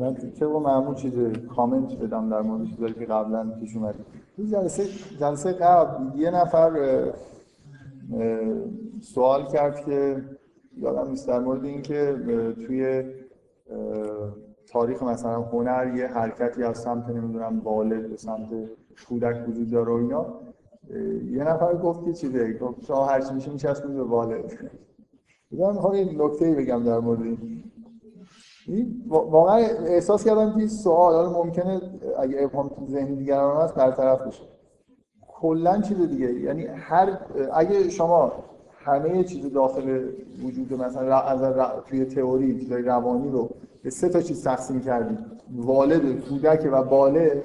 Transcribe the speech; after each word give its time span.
من 0.00 0.16
که 0.38 0.46
با 0.46 0.58
معمول 0.58 0.94
چیز 0.94 1.12
کامنت 1.56 1.98
بدم 1.98 2.30
در 2.30 2.40
مورد 2.40 2.64
چیزایی 2.64 2.92
که 2.94 3.04
قبلا 3.04 3.50
پیش 3.60 3.76
اومد. 3.76 3.94
جلسه 4.50 4.84
جلسه 5.20 5.52
قبل 5.52 6.18
یه 6.20 6.30
نفر 6.30 6.70
سوال 9.00 9.46
کرد 9.46 9.84
که 9.84 10.22
یادم 10.76 11.08
نیست 11.10 11.28
در 11.28 11.40
مورد 11.40 11.64
اینکه 11.64 12.16
توی 12.66 13.02
تاریخ 14.72 15.02
مثلا 15.02 15.42
هنر 15.42 15.94
یه 15.96 16.06
حرکتی 16.06 16.62
از 16.62 16.78
سمت 16.78 17.08
نمی‌دونم 17.08 17.60
والد 17.60 18.10
به 18.10 18.16
سمت 18.16 18.48
کودک 19.08 19.48
وجود 19.48 19.70
داره 19.70 19.92
و 19.92 19.96
اینا 19.96 20.26
یه 21.30 21.44
نفر 21.44 21.74
گفت 21.74 22.04
که 22.04 22.12
چیزه 22.12 22.52
گفت 22.52 22.84
شما 22.84 23.06
هر 23.06 23.20
چی 23.20 23.34
میشه 23.34 23.50
میچسبید 23.50 23.94
به 23.94 24.02
والد. 24.02 24.44
من 25.58 25.72
می‌خوام 25.72 25.94
یه 25.94 26.24
نکته 26.24 26.54
بگم 26.54 26.84
در 26.84 26.98
مورد 26.98 27.22
این. 27.22 27.71
واقعا 29.08 29.56
احساس 29.86 30.24
کردم 30.24 30.52
که 30.52 30.58
این 30.58 30.68
سوال 30.68 31.14
حالا 31.14 31.44
ممکنه 31.44 31.80
اگه 32.18 32.42
ابهام 32.42 32.68
تو 32.68 32.86
ذهن 32.86 33.14
دیگران 33.14 33.62
هست 33.62 33.74
برطرف 33.74 34.20
بشه. 34.26 34.42
کلا 35.28 35.80
چیز 35.80 36.08
دیگه. 36.08 36.32
یعنی 36.32 36.66
هر 36.66 37.18
اگه 37.52 37.88
شما 37.88 38.32
همه 38.84 39.24
چیز 39.24 39.52
داخل 39.52 40.08
وجود 40.44 40.72
مثلا 40.72 41.20
از 41.20 41.68
توی 41.86 42.04
تئوری 42.04 42.60
چیزای 42.60 42.82
روانی 42.82 43.30
رو 43.30 43.50
به 43.82 43.90
سه 43.90 44.08
تا 44.08 44.20
چیز 44.20 44.44
تقسیم 44.44 44.80
کردیم 44.80 45.18
والد 45.56 46.28
کودک 46.28 46.68
و 46.72 46.82
بالغ 46.82 47.36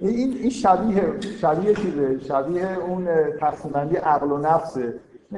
این 0.00 0.32
این 0.32 0.50
شبیه 0.50 1.20
شبیه 1.20 1.74
چیزه؟ 1.74 2.18
شبیه 2.18 2.78
اون 2.78 3.08
تقسیم 3.40 3.70
بندی 3.72 3.96
عقل 3.96 4.32
و 4.32 4.38
نفسه. 4.38 4.94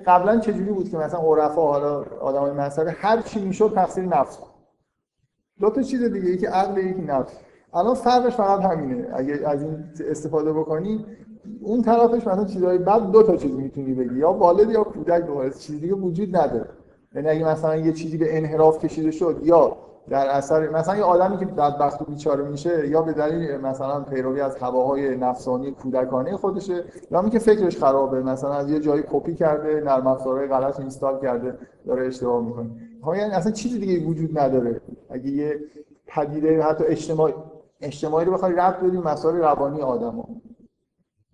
قبلا 0.07 0.41
چجوری 0.41 0.71
بود 0.73 0.91
که 0.91 0.97
مثلا 0.97 1.21
عرفا 1.21 1.63
حالا 1.63 2.05
آدمای 2.21 2.53
مذهبی 2.53 2.91
هر 2.91 3.21
چی 3.21 3.41
می‌شد 3.45 3.73
تفسیر 3.77 4.05
نفس 4.05 4.39
دو 5.61 5.71
تا 5.71 5.83
چیز 5.83 6.03
دیگه 6.03 6.31
یکی 6.31 6.47
عقل 6.47 6.79
یکی 6.79 7.03
نفس. 7.03 7.33
الان 7.75 7.95
فرقش 7.95 8.35
فقط 8.35 8.61
همینه. 8.61 9.09
اگه 9.13 9.49
از 9.49 9.63
این 9.63 9.85
استفاده 10.11 10.53
بکنی 10.53 11.07
اون 11.63 11.83
طرفش 11.83 12.27
مثلا 12.27 12.45
چیزای 12.45 12.79
بعد 12.79 13.11
دو 13.11 13.23
تا 13.23 13.37
چیز 13.37 13.53
می‌تونی 13.53 13.95
بگی. 13.95 14.19
یا 14.19 14.33
والد 14.33 14.71
یا 14.71 14.85
کودک 14.85 15.25
به 15.25 15.51
چیزی 15.51 15.81
دیگه 15.81 15.95
وجود 15.95 16.37
نداره. 16.37 16.69
یعنی 17.15 17.29
اگه 17.29 17.45
مثلا 17.45 17.77
یه 17.77 17.93
چیزی 17.93 18.19
به 18.19 18.37
انحراف 18.37 18.85
کشیده 18.85 19.11
شد 19.11 19.41
یا 19.43 19.77
در 20.09 20.27
اثر 20.27 20.69
مثلا 20.69 20.97
یه 20.97 21.03
آدمی 21.03 21.37
که 21.37 21.47
بدبخت 21.47 22.03
و 22.03 22.05
بیچاره 22.05 22.45
میشه 22.45 22.89
یا 22.89 23.03
به 23.03 23.13
دلیل 23.13 23.57
مثلا 23.57 24.01
پیروی 24.01 24.41
از 24.41 24.57
هواهای 24.57 25.17
نفسانی 25.17 25.71
کودکانه 25.71 26.37
خودشه 26.37 26.85
یا 27.11 27.21
اینکه 27.21 27.39
فکرش 27.39 27.79
خرابه 27.79 28.23
مثلا 28.23 28.53
از 28.53 28.71
یه 28.71 28.81
جایی 28.81 29.03
کپی 29.11 29.35
کرده 29.35 29.81
نرم 29.81 30.07
افزارهای 30.07 30.49
غلط 30.49 30.81
اینستال 30.81 31.21
کرده 31.21 31.59
داره 31.87 32.07
اشتباه 32.07 32.45
می‌کنه. 32.45 32.71
ها 33.03 33.17
یعنی 33.17 33.31
اصلا 33.31 33.53
چیزی 33.53 33.79
دیگه 33.79 34.07
وجود 34.07 34.39
نداره. 34.39 34.81
اگه 35.11 35.31
یه 35.31 35.61
پدیده 36.07 36.63
حتی 36.63 36.85
اجتماعی 36.85 37.35
اجتماعی 37.81 38.27
رو 38.27 38.33
بخوای 38.33 38.53
ربط 38.53 38.81
بدیم 38.81 39.03
مسائل 39.03 39.37
روانی 39.37 39.81
آدمو 39.81 40.25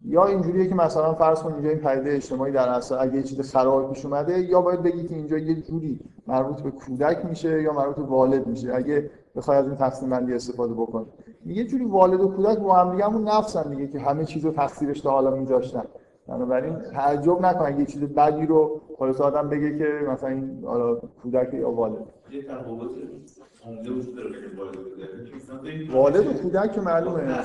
یا 0.04 0.24
اینجوریه 0.24 0.68
که 0.68 0.74
مثلا 0.74 1.14
فرض 1.14 1.42
کن 1.42 1.52
اینجا 1.52 1.68
این 1.68 1.78
پدیده 1.78 2.12
اجتماعی 2.12 2.52
در 2.52 2.68
اصل 2.68 2.96
اگه 3.00 3.16
یه 3.16 3.22
چیز 3.22 3.52
خراب 3.52 3.92
پیش 3.92 4.04
اومده 4.04 4.40
یا 4.40 4.60
باید 4.60 4.82
بگی 4.82 5.08
که 5.08 5.14
اینجا 5.14 5.38
یه 5.38 5.62
جوری 5.62 6.00
مربوط 6.26 6.60
به 6.60 6.70
کودک 6.70 7.24
میشه 7.24 7.62
یا 7.62 7.72
مربوط 7.72 7.96
به 7.96 8.02
والد 8.02 8.46
میشه 8.46 8.74
اگه 8.74 9.10
بخوای 9.36 9.58
از 9.58 9.66
این 9.66 9.76
تقسیم 9.76 10.10
بندی 10.10 10.34
استفاده 10.34 10.74
بکنی. 10.74 11.06
یه 11.46 11.64
جوری 11.64 11.84
والد 11.84 12.20
و 12.20 12.28
کودک 12.28 12.58
با 12.58 12.74
هم 12.74 12.92
دیگه 12.92 13.04
همون 13.04 13.28
نفسن 13.28 13.70
دیگه 13.70 13.86
که 13.86 13.98
همه 14.00 14.24
چیزو 14.24 14.50
تقصیرش 14.50 15.00
تا 15.00 15.10
حالا 15.10 15.30
میذاشتن. 15.30 15.84
بنابراین 16.28 16.76
تعجب 16.76 17.40
نکن 17.40 17.64
اگه 17.64 17.80
یه 17.80 17.86
چیز 17.86 18.02
بدی 18.02 18.46
رو 18.46 18.80
خلاص 18.98 19.20
آدم 19.20 19.48
بگه 19.48 19.78
که 19.78 20.10
مثلا 20.10 20.28
این 20.28 20.64
حالا 20.64 20.94
کودک 20.94 21.54
یا 21.54 21.70
والد. 21.70 22.06
والد 25.92 26.26
و 26.26 26.32
کودک. 26.32 26.72
که 26.72 26.80
معلومه. 26.80 27.38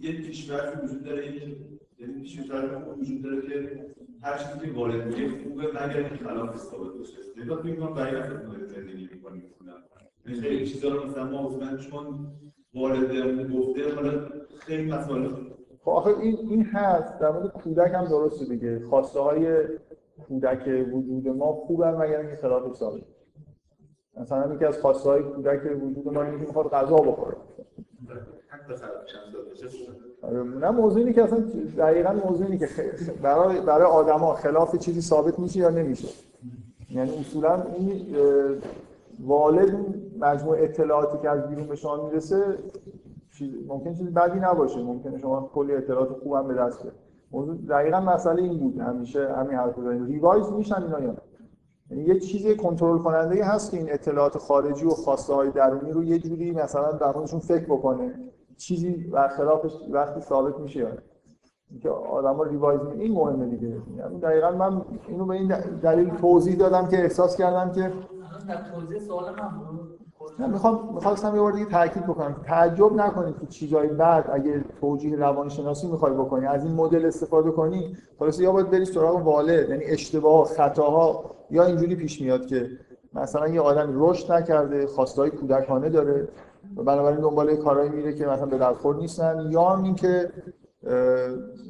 یه 0.00 0.12
پیشورفی 0.12 0.86
وجود 0.86 1.04
داره 1.04 1.22
یعنی 2.08 2.20
پیشورفی 2.20 3.00
وجود 3.00 3.22
داره 3.22 3.42
که 3.48 3.86
هر 4.22 4.38
چیزی 4.38 4.66
که 4.66 4.72
وارد 4.72 5.06
میگه 5.06 5.28
خوبه 5.28 5.62
مگر 5.62 5.96
اینکه 5.96 6.24
خلاف 6.24 6.56
ثابت 6.56 6.92
بشه 7.00 7.18
نگاه 7.44 7.62
فکر 7.62 7.76
کنم 7.76 7.94
برای 7.94 8.20
نفر 8.20 8.64
زندگی 8.66 9.08
می‌کنیم. 9.12 9.42
یعنی 10.26 10.40
خیلی 10.40 10.66
چیزا 10.66 10.88
رو 10.88 11.06
مثلا 11.06 11.24
ما 11.24 11.46
عضوان 11.46 11.78
چون 11.78 12.26
وارد 12.74 13.52
گفته 13.52 13.94
حالا 13.94 14.28
خیلی 14.58 14.92
مسائل 14.92 15.28
خب 15.80 15.90
آخه 15.90 16.10
این 16.18 16.38
این 16.50 16.62
هست. 16.62 17.18
در 17.18 17.30
مورد 17.30 17.52
کودک 17.52 17.92
هم 17.94 18.04
درسته 18.04 18.44
دیگه. 18.44 18.80
خواسته 18.80 19.20
های 19.20 19.68
کودک 20.28 20.86
وجود 20.92 21.28
ما 21.28 21.52
خوبن 21.52 21.94
مگر 21.94 22.20
اینکه 22.20 22.36
خلاف 22.36 22.76
ثابت 22.76 23.02
مثلا 24.16 24.54
یکی 24.54 24.64
از 24.64 24.78
خواسته 24.78 25.10
های 25.10 25.22
کودک 25.22 25.82
وجود 25.82 26.08
ما 26.08 26.22
اینه 26.22 26.38
که 26.38 26.46
می‌خواد 26.46 26.70
غذا 26.70 26.96
بخوره. 26.96 27.36
نه 30.60 30.70
موضوع 30.70 30.98
اینه 30.98 31.12
که 31.12 31.22
اصلا 31.22 31.38
دقیقا 31.78 32.12
موضوع 32.12 32.46
اینه 32.46 32.58
که 32.58 32.68
برای 33.22 33.60
برای 33.60 33.86
آدما 33.86 34.34
خلاف 34.34 34.76
چیزی 34.76 35.00
ثابت 35.00 35.38
میشه 35.38 35.58
یا 35.58 35.70
نمیشه. 35.70 36.08
یعنی 36.90 37.10
اصولا 37.20 37.62
این 37.62 38.16
والد 39.26 39.86
مجموع 40.18 40.56
اطلاعاتی 40.60 41.18
که 41.22 41.30
از 41.30 41.48
بیرون 41.48 41.66
به 41.66 41.76
شما 41.76 42.08
می‌رسه 42.08 42.58
ممکن 43.68 43.94
چیزی 43.94 44.10
بدی 44.10 44.40
نباشه. 44.40 44.82
ممکنه 44.82 45.18
شما 45.18 45.50
کلی 45.54 45.74
اطلاعات 45.74 46.08
خوبم 46.08 46.48
به 46.48 46.54
دست 46.54 46.82
بیارید. 46.82 47.00
موضوع 47.32 47.56
دقیقا 47.68 48.00
مسئله 48.00 48.42
این 48.42 48.58
بود. 48.58 48.80
همیشه 48.80 49.34
همین 49.34 49.56
حرف 49.56 49.76
رو 49.76 50.04
revise 50.04 50.52
میشن 50.52 50.82
اینا 50.82 51.00
یا 51.00 51.14
یعنی 51.90 52.04
یه 52.04 52.20
چیزی 52.20 52.56
کنترل 52.56 52.98
کننده 52.98 53.44
هست 53.44 53.70
که 53.70 53.76
این 53.76 53.92
اطلاعات 53.92 54.38
خارجی 54.38 54.86
و 54.86 54.90
خواسته 54.90 55.34
های 55.34 55.50
درونی 55.50 55.92
رو 55.92 56.04
یه 56.04 56.18
جوری 56.18 56.50
مثلا 56.50 56.92
در 56.92 57.12
فکر 57.26 57.64
بکنه. 57.64 58.14
چیزی 58.56 58.90
برخلافش 58.90 59.72
وقتی 59.90 60.20
ثابت 60.20 60.58
میشه 60.58 60.80
یا 60.80 60.88
که 61.82 61.90
آدم 61.90 62.34
ها 62.34 62.42
revise 62.42 62.80
می 62.80 63.02
این 63.02 63.12
مهمه 63.12 63.46
دیگه. 63.46 63.76
یعنی 63.96 64.20
دقیقا 64.20 64.50
من 64.50 64.82
اینو 65.08 65.24
به 65.26 65.34
این 65.34 65.48
دلیل 65.82 66.10
توضیح 66.10 66.56
دادم 66.56 66.88
که 66.88 67.02
احساس 67.02 67.36
کردم 67.36 67.72
که 67.72 67.92
توضیح 68.74 68.98
سوال 68.98 69.24
من 70.38 70.50
می‌خوام 70.50 70.94
می‌خواستم 70.94 71.34
یه 71.34 71.40
بار 71.40 71.52
تاکید 71.64 72.02
بکنم. 72.02 72.36
تعجب 72.46 72.92
نکنید 72.92 73.38
که 73.40 73.46
چیزای 73.46 73.88
بعد 73.88 74.30
اگه 74.32 74.64
توجیه 74.80 75.16
روانشناسی 75.16 75.90
می‌خوای 75.90 76.12
بکنی 76.12 76.46
از 76.46 76.64
این 76.64 76.74
مدل 76.74 77.06
استفاده 77.06 77.50
کنی 77.50 77.96
خلاص 78.18 78.40
یا 78.40 78.52
باید 78.52 78.70
بری 78.70 78.84
سراغ 78.84 79.26
والد 79.26 79.70
یعنی 79.70 79.84
اشتباه 79.84 80.44
خطاها 80.44 81.24
یا 81.50 81.64
اینجوری 81.64 81.96
پیش 81.96 82.20
میاد 82.20 82.46
که 82.46 82.68
مثلا 83.12 83.48
یه 83.48 83.60
آدم 83.60 83.90
رشد 83.94 84.32
نکرده 84.32 84.86
خواستای 84.86 85.30
کودکانه 85.30 85.88
داره. 85.88 86.28
بنابراین 86.76 87.20
دنبال 87.20 87.56
کارهایی 87.56 87.90
میره 87.90 88.14
که 88.14 88.26
مثلا 88.26 88.46
به 88.46 88.58
درخور 88.58 88.96
نیستن 88.96 89.48
یا 89.50 89.64
هم 89.64 89.84
این 89.84 89.94
که 89.94 90.30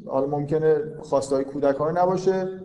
حالا 0.06 0.26
ممکنه 0.26 0.98
خواستای 1.00 1.44
کودکانه 1.44 2.02
نباشه. 2.02 2.60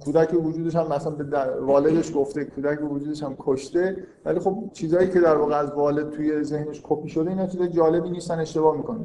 کودک 0.00 0.34
وجودش 0.44 0.76
هم 0.76 0.88
مثلا 0.88 1.12
به 1.12 1.24
والدش 1.60 2.12
گفته 2.14 2.44
کودک 2.44 2.92
وجودش 2.92 3.22
هم 3.22 3.36
کشته. 3.38 4.06
ولی 4.24 4.40
خب 4.40 4.70
چیزایی 4.72 5.10
که 5.10 5.20
در 5.20 5.36
واقع 5.36 5.54
از 5.54 5.72
والد 5.72 6.10
توی 6.10 6.42
ذهنش 6.42 6.80
کپی 6.84 7.08
شده 7.08 7.30
اینا 7.30 7.46
چیزای 7.46 7.68
جالبی 7.68 8.10
نیستن 8.10 8.38
اشتباه 8.38 8.76
می‌کنه 8.76 9.00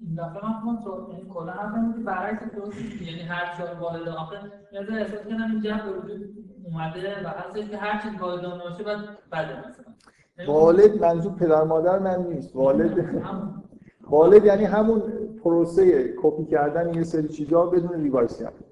این 0.00 0.14
دفعه 0.14 0.44
من 0.44 0.78
کلا 1.28 1.52
هم 1.52 2.04
برعکس 2.04 2.42
یعنی 3.00 3.20
هر 3.20 3.56
چی 3.56 3.80
والد 3.80 4.08
آخه 4.08 4.36
یاد 4.72 4.90
احساس 4.90 5.20
کنم 5.20 5.50
این 5.50 5.62
جمع 5.62 5.82
به 5.82 5.98
وجود 5.98 6.34
اومده 6.64 7.24
و 7.24 7.28
هستش 7.28 7.70
که 7.70 7.76
هر 7.76 8.02
چیز 8.02 8.20
والدان 8.20 8.58
باشه 8.58 8.84
بعد 8.84 8.98
بده 9.32 9.68
مثلا. 9.68 9.84
والد 10.48 11.04
منظور 11.04 11.32
پدر 11.32 11.64
مادر 11.64 11.98
من 11.98 12.26
نیست. 12.26 12.56
والد 12.56 13.22
والد 14.10 14.44
یعنی 14.44 14.64
همون 14.64 15.02
پروسه 15.44 16.14
کپی 16.22 16.44
کردن 16.44 16.94
یه 16.94 17.02
سری 17.02 17.28
چیزا 17.28 17.66
بدون 17.66 18.02
revise 18.02 18.38
کردن 18.38 18.64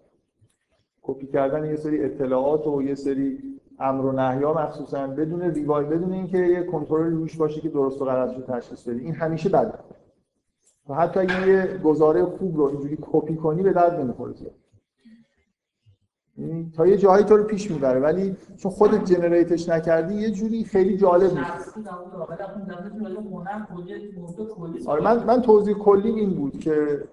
کپی 1.03 1.27
کردن 1.27 1.65
یه 1.65 1.77
سری 1.77 2.05
اطلاعات 2.05 2.67
و 2.67 2.83
یه 2.83 2.95
سری 2.95 3.39
امر 3.79 4.05
و 4.05 4.13
نهیا 4.13 4.53
مخصوصا 4.55 5.07
بدون 5.07 5.43
revi- 5.43 5.85
بدون 5.85 6.13
اینکه 6.13 6.39
یه 6.39 6.63
کنترل 6.63 7.13
روش 7.13 7.37
باشه 7.37 7.61
که 7.61 7.69
درست 7.69 8.03
و 8.03 8.05
غلط 8.05 8.37
رو 8.37 8.43
تشخیص 8.43 8.89
بده. 8.89 9.01
این 9.01 9.15
همیشه 9.15 9.49
بده. 9.49 9.73
و 10.89 10.95
حتی 10.95 11.25
یه 11.25 11.81
گزاره 11.85 12.25
خوب 12.25 12.57
رو 12.57 12.65
اینجوری 12.65 12.99
کپی 13.01 13.37
کنی 13.37 13.63
به 13.63 13.73
درد 13.73 14.01
نمی‌خوره 14.01 14.33
تا 16.77 16.87
یه 16.87 16.97
جایی 16.97 17.25
تو 17.25 17.37
رو 17.37 17.45
پیش 17.45 17.71
می‌بره. 17.71 18.01
ولی 18.01 18.37
چون 18.57 18.73
خودت 18.73 19.05
generate 19.05 19.56
ش 19.56 19.69
نکردی 19.69 20.15
یه 20.15 20.31
جوری 20.31 20.65
خیلی 20.65 20.97
جالب 20.97 21.39
نیست 21.39 21.75
آره 24.87 25.03
من 25.05 25.25
من 25.25 25.43
توضیح 25.43 25.75
کلی 25.75 26.11
این 26.11 26.35
بود 26.35 26.59
که 26.59 27.05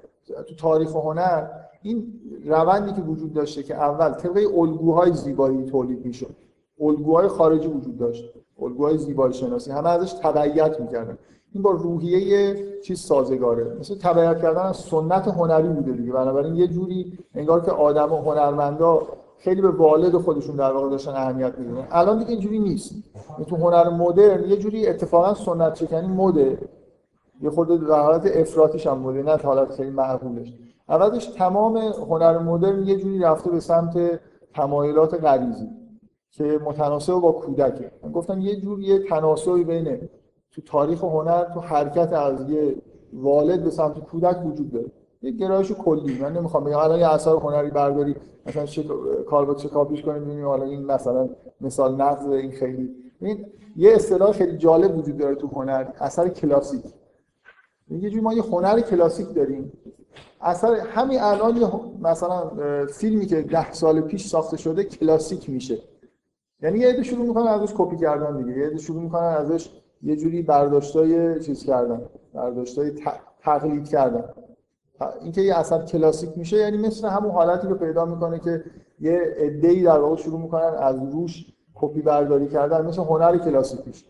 تو 0.48 0.56
تاریخ 0.56 0.96
هنر 0.96 1.48
این 1.82 2.14
روندی 2.46 2.94
که 2.94 3.02
وجود 3.02 3.34
داشته 3.34 3.64
که 3.64 3.76
اول 3.76 4.14
طبق 4.14 4.58
الگوهای 4.58 5.14
زیبایی 5.14 5.66
تولید 5.66 6.06
می‌شد. 6.06 6.36
الگوهای 6.80 7.28
خارجی 7.28 7.68
وجود 7.68 7.98
داشت. 7.98 8.34
الگوهای 8.62 8.98
زیبایی 8.98 9.34
شناسی 9.34 9.72
همه 9.72 9.90
ازش 9.90 10.14
تبعیت 10.14 10.80
می‌کردن. 10.82 11.18
این 11.56 11.64
با 11.64 11.72
روحیه 11.72 12.56
چیز 12.82 13.00
سازگاره. 13.00 13.78
مثل 13.80 13.96
تبعیت 13.96 14.42
کردن 14.42 14.62
از 14.62 14.76
سنت 14.76 15.28
هنری 15.28 15.68
بوده 15.68 15.92
دیگه. 15.92 16.12
بنابراین 16.12 16.56
یه 16.56 16.68
جوری 16.68 17.18
انگار 17.36 17.62
که 17.62 17.72
آدم 17.72 18.14
و 18.14 18.22
هنرمندا 18.22 19.02
خیلی 19.38 19.62
به 19.62 19.70
والد 19.70 20.18
خودشون 20.18 20.56
در 20.56 20.72
واقع 20.72 20.90
داشتن 20.90 21.12
اهمیت 21.12 21.54
می‌دونن 21.58 21.88
الان 21.92 22.20
دیگه 22.20 22.32
اینجوری 22.32 22.60
نیست. 22.60 22.92
یعنی 23.32 23.46
تو 23.46 23.56
هنر 23.56 23.90
مدرن 23.90 24.50
یه 24.50 24.58
جوری 24.58 24.88
اتفاقا 24.88 25.34
سنت 25.34 25.76
شکنی 25.76 26.08
مده. 26.08 26.58
یه 27.42 27.50
خورده 27.50 27.78
در 27.78 28.02
حالت 28.02 28.22
افراطیش 28.26 28.88
هم 28.88 28.98
مده 28.98 29.24
نه 29.24 29.36
حالت 29.36 29.72
خیلی 29.72 29.90
معقولش. 29.90 30.54
اولش 30.90 31.26
تمام 31.26 31.78
هنر 31.78 32.38
مدرن 32.38 32.88
یه 32.88 32.96
جوری 32.96 33.20
رفته 33.20 33.52
به 33.52 33.60
سمت 33.60 34.20
تمایلات 34.54 35.24
غریزی 35.24 35.70
که 36.32 36.60
متناسب 36.66 37.14
با 37.14 37.32
کودکه. 37.32 37.92
گفتم 38.14 38.42
یه 38.42 38.56
جور 38.56 38.80
یه 38.80 39.00
تناسبی 39.00 39.64
بین 39.64 39.98
تو 40.56 40.62
تاریخ 40.62 41.04
هنر 41.04 41.44
تو 41.54 41.60
حرکت 41.60 42.14
از 42.14 42.50
یه 42.50 42.76
والد 43.14 43.64
به 43.64 43.70
سمت 43.70 44.00
کودک 44.00 44.46
وجود 44.46 44.72
داره. 44.72 44.92
یه 45.22 45.32
گرایش 45.32 45.72
کلی. 45.72 46.18
من 46.22 46.34
نمی‌خوام 46.34 46.64
بگم 46.64 46.78
الان 46.78 47.00
یه 47.00 47.14
اثر 47.14 47.32
هنری 47.32 47.70
برداری 47.70 48.16
مثلا 48.46 48.66
چه 48.66 48.84
کار 49.30 49.46
با 49.46 49.56
چه 49.56 49.70
کاپیش 49.70 50.02
کنیم 50.02 50.24
ببینیم 50.24 50.46
حالا 50.46 50.64
این 50.64 50.86
مثلا 50.86 51.30
مثال 51.62 52.02
نقض 52.02 52.28
این 52.28 52.52
خیلی. 52.52 52.96
این 53.22 53.46
یه 53.76 53.94
اصطلاح 53.94 54.32
خیلی 54.32 54.58
جالب 54.58 54.98
وجود 54.98 55.18
داره 55.18 55.36
تو 55.36 55.48
هنر 55.48 55.88
اثر 56.00 56.30
کلاسیک. 56.30 56.84
یه 57.90 58.10
جوری 58.10 58.22
ما 58.22 58.34
یه 58.34 58.44
هنر 58.44 58.80
کلاسیک 58.80 59.34
داریم. 59.36 59.72
اثر 60.42 60.76
همین 60.76 61.22
الان 61.22 61.60
مثلا 62.02 62.52
فیلمی 62.86 63.26
که 63.26 63.42
ده 63.42 63.72
سال 63.72 64.02
پیش 64.02 64.28
ساخته 64.28 64.58
شده 64.58 64.84
کلاسیک 64.84 65.50
میشه. 65.50 65.78
یعنی 66.62 66.80
یه 66.80 66.88
عده 66.88 67.04
شروع 67.04 67.28
می‌کنن 67.28 67.48
ازش 67.48 67.74
کپی 67.78 67.98
کردن 67.98 68.38
دیگه. 68.44 68.60
یه 68.60 68.68
عده 68.68 68.78
شروع 68.78 69.02
می‌کنن 69.02 69.24
ازش 69.24 69.70
یه 70.02 70.16
جوری 70.16 70.42
برداشتای 70.42 71.40
چیز 71.44 71.66
کردن 71.66 72.02
برداشتای 72.34 72.92
تقلید 73.42 73.90
کردن 73.90 74.24
اینکه 75.22 75.42
یه 75.42 75.56
اثر 75.56 75.86
کلاسیک 75.86 76.38
میشه 76.38 76.58
یعنی 76.58 76.78
مثل 76.78 77.08
همون 77.08 77.32
حالتی 77.32 77.68
رو 77.68 77.76
پیدا 77.76 78.06
می‌کنه 78.06 78.40
که 78.40 78.64
یه 79.00 79.36
عده‌ای 79.38 79.84
در 79.84 80.00
واقع 80.00 80.16
شروع 80.16 80.42
می‌کنن 80.42 80.74
از 80.80 80.96
روش 81.12 81.46
کپی 81.76 82.02
برداری 82.02 82.48
کردن 82.48 82.86
مثل 82.86 83.02
هنر 83.02 83.38
کلاسیک 83.38 84.06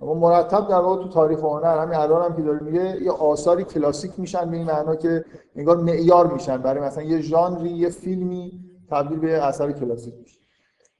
اما 0.00 0.14
مرتب 0.14 0.68
در 0.68 0.80
واقع 0.80 1.02
تو 1.02 1.08
تاریخ 1.08 1.38
هنر 1.38 1.78
همین 1.78 1.94
الان 1.94 2.30
هم 2.30 2.36
که 2.36 2.42
داره 2.42 2.60
میگه 2.60 3.02
یه 3.02 3.10
آثاری 3.10 3.64
کلاسیک 3.64 4.12
میشن 4.18 4.50
به 4.50 4.56
این 4.56 4.66
معنا 4.66 4.96
که 4.96 5.24
انگار 5.56 5.76
معیار 5.76 6.32
میشن 6.32 6.56
برای 6.56 6.80
مثلا 6.80 7.04
یه 7.04 7.20
ژانری 7.20 7.70
یه 7.70 7.88
فیلمی 7.88 8.60
تبدیل 8.90 9.18
به 9.18 9.46
اثر 9.46 9.72
کلاسیک 9.72 10.14
میشه. 10.18 10.40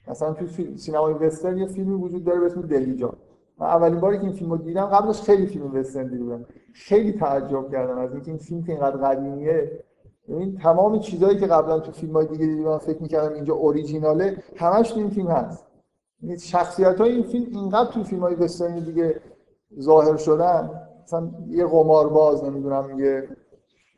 مثلا 0.09 0.33
تو 0.33 0.47
سینمای 0.77 1.15
وسترن 1.15 1.59
یه 1.59 1.67
فیلمی 1.67 1.95
وجود 1.95 2.25
داره 2.25 2.41
به 2.41 2.47
اسم 2.47 2.61
دلیجان 2.61 3.17
من 3.61 3.67
اولین 3.67 4.01
باری 4.01 4.19
که 4.19 4.25
این 4.25 4.33
فیلمو 4.33 4.57
دیدم 4.57 4.87
قبلش 4.87 5.23
خیلی 5.23 5.47
فیلم 5.47 5.75
وسترن 5.75 6.07
دیدم 6.07 6.47
خیلی 6.75 7.13
تعجب 7.13 7.71
کردم 7.71 7.99
از 7.99 8.13
اینکه 8.13 8.31
این 8.31 8.39
فیلم 8.39 8.63
که 8.63 8.73
اینقدر 8.73 8.97
قدیمیه. 8.97 9.85
این 10.29 10.59
تمام 10.59 10.99
چیزهایی 10.99 11.39
که 11.39 11.47
قبلا 11.47 11.79
تو 11.81 11.93
فیلم 11.93 12.13
های 12.13 12.27
دیگه 12.27 12.47
دیدم 12.47 12.79
فکر 12.79 13.03
می‌کردم 13.03 13.35
اینجا 13.35 13.55
اوریجیناله 13.55 14.37
همش 14.57 14.93
این 14.93 15.11
فیلم 15.11 15.29
هست. 15.29 15.67
یعنی 16.23 16.39
شخصیت 16.39 17.01
های 17.01 17.13
این 17.13 17.23
فیلم 17.23 17.57
اینقدر 17.57 17.91
تو 17.91 18.05
فیلم 18.05 18.23
های 18.23 18.35
وسترن 18.35 18.79
دیگه 18.79 19.21
ظاهر 19.81 20.17
شدن. 20.17 20.71
مثلا 21.03 21.31
یه 21.49 21.67
قمارباز 21.67 22.45
نمی‌دونم 22.45 22.99
یه 22.99 23.29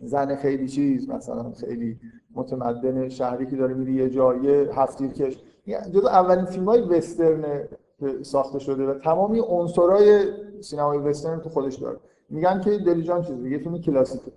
زن 0.01 0.37
خیلی 0.37 0.69
چیز 0.69 1.09
مثلا 1.09 1.53
خیلی 1.53 1.99
متمدن 2.35 3.09
شهری 3.09 3.47
که 3.47 3.57
داره 3.57 3.75
میره 3.75 3.93
یه 3.93 4.11
جایی 4.11 4.49
هفتیرکش 4.49 5.39
جزو 5.93 6.07
اولین 6.07 6.45
فیلم 6.45 6.65
های 6.65 6.81
وسترن 6.81 7.69
ساخته 8.23 8.59
شده 8.59 8.87
و 8.87 8.95
تمامی 8.95 9.41
عنصرهای 9.41 10.25
سینمای 10.61 10.99
وسترن 10.99 11.41
تو 11.41 11.49
خودش 11.49 11.75
داره. 11.75 11.99
میگن 12.31 12.61
که 12.61 12.79
دلیجان 12.79 13.23
چیزه 13.23 13.51
یه 13.51 13.59
فیلم 13.59 13.79
کلاسیکه. 13.79 14.33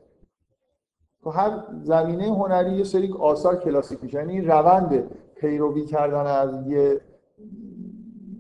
تو 1.23 1.29
هر 1.29 1.63
زمینه 1.83 2.23
هنری 2.23 2.77
یه 2.77 2.83
سری 2.83 3.13
آثار 3.19 3.55
کلاسیک 3.55 4.03
میشه 4.03 4.17
یعنی 4.17 4.41
روند 4.41 5.11
پیروی 5.35 5.85
کردن 5.85 6.25
از 6.25 6.67
یه 6.67 7.01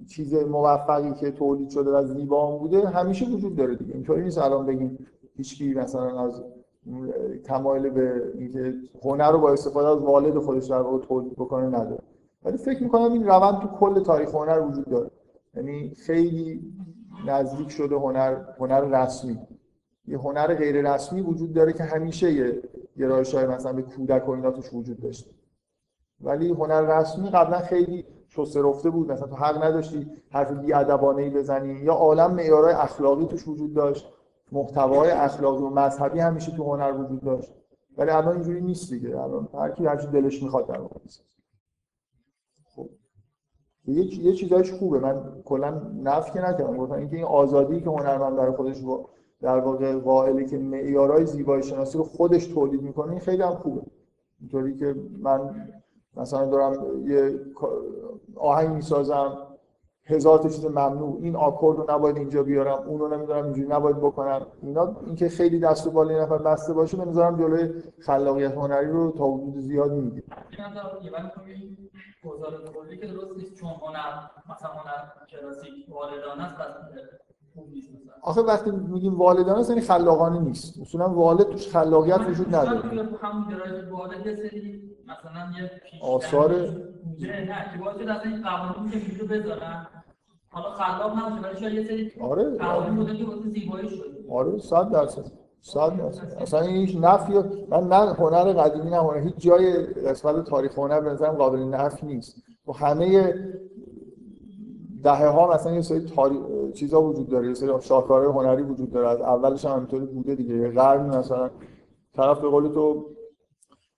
چیز 0.07 0.33
موفقی 0.33 1.13
که 1.13 1.31
تولید 1.31 1.69
شده 1.69 1.91
و 1.91 2.03
زیبا 2.05 2.57
بوده 2.57 2.87
همیشه 2.87 3.25
وجود 3.25 3.55
داره 3.55 3.75
دیگه. 3.75 3.93
اینطوری 3.93 4.23
نیست 4.23 4.37
الان 4.37 4.65
بگیم 4.65 5.07
هیچکی 5.35 5.73
مثلا 5.73 6.25
از 6.25 6.43
تمایل 7.43 7.89
به 7.89 8.33
اینکه 8.37 8.73
هنر 9.03 9.31
رو 9.31 9.39
با 9.39 9.51
استفاده 9.51 9.87
از 9.87 9.97
والد 9.97 10.39
خودش 10.39 10.65
در 10.65 10.83
تولید 11.07 11.33
بکنه 11.33 11.67
نداره. 11.67 12.03
ولی 12.45 12.57
فکر 12.57 12.83
می‌کنم 12.83 13.13
این 13.13 13.27
روند 13.27 13.59
تو 13.61 13.67
کل 13.67 14.03
تاریخ 14.03 14.35
هنر 14.35 14.59
وجود 14.59 14.89
داره. 14.89 15.11
یعنی 15.55 15.89
خیلی 15.89 16.73
نزدیک 17.27 17.71
شده 17.71 17.95
هنر 17.95 18.37
هنر 18.59 18.81
رسمی. 18.81 19.39
یه 20.07 20.17
هنر 20.17 20.55
غیر 20.55 20.93
رسمی 20.93 21.21
وجود 21.21 21.53
داره 21.53 21.73
که 21.73 21.83
همیشه 21.83 22.31
یه 22.31 22.61
گرایش 22.97 23.35
های 23.35 23.45
مثلا 23.45 23.73
به 23.73 23.81
کودک 23.81 24.27
و 24.27 24.31
اینا 24.31 24.51
توش 24.51 24.73
وجود 24.73 24.99
داشته. 24.99 25.31
ولی 26.21 26.49
هنر 26.49 26.81
رسمی 26.81 27.29
قبلا 27.29 27.59
خیلی 27.59 28.05
شسته 28.29 28.61
رفته 28.61 28.89
بود. 28.89 29.11
مثلا 29.11 29.27
تو 29.27 29.35
حق 29.35 29.63
نداشتی 29.63 30.11
حرف 30.31 30.51
بی 30.51 30.73
ای 30.73 31.29
بزنی 31.29 31.73
یا 31.73 31.93
عالم 31.93 32.33
معیارهای 32.33 32.73
اخلاقی 32.73 33.25
توش 33.25 33.47
وجود 33.47 33.73
داشت. 33.73 34.13
محتوای 34.51 35.11
اخلاقی 35.11 35.63
و 35.63 35.69
مذهبی 35.69 36.19
همیشه 36.19 36.51
تو 36.51 36.63
هنر 36.63 36.91
وجود 36.91 37.21
داشت. 37.21 37.53
ولی 37.97 38.09
الان 38.09 38.33
اینجوری 38.33 38.61
نیست 38.61 38.89
دیگه. 38.89 39.21
الان 39.21 39.47
هر 39.53 39.71
کی 39.71 39.85
هر 39.85 39.95
دلش 39.95 40.43
می‌خواد 40.43 40.67
در 40.67 40.79
واقع. 40.79 40.99
یه 43.87 44.23
یه 44.23 44.33
چیزایش 44.33 44.71
خوبه. 44.71 44.99
من 44.99 45.21
کلا 45.45 45.81
نفی 46.03 46.31
که 46.31 46.39
نکردم. 46.39 46.77
گفتم 46.77 46.95
اینکه 46.95 47.15
این 47.15 47.25
آزادی 47.25 47.81
که 47.81 47.89
هنرمند 47.89 48.35
برای 48.35 48.51
خودش 48.51 48.77
در 49.41 49.59
واقع 49.59 49.95
قائله 49.95 50.45
که 50.45 50.57
معیارهای 50.57 51.25
زیبایی 51.25 51.63
شناسی 51.63 51.97
رو 51.97 52.03
خودش 52.03 52.47
تولید 52.47 52.81
می‌کنه 52.81 53.11
این 53.11 53.19
خیلی 53.19 53.41
هم 53.41 53.55
خوبه. 53.55 53.81
اینطوری 54.41 54.75
که 54.75 54.95
من 55.21 55.67
مثلا 56.17 56.45
دارم 56.45 57.07
یه 57.07 57.39
آهنگ 58.35 58.69
می‌سازم 58.69 59.37
هزار 60.07 60.39
تا 60.39 60.49
چیز 60.49 60.65
ممنوع. 60.65 61.19
این 61.21 61.35
آکورد 61.35 61.77
رو 61.77 61.85
نباید 61.89 62.17
اینجا 62.17 62.43
بیارم 62.43 62.83
اون 62.87 62.99
رو 62.99 63.07
نمی‌دونم 63.07 63.43
اینجوری 63.43 63.67
نباید 63.67 63.97
بکنم. 63.97 64.45
اینا 64.61 64.95
اینکه 65.05 65.29
خیلی 65.29 65.59
دست 65.59 65.87
و 65.87 65.91
بالای 65.91 66.21
نفر 66.21 66.37
بسته 66.37 66.73
باشه 66.73 66.97
به 66.97 67.05
نظرم 67.05 67.37
جلوی 67.37 67.73
خلاقیت 67.99 68.51
هنری 68.51 68.87
رو 68.87 69.11
تا 69.11 69.31
حدود 69.31 69.59
زیادی 69.59 69.95
می‌گیره. 69.95 70.23
گزار 72.23 72.63
کلی 72.73 72.97
که 72.97 73.07
درست 73.07 73.37
نیست 73.37 73.55
چون 73.55 73.69
هنر 73.69 74.27
مثلا 74.49 74.69
هنر 74.69 75.03
کلاسیک 75.31 75.73
والدانه 75.89 76.43
است 76.43 76.59
آخه 78.21 78.41
وقتی 78.41 78.71
میگیم 78.71 79.19
والدانه 79.19 79.59
است 79.59 79.69
یعنی 79.69 79.81
خلاقانه 79.81 80.39
نیست. 80.39 80.81
اصولا 80.81 81.09
والد 81.09 81.49
توش 81.49 81.67
خلاقیت 81.67 82.19
وجود 82.29 82.55
نداره. 82.55 82.79
همون 83.21 83.47
درایت 83.49 83.91
والد 83.91 84.25
یه 84.25 84.35
سری 84.35 84.81
مثلا 85.03 85.51
یه 85.61 85.71
آثار 86.01 86.51
نه 86.51 87.71
که 87.73 87.79
باید 87.83 88.09
از 88.09 88.25
این 88.25 88.43
قوانین 88.43 88.91
که 89.17 89.23
بذارن. 89.23 89.87
حالا 90.55 90.69
خلاق 90.69 91.11
هم 91.11 91.43
ولی 91.43 91.59
شاید 91.59 91.73
یه 91.73 91.83
سری 91.83 92.11
آره. 92.21 92.57
قوانین 92.57 92.95
بوده 92.95 93.17
که 93.17 93.25
واسه 93.25 93.49
زیبایی 93.49 93.89
شده. 93.89 94.31
آره 94.31 94.57
100 94.57 94.89
درصد 94.89 95.25
100 95.61 95.97
درصد. 95.97 96.37
اصلا 96.41 96.61
این 96.61 96.75
هیچ 96.75 96.97
نفی 97.01 97.33
من 97.69 97.87
نه 97.87 98.13
هنر 98.13 98.53
قدیمی 98.53 98.89
نه 98.89 98.97
هنر 98.97 99.17
هیچ 99.17 99.35
جای 99.37 99.83
قسمت 99.83 100.45
تاریخ 100.45 100.79
هنر 100.79 101.01
به 101.01 101.09
نظرم 101.09 101.35
قابل 101.35 101.59
نفی 101.59 102.05
نیست. 102.05 102.35
و 102.67 102.71
همه 102.71 103.33
دهه 105.03 105.27
ها 105.27 105.53
مثلا 105.53 105.73
یه 105.73 105.81
سری 105.81 105.99
تاری... 105.99 106.39
چیزا 106.73 107.01
وجود 107.01 107.29
داره 107.29 107.47
یه 107.47 107.53
سری 107.53 107.81
شاهکارهای 107.81 108.33
هنری 108.33 108.61
وجود 108.61 108.91
داره. 108.91 109.09
از 109.09 109.21
اولش 109.21 109.65
هم 109.65 109.71
همینطوری 109.71 110.05
بوده 110.05 110.35
دیگه. 110.35 110.71
قرن 110.71 111.17
مثلا. 111.17 111.49
طرف 112.13 112.39
به 112.39 112.49
قول 112.49 112.67
تو 112.73 113.05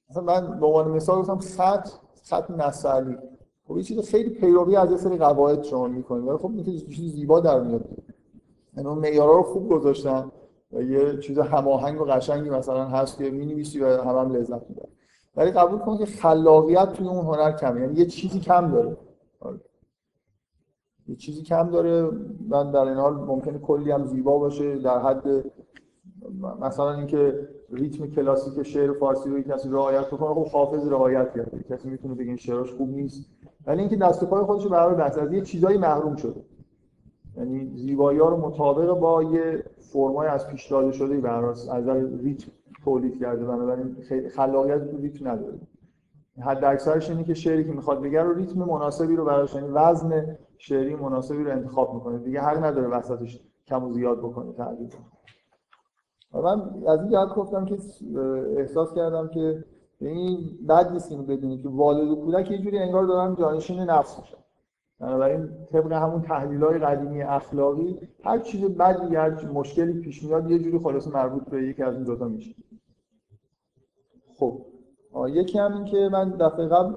مثلا 0.10 0.24
من 0.24 0.60
به 0.60 0.66
عنوان 0.66 0.92
مثال 0.92 1.20
گفتم 1.20 1.38
خط 1.38 1.90
خط 2.30 2.52
نسلی. 2.52 3.18
خب 3.68 3.78
یه 3.78 3.84
چیز 3.84 4.00
خیلی 4.00 4.30
پیروی 4.30 4.76
از 4.76 4.92
یه 4.92 4.98
سری 4.98 5.18
قواعد 5.18 5.64
شما 5.64 5.88
می‌کنید. 5.88 6.28
ولی 6.28 6.38
خب 6.38 6.52
اینکه 6.52 6.72
چیز 6.72 7.14
زیبا 7.14 7.40
در 7.40 7.60
میاد. 7.60 7.90
یعنی 8.78 8.90
اون 8.90 8.98
معیارا 8.98 9.38
رو 9.38 9.44
خوب 9.44 9.70
گذاشتن 9.70 10.32
و 10.72 10.82
یه 10.82 11.18
چیز 11.18 11.40
هماهنگ 11.40 12.02
و 12.02 12.04
قشنگی 12.04 12.50
مثلا 12.50 12.86
هست 12.86 13.18
که 13.18 13.30
می‌نویسی 13.30 13.80
و 13.80 13.88
هم, 13.88 14.18
هم 14.18 14.36
لذت 14.36 14.70
می‌بری 14.70 14.92
ولی 15.36 15.52
قبول 15.52 15.80
کن 15.80 15.98
که 15.98 16.06
خلاقیت 16.06 16.94
توی 16.94 17.08
اون 17.08 17.26
هنر 17.26 17.52
کمه. 17.52 17.82
یعنی 17.82 18.00
یه 18.00 18.06
چیزی 18.06 18.40
کم 18.40 18.72
داره. 18.72 18.98
آره. 19.40 19.60
یه 21.08 21.16
چیزی 21.16 21.42
کم 21.42 21.70
داره. 21.70 22.10
من 22.50 22.72
در 22.72 22.82
این 22.82 22.98
حال 22.98 23.14
ممکنه 23.14 23.60
کلی 23.60 23.92
هم 23.92 24.06
زیبا 24.06 24.38
باشه. 24.38 24.76
در 24.76 25.00
حد 25.00 25.52
مثلا 26.62 26.94
اینکه 26.94 27.48
ریتم 27.70 28.08
کلاسیک 28.08 28.64
شعر 28.64 28.94
فارسی 28.94 29.30
رو 29.30 29.42
کسی 29.42 29.70
رعایت 29.70 30.08
بکنه. 30.08 30.34
خب 30.34 30.48
حافظ 30.48 30.88
رعایت 30.88 31.34
کرده. 31.36 31.66
کسی 31.70 31.90
می‌تونه 31.90 32.16
بگه 32.16 32.28
این 32.28 32.38
شعرش 32.38 32.72
خوب 32.72 32.90
نیست. 32.90 33.30
ولی 33.68 33.80
اینکه 33.80 33.96
دست 33.96 34.24
پای 34.24 34.44
خودش 34.44 34.64
رو 34.64 34.70
برای 34.70 34.96
بحث 34.96 35.18
از 35.18 35.34
یه 35.34 35.42
چیزایی 35.42 35.78
محروم 35.78 36.16
شده. 36.16 36.42
یعنی 37.38 37.72
زیبایی 37.76 38.20
ها 38.20 38.30
رو 38.30 38.38
مطابق 38.38 39.00
با 39.00 39.24
یه 39.24 39.64
فرمای 39.80 40.28
از 40.28 40.48
پیش 40.48 40.72
داده 40.72 40.92
شده 40.92 41.18
به 41.18 41.30
از 41.30 41.70
نظر 41.70 41.94
ریتم 41.94 42.52
تولید 42.84 43.20
کرده. 43.20 43.46
بنابراین 43.46 43.96
خلاقیت 44.36 44.92
تو 44.92 44.98
ریتم 44.98 45.28
نداره. 45.28 45.60
حد 46.40 46.64
اکثرش 46.64 47.10
اینه 47.10 47.24
که 47.24 47.34
شعری 47.34 47.64
که 47.64 47.72
می‌خواد 47.72 48.02
بگه 48.02 48.22
رو 48.22 48.34
ریتم 48.34 48.60
مناسبی 48.60 49.16
رو 49.16 49.26
براش 49.26 49.56
یعنی 49.56 49.68
وزن 49.68 50.38
شعری 50.58 50.96
مناسبی 50.96 51.44
رو 51.44 51.52
انتخاب 51.52 51.94
می‌کنه. 51.94 52.18
دیگه 52.18 52.42
حق 52.42 52.64
نداره 52.64 52.88
وسطش 52.88 53.40
کم 53.68 53.84
و 53.84 53.94
زیاد 53.94 54.18
بکنه 54.18 54.54
تعبیر 54.54 54.90
من 56.34 56.62
از 56.88 57.02
این 57.02 57.10
جهت 57.10 57.36
گفتم 57.36 57.66
که 57.66 57.78
احساس 58.58 58.94
کردم 58.94 59.28
که 59.28 59.64
یعنی 60.02 60.60
بد 60.70 60.92
نیست 60.92 61.12
اینو 61.12 61.24
بدونید 61.24 61.64
که 61.64 61.70
والد 61.70 62.10
و 62.10 62.16
کودک 62.16 62.52
یه 62.52 62.58
جوری 62.58 62.78
انگار 62.78 63.06
دارن 63.06 63.36
جانشین 63.36 63.80
نفس 63.80 64.20
میشن. 64.20 64.38
بنابراین 65.00 65.50
طبق 65.72 65.92
همون 65.92 66.22
تحلیل 66.22 66.64
های 66.64 66.80
قدیمی 66.80 67.22
اخلاقی 67.22 68.00
هر 68.24 68.40
چیز 68.40 68.66
بدی 68.66 69.16
هر 69.16 69.46
مشکلی 69.46 69.94
پیش 70.02 70.24
میاد 70.24 70.52
یه 70.52 70.60
جوری 70.60 70.80
خلاص 70.80 71.08
مربوط 71.08 71.44
به 71.50 71.64
یکی 71.64 71.84
از 71.84 71.96
این 71.96 72.04
دوتا 72.04 72.28
میشه. 72.28 72.56
خب. 74.40 74.62
یکی 75.30 75.60
هم 75.60 75.74
این 75.74 75.86
که 75.86 76.10
من 76.12 76.30
دفعه 76.30 76.68
قبل 76.68 76.94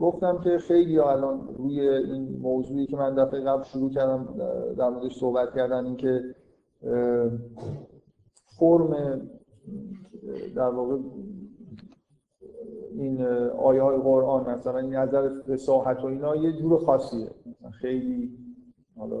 گفتم 0.00 0.38
که 0.38 0.58
خیلی 0.58 0.98
الان 0.98 1.48
روی 1.58 1.80
این 1.88 2.38
موضوعی 2.40 2.86
که 2.86 2.96
من 2.96 3.14
دفعه 3.14 3.40
قبل 3.40 3.62
شروع 3.62 3.90
کردم 3.90 4.28
در 4.78 4.88
موردش 4.90 5.18
صحبت 5.18 5.54
کردن 5.54 5.84
این 5.84 5.96
که 5.96 6.34
فرم 8.58 9.20
در 10.56 10.68
واقع 10.68 10.98
این 12.94 13.26
آیه 13.58 13.82
های 13.82 13.96
قرآن 13.96 14.50
مثلا 14.50 14.78
این 14.78 14.94
نظر 14.94 15.28
فساحت 15.48 16.04
و 16.04 16.06
اینا 16.06 16.36
یه 16.36 16.52
جور 16.52 16.78
خاصیه. 16.78 17.30
خیلی 17.80 18.30
حالا 18.98 19.16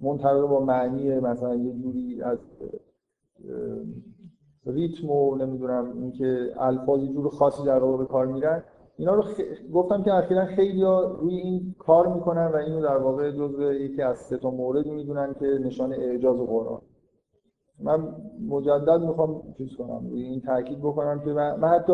منطبق 0.00 0.46
با 0.46 0.64
معنی 0.64 1.20
مثلا 1.20 1.54
یه 1.54 1.72
جوری 1.72 2.22
از 2.22 2.38
ریتم 4.66 5.10
و 5.10 5.36
نمی‌دونم 5.36 5.92
اینکه 6.02 6.52
الفاظ 6.56 7.00
جور 7.00 7.28
خاصی 7.28 7.64
در 7.64 7.78
واقع 7.78 7.98
به 7.98 8.04
کار 8.04 8.26
میرن. 8.26 8.64
اینا 8.96 9.14
رو 9.14 9.22
خ... 9.22 9.40
گفتم 9.74 10.02
که 10.02 10.14
اخیرا 10.14 10.44
خیلی 10.44 10.82
روی 11.20 11.34
این 11.34 11.74
کار 11.78 12.14
می‌کنن 12.14 12.46
و 12.46 12.56
اینو 12.56 12.82
در 12.82 12.96
واقع 12.96 13.30
جزء 13.30 13.72
یکی 13.72 14.02
از 14.02 14.18
سه 14.18 14.36
تا 14.36 14.50
مورد 14.50 14.86
می‌دونن 14.86 15.34
که 15.40 15.46
نشان 15.46 15.92
اعجاز 15.92 16.36
قرآن. 16.36 16.80
من 17.82 18.14
مجدد 18.48 19.00
می‌خوام 19.00 19.42
چیز 19.58 19.76
کنم 19.76 20.06
روی 20.10 20.22
این 20.22 20.40
تاکید 20.40 20.78
بکنم 20.78 21.20
که 21.24 21.30
من, 21.30 21.68
حتی 21.68 21.92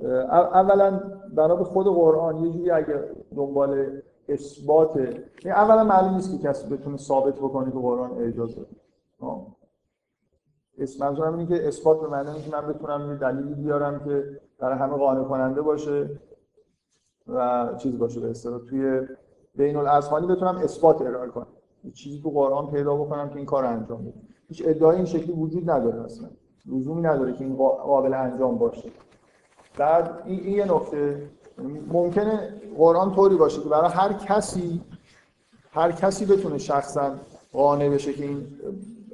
اولا 0.00 1.00
بنا 1.34 1.56
به 1.56 1.64
خود 1.64 1.86
قرآن 1.86 2.36
یه 2.36 2.52
جوری 2.52 2.70
اگه 2.70 3.04
دنبال 3.36 4.00
اثبات 4.28 5.22
اولا 5.44 5.84
معلوم 5.84 6.14
نیست 6.14 6.30
که 6.30 6.48
کسی 6.48 6.68
بتونه 6.68 6.96
ثابت 6.96 7.34
بکنه 7.34 7.70
که 7.72 7.78
قرآن 7.78 8.10
اعجاز 8.10 8.56
داره 8.56 8.68
منظورم 11.00 11.38
اینه 11.38 11.46
که 11.46 11.68
اثبات 11.68 12.00
به 12.00 12.06
معنی 12.06 12.42
که 12.42 12.50
من 12.50 12.66
بتونم 12.72 13.10
یه 13.10 13.18
دلیلی 13.18 13.54
بیارم 13.54 14.04
که 14.04 14.40
برای 14.58 14.78
همه 14.78 14.96
قانع 14.96 15.24
کننده 15.24 15.62
باشه 15.62 16.10
و 17.26 17.68
چیز 17.78 17.98
باشه 17.98 18.20
به 18.20 18.30
اصطلاح 18.30 18.60
توی 18.70 19.00
بین 19.54 19.76
الاذهانی 19.76 20.26
بتونم 20.26 20.56
اثبات 20.56 21.02
ارائه 21.02 21.30
کنم. 21.30 21.46
چیزی 21.94 22.20
تو 22.22 22.30
قرآن 22.30 22.70
پیدا 22.70 22.96
بکنم 22.96 23.28
که 23.28 23.36
این 23.36 23.46
کار 23.46 23.64
انجام 23.64 24.02
بده. 24.02 24.14
هیچ 24.48 24.62
ادعای 24.66 24.96
این 24.96 25.04
شکلی 25.04 25.32
وجود 25.32 25.70
نداره 25.70 26.04
اصلا. 26.04 26.28
لزومی 26.66 27.02
نداره 27.02 27.32
که 27.32 27.44
این 27.44 27.56
قابل 27.56 28.14
انجام 28.14 28.58
باشه. 28.58 28.90
بعد 29.78 30.22
این, 30.26 30.40
این 30.40 30.56
یه 30.56 30.64
نکته. 30.74 31.30
ممکنه 31.92 32.54
قرآن 32.78 33.14
طوری 33.14 33.36
باشه 33.36 33.62
که 33.62 33.68
برای 33.68 33.90
هر 33.90 34.12
کسی 34.12 34.80
هر 35.72 35.92
کسی 35.92 36.26
بتونه 36.26 36.58
شخصا 36.58 37.14
قانع 37.52 37.88
بشه 37.88 38.12
که 38.12 38.24
این 38.24 38.46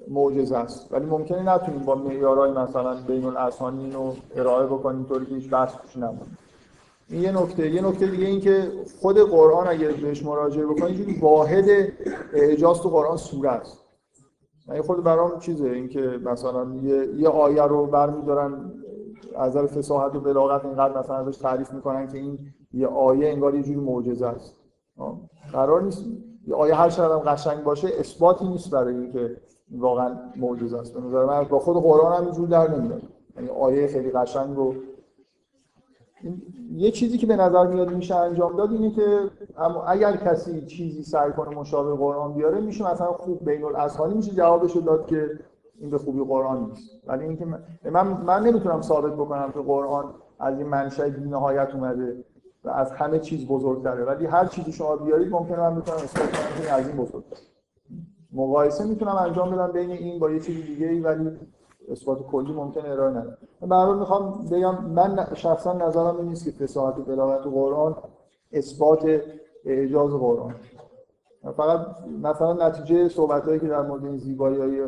معجزه 0.09 0.56
است. 0.56 0.92
ولی 0.92 1.06
ممکنه 1.06 1.54
نتونیم 1.54 1.80
با 1.80 1.94
معیارهای 1.94 2.50
مثلا 2.50 2.94
بین 3.06 3.25
الاسانی 3.25 3.90
رو 3.92 4.14
ارائه 4.37 4.66
بکنیم 4.66 5.04
طوری 5.04 5.26
که 5.26 5.35
هیچ 5.35 5.50
بحث 5.50 5.73
توش 5.73 6.02
این 7.09 7.23
یه 7.23 7.42
نکته. 7.42 7.71
یه 7.71 7.87
نکته 7.87 8.06
دیگه 8.06 8.26
این 8.26 8.40
که 8.40 8.73
خود 9.00 9.18
قرآن 9.18 9.68
اگر 9.68 9.92
بهش 9.92 10.23
مراجعه 10.23 10.66
بکنید 10.66 11.23
واحد 11.23 11.64
اعجاز 12.33 12.80
تو 12.80 12.88
قرآن 12.88 13.16
سوره 13.16 13.50
است. 13.50 13.78
این 14.73 14.83
خود 14.83 15.04
برام 15.04 15.38
چیزه 15.38 15.68
اینکه 15.68 16.00
مثلا 16.00 16.66
یه, 16.83 17.09
یه 17.16 17.28
آیه 17.28 17.62
رو 17.62 17.87
برمیدارن 17.87 18.73
از 19.37 19.57
نظر 19.57 19.66
فصاحت 19.66 20.14
و 20.14 20.21
بلاغت 20.21 20.64
اینقدر 20.64 20.99
مثلا 20.99 21.16
ازش 21.16 21.37
تعریف 21.37 21.73
می‌کنن 21.73 22.07
که 22.07 22.19
این 22.19 22.38
یه 22.73 22.87
آیه 22.87 23.28
انگار 23.28 23.54
یه 23.54 23.62
جوری 23.62 23.81
معجزه 23.81 24.26
است. 24.26 24.54
قرار 25.52 25.83
نیست 25.83 26.04
یه 26.47 26.54
آیه 26.54 26.75
هر 26.75 26.90
چقدر 26.90 27.33
قشنگ 27.33 27.64
باشه 27.64 27.88
اثباتی 27.99 28.49
نیست 28.49 28.71
برای 28.71 28.97
اینکه 28.97 29.37
واقعا 29.78 30.19
معجزه 30.37 30.78
است. 30.78 30.95
به 30.95 31.00
نظر 31.00 31.25
من 31.25 31.45
با 31.45 31.59
خود 31.59 31.83
قرآن 31.83 32.12
هم 32.12 32.25
اینجور 32.25 32.49
در 32.49 32.71
نمیاد. 32.71 33.02
یعنی 33.37 33.49
آیه 33.49 33.87
خیلی 33.87 34.11
قشنگ 34.11 34.57
رو 34.57 34.75
یه 36.73 36.90
چیزی 36.90 37.19
که 37.19 37.26
به 37.26 37.37
نظر 37.37 37.66
میاد 37.66 37.90
میشه 37.90 38.14
انجام 38.14 38.57
داد 38.57 38.73
اینه 38.73 38.90
که 38.90 39.31
اگر 39.87 40.16
کسی 40.16 40.66
چیزی 40.66 41.02
سعی 41.02 41.33
کنه 41.33 41.57
مشابه 41.57 41.95
قرآن 41.95 42.35
بیاره 42.35 42.61
میشه 42.61 42.93
مثلا 42.93 43.12
خوب 43.12 43.45
بین 43.45 43.64
الاذهانی 43.64 44.14
میشه 44.14 44.33
جوابشو 44.33 44.81
داد 44.81 45.07
که 45.07 45.31
این 45.78 45.90
به 45.90 45.99
خوبی 45.99 46.25
قرآن 46.25 46.64
نیست. 46.64 46.90
ولی 47.07 47.25
اینکه 47.25 47.47
من 47.90 48.07
من, 48.09 48.43
نمی‌تونم 48.43 48.83
ثابت 48.83 49.12
بکنم 49.12 49.52
که 49.52 49.61
قرآن 49.61 50.14
از 50.38 50.59
این 50.59 50.66
منشأ 50.66 51.09
بی‌نهایت 51.09 51.69
اومده 51.75 52.25
و 52.64 52.71
از 52.71 52.93
همه 52.93 53.19
چیز 53.19 53.47
بزرگتره. 53.47 54.04
ولی 54.04 54.26
هر 54.26 54.47
چیزی 54.47 54.73
شما 54.73 54.97
بیارید 54.97 55.33
ممکنه 55.33 55.57
من 55.57 55.81
بتونم 55.81 55.99
اثبات 55.99 56.31
کنم 56.31 56.66
که 56.66 56.73
از 56.73 56.88
این 56.88 56.97
بزرگتره 56.97 57.38
مقایسه 58.33 58.85
می‌تونم 58.85 59.16
انجام 59.16 59.50
بدم 59.50 59.73
بین 59.73 59.90
این 59.90 60.19
با 60.19 60.31
یه 60.31 60.40
چیز 60.40 60.66
دیگه 60.66 60.87
ای 60.87 61.00
ولی 61.00 61.31
اثبات 61.90 62.26
کلی 62.26 62.52
ممکنه 62.52 62.90
ارائه 62.90 63.11
ندم 63.11 63.37
من 63.61 63.99
می‌خوام 63.99 64.45
بگم 64.50 64.85
من 64.85 65.26
شخصا 65.35 65.73
نظرم 65.73 66.16
این 66.16 66.28
نیست 66.28 66.45
که 66.45 66.50
فصاحت 66.50 66.99
و 66.99 67.02
بلاغت 67.02 67.47
قرآن 67.47 67.95
اثبات 68.52 69.21
اعجاز 69.64 70.11
قرآن. 70.11 70.54
فقط 71.57 71.87
مثلا 72.23 72.69
نتیجه 72.69 73.09
صحبت 73.09 73.61
که 73.61 73.69
در 73.69 73.83
مورد 73.83 74.04
این 74.04 74.16
زیبایی 74.16 74.61
های 74.61 74.83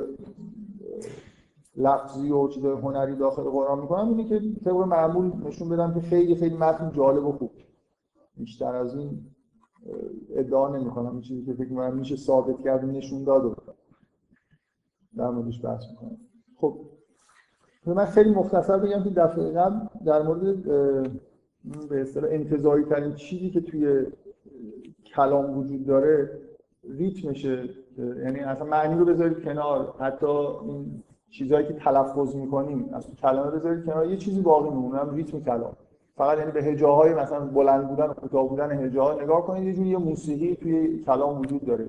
لفظی 1.76 2.32
و 2.32 2.48
چیز 2.48 2.64
هنری 2.64 3.16
داخل 3.16 3.42
قرآن 3.42 3.80
می‌کنم 3.80 4.08
اینه 4.08 4.24
که 4.24 4.40
طبق 4.64 4.76
معمول 4.76 5.32
نشون 5.46 5.68
بدم 5.68 5.94
که 5.94 6.00
خیلی 6.00 6.34
خیلی 6.34 6.56
متن 6.56 6.92
جالب 6.92 7.26
و 7.26 7.32
خوب. 7.32 7.50
بیشتر 8.36 8.76
از 8.76 8.96
این 8.96 9.26
ادعا 10.30 10.76
نمی 10.76 10.90
کنم 10.90 11.12
این 11.12 11.20
چیزی 11.20 11.44
که 11.44 11.52
فکر 11.52 11.68
کنم 11.68 11.96
میشه 11.96 12.16
ثابت 12.16 12.60
کرد 12.64 12.84
نشون 12.84 13.24
داد 13.24 13.44
و 13.44 13.54
در 15.16 15.30
موردش 15.30 15.64
بحث 15.64 15.82
می‌کنم. 15.90 16.16
خب 16.56 16.78
من 17.86 18.04
خیلی 18.04 18.30
مختصر 18.30 18.78
بگم 18.78 19.04
که 19.04 19.10
دفعه 19.10 19.52
قبل 19.52 19.86
در 20.04 20.22
مورد 20.22 20.62
به 21.88 22.00
اصطلاح 22.00 22.30
انتظاری 22.32 22.84
ترین 22.84 23.14
چیزی 23.14 23.50
که 23.50 23.60
توی 23.60 24.06
کلام 25.14 25.58
وجود 25.58 25.86
داره 25.86 26.40
ریتمشه. 26.84 27.68
یعنی 27.98 28.40
اصلا 28.40 28.66
معنی 28.66 28.98
رو 28.98 29.04
بذارید 29.04 29.44
کنار. 29.44 29.94
حتی 29.98 30.26
این 30.26 31.02
چیزهایی 31.30 31.66
که 31.66 31.72
تلفظ 31.74 32.36
می‌کنیم 32.36 32.90
از 32.92 33.06
تو 33.06 33.14
کلام 33.14 33.50
بذارید 33.50 33.84
کنار 33.84 34.06
یه 34.06 34.16
چیزی 34.16 34.40
باقی 34.40 34.70
میمونه 34.70 34.98
هم 34.98 35.14
ریتم 35.14 35.40
کلام. 35.40 35.76
فقط 36.16 36.38
یعنی 36.38 36.50
به 36.50 36.62
هجاهای 36.62 37.14
مثلا 37.14 37.40
بلند 37.46 37.88
بودن 37.88 38.06
و 38.06 38.14
کوتاه 38.14 38.48
بودن 38.48 38.84
هجاها 38.84 39.22
نگاه 39.22 39.46
کنید 39.46 39.64
یه 39.64 39.74
جوری 39.74 39.96
موسیقی 39.96 40.56
توی 40.56 41.04
کلام 41.04 41.40
وجود 41.40 41.64
داره. 41.64 41.88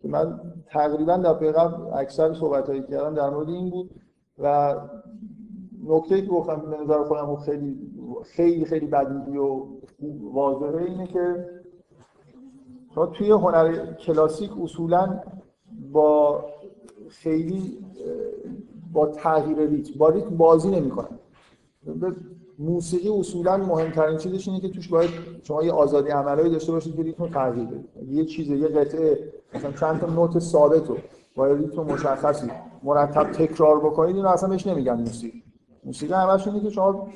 که 0.00 0.08
من 0.08 0.40
تقریبا 0.66 1.16
در 1.16 1.32
قبل 1.32 1.92
اکثر 1.94 2.34
صحبتایی 2.34 2.82
کردم 2.82 3.14
در 3.14 3.30
مورد 3.30 3.48
این 3.48 3.70
بود 3.70 3.90
و 4.38 4.76
نکته 5.86 6.22
که 6.22 6.26
گفتم 6.26 6.56
به 6.70 6.76
نظر 6.84 7.04
خودم 7.04 7.36
خیلی 7.36 7.76
خیلی 8.24 8.64
خیلی 8.64 8.86
بدیهی 8.86 9.38
و 9.38 9.66
واضحه 10.32 10.82
اینه 10.82 11.06
که 11.06 11.46
شما 12.94 13.06
توی 13.06 13.30
هنر 13.30 13.92
کلاسیک 13.92 14.50
اصولا 14.62 15.20
با 15.92 16.44
خیلی 17.08 17.78
با 18.96 19.06
تغییر 19.06 19.58
ریتم 19.58 19.98
با 19.98 20.08
ریتم 20.08 20.36
بازی 20.36 20.70
نمی‌کنن 20.70 21.18
موسیقی 22.58 23.08
اصولا 23.08 23.56
مهمترین 23.56 24.18
چیزش 24.18 24.48
اینه 24.48 24.60
که 24.60 24.68
توش 24.68 24.88
باید 24.88 25.10
شما 25.42 25.62
یه 25.62 25.72
آزادی 25.72 26.10
عملایی 26.10 26.50
داشته 26.50 26.72
باشید 26.72 26.96
که 26.96 27.02
ریتم 27.02 27.28
تغییر 27.28 27.66
بدید. 27.66 27.88
یه 28.10 28.24
چیز 28.24 28.48
یه 28.48 28.68
قطعه 28.68 29.18
مثلا 29.54 29.72
چند 29.72 30.00
تا 30.00 30.06
نوت 30.06 30.38
ثابت 30.38 30.88
رو 30.88 30.96
با 31.36 31.46
ریتم 31.46 31.82
مشخصی 31.82 32.46
مرتب 32.82 33.32
تکرار 33.32 33.80
بکنید 33.80 34.16
اینو 34.16 34.28
اصلا 34.28 34.48
بهش 34.48 34.66
نمیگن 34.66 34.94
موسیقی. 35.00 35.42
موسیقی 35.84 36.12
همش 36.12 36.48
اینه 36.48 36.60
که 36.60 36.70
شما 36.70 37.08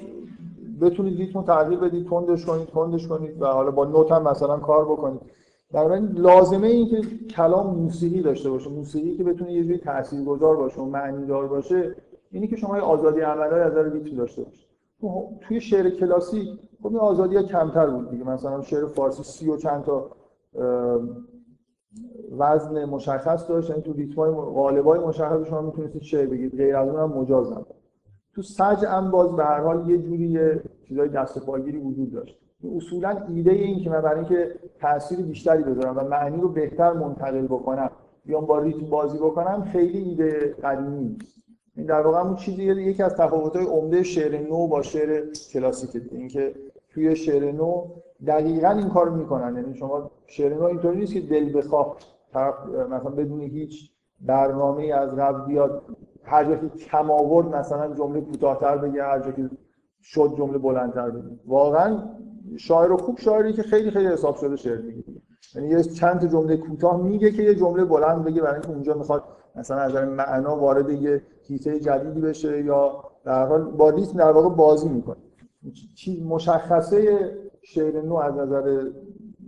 بتونید 0.81 1.19
ریتم 1.19 1.43
تغییر 1.43 1.79
بدید 1.81 2.09
تندش 2.09 2.47
کنید 2.47 2.69
تندش 2.69 3.09
کنید 3.09 3.43
و 3.43 3.47
حالا 3.47 3.71
با 3.71 3.85
نوت 3.85 4.13
هم 4.13 4.29
مثلا 4.29 4.59
کار 4.59 4.85
بکنید. 4.85 5.21
بنابراین 5.73 6.07
لازمه 6.07 6.67
این 6.67 6.89
که 6.89 7.01
کلام 7.27 7.77
موسیقی 7.77 8.23
داشته 8.23 8.51
باشه. 8.51 8.71
موسیقی 8.71 9.17
که 9.17 9.25
بتونه 9.25 9.53
یه 9.53 9.65
جوری 9.65 9.79
تاثیرگذار 9.79 10.57
باشه 10.57 10.81
و 10.81 10.85
معنی 10.85 11.27
دار 11.27 11.49
باشه 11.49 11.97
اینی 12.31 12.49
که 12.49 12.57
شما 12.57 12.81
آزادی 12.81 13.21
عملایی 13.21 13.63
از 13.63 13.77
ریتم 13.77 14.17
داشته 14.17 14.43
باشید 14.43 14.69
توی 15.41 15.61
شعر 15.61 15.91
کلاسیک 15.91 16.49
خب 16.83 16.87
این 16.87 16.97
آزادی 16.97 17.37
ها 17.37 17.43
کمتر 17.43 17.87
بود 17.91 18.11
دیگه. 18.11 18.25
مثلا 18.25 18.61
شعر 18.61 18.87
فارسی 18.87 19.23
سی 19.23 19.51
و 19.51 19.57
چند 19.57 19.85
تا 19.85 20.11
وزن 22.39 22.85
مشخص 22.85 23.49
داشت. 23.49 23.71
یعنی 23.71 23.83
تو 23.83 23.93
ریتمای 23.93 24.31
غالبای 24.31 25.01
مشخص 25.01 25.49
شما 25.49 25.61
می‌تونستید 25.61 26.03
شعر 26.03 26.27
بگید 26.27 26.57
غیر 26.57 26.77
از 26.77 26.89
اون 26.89 27.01
هم 27.01 27.19
مجاز 27.19 27.53
نبود. 27.53 27.75
تو 28.35 28.43
سج 28.43 28.85
هم 28.85 29.11
باز 29.11 29.37
به 29.37 29.45
هر 29.45 29.61
حال 29.61 29.91
یه 29.91 29.99
جوری 29.99 30.39
چیزای 30.89 31.09
دست 31.09 31.47
پاگیری 31.47 31.79
وجود 31.79 32.13
داشت. 32.13 32.39
اصولا 32.77 33.25
ایده 33.29 33.51
این 33.51 33.85
که 33.85 33.91
من 33.91 34.01
برای 34.01 34.19
اینکه 34.19 34.55
تاثیر 34.81 35.21
بیشتری 35.21 35.63
بذارم 35.63 35.99
و 35.99 36.01
معنی 36.01 36.41
رو 36.41 36.49
بهتر 36.49 36.93
منتقل 36.93 37.47
بکنم 37.47 37.91
بیام 38.25 38.47
با 38.47 38.59
ریتم 38.59 38.91
بازی 38.91 39.19
بکنم 39.19 39.65
خیلی 39.73 39.99
ایده 39.99 40.55
قدیمی 40.63 40.99
نیست. 40.99 41.37
این 41.77 41.87
در 41.87 42.01
واقع 42.01 42.21
همون 42.21 42.37
چیزی 42.37 42.65
یکی 42.65 43.03
از 43.03 43.15
تفاوت‌های 43.15 43.67
عمده 43.67 44.03
شعر 44.03 44.49
نو 44.49 44.67
با 44.67 44.83
شعر 44.83 45.23
کلاسیک 45.53 46.03
اینکه 46.13 46.55
توی 46.89 47.17
شعر 47.17 47.53
نو 47.53 47.87
دقیقا 48.27 48.71
این 48.71 48.89
کار 48.89 49.09
می‌کنن. 49.09 49.57
یعنی 49.57 49.75
شما 49.75 50.11
شعر 50.27 50.55
نو 50.55 50.65
اینطوری 50.65 50.99
نیست 50.99 51.13
که 51.13 51.21
دل 51.21 51.59
بخواه. 51.59 51.97
طرف 52.33 52.55
مثلا 52.91 53.11
بدون 53.11 53.41
هیچ 53.41 53.91
برنامه 54.21 54.85
از 54.95 55.17
قبل 55.17 55.47
بیاد 55.47 55.83
هر 56.25 56.45
جا 56.45 56.57
که 56.57 56.69
کم 56.69 57.11
آورد 57.11 57.57
مثلا 57.57 57.95
جمله 57.95 58.21
کوتاه‌تر 58.21 58.77
بگه 58.77 59.03
هر 59.03 59.21
جا 59.21 59.31
که 59.31 59.51
شد 60.03 60.35
جمله 60.39 60.59
بلندتر 60.59 61.11
بگه. 61.11 61.39
واقعا 61.47 62.03
شاعر 62.57 62.97
خوب 62.97 63.19
شاعری 63.19 63.53
که 63.53 63.63
خیلی 63.63 63.91
خیلی 63.91 64.07
حساب 64.07 64.37
شده 64.37 64.57
شعر 64.57 64.79
میگه. 64.81 65.05
یعنی 65.55 65.69
یه 65.69 65.83
چند 65.83 66.33
جمله 66.33 66.57
کوتاه 66.57 67.03
میگه 67.03 67.31
که 67.31 67.43
یه 67.43 67.55
جمله 67.55 67.85
بلند 67.85 68.25
بگه 68.25 68.43
برای 68.43 68.55
اینکه 68.55 68.71
اونجا 68.71 68.95
می‌خواد 68.95 69.25
مثلا 69.57 69.77
از 69.77 69.95
معنا 69.95 70.57
وارد 70.57 70.91
یه 70.91 71.23
هیته 71.43 71.81
جدیدی 71.81 72.21
بشه 72.21 72.65
یا 72.65 73.05
در 73.25 73.47
حال 73.47 73.65
با 73.65 73.91
ریتم 73.91 74.19
در 74.19 74.33
واقع 74.33 74.49
بازی 74.49 74.89
می‌کنه. 74.89 75.17
چیز 75.97 76.23
مشخصه 76.23 77.31
شعر 77.63 78.03
نو 78.03 78.15
از 78.15 78.35
نظر 78.35 78.91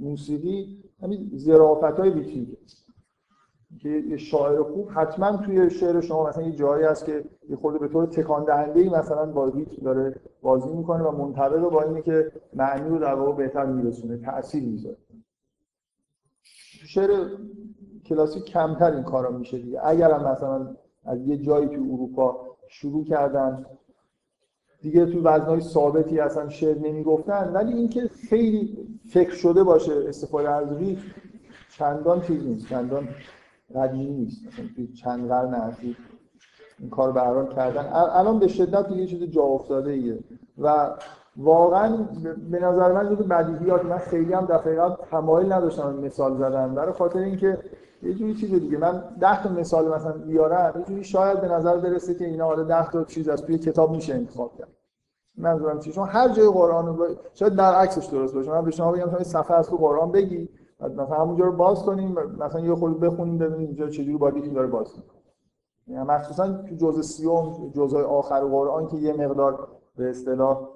موسیقی؟ 0.01 0.83
همین 1.03 1.31
ظرافت 1.37 1.99
های 1.99 2.11
ریتمیکه 2.11 2.57
که 3.83 3.89
یه 3.89 4.17
شاعر 4.17 4.63
خوب 4.63 4.89
حتما 4.95 5.37
توی 5.37 5.71
شعر 5.71 6.01
شما 6.01 6.29
مثلا 6.29 6.43
یه 6.43 6.53
جایی 6.53 6.85
هست 6.85 7.05
که 7.05 7.25
یه 7.49 7.57
خورده 7.57 7.79
به 7.79 7.89
طور 7.89 8.07
تکان 8.07 8.45
دهنده 8.45 8.81
ای 8.81 8.89
مثلا 8.89 9.27
با 9.27 9.53
داره 9.83 10.15
بازی 10.43 10.71
می‌کنه 10.71 11.05
و 11.05 11.27
منطبق 11.27 11.61
با 11.71 11.83
اینه 11.83 12.03
که 12.03 12.33
معنی 12.55 12.89
رو 12.89 12.99
در 12.99 13.15
واقع 13.15 13.33
بهتر 13.33 13.67
میرسونه 13.67 14.17
تاثیر 14.17 14.63
می‌ذاره. 14.65 14.97
شعر 16.87 17.29
کلاسیک 18.05 18.45
کمتر 18.45 18.93
این 18.93 19.03
کارا 19.03 19.31
میشه 19.31 19.59
دیگه. 19.59 19.81
اگر 19.85 20.11
هم 20.11 20.33
مثلا 20.33 20.77
از 21.05 21.27
یه 21.27 21.37
جایی 21.37 21.69
تو 21.69 21.83
اروپا 21.93 22.57
شروع 22.69 23.05
کردن 23.05 23.67
دیگه 24.81 25.07
تو 25.07 25.23
وزنهای 25.23 25.61
ثابتی 25.61 26.21
اصلا 26.21 26.49
شعر 26.49 26.79
نمی‌گفتن 26.79 27.53
ولی 27.53 27.73
اینکه 27.73 28.11
خیلی 28.29 28.79
فکر 29.09 29.35
شده 29.35 29.65
باشه 29.65 29.93
استفاده 30.09 30.51
از 30.51 30.77
ریتم 30.77 31.03
چندان 31.79 32.21
چیز 32.21 32.47
نیست 32.47 32.69
چندان 32.69 33.09
قدیمی 33.77 34.11
نیست. 34.11 34.47
مثلا 34.47 34.67
توی 34.77 34.87
چند 34.87 35.29
قرن 35.29 35.55
اخیر 35.55 35.97
این 36.79 36.91
کار 36.91 37.13
به 37.13 37.55
کردن. 37.55 37.89
الان 37.93 38.39
به 38.39 38.49
شدت 38.49 38.91
یه 38.91 39.07
چیز 39.07 39.23
جا 39.23 39.43
افتاده 39.43 39.91
ایه 39.91 40.19
و 40.59 40.91
واقعا 41.37 41.97
به 42.51 42.61
نظر 42.61 42.93
من 42.93 43.17
جز 43.17 43.23
بدیهیات 43.23 43.85
من 43.85 43.99
خیلی 43.99 44.33
هم 44.33 44.47
دفعه 44.47 44.97
تمایل 45.11 45.53
نداشتم 45.53 45.95
مثال 45.95 46.37
زدن. 46.37 46.75
برای 46.75 46.93
خاطر 46.93 47.19
اینکه 47.19 47.59
یه 48.03 48.15
جوری 48.15 48.35
چیز 48.35 48.51
دیگه 48.51 48.79
من 48.79 49.05
10 49.21 49.43
تا 49.43 49.49
مثال 49.49 49.95
مثلا 49.95 50.13
بیارم 50.13 50.79
یه 50.79 50.85
جوری 50.85 51.05
شاید 51.05 51.41
به 51.41 51.49
نظر 51.49 51.77
برسه 51.77 52.15
که 52.15 52.25
اینا 52.25 52.47
حالا 52.47 52.63
10 52.63 52.91
تا 52.91 53.05
چیز 53.05 53.29
از 53.29 53.43
توی 53.43 53.59
کتاب 53.59 53.91
میشه 53.91 54.15
انتخاب 54.15 54.59
کرد. 54.59 54.69
منظورم 55.37 55.81
چیه؟ 55.81 55.93
چون 55.93 56.09
هر 56.09 56.29
جای 56.29 56.49
قرآن 56.49 56.87
رو 56.87 57.07
شاید 57.35 57.57
برعکسش 57.57 58.07
درست 58.07 58.35
باشه. 58.35 58.51
من 58.51 58.65
به 58.65 58.71
شما 58.71 58.93
بگم 58.93 59.11
شما 59.11 59.23
صفحه 59.23 59.57
از 59.57 59.69
تو 59.69 59.77
قرآن 59.77 60.13
بگی 60.13 60.49
مثلا 60.83 61.17
همونجا 61.17 61.45
رو 61.45 61.53
باز 61.53 61.83
کنیم 61.83 62.15
مثلا 62.39 62.61
یه 62.61 62.75
خود 62.75 63.01
بخونیم 63.01 63.39
ببینیم 63.39 63.67
اینجا 63.67 63.89
چجوری 63.89 64.17
باید 64.17 64.53
داره 64.55 64.67
باز 64.67 64.93
کنیم 64.93 65.05
یعنی 65.87 66.05
مخصوصا 66.05 66.53
تو 66.53 66.75
جزء 66.75 67.03
سیوم 67.03 67.71
جزء 67.75 68.03
آخر 68.03 68.41
قرآن 68.41 68.89
که 68.89 68.97
یه 68.97 69.13
مقدار 69.13 69.69
به 69.97 70.11
اصطلاح 70.11 70.69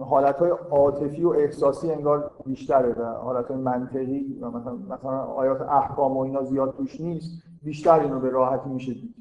حالت 0.00 0.38
های 0.38 0.50
عاطفی 0.50 1.24
و 1.24 1.28
احساسی 1.28 1.90
انگار 1.90 2.30
بیشتره 2.46 2.92
و 2.92 3.04
حالت 3.04 3.48
های 3.48 3.56
منطقی 3.56 4.38
و 4.40 4.50
مثلا, 4.50 4.76
مثلا 4.76 5.24
آیات 5.24 5.60
احکام 5.60 6.16
و 6.16 6.20
اینا 6.20 6.42
زیاد 6.42 6.76
توش 6.76 7.00
نیست 7.00 7.42
بیشتر 7.62 8.00
اینو 8.00 8.20
به 8.20 8.30
راحتی 8.30 8.70
میشه 8.70 8.94
دید. 8.94 9.14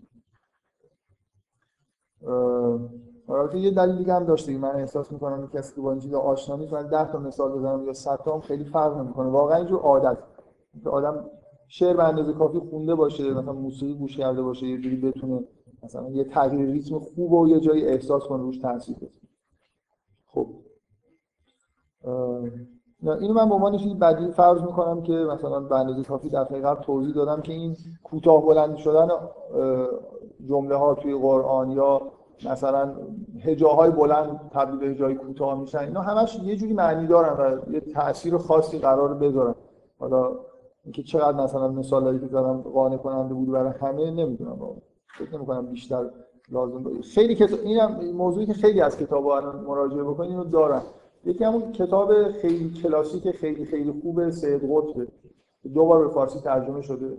البته 3.29 3.59
یه 3.59 3.71
دلیل 3.71 3.97
دیگه 3.97 4.13
هم 4.13 4.23
داشته 4.23 4.57
من 4.57 4.75
احساس 4.75 5.11
می‌کنم 5.11 5.47
که 5.47 5.57
کسی 5.57 5.75
که 5.75 5.81
با 5.81 5.95
چیزا 5.95 6.19
آشنا 6.19 6.55
نیست 6.55 6.73
من 6.73 6.87
10 6.87 7.11
تا 7.11 7.19
مثال 7.19 7.51
بزنم 7.51 7.85
یا 7.85 7.93
100 7.93 8.19
تا 8.25 8.33
هم 8.33 8.41
خیلی 8.41 8.63
فرق 8.63 8.97
نمی‌کنه. 8.97 9.29
واقعا 9.29 9.57
اینجور 9.57 9.79
عادت. 9.79 10.17
آدم 10.85 11.25
شعر 11.67 11.95
به 11.97 12.03
اندازه 12.03 12.33
کافی 12.33 12.59
خونده 12.59 12.95
باشه 12.95 13.33
مثلا 13.33 13.53
موسیقی 13.53 13.93
گوش 13.93 14.17
کرده 14.17 14.41
باشه 14.41 14.67
یه 14.67 14.77
جوری 14.77 14.95
بتونه 14.95 15.43
مثلا 15.83 16.09
یه 16.09 16.23
تغییر 16.23 16.71
ریتم 16.71 16.99
خوب 16.99 17.33
و 17.33 17.47
یه 17.47 17.59
جایی 17.59 17.85
احساس 17.85 18.23
کنه 18.23 18.41
روش 18.41 18.57
تاثیر 18.57 18.95
بذاره. 18.95 19.11
خب. 20.25 20.47
اینو 23.03 23.33
من 23.33 23.49
به 23.49 23.55
عنوان 23.55 23.99
بدی 23.99 24.31
فرض 24.31 24.61
می‌کنم 24.61 25.01
که 25.01 25.13
مثلا 25.13 25.59
به 25.59 26.03
کافی 26.03 26.29
دفعه 26.29 26.61
قبل 26.61 26.83
توضیح 26.83 27.13
دادم 27.13 27.41
که 27.41 27.53
این 27.53 27.75
کوتاه 28.03 28.45
بلند 28.45 28.75
شدن 28.75 29.07
جمله 30.45 30.75
ها 30.75 30.95
توی 30.95 31.15
قرآن 31.15 31.71
یا 31.71 32.01
مثلا 32.45 32.95
هجاهای 33.39 33.91
بلند 33.91 34.39
تبدیل 34.51 34.79
به 34.79 34.85
هجای 34.85 35.15
کوتاه 35.15 35.59
میشن. 35.59 35.79
اینا 35.79 36.01
همش 36.01 36.39
یه 36.43 36.55
جوری 36.55 36.73
معنی 36.73 37.07
دارن 37.07 37.59
و 37.67 37.73
یه 37.73 37.79
تاثیر 37.79 38.37
خاصی 38.37 38.77
قرار 38.77 39.13
بذارن. 39.13 39.55
حالا 39.99 40.31
اینکه 40.83 41.03
چقدر 41.03 41.43
مثلا 41.43 41.67
مثالایی 41.67 42.19
که 42.19 42.27
زدم 42.27 42.61
قانع 42.61 42.97
کننده 42.97 43.33
بود 43.33 43.51
برای 43.51 43.73
همه 43.81 44.11
نمی‌دونم 44.11 44.57
فکر 45.17 45.35
نمی‌کنم 45.35 45.65
بیشتر 45.65 46.09
لازم 46.51 46.83
باشه. 46.83 47.01
خیلی 47.01 47.35
کتاب 47.35 47.59
اینم 47.63 48.11
موضوعی 48.13 48.45
که 48.45 48.53
خیلی 48.53 48.81
از 48.81 48.97
کتابا 48.97 49.37
الان 49.37 49.65
مراجعه 49.65 50.03
بکنید 50.03 50.31
اینو 50.31 50.43
دارن. 50.43 50.81
یکی 51.25 51.43
همون 51.43 51.71
کتاب 51.71 52.31
خیلی 52.31 52.69
کلاسیک 52.69 53.31
خیلی 53.31 53.65
خیلی 53.65 53.93
خوب 54.01 54.29
سید 54.29 54.61
قطبه. 54.71 55.07
دو 55.73 55.85
بار 55.85 56.07
به 56.07 56.13
فارسی 56.13 56.39
ترجمه 56.39 56.81
شده. 56.81 57.17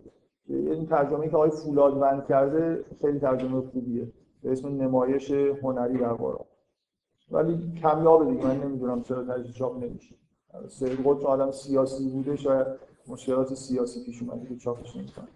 این 0.49 0.87
ترجمه 0.87 1.29
که 1.29 1.37
آقای 1.37 1.51
فولادوند 1.51 2.25
کرده 2.25 2.85
خیلی 3.01 3.19
ترجمه 3.19 3.63
خوبیه. 3.73 4.13
به 4.47 4.53
اسم 4.53 4.69
نمایش 4.69 5.31
هنری 5.31 5.99
در 5.99 6.13
قرآن 6.13 6.45
ولی 7.31 7.73
کمیابه 7.83 8.25
دیگه 8.25 8.47
من 8.47 8.61
نمی‌دونم 8.61 9.03
چرا 9.03 9.23
تجدید 9.25 9.53
چاپ 9.53 9.77
نمیشه. 9.85 10.15
سید 10.69 10.99
قطب 11.05 11.27
آدم 11.27 11.51
سیاسی 11.51 12.09
بوده 12.09 12.37
شاید 12.37 12.67
مشکلات 13.09 13.55
سیاسی 13.55 14.05
پیش 14.05 14.23
اومده 14.23 14.47
که 14.49 14.57
چاپش 14.57 14.97
نمی‌کنه. 14.97 15.29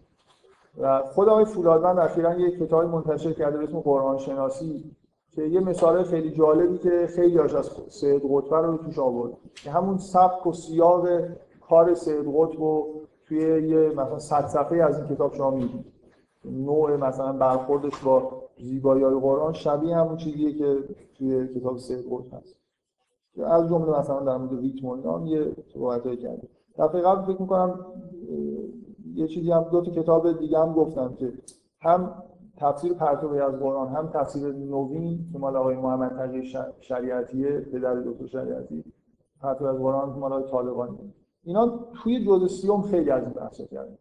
و 0.81 1.03
خود 1.03 1.29
آقای 1.29 1.45
فولادوند 1.45 1.99
اخیرا 1.99 2.39
یک 2.39 2.59
کتابی 2.59 2.87
منتشر 2.87 3.33
کرده 3.33 3.59
به 3.59 3.65
اسم 3.65 3.81
قرآن 3.81 4.19
شناسی 4.19 4.97
که 5.33 5.43
یه 5.43 5.61
مثال 5.61 6.03
خیلی 6.03 6.31
جالبی 6.31 6.79
که 6.79 7.09
خیلی 7.15 7.39
هاش 7.39 7.55
از 7.55 7.71
سید 7.89 8.23
قطب 8.31 8.55
رو 8.55 8.77
توش 8.77 8.99
آورد. 8.99 9.33
که 9.55 9.71
همون 9.71 9.99
سبک 9.99 10.47
و 10.47 10.53
سیاق 10.53 11.09
کار 11.69 11.95
سید 11.95 12.27
قطب 12.35 12.61
رو 12.61 12.87
توی 13.29 13.39
یه 13.69 13.89
مثلا 13.89 14.19
صد 14.19 14.47
صفحه 14.47 14.83
از 14.83 14.99
این 14.99 15.09
کتاب 15.09 15.35
شما 15.35 15.51
می‌دید 15.51 15.85
نوع 16.45 16.97
مثلا 16.97 17.33
برخوردش 17.33 18.01
با 18.05 18.43
زیبایی 18.63 19.05
های 19.05 19.21
قرآن 19.21 19.53
شبیه 19.53 19.97
همون 19.97 20.17
چیزیه 20.17 20.53
که 20.53 20.77
توی 21.15 21.49
کتاب 21.49 21.79
سید 21.79 22.05
قطب 22.11 22.35
هست. 22.35 22.57
از 23.45 23.69
جمله 23.69 23.99
مثلا 23.99 24.21
در 24.21 24.37
مورد 24.37 24.61
ریتم 24.61 24.89
اینا 24.89 25.27
یه 25.27 25.57
صحبتایی 25.75 26.17
کرده 26.17 26.49
دفعه 26.79 27.01
قبل 27.01 27.33
فکر 27.33 27.43
می‌کنم 27.43 27.87
یه 29.15 29.29
چیزی 29.29 29.51
هم 29.51 29.63
دو 29.63 29.81
تا 29.81 29.91
کتاب 29.91 30.39
دیگه 30.39 30.59
هم 30.59 30.73
گفتم 30.73 31.15
که 31.15 31.33
هم 31.81 32.23
تفسیر 32.57 32.93
پرتوی 32.93 33.41
از 33.41 33.55
قرآن 33.55 33.89
هم 33.89 34.09
تفسیر 34.09 34.53
نوین 34.53 35.29
که 35.33 35.39
مال 35.39 35.57
آقای 35.57 35.77
محمد 35.77 36.11
تقی 36.11 36.53
شریعتیه 36.81 37.61
پدر 37.61 37.95
دکتر 37.95 38.27
شریعتی 38.27 38.85
پرتوی 39.41 39.69
از 39.69 39.77
قرآن 39.77 40.13
که 40.15 40.19
مال 40.19 40.33
آقای 40.33 40.51
طالقانی. 40.51 41.15
اینا 41.43 41.79
توی 42.03 42.27
جزء 42.27 42.47
سیوم 42.47 42.83
خیلی 42.83 43.11
از 43.11 43.23
این 43.23 43.33
بحثا 43.33 43.65
کردن. 43.65 43.99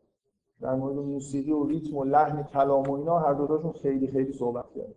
در 0.62 0.76
مورد 0.76 0.96
موسیقی 0.96 1.52
و 1.52 1.66
ریتم 1.66 1.98
و 1.98 2.04
لحن 2.04 2.44
کلام 2.44 2.84
و 2.84 2.92
اینا 2.92 3.20
هر 3.20 3.34
دوتاشون 3.34 3.72
خیلی 3.72 4.08
خیلی 4.08 4.34
صحبت 4.34 4.66
کردن. 4.76 4.94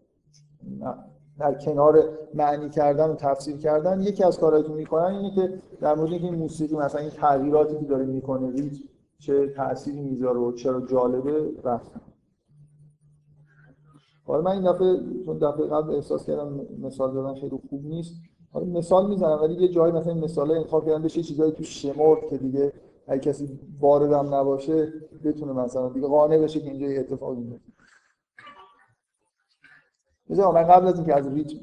در 1.38 1.54
کنار 1.54 2.04
معنی 2.34 2.68
کردن 2.68 3.10
و 3.10 3.14
تفسیر 3.14 3.56
کردن 3.56 4.02
یکی 4.02 4.24
از 4.24 4.38
کارهایی 4.38 4.64
که 4.64 4.72
می‌کنن 4.72 5.14
اینه 5.14 5.34
که 5.34 5.58
در 5.80 5.94
مورد 5.94 6.10
اینکه 6.10 6.24
این 6.24 6.34
موسیقی 6.34 6.76
مثلا 6.76 7.00
این 7.00 7.10
تغییراتی 7.10 7.78
که 7.78 7.84
داره 7.84 8.04
می‌کنه 8.04 8.50
ریتم 8.50 8.84
چه 9.18 9.48
تأثیری 9.48 10.00
می‌ذاره 10.00 10.38
و 10.38 10.52
چرا 10.52 10.80
جالبه 10.80 11.50
رفتن. 11.64 12.00
حالا 14.24 14.42
من 14.42 14.50
این 14.50 14.72
دفعه 14.72 14.96
چون 15.24 15.38
دفعه 15.38 15.66
قبل 15.66 15.94
احساس 15.94 16.26
کردم 16.26 16.60
مثال 16.80 17.14
دادن 17.14 17.34
خیلی 17.40 17.60
خوب 17.70 17.84
نیست 17.84 18.14
حالا 18.52 18.66
مثال 18.66 19.08
می‌زنم 19.08 19.38
ولی 19.42 19.54
یه 19.54 19.68
جایی 19.68 19.92
مثلا 19.92 20.14
مثال 20.14 20.50
انتخاب 20.50 20.86
کردن 20.86 21.02
بشه 21.02 21.22
چیزایی 21.22 21.52
تو 21.52 21.62
شمرد 21.62 22.28
که 22.30 22.38
دیگه 22.38 22.72
اگه 23.06 23.20
کسی 23.20 23.60
واردم 23.80 24.34
نباشه 24.34 24.92
بتونه 25.24 25.52
مثلا 25.52 25.88
دیگه 25.88 26.06
قانع 26.06 26.38
بشه 26.38 26.60
که 26.60 26.70
اینجا 26.70 27.00
اتفاقی 27.00 27.40
میفته. 27.40 27.72
مثلا 30.30 30.52
من 30.52 30.62
قبل 30.62 30.86
از 30.86 30.94
اینکه 30.94 31.14
از 31.14 31.28
ریتم 31.28 31.58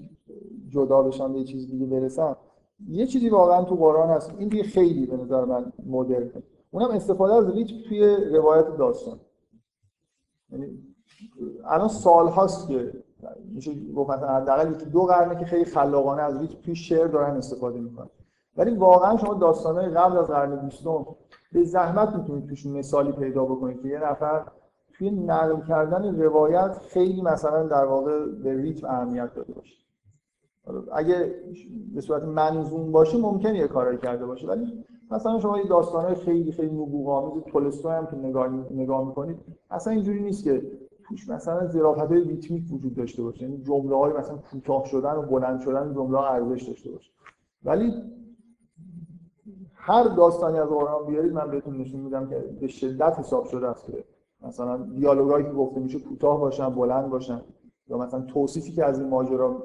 جدا 0.69 1.03
بشم 1.03 1.35
یه 1.35 1.43
چیز 1.43 1.71
دیگه 1.71 1.85
برسم 1.85 2.37
یه 2.87 3.07
چیزی 3.07 3.29
واقعا 3.29 3.63
تو 3.63 3.75
قرآن 3.75 4.09
هست. 4.09 4.31
این 4.37 4.47
دیگه 4.47 4.63
خیلی 4.63 5.05
به 5.05 5.17
نظر 5.17 5.45
من 5.45 5.73
مدرن. 5.85 6.43
اونم 6.71 6.91
استفاده 6.91 7.33
از 7.33 7.49
ریتم 7.49 7.89
توی 7.89 8.15
روایت 8.15 8.77
داستان. 8.77 9.19
یعنی 10.51 10.95
الان 11.65 11.87
سال 11.87 12.27
هاست 12.27 12.67
که 12.67 12.93
میشه 13.45 13.71
گفت 13.95 14.09
مثلا 14.09 14.27
حداقل 14.27 14.73
دو 14.73 15.01
قرنه 15.01 15.39
که 15.39 15.45
خیلی 15.45 15.65
خلاقانه 15.65 16.21
از 16.21 16.41
ریتم 16.41 16.61
توی 16.61 16.75
شعر 16.75 17.07
دارن 17.07 17.37
استفاده 17.37 17.79
می‌کنن. 17.79 18.09
ولی 18.57 18.75
واقعا 18.75 19.17
شما 19.17 19.33
داستانهای 19.33 19.89
قبل 19.89 20.17
از 20.17 20.27
قرن 20.27 20.55
بیستم 20.55 21.05
به 21.51 21.63
زحمت 21.63 22.15
می‌تونید 22.15 22.49
توش 22.49 22.65
مثالی 22.65 23.11
پیدا 23.11 23.45
بکنید 23.45 23.81
که 23.81 23.87
یه 23.87 23.99
نفر 24.11 24.45
توی 24.93 25.11
نقل 25.11 25.61
کردن 25.67 26.21
روایت 26.21 26.77
خیلی 26.89 27.21
مثلا 27.21 27.63
در 27.63 27.85
واقع 27.85 28.25
به 28.25 28.61
ریتم 28.61 28.87
اهمیت 28.87 29.33
داده 29.33 29.53
باشه. 29.53 29.75
اگه 30.93 31.35
به 31.93 32.01
صورت 32.01 32.23
منظوم 32.23 32.91
باشه 32.91 33.17
ممکنه 33.17 33.57
یه 33.57 33.67
کاری 33.67 33.97
کرده 33.97 34.25
باشه 34.25 34.47
ولی 34.47 34.85
مثلا 35.11 35.39
شما 35.39 35.57
یه 35.57 35.67
داستانهای 35.67 36.15
خیلی 36.15 36.51
خیلی 36.51 36.71
نبوغ‌آمیز 36.71 37.43
تولستوی 37.43 37.91
هم 37.91 38.07
که 38.07 38.15
نگاه 38.15 38.49
نگاه 38.71 39.07
می‌کنید 39.07 39.37
اصلا 39.71 39.93
اینجوری 39.93 40.21
نیست 40.21 40.43
که 40.43 40.71
توش 41.07 41.29
مثلا 41.29 41.67
ظرافت‌های 41.67 42.23
ریتمیک 42.23 42.63
وجود 42.73 42.95
داشته 42.95 43.23
باشه. 43.23 43.43
یعنی 43.43 43.57
جمله‌های 43.57 44.13
مثلا 44.13 44.37
کوتاه 44.37 44.85
شدن 44.85 45.15
و 45.15 45.21
بلند 45.21 45.59
شدن 45.59 45.93
جمله‌ها 45.93 46.27
ارزش 46.27 46.63
داشته 46.63 46.91
باشه. 46.91 47.11
ولی 47.63 47.93
هر 49.89 50.03
داستانی 50.03 50.59
از 50.59 50.69
قرآن 50.69 51.05
بیارید 51.05 51.33
من 51.33 51.51
بهتون 51.51 51.77
نشون 51.77 51.99
میدم 51.99 52.29
که 52.29 52.35
به 52.61 52.67
شدت 52.67 53.19
حساب 53.19 53.45
شده 53.45 53.67
است 53.67 53.85
که 53.85 54.03
مثلا 54.41 54.77
دیالوگایی 54.77 55.45
که 55.45 55.51
گفته 55.51 55.79
میشه 55.79 55.99
کوتاه 55.99 56.39
باشن 56.39 56.69
بلند 56.69 57.09
باشن 57.09 57.41
یا 57.87 57.97
مثلا 57.97 58.21
توصیفی 58.21 58.71
که 58.71 58.85
از 58.85 58.99
این 58.99 59.09
ماجرا 59.09 59.63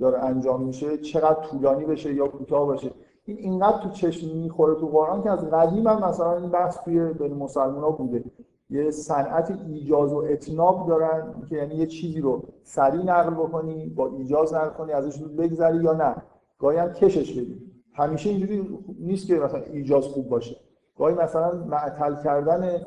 داره 0.00 0.18
انجام 0.18 0.62
میشه 0.62 0.98
چقدر 0.98 1.40
طولانی 1.40 1.84
بشه 1.84 2.14
یا 2.14 2.28
کوتاه 2.28 2.66
باشه 2.66 2.90
این 3.24 3.38
اینقدر 3.38 3.78
تو 3.78 3.88
چشم 3.88 4.36
می‌خوره 4.36 4.74
تو 4.74 4.86
قرآن 4.86 5.22
که 5.22 5.30
از 5.30 5.50
قدیم 5.50 5.86
هم 5.86 6.04
مثلا 6.04 6.36
این 6.36 6.50
بحث 6.50 6.78
توی 6.84 7.12
بین 7.12 7.34
مسلمان 7.34 7.80
ها 7.80 7.90
بوده. 7.90 8.24
یه 8.70 8.90
صنعت 8.90 9.58
ایجاز 9.66 10.12
و 10.12 10.16
اتناب 10.16 10.88
دارن 10.88 11.34
که 11.48 11.56
یعنی 11.56 11.74
یه 11.74 11.86
چیزی 11.86 12.20
رو 12.20 12.42
سریع 12.62 13.02
نقل 13.02 13.34
بکنی 13.34 13.86
با 13.86 14.06
ایجاز 14.06 14.54
نقل 14.54 14.68
کنی 14.68 14.92
ازش 14.92 15.22
بگذری 15.22 15.84
یا 15.84 15.92
نه. 15.92 16.16
گاهی 16.58 16.78
هم 16.78 16.92
کشش 16.92 17.32
بدی. 17.32 17.67
همیشه 17.98 18.30
اینجوری 18.30 18.78
نیست 18.98 19.26
که 19.26 19.34
مثلا 19.34 19.62
ایجاز 19.62 20.04
خوب 20.04 20.28
باشه. 20.28 20.56
گاهی 20.98 21.14
مثلا 21.14 21.64
معطل 21.64 22.22
کردن 22.24 22.80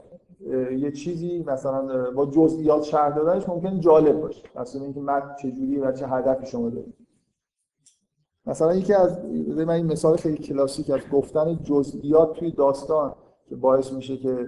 یه 0.77 0.91
چیزی 0.91 1.43
مثلا 1.43 2.11
با 2.11 2.25
جزئیات 2.25 2.83
شرح 2.83 3.15
دادنش 3.15 3.49
ممکن 3.49 3.79
جالب 3.79 4.21
باشه. 4.21 4.43
مثلا 4.55 4.81
اینکه 4.81 4.99
متن 4.99 5.35
چجوری 5.41 5.79
و 5.79 5.91
چه 5.91 6.07
هدفی 6.07 6.45
شما 6.45 6.69
دارید 6.69 6.93
مثلا 8.45 8.75
یکی 8.75 8.93
از 8.93 9.25
من 9.57 9.69
این 9.69 9.85
مثال 9.85 10.17
خیلی 10.17 10.37
کلاسیک 10.37 10.89
از 10.89 10.99
گفتن 11.11 11.59
جزئیات 11.63 12.33
توی 12.33 12.51
داستان 12.51 13.15
که 13.49 13.55
باعث 13.55 13.93
میشه 13.93 14.17
که 14.17 14.47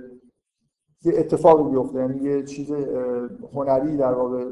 یه 1.05 1.13
اتفاقی 1.17 1.71
بیفته. 1.71 1.99
یعنی 1.99 2.23
یه 2.23 2.43
چیز 2.43 2.71
هنری 3.53 3.97
در 3.97 4.13
واقع 4.13 4.45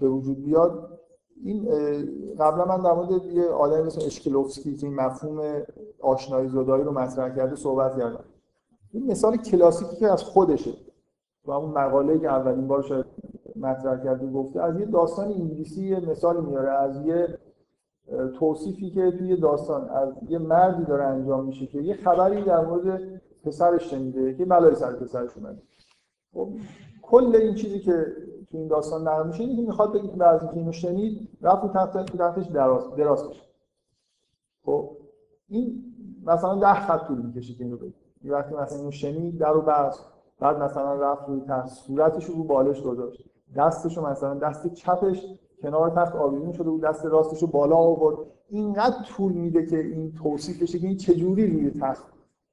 به 0.00 0.08
وجود 0.08 0.44
بیاد. 0.44 0.93
این 1.42 1.68
قبلا 2.40 2.64
من 2.64 2.82
در 2.82 2.92
مورد 2.92 3.24
یه 3.24 3.44
آدمی 3.44 3.82
مثل 3.82 4.06
اشکلوفسکی 4.06 4.76
که 4.76 4.86
این 4.86 4.96
مفهوم 4.96 5.62
آشنایی 6.00 6.48
زدایی 6.48 6.84
رو 6.84 6.92
مطرح 6.92 7.36
کرده 7.36 7.56
صحبت 7.56 7.98
کردم. 7.98 8.24
این 8.92 9.06
مثال 9.06 9.36
کلاسیکی 9.36 9.96
که 9.96 10.12
از 10.12 10.22
خودشه 10.22 10.72
و 11.44 11.50
اون 11.50 11.70
مقاله 11.70 12.18
که 12.18 12.28
اولین 12.28 12.68
بار 12.68 12.82
شاید 12.82 13.06
مطرح 13.56 14.04
کرده 14.04 14.26
گفته 14.26 14.62
از 14.62 14.80
یه 14.80 14.86
داستان 14.86 15.28
انگلیسی 15.28 15.88
یه 15.88 16.00
مثالی 16.00 16.40
میاره 16.40 16.70
از 16.70 17.06
یه 17.06 17.38
توصیفی 18.38 18.90
که 18.90 19.10
توی 19.10 19.36
داستان 19.36 19.88
از 19.88 20.08
یه 20.28 20.38
مردی 20.38 20.84
داره 20.84 21.04
انجام 21.04 21.46
میشه 21.46 21.66
که 21.66 21.78
یه 21.78 21.94
خبری 21.94 22.42
در 22.42 22.64
مورد 22.64 23.20
پسرش 23.44 23.90
شنیده 23.90 24.34
که 24.34 24.44
بلای 24.44 24.74
سر 24.74 24.92
پسرش 24.92 25.30
اومده. 25.36 25.62
خب 26.34 26.48
کل 27.02 27.36
این 27.36 27.54
چیزی 27.54 27.80
که 27.80 28.06
تو 28.54 28.58
این 28.58 28.68
داستان 28.68 29.08
نقل 29.08 29.26
میشه 29.26 29.40
اینه 29.40 29.56
که 29.56 29.62
می‌خواد 29.62 29.92
بگه 29.92 30.08
که 30.08 30.16
بعد 30.16 30.50
اینو 30.54 30.72
شنید 30.72 31.28
رفت 31.42 31.72
تحت 31.72 32.16
تحتش 32.16 32.46
دراز 32.46 32.94
دراز 32.96 33.28
کشید. 33.28 33.42
خب 34.64 34.90
این 35.48 35.84
مثلا 36.26 36.54
ده 36.54 36.74
خط 36.74 37.06
طول 37.06 37.22
می‌کشه 37.22 37.54
که 37.54 37.64
اینو 37.64 37.76
بگه. 37.76 37.94
یه 38.22 38.32
وقتی 38.32 38.54
مثلا 38.54 38.78
اینو 38.78 38.90
شنید 38.90 39.38
در 39.38 39.52
رو 39.52 39.60
بست. 39.60 40.04
بعد 40.40 40.58
مثلا 40.58 40.94
رفت 40.94 41.28
روی 41.28 41.40
تخت 41.40 41.68
صورتش 41.68 42.24
رو 42.24 42.44
بالش 42.44 42.82
گذاشت. 42.82 43.24
دستش 43.56 43.98
مثلا 43.98 44.34
دست 44.34 44.74
چپش 44.74 45.26
کنار 45.62 45.90
تخت 45.90 46.14
آویزون 46.14 46.52
شده 46.52 46.70
بود 46.70 46.82
دست 46.82 47.04
راستش 47.04 47.42
رو 47.42 47.48
بالا 47.48 47.76
آورد. 47.76 48.16
اینقدر 48.48 49.02
طول 49.04 49.32
میده 49.32 49.66
که 49.66 49.78
این 49.78 50.12
توصیف 50.12 50.62
بشه 50.62 50.78
که 50.78 50.86
این 50.86 50.96
چجوری 50.96 51.46
روی 51.46 51.70
تخت 51.70 52.06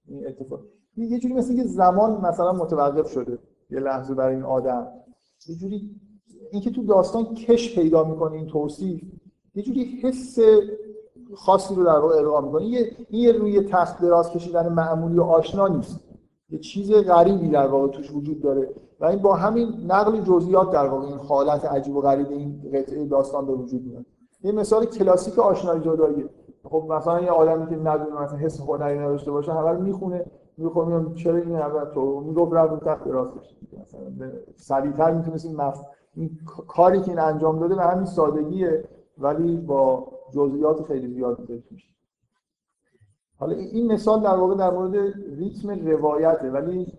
این 0.08 0.28
اتفاق. 0.28 0.60
یه 0.98 1.20
جوری 1.20 1.34
مثل 1.34 1.56
که 1.56 1.64
زمان 1.64 2.22
مثلا 2.22 2.54
متوقف 2.54 3.12
شده 3.12 3.38
یه 3.70 3.80
لحظه 3.80 4.14
برای 4.14 4.36
این 4.36 4.44
آدم. 4.44 4.88
یه 5.48 5.56
جوری 5.56 5.96
اینکه 6.52 6.72
تو 6.72 6.84
داستان 6.84 7.34
کش 7.34 7.76
پیدا 7.76 8.04
می‌کنه 8.04 8.36
این 8.36 8.48
توصیف 8.48 9.02
یه 9.56 9.64
جوری 9.64 10.00
حس 10.04 10.40
خاصی 11.36 11.76
رو 11.76 11.84
در 11.84 12.00
واقع 12.00 12.16
ارائه 12.16 12.46
می‌کنه 12.46 12.66
یه 12.66 12.92
این 13.10 13.36
روی 13.36 13.62
تخت 13.62 14.02
دراز 14.02 14.30
کشیدن 14.30 14.74
معمولی 14.74 15.18
و 15.18 15.24
آشنا 15.24 15.68
نیست. 15.68 16.00
یه 16.50 16.60
چیز 16.60 16.92
غریبی 16.92 17.50
در 17.50 17.68
واقع 17.68 17.88
توش 17.88 18.12
وجود 18.12 18.42
داره. 18.42 18.70
و 19.00 19.06
این 19.06 19.20
با 19.20 19.36
همین 19.36 19.70
نقل 19.88 20.22
جزئیات 20.22 20.72
در 20.72 20.88
واقع 20.88 21.08
این 21.08 21.18
حالت 21.18 21.66
عجیب 21.66 21.96
و 21.96 22.02
غریب 22.02 22.30
این 22.30 22.62
قطعه 22.74 23.06
داستان 23.06 23.46
به 23.46 23.54
وجود 23.54 23.86
میاد. 23.86 24.06
یه 24.44 24.52
مثال 24.52 24.86
کلاسیک 24.86 25.40
آشنایی 25.40 25.82
جدایی. 25.82 26.26
خب 26.64 26.86
مثلا 26.90 27.22
یه 27.22 27.32
آدمی 27.32 27.70
که 27.70 27.76
ندونه 27.76 28.22
مثلا 28.22 28.38
حس 28.38 28.60
هنری 28.60 29.00
نداشته 29.00 29.32
باشه 29.32 29.54
همه 29.54 29.72
می‌خونه. 29.72 30.26
می‌خونه 30.58 31.16
چرا 31.16 31.38
این 31.38 31.56
اول 31.56 31.86
تو 31.86 32.20
می‌گفت 32.20 32.54
رفت 32.54 32.84
تخت 32.84 33.08
راستش. 33.08 33.56
مثلا 33.82 34.32
سریعتر 34.56 35.12
می‌تونست 35.12 35.46
این, 35.46 35.56
مف... 35.56 35.86
این 36.16 36.40
کاری 36.68 37.02
که 37.02 37.10
این 37.10 37.20
انجام 37.20 37.60
داده 37.60 37.76
به 37.76 37.82
همین 37.82 38.06
سادگیه 38.06 38.84
ولی 39.18 39.58
با 39.58 40.08
جزئیات 40.34 40.84
خیلی 40.84 41.08
زیاد 41.08 41.50
میشه. 41.72 41.88
حالا 43.38 43.56
این 43.56 43.92
مثال 43.92 44.24
در 44.24 44.36
واقع 44.36 44.56
در 44.56 44.72
مورد 44.72 44.96
ریتم 45.38 45.88
روایته 45.88 46.52
ولی 46.52 46.94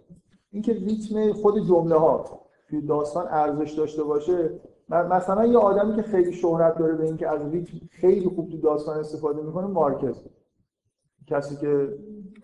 اینکه 0.50 0.72
ریتم 0.72 1.32
خود 1.32 1.66
جمله 1.66 1.96
ها 1.96 2.40
توی 2.68 2.80
داستان 2.80 3.26
ارزش 3.28 3.72
داشته 3.72 4.02
باشه 4.02 4.60
مثلا 4.88 5.46
یه 5.46 5.58
آدمی 5.58 5.96
که 5.96 6.02
خیلی 6.02 6.32
شهرت 6.32 6.78
داره 6.78 6.94
به 6.94 7.04
اینکه 7.04 7.28
از 7.28 7.40
ریتم 7.52 7.78
خیلی 7.90 8.28
خوب 8.28 8.50
تو 8.50 8.56
داستان 8.56 8.98
استفاده 8.98 9.42
می‌کنه 9.42 9.66
مارکز. 9.66 10.24
کسی 11.26 11.56
که 11.56 11.98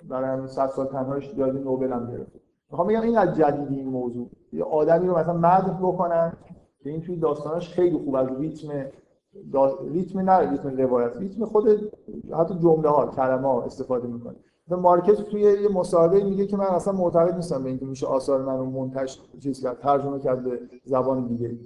برای 0.09 0.31
همین 0.31 0.47
100 0.47 0.67
سال 0.67 0.87
تنهایش 0.87 1.35
جایزه 1.35 1.59
نوبل 1.59 1.93
هم 1.93 2.11
گرفت. 2.11 2.33
می‌خوام 2.71 2.89
بگم 2.89 3.01
این 3.01 3.19
از 3.19 3.37
جدیدی 3.37 3.75
این 3.75 3.89
موضوع. 3.89 4.31
یه 4.53 4.65
آدمی 4.65 5.09
رو 5.09 5.19
مثلا 5.19 5.33
مدح 5.33 5.79
بکنن 5.83 6.33
که 6.83 6.91
این 6.91 7.01
توی 7.01 7.17
داستانش 7.17 7.69
خیلی 7.69 7.97
خوب 7.97 8.15
از 8.15 8.29
ریتم 8.39 8.87
ریتم 9.93 10.19
نه 10.19 10.51
ریتم 10.51 10.77
روایت 10.77 11.17
ریتم 11.17 11.45
خود 11.45 11.69
حتی 12.39 12.55
جمله 12.55 12.89
ها 12.89 13.07
کلمه 13.07 13.49
ها 13.49 13.63
استفاده 13.63 14.09
می‌کنه. 14.09 14.35
مارکت 14.71 15.23
توی 15.23 15.41
یه 15.41 15.69
مصاحبه 15.75 16.25
میگه 16.25 16.47
که 16.47 16.57
من 16.57 16.65
اصلا 16.65 16.93
معتقد 16.93 17.35
نیستم 17.35 17.63
به 17.63 17.69
اینکه 17.69 17.87
میشه 17.87 18.07
آثار 18.07 18.43
منو 18.43 18.65
منتش 18.65 19.21
چیز 19.43 19.63
کرد 19.63 19.79
ترجمه 19.79 20.19
کرد 20.19 20.45
به 20.45 20.61
زبان 20.85 21.27
دیگه 21.27 21.59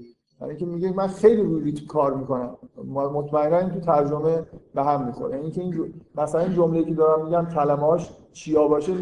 یعنی 0.42 0.56
که 0.56 0.66
میگه 0.66 0.92
من 0.92 1.06
خیلی 1.06 1.42
روی 1.42 1.62
ریتم 1.62 1.86
کار 1.86 2.14
می‌کنم. 2.14 2.56
مطمئنا 2.94 3.58
این 3.58 3.70
تو 3.70 3.80
ترجمه 3.80 4.46
به 4.74 4.82
هم 4.82 5.06
می‌خوره. 5.06 5.36
یعنی 5.36 5.50
که 5.50 5.60
این 5.60 5.94
مثلا 6.16 6.40
این 6.40 6.52
جمله 6.52 6.84
که 6.84 6.94
دارم 6.94 7.24
میگم 7.24 7.46
کلمه‌اش 7.54 8.10
چیا 8.32 8.68
باشه 8.68 8.92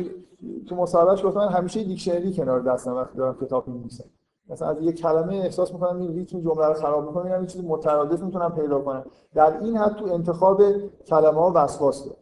تو 0.69 0.77
مصاحبهش 0.77 1.25
گفتم 1.25 1.41
همیشه 1.41 1.85
دیکشنری 1.85 2.33
کنار 2.33 2.61
دستم 2.61 2.95
وقتی 2.95 3.19
دارم 3.19 3.37
کتاب 3.41 3.69
می‌نویسم. 3.69 4.05
مثلا 4.51 4.69
از 4.69 4.83
یه 4.83 4.93
کلمه 4.93 5.35
احساس 5.35 5.73
می‌کنم 5.73 6.01
این 6.01 6.15
ریتم 6.15 6.41
جمله 6.41 6.67
رو 6.67 6.75
خراب 6.75 7.07
می‌کنه 7.07 7.25
میگم 7.25 7.41
یه 7.41 7.47
چیز 7.47 7.65
مترادف 7.65 8.23
می‌تونم 8.23 8.53
پیدا 8.53 8.81
کنم. 8.81 9.05
در 9.35 9.61
این 9.61 9.77
حد 9.77 9.97
تو 9.97 10.05
انتخاب 10.05 10.63
کلمه 11.07 11.41
ها 11.41 11.53
وسواس 11.55 12.05
داره. 12.05 12.17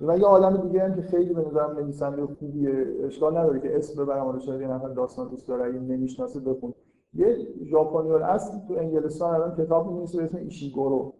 و 0.00 0.18
یه 0.18 0.26
آدم 0.26 0.56
دیگه 0.56 0.82
هم 0.82 0.94
که 0.94 1.02
خیلی 1.02 1.34
به 1.34 1.44
نظرم 1.48 1.78
نویسنده 1.78 2.26
خوبیه 2.26 2.86
اشکال 3.04 3.38
نداره 3.38 3.60
که 3.60 3.76
اسم 3.76 4.04
ببرم 4.04 4.24
حالا 4.24 4.38
شاید 4.38 4.60
یه 4.60 4.68
نفر 4.68 4.88
داستان 4.88 5.28
دوست 5.28 5.48
داره 5.48 5.64
اگه 5.64 5.78
نمی‌شناسه 5.78 6.40
بخون. 6.40 6.74
یه 7.14 7.36
ژاپنی 7.70 8.10
اصل 8.12 8.58
تو 8.68 8.74
انگلستان 8.74 9.34
الان 9.34 9.56
کتاب 9.56 9.86
می‌نویسه 9.86 10.18
به 10.18 10.24
اسم 10.24 10.36
ایشیگورو. 10.36 11.12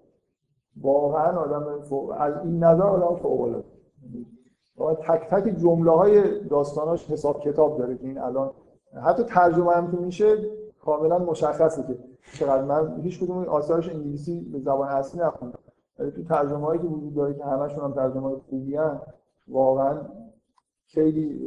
واقعا 0.82 1.38
آدم 1.38 1.80
فوق 1.80 2.14
از 2.18 2.34
این 2.44 2.64
نظر 2.64 2.82
آدم 2.82 3.16
فوق 3.16 3.40
العاده 3.40 3.64
تک 5.02 5.28
تک 5.30 5.58
جمله 5.58 5.90
های 5.90 6.44
داستاناش 6.44 7.10
حساب 7.10 7.40
کتاب 7.40 7.78
داره 7.78 7.96
که 7.96 8.06
این 8.06 8.18
الان 8.18 8.50
حتی 9.02 9.22
ترجمه 9.22 9.72
هم 9.72 9.90
که 9.90 9.96
میشه 9.96 10.36
کاملا 10.84 11.18
مشخصه 11.18 11.82
که 11.82 11.98
چقدر. 12.34 12.64
من 12.64 13.00
هیچ 13.00 13.20
کدوم 13.20 13.44
آثارش 13.44 13.88
انگلیسی 13.88 14.40
به 14.40 14.58
زبان 14.58 14.88
اصلی 14.88 15.20
نخوندم. 15.20 15.58
تو 15.98 16.24
ترجمه 16.24 16.66
هایی 16.66 16.80
که 16.80 16.86
وجود 16.86 17.14
داره 17.14 17.34
که 17.34 17.44
همشون 17.44 17.84
هم 17.84 17.92
ترجمه 17.92 18.22
های 18.22 18.36
خوبی 18.50 18.76
هن 18.76 19.00
واقعا 19.48 20.00
خیلی 20.86 21.40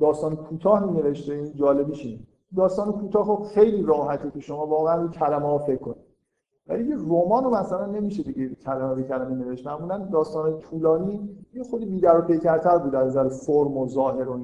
داستان 0.00 0.36
کوتاه 0.36 0.92
نوشته 0.92 1.34
این 1.34 1.52
جالبیش 1.54 2.06
اینه. 2.06 2.20
داستان 2.56 2.92
کوتاه 2.92 3.24
خب 3.24 3.42
خیلی 3.42 3.82
راحته 3.82 4.30
که 4.30 4.40
شما 4.40 4.66
واقعا 4.66 5.02
روی 5.02 5.08
کلمه 5.08 5.46
ها 5.46 5.58
فکر 5.58 5.76
کنید 5.76 6.10
ولی 6.66 6.88
یه 6.88 6.96
رمان 6.96 7.44
رو 7.44 7.50
مثلا 7.50 7.86
نمیشه 7.86 8.22
دیگه 8.22 8.54
کلمه 8.54 8.94
به 8.94 9.02
کلمه 9.02 9.34
نوشت. 9.34 9.66
معمولا 9.66 9.98
داستان 9.98 10.58
طولانی 10.58 11.36
یه 11.54 11.62
خودی 11.62 11.86
بیدر 11.86 12.18
و 12.18 12.22
پیکرتر 12.22 12.78
بود 12.78 12.94
از 12.94 13.08
نظر 13.08 13.28
فرم 13.28 13.76
و 13.76 13.88
ظاهر 13.88 14.28
و 14.28 14.42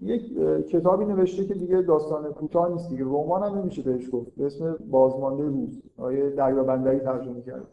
یک 0.00 0.38
کتابی 0.68 1.04
نوشته 1.04 1.44
که 1.44 1.54
دیگه 1.54 1.82
داستان 1.82 2.32
کوتاه 2.32 2.68
نیست 2.68 2.88
دیگه. 2.88 3.04
رمان 3.04 3.42
هم 3.42 3.58
نمیشه 3.58 3.82
بهش 3.82 4.10
گفت. 4.12 4.34
به 4.34 4.46
اسم 4.46 4.76
بازمانده 4.90 5.44
روز. 5.44 5.82
آیه 5.98 6.30
دریا 6.30 6.64
بندری 6.64 6.98
ترجمه 6.98 7.42
کرد 7.42 7.66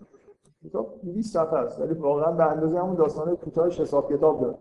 کتاب 0.63 0.99
200 1.03 1.33
صفحه 1.33 1.59
است. 1.59 1.79
ولی 1.79 1.93
واقعا 1.93 2.31
به 2.31 2.43
اندازه 2.43 2.79
همون 2.79 2.95
داستان 2.95 3.35
کوتاهش 3.35 3.79
حساب 3.79 4.13
کتاب 4.13 4.41
داره 4.41 4.57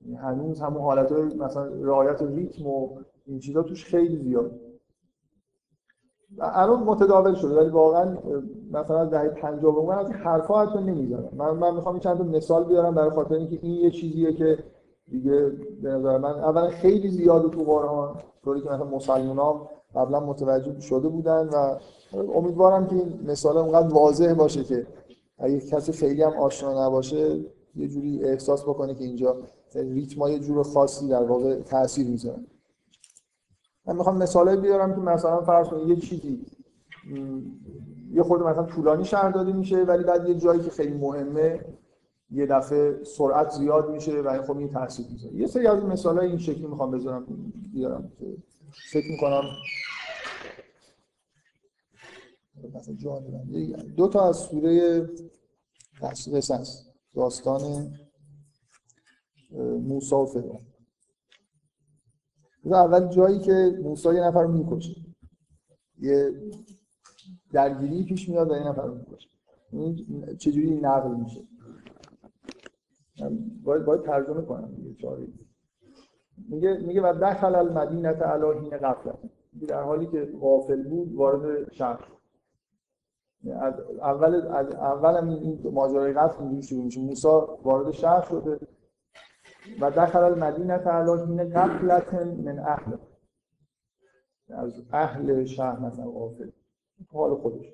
یعنی 0.00 0.16
هنوز 0.16 0.60
همون 0.60 0.82
حالت 0.82 1.12
های 1.12 1.22
مثلا 1.22 1.64
رعایت 1.64 2.22
ریتم 2.22 2.66
و 2.66 2.88
این 3.26 3.38
چیزا 3.38 3.62
توش 3.62 3.84
خیلی 3.84 4.16
زیاد. 4.16 4.50
الان 6.40 6.82
متداول 6.82 7.34
شده 7.34 7.56
ولی 7.56 7.68
واقعا 7.68 8.16
مثلا 8.72 9.04
دهه 9.04 9.28
50 9.28 9.86
به 9.86 9.98
از 9.98 10.10
حرفا 10.10 10.66
حتی 10.66 10.78
نمی‌زنم. 10.78 11.28
من 11.36 11.50
من 11.50 11.74
می‌خوام 11.74 11.98
چند 11.98 12.18
تا 12.18 12.24
مثال 12.24 12.64
بیارم 12.64 12.94
برای 12.94 13.10
خاطر 13.10 13.34
اینکه 13.34 13.58
این 13.62 13.72
یه 13.72 13.90
چیزیه 13.90 14.32
که 14.32 14.58
دیگه 15.08 15.52
به 15.82 15.90
نظر 15.90 16.18
من 16.18 16.30
اولا 16.30 16.68
خیلی 16.68 17.08
زیاده 17.08 17.48
تو 17.48 17.64
قرآن 17.64 18.14
طوری 18.44 18.60
که 18.60 18.68
مثلا 18.68 18.84
مسلمان 18.84 19.60
قبلا 19.94 20.20
متوجه 20.20 20.80
شده 20.80 21.08
بودن 21.08 21.48
و 21.48 21.76
امیدوارم 22.34 22.86
که 22.86 22.94
این 22.94 23.20
مثال 23.26 23.56
اونقدر 23.56 23.94
واضح 23.94 24.34
باشه 24.34 24.64
که 24.64 24.86
اگه 25.38 25.60
کسی 25.60 25.92
خیلی 25.92 26.22
هم 26.22 26.32
آشنا 26.32 26.86
نباشه 26.86 27.44
یه 27.76 27.88
جوری 27.88 28.24
احساس 28.24 28.62
بکنه 28.62 28.94
که 28.94 29.04
اینجا 29.04 29.36
ریتم 29.74 30.20
یه 30.20 30.38
جور 30.38 30.62
خاصی 30.62 31.08
در 31.08 31.22
واقع 31.22 31.60
تاثیر 31.60 32.06
می‌ذاره. 32.06 32.40
من 33.86 33.96
می‌خوام 33.96 34.16
مثال 34.18 34.56
بیارم 34.56 34.94
که 34.94 35.00
مثلا 35.00 35.40
فرض 35.42 35.68
کنید 35.68 35.88
یه 35.88 35.96
چیزی 35.96 36.46
یه 38.12 38.22
خود 38.22 38.42
مثلا 38.42 38.62
طولانی 38.62 39.04
شهر 39.04 39.30
داده 39.30 39.52
میشه 39.52 39.76
ولی 39.76 40.04
بعد 40.04 40.28
یه 40.28 40.34
جایی 40.34 40.60
که 40.60 40.70
خیلی 40.70 40.94
مهمه 40.98 41.60
یه 42.30 42.46
دفعه 42.46 43.04
سرعت 43.04 43.50
زیاد 43.50 43.90
میشه 43.90 44.12
و 44.12 44.42
خب 44.42 44.58
این 44.58 44.68
تاثیر 44.68 45.06
می‌ذاره. 45.12 45.34
یه 45.34 45.46
سری 45.46 45.66
از 45.66 45.84
مثال 45.84 46.18
این 46.18 46.38
شکلی 46.38 46.66
می‌خوام 46.66 46.90
بذارم 46.90 47.26
بیارم 47.72 48.12
فکر 48.92 49.10
می‌کنم 49.10 49.42
مثلا 52.74 52.94
دو 53.96 54.08
تا 54.08 54.28
از 54.28 54.36
سوره 54.36 55.02
قصص 56.00 56.84
داستان 57.14 57.90
موسی 59.60 60.14
و 60.14 60.26
فرعون. 60.26 60.60
اول 62.64 63.08
جایی 63.08 63.38
که 63.38 63.78
موسی 63.82 64.14
یه 64.14 64.20
نفر 64.20 64.46
می‌کشه. 64.46 64.94
یه 65.98 66.32
درگیری 67.52 68.04
پیش 68.04 68.28
میاد 68.28 68.50
و 68.50 68.54
یه 68.54 68.68
نفر 68.68 68.88
می‌کشه. 68.88 69.28
چجوری 70.38 70.74
نقل 70.74 71.14
میشه؟ 71.14 71.40
باید, 73.62 73.84
باید 73.84 74.02
ترجمه 74.02 74.42
کنم 74.42 74.74
دیگه 74.74 74.94
چاری 74.94 75.34
میگه 76.48 76.78
میگه 76.78 77.02
و 77.02 77.12
دخل 77.22 77.54
المدینه 77.54 78.08
علی 78.08 78.58
حین 78.58 78.76
غفلت. 78.76 79.18
در 79.68 79.82
حالی 79.82 80.06
که 80.06 80.24
غافل 80.40 80.82
بود 80.82 81.14
وارد 81.14 81.72
شهر 81.72 82.08
از 83.50 83.80
اول 83.80 84.46
از 84.46 84.70
اول 84.70 85.16
هم 85.16 85.28
این 85.28 85.70
ماجرای 85.72 86.12
قتل 86.12 86.42
اینجوری 86.42 86.62
شروع 86.62 86.84
میشه. 86.84 87.00
موسی 87.00 87.28
وارد 87.62 87.90
شهر 87.90 88.22
شده 88.22 88.60
و 89.80 89.90
دخل 89.90 90.22
المدینه 90.22 90.72
علی 90.72 91.10
حین 91.10 91.54
غفلت 91.54 92.14
من 92.14 92.58
اهل 92.58 92.96
از 94.48 94.82
اهل 94.92 95.44
شهر 95.44 95.80
مثلا 95.80 96.10
غافل 96.10 96.50
حال 97.12 97.34
خودش. 97.34 97.66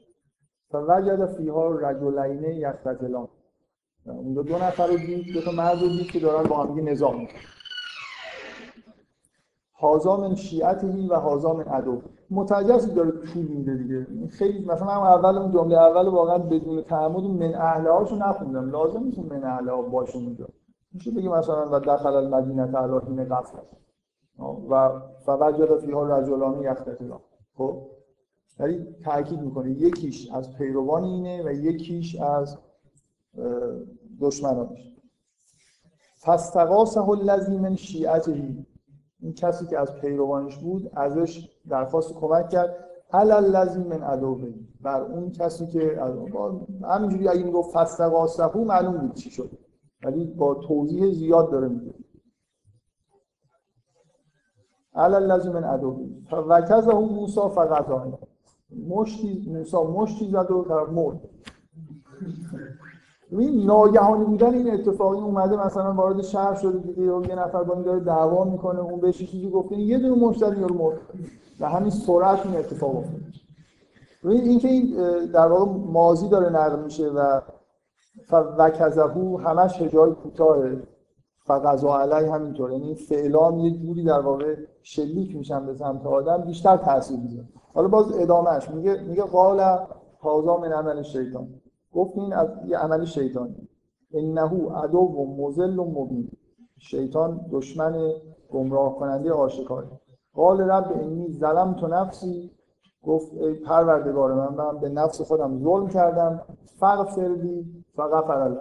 فوجد 0.71 1.27
فیها 1.27 1.69
رجلین 1.71 2.45
یقتتلان 2.45 3.29
اونجا 4.07 4.43
دو 4.43 4.59
نفر 4.59 4.87
رو 4.87 4.97
دید 4.97 5.35
دو 5.35 5.41
تا 5.41 5.51
مرد 5.53 5.81
رو 5.81 5.89
دید 5.89 6.11
که 6.11 6.21
دارن 6.21 6.49
با 6.49 6.65
هم 6.65 6.89
نظام 6.89 7.21
می‌کنن. 7.21 7.41
هازا 9.75 10.17
من 10.17 10.35
شیعتهی 10.35 11.09
و 11.09 11.15
هازا 11.15 11.53
من 11.53 11.65
عدو. 11.65 12.03
متجسی 12.31 12.91
داره 12.91 13.11
طول 13.11 13.47
میده 13.47 13.75
دیگه. 13.75 14.07
خیلی 14.29 14.65
مثلا 14.65 14.87
من 14.87 15.07
اول 15.07 15.39
اون 15.39 15.53
جمله 15.53 15.79
اول 15.79 16.09
واقعا 16.09 16.39
بدون 16.39 16.83
تعمد 16.83 17.25
من 17.25 17.55
اهله 17.55 17.93
هاشو 17.93 18.17
نخوندم. 18.17 18.71
لازم 18.71 19.03
نیست 19.05 19.19
من 19.19 19.45
اهله 19.45 19.73
ها 19.73 19.83
باشه 19.83 20.17
اونجا 20.19 20.49
میشه 20.93 21.11
بگی 21.11 21.29
مثلا 21.29 21.69
و 21.73 21.81
دخل 21.81 22.15
المدینه 22.15 22.77
علی 22.77 22.99
حین 23.07 23.25
قصد 23.25 23.63
و 24.71 25.01
فوجد 25.19 25.79
فیها 25.79 26.19
رجلان 26.19 26.63
یختتلان 26.63 27.21
خب؟ 27.55 27.83
ولی 28.59 28.87
تاکید 29.05 29.41
می‌کنه 29.41 29.71
یکیش 29.71 30.31
از 30.31 30.57
پیروان 30.57 31.05
اینه 31.05 31.43
و 31.43 31.53
یکیش 31.53 32.17
از 32.21 32.59
دشمنانش 34.21 34.97
فاستغاثه 36.17 37.09
الذی 37.09 37.59
من 37.59 37.77
شیعته. 37.77 38.65
این 39.21 39.33
کسی 39.35 39.67
که 39.67 39.79
از 39.79 39.95
پیروانش 39.95 40.59
بود 40.59 40.91
ازش 40.97 41.49
درخواست 41.71 42.15
کمک 42.15 42.49
کرد. 42.49 42.77
علی 43.13 43.33
الذی 43.33 43.83
من 43.83 44.03
عدوه 44.03 44.55
بر 44.81 45.01
اون 45.01 45.31
کسی 45.31 45.67
که 45.67 46.03
از 46.03 46.15
همینجوری 46.85 47.29
اگه 47.29 47.45
می‌گفت 47.45 47.71
فاستغاثه 47.71 48.57
معلوم 48.57 48.99
بود 48.99 49.15
چی 49.15 49.31
شد. 49.31 49.51
ولی 50.05 50.25
با 50.25 50.55
توضیح 50.55 51.13
زیاد 51.13 51.51
داره 51.51 51.69
میگه. 51.69 51.95
علی 54.95 55.15
الذی 55.15 55.49
من 55.49 55.65
عدوه 55.65 56.09
فوکزه 56.31 56.93
موسی 56.93 57.41
فقط 57.55 57.87
مشتی 58.89 59.51
موسی 59.51 59.77
مشتی 59.77 60.31
زد 60.31 60.51
و 60.51 60.87
مرد. 60.93 61.21
این 63.39 63.67
ناگهانی 63.67 64.25
بودن 64.25 64.55
این 64.55 64.75
اتفاقی 64.75 65.21
اومده 65.21 65.67
مثلا 65.67 65.93
وارد 65.93 66.23
شهر 66.23 66.55
شده 66.55 66.79
دیگه 66.79 67.03
یه 67.03 67.35
نفر 67.35 67.63
با 67.63 67.75
این 67.75 67.83
داره 67.83 68.01
دعوا 68.01 68.45
می‌کنه 68.45 68.81
اون 68.81 69.01
بهش 69.01 69.19
چیزی 69.19 69.51
گفته 69.51 69.77
یه 69.77 69.99
دونه 69.99 70.23
مشتری 70.23 70.61
رو 70.63 70.75
مرد. 70.75 70.99
و 71.61 71.69
همین 71.69 71.91
سرعت 71.91 72.47
این 72.47 72.57
اتفاق 72.57 72.97
افتاد. 72.97 73.21
ببین 74.25 74.41
اینکه 74.41 74.69
این 74.69 74.95
در 75.27 75.47
واقع 75.47 75.73
ماضی 75.93 76.29
داره 76.29 76.51
نقل 76.51 76.83
میشه 76.83 77.09
و 77.11 77.41
وکزهو 78.59 79.39
همش 79.39 79.83
هجای 79.83 80.13
کوتاه 80.13 80.59
فقضا 81.47 82.01
علی 82.01 82.29
همینطور 82.29 82.73
یعنی 82.73 82.95
فعلان 82.95 83.59
یه 83.59 83.79
جوری 83.79 84.05
در 84.05 84.21
واقع 84.21 84.57
شلیک 84.83 85.37
میشن 85.37 85.67
به 85.67 85.75
سمت 85.75 86.07
آدم 86.07 86.39
بیشتر 86.39 86.77
تاثیر 86.77 87.21
می‌ذاره. 87.21 87.49
حالا 87.75 87.89
باز 87.89 88.13
ادامهش 88.19 88.71
میگه 88.71 89.03
میگه 89.09 89.23
قال 89.23 89.61
هاذا 90.23 90.57
من 90.57 90.73
عمل 90.73 91.03
شیطان. 91.03 91.49
گفت 91.95 92.19
این 92.19 92.33
از 92.33 92.49
یه 92.67 92.79
عمل 92.79 93.05
شیطانی. 93.05 93.69
انه 94.15 94.73
عدو 94.75 94.99
و 94.99 95.37
مزل 95.37 95.79
و 95.79 95.85
مبین. 95.85 96.31
شیطان 96.79 97.47
دشمن 97.53 98.13
گمراه 98.51 98.97
کننده 98.97 99.33
آشکار 99.33 100.01
قال 100.35 100.61
رب 100.61 100.93
انی 100.93 101.33
ظلم 101.33 101.75
تو 101.75 101.87
نفسی. 101.87 102.51
گفت 103.03 103.33
ای 103.35 103.55
پروردگار 103.55 104.35
من 104.35 104.55
من 104.55 104.81
به 104.81 104.89
نفس 104.89 105.21
خودم 105.21 105.59
ظلم 105.59 105.89
کردم. 105.89 106.43
فغفرلی 106.81 107.85
فغفر 107.97 108.43
الله 108.43 108.61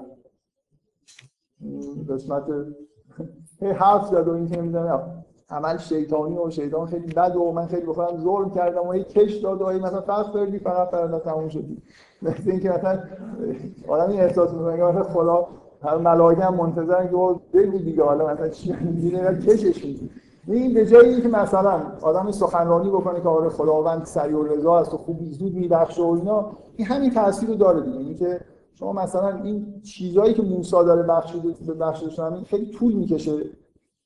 قسمت 2.10 2.44
حرف 3.82 4.08
زد 4.08 4.28
و 4.28 4.32
این 4.32 4.48
که 4.48 4.62
عمل 5.52 5.78
شیطانی 5.78 6.38
و 6.38 6.50
شیطان 6.50 6.88
خیلی 6.88 7.14
بد 7.14 7.36
و 7.36 7.52
من 7.52 7.68
خیلی 7.68 7.86
بخورم 7.86 8.24
ظلم 8.24 8.50
کردم 8.50 8.88
و 8.88 8.96
یه 8.96 9.04
کش 9.04 9.34
داد 9.34 9.62
و 9.62 9.66
مثلا 9.66 10.02
فرق 10.02 10.34
فردی 10.34 10.60
فقط 10.60 10.90
فردا 10.90 11.20
تموم 11.20 11.50
شدی. 11.50 11.78
مثل 12.22 12.52
اینکه 12.52 12.70
مثلا 12.70 13.00
آدم 13.88 14.12
این 14.12 14.22
احساس 14.22 14.54
می‌کنه 14.54 14.78
که 14.78 14.84
مثلا 14.84 15.04
خدا 15.04 15.48
هر 15.84 15.98
ملائکه 15.98 16.42
هم 16.42 16.56
منتظرن 16.56 17.08
که 17.08 17.16
بگو 17.54 17.78
دیگه 17.78 18.04
حالا 18.04 18.28
مثلا 18.28 18.50
چی 18.50 18.74
میگه 18.74 19.38
کشش 19.38 19.86
میدی 19.86 20.10
این 20.48 20.74
به 20.74 20.86
جایی 20.86 21.22
که 21.22 21.28
مثلا 21.28 21.82
آدم 22.02 22.32
سخنرانی 22.32 22.90
بکنه 22.90 23.22
که 23.22 23.30
آره 23.30 23.50
خداوند 23.50 24.06
سری 24.06 24.34
و 24.34 24.44
رضا 24.44 24.80
است 24.80 24.94
و 24.94 24.98
خوب 24.98 25.18
زود 25.32 25.54
میبخشه 25.54 26.02
و 26.02 26.06
اینا 26.06 26.52
این 26.76 26.88
همین 26.88 27.14
تاثیر 27.14 27.50
رو 27.50 27.56
داره 27.56 27.82
دیگه. 27.82 27.98
اینکه 27.98 28.40
شما 28.80 28.94
مثلا 28.94 29.42
این 29.44 29.82
چیزایی 29.84 30.34
که 30.34 30.42
موسی 30.42 30.72
داره 30.72 31.04
بخشیده 31.04 31.50
به 31.68 31.74
بخشش 31.74 32.20
این 32.20 32.44
خیلی 32.44 32.72
طول 32.72 32.94
می‌کشه 32.94 33.32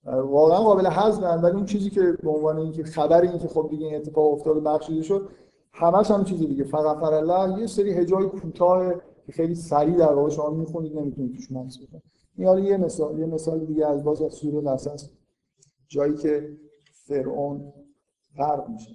واقعا 0.05 0.57
قابل 0.57 0.87
هضم 0.91 1.39
ولی 1.43 1.55
اون 1.55 1.65
چیزی 1.65 1.89
که 1.89 2.17
به 2.23 2.29
عنوان 2.29 2.57
اینکه 2.57 2.83
خبر 2.83 3.21
این 3.21 3.37
که 3.37 3.47
خب 3.47 3.67
دیگه 3.69 3.85
این 3.85 3.95
اتفاق 3.95 4.33
افتاد 4.33 4.63
بخشیده 4.63 5.01
شد 5.01 5.29
همش 5.73 6.11
هم 6.11 6.23
چیزی 6.23 6.47
دیگه. 6.47 6.63
فقط 6.63 7.03
الله 7.03 7.59
یه 7.59 7.67
سری 7.67 7.93
هجای 7.93 8.25
کوتاه 8.25 8.93
که 9.25 9.31
خیلی 9.31 9.55
سریع 9.55 9.97
در 9.97 10.13
واقع 10.13 10.29
شما 10.29 10.49
می‌خونید 10.49 10.97
نمی‌تونید 10.97 11.35
توش 11.35 11.51
مکس 11.51 11.77
بکنید 11.77 12.03
این 12.35 12.47
حالا 12.47 12.59
یه 12.59 12.77
مثال 12.77 13.19
یه 13.19 13.25
مثال 13.25 13.65
دیگه 13.65 13.87
از 13.87 14.03
باز 14.03 14.21
از 14.21 14.33
سوره 14.33 14.61
قصص 14.61 15.09
جایی 15.87 16.15
که 16.15 16.57
فرعون 17.07 17.73
غرق 18.37 18.69
میشه. 18.69 18.91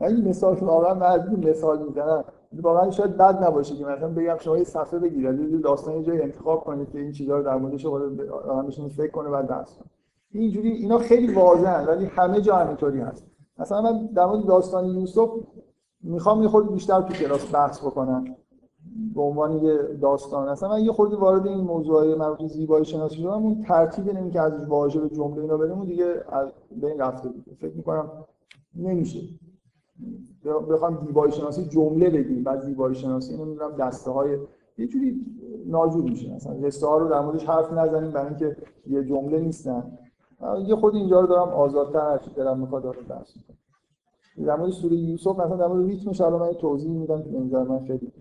این 0.00 0.28
مثال 0.28 0.56
واقعا 0.56 0.94
من 0.94 1.36
مثال 1.36 1.86
می‌زنم. 1.86 2.24
واقعا 2.52 2.90
شاید 2.90 3.16
بد 3.16 3.44
نباشه 3.44 3.76
که 3.76 3.84
مثلا 3.84 4.08
بگم 4.08 4.36
شما 4.40 4.58
یه 4.58 4.64
صفحه 4.64 4.98
بگیرید 4.98 5.62
داستان 5.62 5.94
یه 5.94 6.22
انتخاب 6.22 6.64
کنید 6.64 6.90
که 6.90 6.98
این 6.98 7.12
چیزا 7.12 7.36
رو 7.36 7.42
در 7.42 7.56
موردش 7.56 7.86
آدم 7.86 8.88
فکر 8.88 9.10
کنه 9.10 9.30
بعد 9.30 9.48
درس 9.48 9.78
اینجوری 10.32 10.70
اینا 10.70 10.98
خیلی 10.98 11.34
واضحن 11.34 11.86
ولی 11.86 12.04
همه 12.04 12.40
جا 12.40 12.56
همینطوری 12.56 13.00
هست. 13.00 13.26
مثلا 13.58 13.82
من 13.82 14.06
در 14.06 14.26
مورد 14.26 14.46
داستان 14.46 14.86
یوسف 14.86 15.30
می‌خوام 16.02 16.42
یه 16.42 16.48
خورده 16.48 16.70
بیشتر 16.70 17.00
تو 17.00 17.14
کلاس 17.14 17.54
بحث 17.54 17.80
بکنم 17.80 18.24
به 19.14 19.22
عنوان 19.22 19.52
یه 19.52 19.78
داستان. 20.02 20.48
اصلا 20.48 20.68
من 20.68 20.84
یه 20.84 20.92
خورده 20.92 21.16
وارد 21.16 21.46
این 21.46 21.60
موضوعای 21.60 22.14
مربوط 22.14 22.38
به 22.38 22.46
زیبایی 22.48 22.84
شناسی 22.84 23.16
شدم 23.16 23.28
اون 23.28 23.64
ترتیب 23.68 24.08
اینه 24.08 24.30
که 24.30 24.40
از 24.40 24.64
واژه 24.68 25.00
به 25.00 25.08
جمله 25.08 25.42
اینا 25.42 25.56
بریم 25.56 25.84
دیگه 25.84 26.14
از 26.28 26.48
بین 26.70 27.00
رفته 27.00 27.28
دیگه 27.28 27.54
فکر 27.60 27.74
می‌کنم 27.76 28.10
نمیشه. 28.74 29.20
بخوام 30.44 31.06
زیبایی 31.06 31.32
شناسی 31.32 31.64
جمله 31.64 32.10
بگیم 32.10 32.44
بعد 32.44 32.60
زیبایی 32.60 32.94
شناسی 32.94 33.36
نمی‌دونم 33.36 33.76
دسته 33.76 34.10
های 34.10 34.38
یه 34.78 34.86
جوری 34.86 35.20
ناجور 35.66 36.02
میشه. 36.02 36.34
مثلا 36.34 36.88
ها 36.88 36.98
رو 36.98 37.08
در 37.08 37.20
موردش 37.20 37.44
حرف 37.44 37.72
نزنیم 37.72 38.10
برای 38.10 38.28
اینکه 38.28 38.56
یه 38.86 39.04
جمله 39.04 39.40
نیستن. 39.40 39.98
یه 40.66 40.76
خود 40.76 40.94
اینجا 40.94 41.20
رو 41.20 41.26
دارم 41.26 41.48
آزادتر 41.48 42.10
هر 42.10 42.18
چی 42.18 42.30
دارم 42.30 42.60
می‌خواد 42.60 42.82
دارم 42.82 43.02
بحث 43.08 43.36
در 44.46 44.56
مورد 44.56 44.70
سوره 44.70 44.96
یوسف 44.96 45.40
مثلا 45.40 45.56
در 45.56 45.66
مورد 45.66 45.86
ریتمش 45.86 46.20
الان 46.20 46.40
من 46.40 46.52
توضیح 46.52 46.90
میدم 46.90 47.22
که 47.22 47.28
اینجا 47.28 47.64
من 47.64 47.86
خیلی 47.86 48.12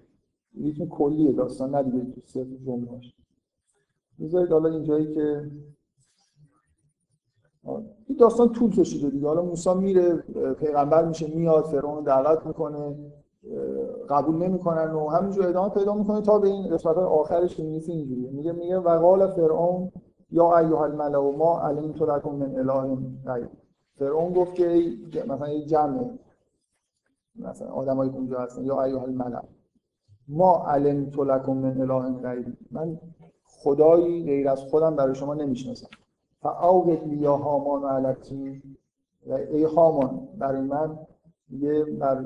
ریتم 0.61 0.85
کلیه 0.85 1.31
داستان 1.31 1.75
نه 1.75 1.83
دیگه 1.83 2.05
تو 2.05 2.21
صرف 2.25 2.47
جمله‌اش. 2.65 3.13
بذارید 4.19 4.51
حالا 4.51 4.69
اینجایی 4.69 5.15
که 5.15 5.51
این 8.07 8.17
داستان 8.19 8.51
طول 8.51 8.71
کشیده 8.71 9.09
دیگه. 9.09 9.27
حالا 9.27 9.41
موسی 9.41 9.73
میره 9.73 10.15
پیغمبر 10.59 11.05
میشه 11.05 11.35
میاد 11.35 11.63
فرعون 11.63 12.03
دعوت 12.03 12.45
می‌کنه 12.45 12.95
قبول 14.09 14.35
نمی‌کنن 14.35 14.91
و 14.91 15.07
همینجور 15.09 15.47
ادامه 15.47 15.69
پیدا 15.73 15.93
می‌کنه 15.93 16.21
تا 16.21 16.39
به 16.39 16.47
این 16.47 16.67
قسمت 16.67 16.97
آخرش 16.97 17.55
که 17.55 17.63
میگه 17.63 17.89
اینجوریه. 17.89 18.31
میگه 18.31 18.51
میگه 18.51 18.77
وقال 18.77 19.27
فرعون 19.27 19.91
یا 20.31 20.57
ایها 20.57 20.85
الملأ 20.85 21.31
ما 21.37 21.59
علمت 21.59 22.01
لكم 22.01 22.35
من 22.35 22.55
اله 22.59 22.97
غیر 23.25 23.49
فرعون 23.99 24.33
گفت 24.33 24.55
که 24.55 24.93
مثلا 25.27 25.49
یه 25.49 25.65
جمع 25.65 26.09
مثلا 27.35 27.67
آدمایی 27.67 28.11
اونجا 28.11 28.39
هستن 28.39 28.65
یا 28.65 28.83
ایها 28.83 29.03
الملأ 29.03 29.41
ما 30.27 30.65
علمت 30.67 31.17
لكم 31.17 31.57
من 31.57 31.81
اله 31.81 32.21
غیر 32.21 32.57
من 32.71 32.99
خدایی 33.47 34.25
غیر 34.25 34.49
از 34.49 34.59
خودم 34.59 34.95
برای 34.95 35.15
شما 35.15 35.33
نمی‌شناسم. 35.33 35.87
فاوقد 36.45 37.07
لی 37.07 37.15
یا 37.15 37.37
هامان 37.37 37.83
و 37.83 37.87
علتی 37.87 38.61
و 39.27 39.33
ای 39.33 39.63
هامان 39.63 40.27
برای 40.37 40.61
من 40.61 40.99
یه 41.49 41.85
بر 41.85 42.25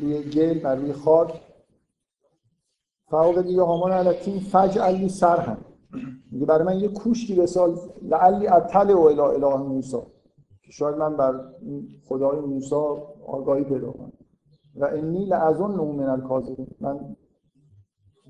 روی 0.00 0.22
گل 0.22 0.58
بر 0.58 0.74
روی 0.74 0.92
خاک. 0.92 1.40
فاوقد 3.10 3.46
لی 3.46 3.52
یا 3.52 3.66
هامان 3.66 3.90
و 3.90 3.94
علتی 3.94 4.40
فجعل 4.40 4.94
لی 4.94 5.08
سرهم 5.08 5.58
میگه 6.30 6.46
برای 6.46 6.64
من 6.64 6.80
یه 6.80 6.88
کوشکی 6.88 7.34
بساز 7.34 7.90
لعلی 8.02 8.48
اطل 8.48 8.90
و 8.90 9.00
اله 9.00 9.22
اله 9.22 9.56
موسی. 9.56 9.96
که 10.62 10.72
شاید 10.72 10.96
من 10.96 11.16
بر 11.16 11.44
خدای 12.08 12.40
موسی 12.40 12.74
آگاهی 13.26 13.64
پیدا 13.64 13.90
کنم. 13.90 14.12
و 14.76 14.84
انی 14.84 15.24
لعظن 15.24 15.66
من 15.66 16.08
الکاذبین 16.08 16.66
من 16.80 17.16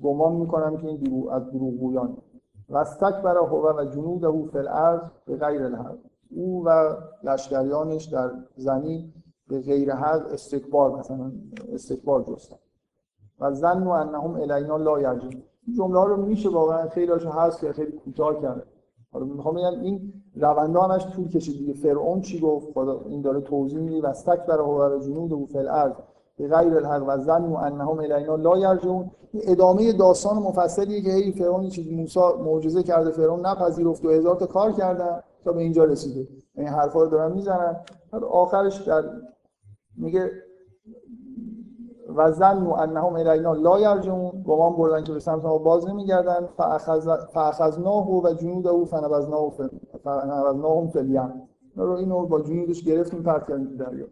گمان 0.03 0.35
می‌کنم 0.35 0.77
که 0.77 0.87
این 0.87 0.97
دروغ 0.97 1.27
از 1.27 1.51
دروغگویان. 1.51 2.17
و 2.73 2.77
استکبر 2.77 3.37
هو 3.37 3.77
و 3.77 3.85
جنوده 3.85 4.49
فی 4.51 4.57
الارض 4.57 5.01
به 5.25 5.37
غیر 5.37 5.63
الحق. 5.63 5.95
او 6.29 6.65
و 6.65 6.95
لشکریانش 7.23 8.05
در 8.05 8.31
زمین 8.55 9.13
به 9.47 9.61
غیر 9.61 9.93
حق 9.93 10.25
استکبار 10.31 10.99
مثلا 10.99 11.31
استکبار 11.73 12.23
جستن. 12.23 12.55
و 13.39 13.53
زن 13.53 13.83
و 13.83 13.89
انهم 13.89 14.35
الینا 14.35 14.77
لا 14.77 15.01
یرجون. 15.01 15.43
جمله 15.77 15.99
ها 15.99 16.05
رو 16.05 16.25
میشه 16.25 16.49
واقعا 16.49 16.89
خیلی 16.89 17.11
هاشو 17.11 17.29
هست 17.29 17.59
که 17.59 17.73
خیلی 17.73 17.91
کوتاه 17.91 18.41
کرده 18.41 18.63
حالا 19.11 19.25
می‌خوام 19.25 19.55
بگم 19.55 19.81
این 19.81 20.13
رونده 20.35 20.79
همش 20.79 21.15
طول 21.15 21.27
کشید 21.27 21.57
دیگه. 21.57 21.73
فرعون 21.73 22.21
چی 22.21 22.39
گفت؟ 22.39 22.73
خدا 22.73 23.01
این 23.05 23.21
داره 23.21 23.41
توضیح 23.41 23.79
میده. 23.79 24.07
و 24.07 24.09
استکبر 24.09 24.59
هو 24.59 24.95
و 24.95 24.99
جنوده 24.99 25.45
فی 25.45 25.57
الارض. 25.57 25.93
به 26.37 26.47
غیر 26.47 26.77
الحق 26.77 27.03
و 27.07 27.17
زن 27.17 27.45
و 27.45 27.55
انهم 27.55 27.99
الینا 27.99 28.35
لا 28.35 28.57
یرجون 28.57 29.11
ادامه 29.33 29.93
داستان 29.93 30.37
مفصلیه 30.37 31.01
که 31.01 31.11
هی 31.11 31.31
فرعون 31.31 31.69
چیز 31.69 31.91
موسی 31.91 32.19
معجزه 32.45 32.83
کرده 32.83 33.11
فرعون 33.11 33.45
نپذیرفت 33.45 34.05
و 34.05 34.09
هزار 34.09 34.35
تا 34.35 34.45
کار 34.45 34.71
کردن 34.71 35.23
تا 35.45 35.51
به 35.51 35.61
اینجا 35.61 35.83
رسیده. 35.83 36.27
این 36.57 36.67
حرفا 36.67 37.01
رو 37.01 37.09
دارن 37.09 37.31
می‌زنن. 37.31 37.75
آخرش 38.31 38.81
در 38.81 39.03
میگه 39.97 40.31
و 42.15 42.31
زن 42.31 42.63
و 42.63 42.73
انهم 42.73 43.13
الینا 43.15 43.53
لا 43.53 43.79
یرجون 43.79 44.43
گمان 44.47 44.75
بردن 44.75 45.03
که 45.03 45.13
به 45.13 45.19
سمت 45.19 45.45
ما 45.45 45.57
باز 45.57 45.87
نمیگردن. 45.87 46.49
فاخذناه 47.33 48.23
و 48.23 48.33
جنوده 48.33 48.85
فنبذناه 48.85 49.53
فنبذناهم 50.03 50.87
فی 50.87 50.99
الیم. 50.99 51.49
رو 51.75 51.91
اینو 51.91 52.25
با 52.25 52.41
جنودش 52.41 52.83
گرفتیم 52.83 53.23
پرت 53.23 53.47
کردیم 53.47 53.77
دریا 53.77 54.05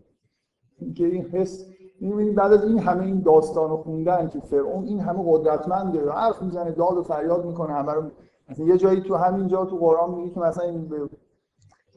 که 0.96 1.06
این 1.06 1.26
حس 1.26 1.66
می‌بینید 2.02 2.36
بعد 2.36 2.54
از 2.54 2.64
این 2.64 2.80
همه 2.80 3.04
این 3.04 3.22
داستان 3.22 3.78
خوندن 3.78 4.28
که 4.28 4.40
فرعون 4.40 4.86
این 4.86 5.00
همه 5.00 5.24
قدرتمنده 5.28 6.12
حرف 6.12 6.42
می‌زنه 6.42 6.72
داد 6.72 6.98
و 6.98 7.04
فریاد 7.04 7.46
می‌کنه 7.46 7.74
همه 7.74 7.92
رو 7.94 8.04
مثلا 8.50 8.66
یه 8.66 8.78
جایی 8.78 9.02
تو 9.02 9.16
همین 9.16 9.48
جا 9.48 9.66
تو 9.66 9.78
قرآن 9.78 10.16
میگه 10.16 10.34
که 10.34 10.40
مثلا 10.40 10.64
این 10.64 10.92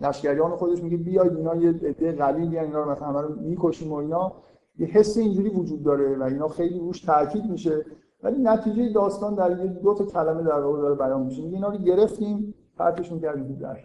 لشکریان 0.00 0.50
خودش 0.50 0.82
میگه 0.82 0.96
بیاید 0.96 1.36
اینا 1.36 1.54
یه 1.54 1.68
عده 1.68 2.12
قلیلی 2.12 2.58
اینا 2.58 2.82
رو 2.82 2.90
مثلا 2.90 3.06
همه 3.06 3.20
رو 3.20 3.40
می‌کشیم 3.40 3.92
و 3.92 3.94
اینا. 3.94 4.32
یه 4.78 4.86
حس 4.86 5.16
اینجوری 5.16 5.48
وجود 5.48 5.82
داره 5.82 6.18
و 6.18 6.22
اینا 6.22 6.48
خیلی 6.48 6.78
روش 6.78 7.00
تاکید 7.00 7.44
میشه. 7.50 7.84
ولی 8.22 8.42
نتیجه 8.42 8.92
داستان 8.92 9.34
در 9.34 9.48
دو 9.48 9.94
تا 9.94 10.04
کلمه 10.04 10.42
در 10.42 10.60
واقع 10.60 10.80
داره 10.80 10.94
بیان 10.94 11.22
میشه. 11.22 11.42
میگه 11.42 11.54
اینا 11.54 11.68
رو 11.68 11.76
گرفتیم 11.76 12.54
پرتشون 12.78 13.20
کردیم 13.20 13.58
در 13.60 13.76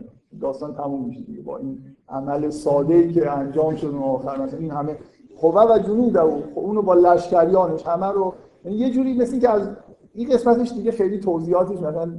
داستان 0.41 0.73
تموم 0.73 1.05
میشه 1.05 1.21
دیگه 1.21 1.41
با 1.41 1.57
این 1.57 1.83
عمل 2.09 2.49
ساده 2.49 2.93
ای 2.93 3.13
که 3.13 3.31
انجام 3.31 3.75
شد 3.75 3.87
اون 3.87 4.03
آخر. 4.03 4.41
مثلا 4.41 4.59
این 4.59 4.71
همه 4.71 4.97
قوا 5.41 5.73
و 5.73 5.79
جنود 5.79 6.15
و 6.15 6.41
اونو 6.55 6.81
با 6.81 6.93
لشکریانش 6.93 7.87
همه 7.87 8.07
رو 8.07 8.33
یعنی 8.65 8.77
یه 8.77 8.89
جوری 8.89 9.13
مثل 9.13 9.39
که 9.39 9.49
از 9.49 9.69
این 10.13 10.29
قسمتش 10.29 10.71
دیگه 10.71 10.91
خیلی 10.91 11.19
توضیحاتش 11.19 11.77
مثلا 11.77 12.11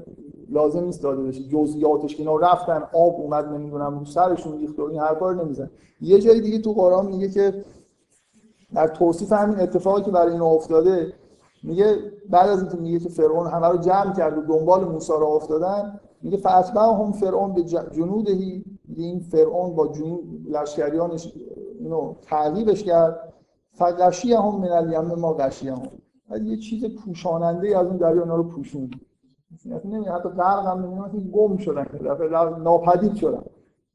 لازم 0.51 0.85
نیست 0.85 1.03
داده 1.03 1.23
بشه. 1.23 1.43
جزئیاتش 1.43 2.17
که 2.17 2.23
اینا 2.23 2.37
رفتن 2.37 2.83
آب 2.93 3.21
اومد 3.21 3.45
نمی‌دونم 3.45 3.99
رو 3.99 4.05
سرشون 4.05 4.59
ریخت 4.59 4.79
و 4.79 4.83
این 4.83 5.01
حرفا 5.01 5.31
رو 5.31 5.45
نمیزن. 5.45 5.71
یه 6.01 6.19
جای 6.19 6.41
دیگه 6.41 6.59
تو 6.59 6.73
قرآن 6.73 7.07
میگه 7.07 7.29
که 7.29 7.65
در 8.75 8.89
توصیف 8.89 9.33
همین 9.33 9.61
اتفاقی 9.61 10.03
که 10.03 10.11
برای 10.11 10.33
اینا 10.33 10.47
افتاده 10.47 11.13
میگه 11.63 11.97
بعد 12.31 12.49
از 12.49 12.63
اینکه 12.63 12.77
میگه 12.77 12.99
که 12.99 13.09
فرعون 13.09 13.47
همه 13.47 13.69
رو 13.69 13.79
جمع 13.79 14.13
کرد 14.17 14.39
و 14.39 14.43
دنبال 14.43 14.85
موسی 14.85 15.13
را 15.13 15.27
افتادن 15.27 16.01
میگه 16.23 16.39
هم 16.75 17.13
فرعون 17.13 17.53
به 17.53 17.63
جنودهی 17.65 18.65
این 18.97 19.21
فرعون 19.21 19.75
با 19.75 19.89
جنود 19.89 20.47
لشکریانش 20.51 21.33
اینو 21.83 22.15
تعقیبش 22.23 22.85
کرد. 22.85 23.33
فقشی 23.73 24.33
هم 24.33 24.57
من 24.59 24.69
الیم 24.69 25.01
ما 25.01 25.33
غشی 25.33 25.69
هم 25.69 25.83
یه 26.45 26.57
چیز 26.57 26.85
پوشاننده 26.97 27.79
از 27.79 27.87
اون 27.87 27.97
دریا 27.97 28.23
اونا 28.23 28.37
رو 28.37 28.43
پوشوند 28.43 28.91
حتی 30.15 30.29
غرق 30.29 30.67
هم 30.67 30.79
نمی‌دونم 30.79 31.31
گم 31.33 31.57
شدن 31.57 31.87
ناپدید 32.63 33.15
شدن. 33.15 33.43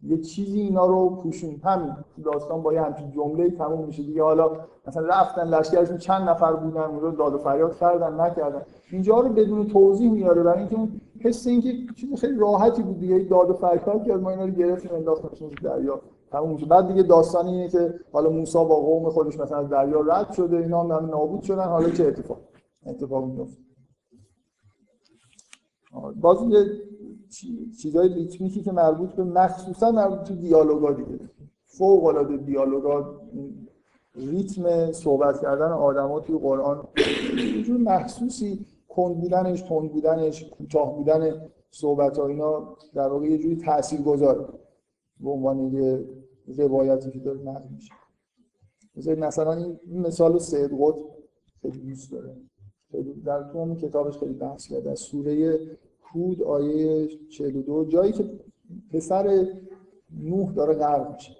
یه 0.03 0.17
چیزی 0.17 0.59
اینا 0.59 0.85
رو 0.85 1.09
پوشون. 1.09 1.61
همین 1.63 1.93
داستان 2.25 2.61
با 2.61 2.73
یه 2.73 2.81
همچین 2.81 3.11
جمله 3.11 3.49
تموم 3.49 3.85
میشه. 3.85 4.03
دیگه 4.03 4.23
حالا 4.23 4.51
مثلا 4.87 5.07
رفتن 5.07 5.47
لشکرشون 5.47 5.97
چند 5.97 6.29
نفر 6.29 6.53
بودن 6.53 6.81
اونجا 6.81 7.11
داد 7.11 7.33
و 7.33 7.37
فریاد 7.37 7.75
کردن 7.77 8.21
نکردن. 8.21 8.61
اینجا 8.91 9.19
رو 9.19 9.29
بدون 9.29 9.67
توضیح 9.67 10.11
میاره. 10.11 10.43
برای 10.43 10.59
اینکه 10.59 10.75
اون 10.75 11.01
حس 11.19 11.47
اینکه 11.47 11.69
چیز 11.95 12.19
خیلی 12.19 12.37
راحتی 12.37 12.83
بود 12.83 12.99
دیگه. 12.99 13.19
داد 13.19 13.49
و 13.49 13.53
فریاد 13.53 14.03
کرد 14.03 14.21
ما 14.21 14.29
اینا 14.29 14.45
رو 14.45 14.51
گرفتیم 14.51 14.91
انداختیم 14.93 15.49
دریا. 15.63 16.01
تموم 16.31 16.51
میشه 16.51 16.65
بعد 16.65 16.87
دیگه 16.87 17.03
داستان 17.03 17.47
اینه 17.47 17.69
که 17.69 17.99
حالا 18.11 18.29
موسی 18.29 18.57
با 18.57 18.75
قوم 18.75 19.09
خودش 19.09 19.39
مثلا 19.39 19.57
از 19.57 19.69
دریا 19.69 20.01
رد 20.01 20.31
شده 20.31 20.57
اینا 20.57 20.83
هم 20.83 21.05
نابود 21.05 21.41
شدن. 21.41 21.67
حالا 21.67 21.89
چه 21.89 22.05
اتفاق؟ 22.05 22.37
اتفاق 22.85 23.25
میفته 23.25 23.57
باز 26.15 26.37
یه 26.49 26.65
چیزای 27.81 28.13
ریتمیکی 28.13 28.63
که 28.63 28.71
مربوط 28.71 29.09
به 29.09 29.23
مخصوصا 29.23 29.91
مربوط 29.91 30.29
به 30.29 30.35
دیالوگا 30.35 30.91
دیگه. 30.91 31.19
فوق 31.65 32.05
العاده 32.05 32.37
دیالوگا 32.37 33.21
ریتم 34.15 34.91
صحبت 34.91 35.41
کردن 35.41 35.71
آدما 35.71 36.19
توی 36.19 36.37
قرآن 36.37 36.87
یه 37.37 37.63
جور 37.63 37.77
محسوسی 37.77 38.65
کند 38.87 39.21
بودنش 39.21 39.61
تند 39.61 39.91
بودنش 39.91 40.49
کوتاه 40.49 40.95
بودن 40.95 41.49
صحبت 41.71 42.17
ها 42.17 42.27
اینا 42.27 42.77
در 42.93 43.07
واقع 43.07 43.25
یه 43.25 43.37
جوری 43.37 43.55
تاثیر 43.55 44.01
گذاره 44.01 44.45
به 45.19 45.29
عنوان 45.29 45.73
یه 45.73 46.05
روایتی 46.57 47.11
که 47.11 47.19
داره 47.19 47.39
نقل 47.39 47.69
میشه. 47.69 47.93
مثلا 49.15 49.53
این 49.53 50.01
مثال 50.01 50.39
سید 50.39 50.71
قطب 50.79 51.15
خیلی 51.61 51.79
دوست 51.79 52.11
داره. 52.11 52.37
در 53.25 53.43
تو 53.43 53.75
کتابش 53.75 54.17
خیلی 54.17 54.33
بحث 54.33 54.67
کرده. 54.67 54.91
از 54.91 54.99
سوره 54.99 55.59
هود 56.01 56.43
آیه 56.43 57.07
42 57.29 57.85
جایی 57.85 58.11
که 58.11 58.39
پسر 58.91 59.47
نوح 60.11 60.53
داره 60.53 60.73
غرق 60.73 61.13
میشه. 61.13 61.35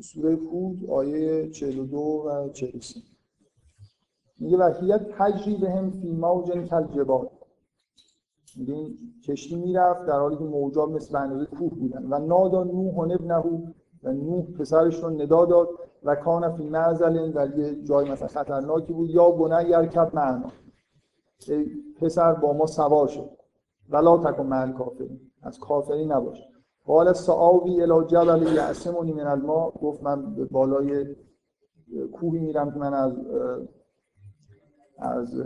سوره 0.00 0.36
هود 0.36 0.90
آیه 0.90 1.50
42 1.50 1.96
و 1.96 2.48
43 2.48 3.13
میگه 4.38 4.58
وحیت 4.58 5.00
تجری 5.18 5.56
به 5.56 5.70
هم 5.70 5.90
فی 5.90 6.12
موجن 6.12 6.66
کل 6.66 6.84
جبال 6.84 7.28
میگه 8.56 8.74
این 8.74 8.96
کشتی 9.28 9.56
می‌رفت 9.56 10.06
در 10.06 10.18
حالی 10.18 10.36
که 10.36 10.44
موجا 10.44 10.86
مثل 10.86 11.16
اندازه 11.16 11.46
کوه 11.46 11.70
بودن. 11.70 12.06
و 12.12 12.18
نادا 12.18 12.64
نوح 12.64 12.98
ابنهو 12.98 13.58
و 14.02 14.12
نوح 14.12 14.44
پسرش 14.58 15.02
رو 15.02 15.10
ندا 15.10 15.44
داد 15.44 15.68
و 16.02 16.14
کان 16.14 16.56
فی 16.56 16.68
معزل 16.68 17.32
در 17.32 17.58
یه 17.58 17.82
جای 17.82 18.10
مثلا 18.10 18.28
خطرناکی 18.28 18.92
بود. 18.92 19.10
یا 19.10 19.30
بنه 19.30 19.68
یرکب 19.68 20.10
معنا. 20.14 20.50
پسر 22.00 22.32
با 22.32 22.52
ما 22.52 22.66
سوار 22.66 23.08
شد. 23.08 23.30
ولا 23.90 24.18
تکن 24.18 24.46
مل 24.46 24.72
کافرین. 24.72 25.20
از 25.42 25.58
کافری 25.58 26.06
نباش. 26.06 26.38
قال 26.86 27.12
سعاوی 27.12 27.82
الی 27.82 28.06
جبل 28.06 28.56
یعصمنی 28.56 29.12
من 29.12 29.26
الماء. 29.26 29.70
گفت 29.70 30.02
من 30.02 30.34
به 30.34 30.44
بالای 30.44 31.06
کوهی 32.12 32.40
میرم 32.40 32.70
که 32.70 32.78
من 32.78 32.94
از 32.94 33.12
از 35.04 35.42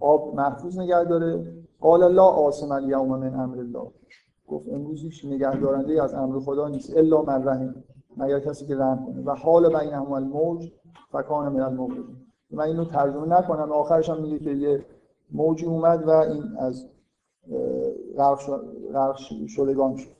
آب 0.00 0.34
محفوظ 0.34 0.78
نگه 0.78 1.04
داره. 1.04 1.54
قال 1.80 2.12
لا 2.12 2.24
آسم 2.24 2.72
الیوم 2.72 3.18
من 3.18 3.34
امر 3.34 3.58
الله. 3.58 3.90
گفت 4.48 4.68
امروز 4.68 5.02
هیچ 5.02 5.24
نگهدارنده 5.24 6.02
از 6.02 6.14
امر 6.14 6.40
خدا 6.40 6.68
نیست 6.68 6.96
الا 6.96 7.22
من 7.22 7.48
رحم. 7.48 7.74
مگر 8.16 8.40
کسی 8.40 8.66
که 8.66 8.76
رحم 8.76 9.06
کنه. 9.06 9.22
و 9.24 9.34
حال 9.34 9.68
بینهم 9.68 10.12
الموج 10.12 10.72
فکان 11.12 11.52
من 11.52 11.60
الموج. 11.60 11.92
من 12.50 12.64
اینو 12.64 12.84
ترجمه 12.84 13.38
نکنم 13.38 13.72
آخرش 13.72 14.10
هم 14.10 14.22
میگه 14.22 14.38
که 14.38 14.50
یه 14.50 14.84
موجی 15.32 15.66
اومد 15.66 16.08
و 16.08 16.10
این 16.10 16.42
از 16.58 16.86
غرق 18.16 19.16
شدگان 19.48 19.96
شد. 19.96 20.10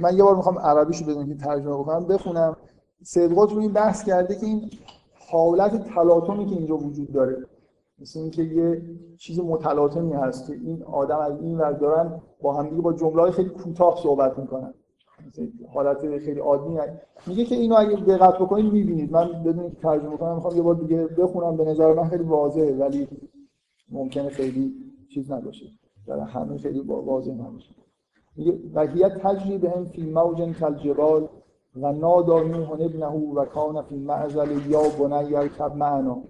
من 0.00 0.16
یه 0.16 0.24
بار 0.24 0.36
می‌خوام 0.36 0.58
عربیشو 0.58 1.04
بدونم 1.04 1.26
که 1.28 1.34
ترجمه 1.34 1.76
بکنم. 1.76 2.06
بخونم. 2.06 2.56
رو 3.16 3.58
این 3.58 3.72
بحث 3.72 4.04
کرده 4.04 4.34
که 4.34 4.46
این 4.46 4.70
حالت 5.32 5.88
تلاطمی 5.94 6.46
که 6.46 6.56
اینجا 6.56 6.76
وجود 6.76 7.12
داره 7.12 7.46
مثل 7.98 8.20
اینکه 8.20 8.42
یه 8.42 8.82
چیز 9.18 9.40
متلاطمی 9.40 10.12
هست 10.12 10.46
که 10.46 10.52
این 10.52 10.82
آدم 10.82 11.18
از 11.18 11.40
این 11.40 11.58
ور 11.58 11.72
دارن 11.72 12.20
با 12.42 12.52
همدیگه 12.52 12.82
با 12.82 12.92
جمله 12.92 13.30
خیلی 13.30 13.48
کوتاه 13.48 13.96
صحبت 14.02 14.38
می‌کنن. 14.38 14.74
حالت 15.74 16.18
خیلی 16.18 16.40
عادی. 16.40 16.78
میگه 17.26 17.44
که 17.44 17.54
اینو 17.54 17.76
اگه 17.78 17.96
دقت 17.96 18.38
بکنید 18.38 18.72
می‌بینید. 18.72 19.12
من 19.12 19.42
بدون 19.42 19.70
که 19.70 19.76
ترجمه 19.76 20.16
کنم 20.16 20.34
می‌خوام 20.34 20.56
یه 20.56 20.62
بار 20.62 20.74
دیگه 20.74 21.06
بخونم. 21.06 21.56
به 21.56 21.64
نظر 21.64 21.94
من 21.94 22.08
خیلی 22.08 22.24
واضحه 22.24 22.74
ولی 22.74 23.08
ممکنه 23.90 24.28
خیلی 24.28 24.74
چیز 25.14 25.32
نباشه. 25.32 25.66
در 26.06 26.20
همه 26.20 26.58
خیلی 26.58 26.80
واضح 26.80 27.32
نباشه. 27.32 27.74
میگه 28.36 28.58
و 28.74 28.86
هی 28.86 29.08
تجری 29.08 29.58
بهم 29.58 29.84
فی 29.84 30.10
موج 30.10 30.58
کالجبال 30.60 31.28
و 31.76 31.92
نادا 31.92 32.42
نوح 32.42 32.72
ابنه 32.72 33.06
و 33.06 33.44
کان 33.44 33.82
فی 33.82 33.96
معزل 33.96 34.70
یا 34.70 34.82
بنی 34.98 35.30
یرکب 35.30 35.76
معنا 35.76 36.22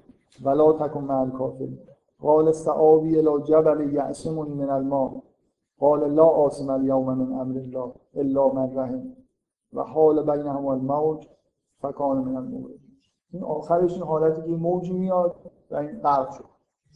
ولا 0.45 0.73
تکن 0.73 1.05
مع 1.05 1.21
الکافرین. 1.21 1.79
قال 2.21 2.53
سعاوی 2.53 3.19
الى 3.19 3.43
جبل 3.43 3.93
یعصمنی 3.95 4.55
من 4.55 4.71
الماء. 4.71 5.23
قال 5.81 6.15
لا 6.15 6.25
عاصم 6.25 6.71
اليوم 6.71 7.19
من 7.19 7.41
امر 7.41 7.59
الله 7.59 7.93
الا 8.15 8.49
من 8.49 8.77
رحم. 8.77 9.03
و 9.73 9.83
حال 9.83 10.23
بینهم 10.23 10.67
الموج 10.67 11.29
فکان 11.79 12.19
من 12.19 12.37
الموج. 12.37 12.73
این 13.33 13.43
آخرش 13.43 13.93
این 13.93 14.03
حالتی 14.03 14.43
که 14.43 14.49
موجی 14.49 14.93
میاد 14.93 15.35
و 15.71 15.77
این 15.77 16.01
غرق 16.01 16.31
شد. 16.31 16.45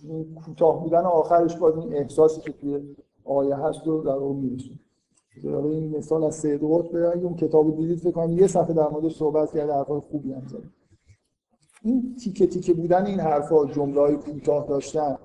این 0.05 0.35
کوتاه 0.35 0.83
بودن 0.83 1.05
آخرش 1.05 1.57
باز 1.57 1.77
این 1.77 1.95
احساسی 1.95 2.41
که 2.41 2.53
توی 2.53 2.97
آیه 3.25 3.57
هست 3.57 3.87
رو 3.87 4.03
در 4.03 4.11
اون 4.11 4.37
میرسون 4.37 4.79
حالا 5.45 5.71
این 5.71 5.97
مثال 5.97 6.25
از 6.25 6.35
سید 6.35 6.61
قطب 6.63 6.97
اگه 6.97 7.25
اون 7.25 7.37
کتاب 7.37 7.77
دیدید 7.77 7.99
فکر 7.99 8.11
کنم 8.11 8.39
یه 8.39 8.47
صفحه 8.47 8.75
در 8.75 8.89
موردش 8.89 9.17
صحبت 9.17 9.53
کرده 9.53 9.73
حرفای 9.73 10.01
خوبی 10.01 10.33
هم 10.33 10.47
زده. 10.47 10.69
این 11.83 12.17
تیکه 12.17 12.47
تیکه 12.47 12.75
بودن 12.75 13.07
این 13.07 13.21
حرفا 13.21 13.67
جمله 13.67 14.17
کوتاه 14.17 14.67
داشتن 14.69 15.19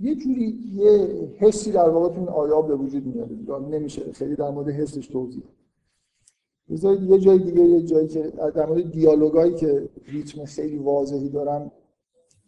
یه 0.00 0.14
جوری 0.14 0.58
یه 0.74 1.08
حسی 1.38 1.72
در 1.72 1.88
واقع 1.88 2.18
این 2.18 2.28
آیات 2.28 2.66
به 2.66 2.76
وجود 2.76 3.06
میاد 3.06 3.62
نمیشه؟ 3.62 4.12
خیلی 4.12 4.36
در 4.36 4.50
مورد 4.50 4.68
حسش 4.68 5.06
توضیح 5.06 5.42
بذارید 6.70 7.02
یه 7.02 7.18
جای 7.18 7.38
دیگه 7.38 7.62
یه 7.62 7.82
جایی 7.82 8.08
که 8.08 8.22
در 8.54 8.66
مورد 8.66 8.90
دیالوگایی 8.90 9.54
که 9.54 9.88
ریتم 10.06 10.44
خیلی 10.44 10.78
واضحی 10.78 11.28
دارن 11.28 11.70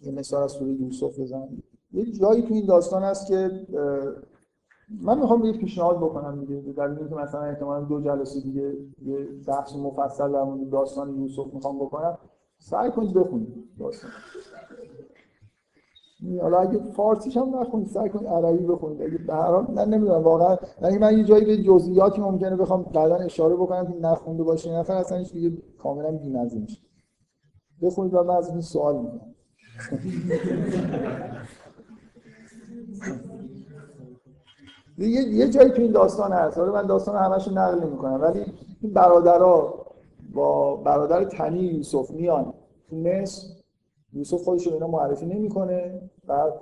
یه 0.03 0.12
مثال 0.12 0.43
از 0.43 0.53
سوره 0.53 0.73
یوسف 0.73 1.19
بزنم. 1.19 1.62
یه 1.93 2.12
جایی 2.12 2.43
تو 2.43 2.55
این 2.55 2.67
داستان 2.67 3.03
هست 3.03 3.27
که 3.27 3.67
من 5.03 5.18
می‌خوام 5.18 5.45
یه 5.45 5.53
پیشنهاد 5.53 5.97
بکنم 5.97 6.41
دیگه 6.41 6.72
در 6.72 6.82
این 6.82 7.09
که 7.09 7.14
مثلا 7.14 7.41
احتمال 7.41 7.85
دو 7.85 8.01
جلسه 8.01 8.41
دیگه 8.41 8.76
یه 9.03 9.28
بحث 9.47 9.76
مفصل 9.76 10.32
در 10.32 10.43
مورد 10.43 10.70
داستان 10.70 11.20
یوسف 11.20 11.55
می‌خوام 11.55 11.78
بکنم. 11.78 12.18
سعی 12.59 12.91
کنید 12.91 13.14
بخونید 13.14 13.55
داستان. 13.78 14.11
حالا 16.41 16.59
اگه 16.59 16.78
فارسیش 16.78 17.37
هم 17.37 17.57
نخونید 17.57 17.87
سعی 17.87 18.09
کنید 18.09 18.26
عربی 18.26 18.64
بخونید. 18.66 19.03
اگه 19.03 19.18
به 19.18 19.35
هر 19.35 19.51
حال 19.51 19.66
من 19.70 19.89
نمی‌دونم 19.89 20.22
واقعا 20.22 20.57
یعنی 20.82 20.99
من 20.99 21.18
یه 21.18 21.24
جایی 21.24 21.45
به 21.45 21.57
جزئیاتی 21.57 22.20
ممکنه 22.20 22.57
بخوام 22.57 22.82
بعدا 22.82 23.16
اشاره 23.16 23.55
بکنم 23.55 23.87
که 23.87 23.99
نخونده 24.01 24.43
باشه 24.43 24.78
نفر 24.78 24.95
اصلا 24.95 25.18
هیچ 25.18 25.32
دیگه 25.32 25.62
کاملا 25.78 26.12
بی‌مزه 26.12 26.59
میشه 26.59 26.80
بخونید 27.82 28.14
و 28.14 28.22
من 28.22 28.35
از 28.37 28.49
این 28.49 28.61
سوال 28.61 28.97
می‌کنم 28.97 29.35
یه 34.99 35.09
یه 35.09 35.49
جایی 35.49 35.71
تو 35.71 35.83
این 35.83 35.93
داستان 35.93 36.33
هست. 36.33 36.59
حالا 36.59 36.73
من 36.73 36.87
داستان 36.87 37.17
همش 37.17 37.49
نقل 37.49 37.81
نمی‌کنم 37.85 38.21
ولی 38.23 38.45
این 38.81 38.93
برادرها 38.93 39.75
با 40.35 40.77
برادر 40.77 41.25
تنی 41.25 41.59
یوسف 41.59 42.11
میان 42.11 42.55
تو 42.91 42.97
مصر. 42.97 43.47
یوسف 44.13 44.43
خودش 44.43 44.67
رو 44.67 44.73
اینا 44.73 44.87
معرفی 44.87 45.27
نمی‌کنه 45.27 46.01
بعد 46.27 46.53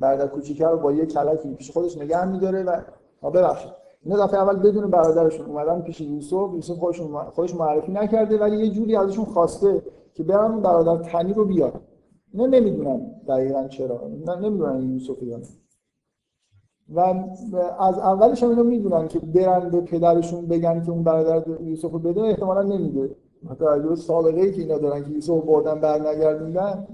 برادر 0.00 0.26
کوچیکه 0.26 0.66
رو 0.66 0.78
با 0.78 0.92
یه 0.92 1.06
کلکی 1.06 1.54
پیش 1.54 1.70
خودش 1.70 1.98
نگه 1.98 2.24
میداره 2.24 2.82
و 3.22 3.30
ببخشید. 3.30 3.72
اینا 4.04 4.26
دفعه 4.26 4.40
اول 4.40 4.56
بدون 4.56 4.90
برادرشون 4.90 5.46
اومدن 5.46 5.80
پیش 5.80 6.00
یوسف. 6.00 6.54
یوسف 6.54 6.74
خودش 6.74 7.00
خودش 7.34 7.54
معرفی 7.54 7.92
نکرده 7.92 8.38
ولی 8.38 8.56
یه 8.56 8.70
جوری 8.70 8.96
ازشون 8.96 9.24
خواسته 9.24 9.82
که 10.14 10.22
برن 10.22 10.60
برادر 10.60 11.02
تنی 11.02 11.32
رو 11.32 11.44
بیار 11.44 11.80
اینا 12.32 12.46
نمی‌دونن 12.46 13.06
دقیقا 13.28 13.68
چرا. 13.68 14.08
نمی‌دونن 14.40 14.92
یوسف 14.92 15.22
یعنی 15.22 15.44
و 16.88 17.00
از 17.80 17.98
اولش 17.98 18.42
هم 18.42 18.48
اینا 18.50 18.62
می‌دونن 18.62 19.08
که 19.08 19.18
برن 19.18 19.70
به 19.70 19.80
پدرشون 19.80 20.46
بگن 20.46 20.82
که 20.82 20.90
اون 20.90 21.02
برادر 21.02 21.60
یوسف 21.60 21.90
رو 21.90 21.98
بده 21.98 22.20
احتمالا 22.20 22.62
نمیده. 22.62 23.16
حتی 23.50 23.96
سابقه 23.96 24.40
ای 24.40 24.52
که 24.52 24.60
اینا 24.60 24.78
دارن 24.78 25.04
که 25.04 25.10
یوسف 25.10 25.44
بردن 25.44 25.80
برنگردوندن 25.80 26.86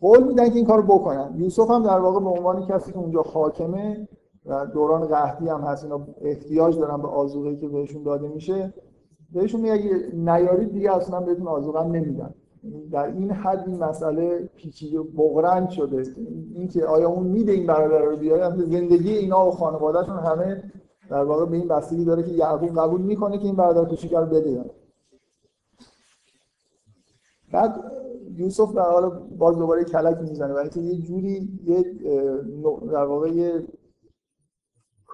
قول 0.00 0.22
میدن 0.22 0.48
که 0.48 0.56
این 0.56 0.66
کارو 0.66 0.82
بکنن. 0.82 1.34
یوسف 1.36 1.70
هم 1.70 1.82
در 1.82 1.98
واقع 1.98 2.20
به 2.20 2.28
عنوان 2.28 2.66
کسی 2.66 2.92
که 2.92 2.98
اونجا 2.98 3.22
حاکمه 3.22 4.08
و 4.46 4.66
دوران 4.66 5.06
قحطی 5.06 5.48
هم 5.48 5.60
هست. 5.60 5.84
اینا 5.84 6.06
احتیاج 6.20 6.78
دارن 6.78 7.02
به 7.02 7.08
آذوقه‌ای 7.08 7.56
که 7.56 7.68
بهشون 7.68 8.02
داده 8.02 8.28
میشه. 8.28 8.74
بهشون 9.32 9.60
میگه 9.60 9.72
اگه 9.72 9.90
نیارید 10.14 10.72
دیگه 10.72 10.96
اصلا 10.96 11.20
بهتون 11.20 11.48
آذوقه 11.48 11.84
نمیدن. 11.84 12.34
در 12.92 13.06
این 13.06 13.30
حد 13.30 13.64
این 13.66 13.84
مسئله 13.84 14.50
پیچیده 14.56 15.00
بغرند 15.02 15.70
شده. 15.70 16.02
اینکه 16.54 16.84
آیا 16.84 17.08
اون 17.08 17.26
میده 17.26 17.52
این 17.52 17.66
برادر 17.66 17.98
رو 17.98 18.16
بیاره 18.16 18.56
زندگی 18.56 19.12
اینا 19.12 19.48
و 19.48 19.50
خانوادهشون 19.50 20.18
همه 20.18 20.62
در 21.10 21.24
واقع 21.24 21.46
به 21.46 21.56
این 21.56 21.68
بستگی 21.68 22.04
داره 22.04 22.22
که 22.22 22.30
یعقوب 22.30 22.78
قبول 22.78 23.00
می‌کنه 23.00 23.38
که 23.38 23.44
این 23.44 23.56
برادر 23.56 23.84
کوچیک 23.84 24.12
رو 24.12 24.26
بده 24.26 24.70
بعد 27.52 27.92
یوسف 28.36 28.74
در 28.74 28.82
حال 28.82 29.08
باز 29.38 29.56
دوباره 29.56 29.84
کلک 29.84 30.18
می‌زنه 30.18 30.54
برای 30.54 30.70
اینکه 30.74 30.80
یه 30.80 31.02
جوری 31.02 31.48
یه 31.64 31.82
در 32.92 33.04
واقع 33.04 33.28
یه 33.28 33.62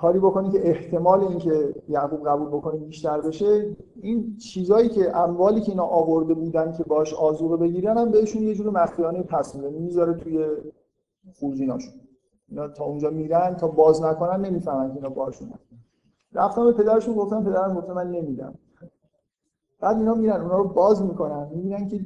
کاری 0.02 0.18
بکنی 0.18 0.50
که 0.50 0.68
احتمال 0.68 1.24
اینکه 1.24 1.74
یعقوب 1.88 2.28
قبول 2.28 2.48
بکنه 2.48 2.76
بیشتر 2.76 3.20
بشه 3.20 3.76
این 4.00 4.36
چیزایی 4.36 4.88
که 4.88 5.16
اموالی 5.16 5.60
که 5.60 5.70
اینا 5.70 5.84
آورده 5.84 6.34
بودن 6.34 6.72
که 6.72 6.84
باش 6.84 7.14
آزوقه 7.14 7.56
بگیرن 7.56 7.98
هم 7.98 8.10
بهشون 8.10 8.42
یه 8.42 8.54
جور 8.54 8.70
مخفیانه 8.70 9.22
پس 9.22 9.54
میده. 9.54 9.70
می‌ذاره 9.70 10.14
توی 10.14 10.46
خورجیناشون. 11.34 11.94
اینا 12.48 12.68
تا 12.68 12.84
اونجا 12.84 13.10
میرن 13.10 13.54
تا 13.54 13.68
باز 13.68 14.02
نکنن 14.02 14.44
نمی‌فهمن 14.44 14.88
که 14.88 14.96
اینا 14.96 15.08
باشون 15.08 15.50
رفتم 16.32 16.64
به 16.64 16.72
پدرشون 16.72 17.14
گفتم 17.14 17.44
پدرم 17.44 17.74
گفته 17.74 17.92
من 17.92 18.10
نمیدم. 18.10 18.54
بعد 19.80 19.96
اینا 19.96 20.14
میرن 20.14 20.40
اونا 20.40 20.56
رو 20.56 20.68
باز 20.68 21.02
می‌کنن. 21.02 21.48
می‌بینن 21.54 21.88
که 21.88 22.00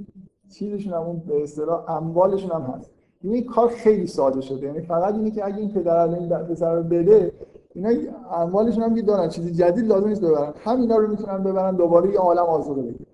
چیزشون 0.51 0.93
هم 0.93 1.03
اون 1.03 1.23
به 1.27 1.43
اصطلاح 1.43 1.91
اموالشون 1.91 2.51
هم 2.51 2.63
هست. 2.63 2.91
این 3.23 3.47
کار 3.47 3.69
خیلی 3.69 4.07
ساده 4.07 4.41
شده. 4.41 4.67
یعنی 4.67 4.81
فقط 4.81 5.15
اینه 5.15 5.31
که 5.31 5.47
اگه 5.47 5.59
این 5.59 5.73
پدر 5.73 6.09
این 6.09 6.29
پسر 6.29 6.75
رو 6.75 6.83
بده 6.83 7.33
اینا 7.77 7.91
اموالشون 8.33 8.83
هم 8.83 8.95
دارن 8.95 9.29
چیزی 9.29 9.53
جدید 9.53 9.87
لازم 9.87 10.09
نیست 10.09 10.20
ببرن. 10.20 10.55
همینا 10.57 10.97
رو 10.97 11.09
می‌تونن 11.09 11.43
ببرن 11.43 11.77
دوباره 11.77 12.12
یه 12.12 12.18
عالم 12.18 12.43
آزاده 12.43 12.83
بگیرن. 12.83 13.07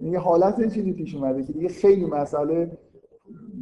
یه 0.00 0.18
حالت 0.18 0.74
چیزی 0.74 0.92
پیش 0.92 1.14
اومده 1.14 1.42
که 1.42 1.52
دیگه 1.52 1.68
خیلی 1.68 2.04
مسئله 2.04 2.78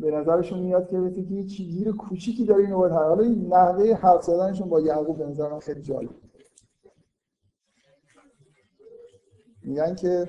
به 0.00 0.10
نظرشون 0.10 0.58
میاد 0.58 0.90
که 0.90 0.96
مثل 0.96 1.22
که 1.22 1.34
یه 1.34 1.44
چیزی 1.44 1.92
کوچیکی 1.92 2.44
داره 2.44 2.64
اینو 2.64 2.78
باید 2.78 2.92
حالا 2.92 3.22
این 3.22 3.46
نحوه 3.46 3.94
حرف 3.94 4.22
زدنشون 4.22 4.68
با 4.68 4.80
یعقوب 4.80 5.18
به 5.18 5.26
نظر 5.26 5.58
خیلی 5.58 5.82
جالب. 5.82 6.10
میگن 9.64 9.94
که 9.94 10.28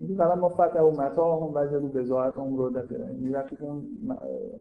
میگه 0.00 0.14
فقط 0.14 0.38
ما 0.38 0.48
فتح 0.48 0.80
و 0.80 0.90
متا 0.90 1.36
هم 1.36 1.50
وجه 1.54 1.78
رو 1.78 1.88
بزاعت 1.88 2.36
هم 2.36 2.56
رو 2.56 2.62
این 2.64 3.00
یعنی 3.00 3.28
وقتی 3.28 3.56
که 3.56 3.64
اون 3.64 3.88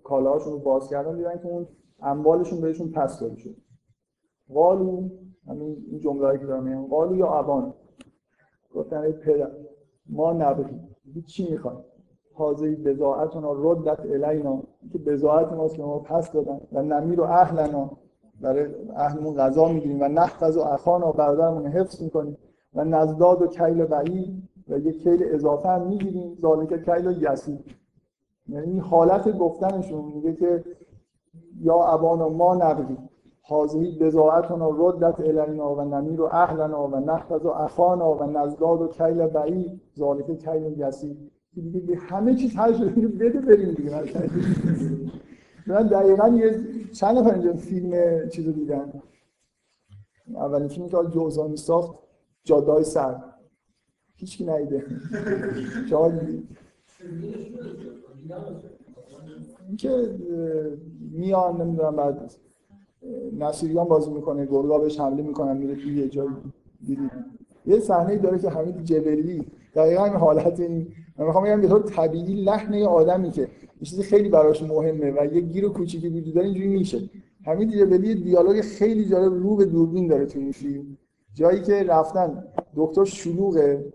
کالاهاشون 0.03 0.53
رو 0.53 0.59
باز 0.59 0.89
کردن 0.89 1.17
دیدن 1.17 1.37
که 1.37 1.47
اون 1.47 1.67
اموالشون 2.01 2.61
بهشون 2.61 2.91
پس 2.91 3.19
داده 3.19 3.35
شد 3.35 3.55
قالو 4.53 5.09
همین 5.47 5.85
این 5.91 5.99
جمله 5.99 6.37
که 6.37 6.45
دارم 6.45 6.63
میگم 6.63 6.87
قالو 6.87 7.15
یا 7.15 7.27
ابان 7.27 7.73
گفتن 8.75 8.97
ای 8.97 9.11
پدر 9.11 9.51
ما 10.09 10.33
نبریم 10.33 10.95
چی 11.27 11.51
می‌خوایم 11.51 11.79
حاضری 12.33 12.75
بزاعتون 12.75 13.43
ها 13.43 13.55
ردت 13.57 13.99
الینا. 13.99 14.63
که 14.91 14.97
بزاعت 14.97 15.53
ماست 15.53 15.75
که 15.75 15.83
ما 15.83 15.99
پس 15.99 16.31
دادن 16.31 16.61
و 16.71 16.81
نمیر 16.81 17.21
و 17.21 17.23
اهلنا. 17.23 17.91
برای 18.41 18.67
اهلمون 18.95 19.35
غذا 19.35 19.67
می‌گیریم 19.67 20.01
و 20.01 20.07
نخفز 20.07 20.57
و 20.57 20.61
اخانا 20.61 21.11
برادرمون 21.11 21.67
حفظ 21.67 22.03
می‌کنیم 22.03 22.37
و 22.73 22.83
نزداد 22.83 23.41
و 23.41 23.47
کیل 23.47 23.85
بعید 23.85 24.43
و 24.70 24.80
یه 24.80 24.91
کیل 24.91 25.24
اضافه 25.24 25.70
هم 25.70 25.88
می‌گیریم. 25.88 26.38
ذالک 26.41 26.86
کیل 26.86 27.24
یسی 27.32 27.59
یعنی 28.47 28.80
حالت 28.80 29.38
گفتنشون 29.38 30.05
میگه 30.05 30.34
که 30.34 30.63
یا 31.61 31.84
ابانا 31.84 32.30
ما 32.30 32.55
نقدی 32.55 32.97
حاضری 33.41 33.97
بزاعتنا 33.99 34.70
ردت 34.78 35.20
الینا 35.20 35.76
و 35.76 35.82
نمیر 35.82 36.22
و 36.22 36.30
اهلنا 36.32 36.88
و 36.88 36.95
نحفظ 36.95 37.45
و 37.45 37.49
اخانا 37.49 38.13
و 38.13 38.24
نزداد 38.24 38.82
و 38.82 38.88
کیل 38.88 39.28
بعید. 39.28 39.82
ذالک 39.97 40.26
کیل 40.26 40.80
یسی 40.80 41.32
دیگه 41.53 41.95
همه 41.95 42.36
چیز 42.36 42.51
شده. 42.51 43.07
بده 43.07 43.41
بریم 43.41 43.74
دیگه. 43.74 44.03
من 45.67 45.88
دقیقا 45.88 46.28
یه 46.28 46.59
چند 46.93 47.17
نفر 47.17 47.34
اینجا 47.34 47.53
فیلم 47.53 47.91
چیز 48.30 48.47
رو 48.47 48.53
دیدن. 48.53 49.01
اولین 50.36 50.67
فیلمی 50.67 50.89
که 50.89 50.97
جوزانی 51.13 51.57
ساخت 51.57 51.99
جادای 52.43 52.84
سر 52.84 53.15
هیچ 54.20 54.38
کی 54.38 54.45
نیده. 54.45 54.86
شما 55.89 56.11
که 59.78 60.15
میان 61.11 61.61
نمی‌دونم 61.61 61.95
بعد 61.95 62.32
نصیریان 63.39 63.88
بازی 63.88 64.11
می‌کنه 64.11 64.45
گرگا 64.45 64.78
بهش 64.78 64.99
حمله 64.99 65.24
می‌کنن 65.24 65.57
میره 65.57 65.76
توی 65.76 65.97
یه 65.97 66.09
جایی. 66.09 66.30
دیدید 66.86 67.11
یه 67.65 67.80
صحنه 67.80 68.17
داره 68.17 68.39
که 68.39 68.49
حمید 68.49 68.84
جبلی 68.84 69.45
دقیقا 69.76 70.05
این 70.05 70.13
حالت 70.13 70.59
این. 70.59 70.88
من 71.17 71.26
می‌خوام 71.26 71.43
بگم 71.43 71.61
به 71.61 71.67
طور 71.67 71.82
طبیعی 71.82 72.43
لحن 72.43 72.74
یه 72.74 72.88
آدمی 72.88 73.32
که 73.32 73.41
یه 73.41 73.47
چیزی 73.84 74.03
خیلی 74.03 74.30
براش 74.30 74.63
مهمه 74.63 75.11
و 75.11 75.36
یه 75.36 75.41
گیر 75.41 75.67
کوچیکی 75.67 76.09
وجود 76.09 76.34
داره 76.34 76.47
اینجوری 76.47 76.67
میشه 76.67 77.09
حمید 77.45 77.70
جبلی 77.70 78.15
دیالوگ 78.15 78.61
خیلی 78.61 79.05
جالب 79.05 79.34
رو 79.34 79.55
به 79.55 79.65
دوربین 79.65 80.07
داره 80.07 80.26
تو 80.26 80.39
این 80.39 80.51
فیلم. 80.51 80.97
جایی 81.34 81.61
که 81.61 81.84
رفتن 81.84 82.43
دکتر 82.76 83.05
شلوغه. 83.05 83.93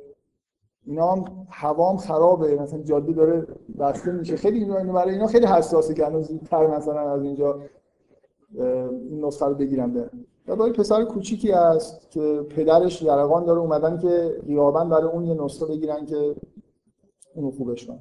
اینا 0.87 1.13
هم 1.13 1.47
هوام 1.51 1.97
خرابه 1.97 2.57
مثلا 2.57 2.83
جاده 2.83 3.13
داره 3.13 3.47
بسته 3.79 4.13
میشه. 4.13 4.37
خیلی 4.37 4.59
اینو 4.59 4.93
برای 4.93 5.13
اینا 5.13 5.27
خیلی 5.27 5.47
حساسه 5.47 5.95
که 5.95 6.07
هنوز 6.07 6.29
زودتر 6.29 6.67
مثلا 6.67 7.13
از 7.13 7.23
اینجا 7.23 7.61
این 9.11 9.25
نسخه 9.25 9.47
رو 9.47 9.55
بگیرم 9.55 9.93
برن 9.95 10.11
و 10.49 10.57
برای 10.57 10.73
پسر 10.73 11.05
کوچیکی 11.05 11.51
هست 11.51 12.11
که 12.11 12.47
پدرش 12.49 13.03
یرقان 13.03 13.45
داره 13.45 13.61
اومدن 13.61 13.99
که 13.99 14.39
غیابا 14.47 14.85
برای 14.85 15.09
اون 15.09 15.25
یه 15.25 15.35
نسخه 15.35 15.67
بگیرن 15.67 16.07
که 16.07 16.37
اونو 17.35 17.51
خوبش 17.51 17.87
کنن. 17.87 17.99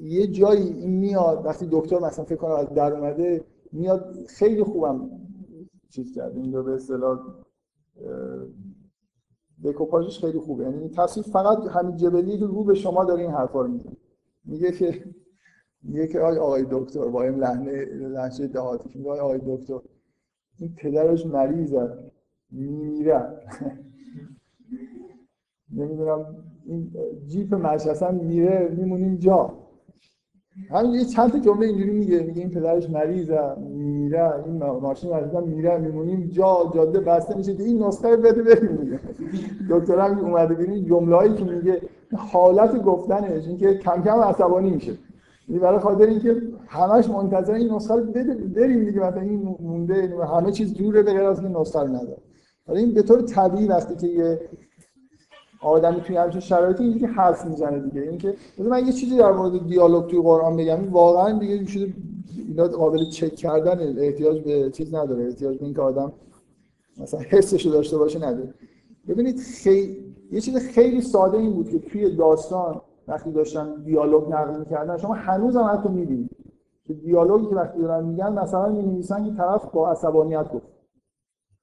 یه 0.00 0.26
جایی 0.26 0.86
میاد 0.86 1.46
وقتی 1.46 1.68
دکتر 1.70 1.98
مثلا 1.98 2.24
فکر 2.24 2.36
کنه 2.36 2.54
از 2.54 2.68
در 2.68 2.94
اومده 2.94 3.44
میاد 3.72 4.14
خیلی 4.28 4.62
خوبم 4.62 5.10
چیز 5.90 6.14
کرد 6.14 6.36
این 6.36 6.62
به 6.62 6.74
اصطلاح 6.74 7.18
دکوپاژش 9.64 10.20
خیلی 10.20 10.38
خوبه. 10.38 10.64
یعنی 10.64 10.78
این 10.78 10.90
تصویر 10.90 11.26
فقط 11.26 11.58
همین 11.66 11.96
جبلی 11.96 12.36
رو 12.36 12.64
به 12.64 12.74
شما 12.74 13.04
داره 13.04 13.22
این 13.22 13.30
حرفا 13.30 13.60
رو 13.60 13.68
میگه 13.68 13.90
میگه 14.44 14.72
که 14.72 15.04
میگه 15.82 16.06
که 16.06 16.20
آقای 16.20 16.38
آقای 16.38 16.66
دکتر 16.70 17.08
با 17.08 17.22
این 17.22 17.34
لحنه 17.34 17.84
لحنه 17.84 18.46
دهاتی 18.46 18.98
میگه 18.98 19.10
آقای 19.10 19.40
دکتر 19.46 19.78
این 20.58 20.74
پدرش 20.74 21.26
مریضه. 21.26 21.88
میمیره. 22.50 23.40
نمی‌دونم 25.72 26.44
این 26.66 26.92
جیپ 27.26 27.54
مشهسن 27.54 28.14
میره 28.14 28.68
میمونیم 28.68 29.16
جا 29.16 29.65
همین 30.70 30.92
یه 30.92 31.04
چند 31.04 31.32
تا 31.32 31.38
جمله 31.38 31.66
اینجوری 31.66 31.90
میگه 31.90 32.22
میگه 32.22 32.40
این 32.40 32.50
پدرش 32.50 32.90
مریضه 32.90 33.54
میره 33.58 34.44
این 34.44 34.56
ماشین 34.56 35.10
مریضه 35.10 35.40
میره 35.40 35.78
میمونیم 35.78 36.30
جا 36.32 36.72
جاده 36.74 37.00
بسته 37.00 37.36
میشه 37.36 37.56
این 37.58 37.82
نسخه 37.82 38.16
بده 38.16 38.42
بریم 38.42 38.72
میگه 38.72 39.00
هم 40.02 40.18
اومده 40.18 40.54
ببین 40.54 40.84
جمله‌ای 40.84 41.34
که 41.34 41.44
میگه 41.44 41.80
حالت 42.16 42.82
گفتنش 42.82 43.46
اینکه 43.46 43.74
کم 43.74 44.02
کم 44.02 44.20
عصبانی 44.20 44.70
میشه. 44.70 44.92
این 45.48 45.58
برای 45.58 45.78
خاطر 45.78 46.06
اینکه 46.06 46.42
همش 46.66 47.10
منتظر 47.10 47.52
این 47.52 47.72
نسخه 47.72 47.94
رو 47.94 48.04
بده 48.04 48.34
بریم 48.34 48.84
دیگه 48.84 49.00
مثلا 49.00 49.20
این 49.20 49.56
مونده 49.60 50.14
همه 50.34 50.52
چیز 50.52 50.74
دوره 50.74 51.02
به 51.02 51.12
غیر 51.12 51.22
از 51.22 51.40
این 51.40 51.56
نسخه 51.56 51.84
نداره. 51.88 52.18
این 52.68 52.94
به 52.94 53.02
طور 53.02 53.22
طبیعی 53.22 53.68
وقتی 53.68 53.96
که 53.96 54.06
یه 54.06 54.40
آدمی 55.66 56.00
توی 56.00 56.16
همچین 56.16 56.40
شرایطی 56.40 56.84
اینجوری 56.84 57.06
حرف 57.06 57.46
می‌زنه 57.46 57.78
دیگه. 57.78 58.02
اینکه 58.02 58.34
من 58.58 58.86
یه 58.86 58.92
چیزی 58.92 59.16
در 59.16 59.32
مورد 59.32 59.66
دیالوگ 59.68 60.06
توی 60.06 60.22
قرآن 60.22 60.56
بگم 60.56 60.92
واقعا 60.92 61.38
دیگه 61.38 61.64
شده 61.66 61.92
اینا 62.48 62.68
قابل 62.68 63.04
چک 63.04 63.34
کردن 63.34 63.98
احتیاج 63.98 64.40
به 64.40 64.70
چیز 64.70 64.94
نداره. 64.94 65.24
احتیاج 65.24 65.58
به 65.58 65.64
اینکه 65.64 65.80
آدم 65.82 66.12
مثلا 66.98 67.20
حسش 67.20 67.66
داشته 67.66 67.98
باشه 67.98 68.18
نداره. 68.18 68.54
ببینید 69.08 69.38
خیلی 69.38 70.14
یه 70.32 70.40
چیز 70.40 70.56
خیلی 70.56 71.00
ساده 71.00 71.38
این 71.38 71.52
بود 71.52 71.70
که 71.70 71.78
توی 71.78 72.16
داستان 72.16 72.80
وقتی 73.08 73.32
داشتن 73.32 73.82
دیالوگ 73.84 74.28
نقل 74.28 74.58
می‌کردن 74.58 74.96
شما 74.96 75.14
هنوز 75.14 75.56
هم 75.56 75.64
حتی 75.64 75.88
می‌بینید 75.88 76.30
که 76.86 76.94
دیالوگی 76.94 77.46
که 77.46 77.54
وقتی 77.54 77.80
دارن 77.80 78.04
میگن 78.04 78.32
مثلا 78.32 78.68
می‌نویسن 78.68 79.24
که 79.24 79.36
طرف 79.36 79.70
با 79.70 79.90
عصبانیت 79.90 80.52
گفت. 80.52 80.66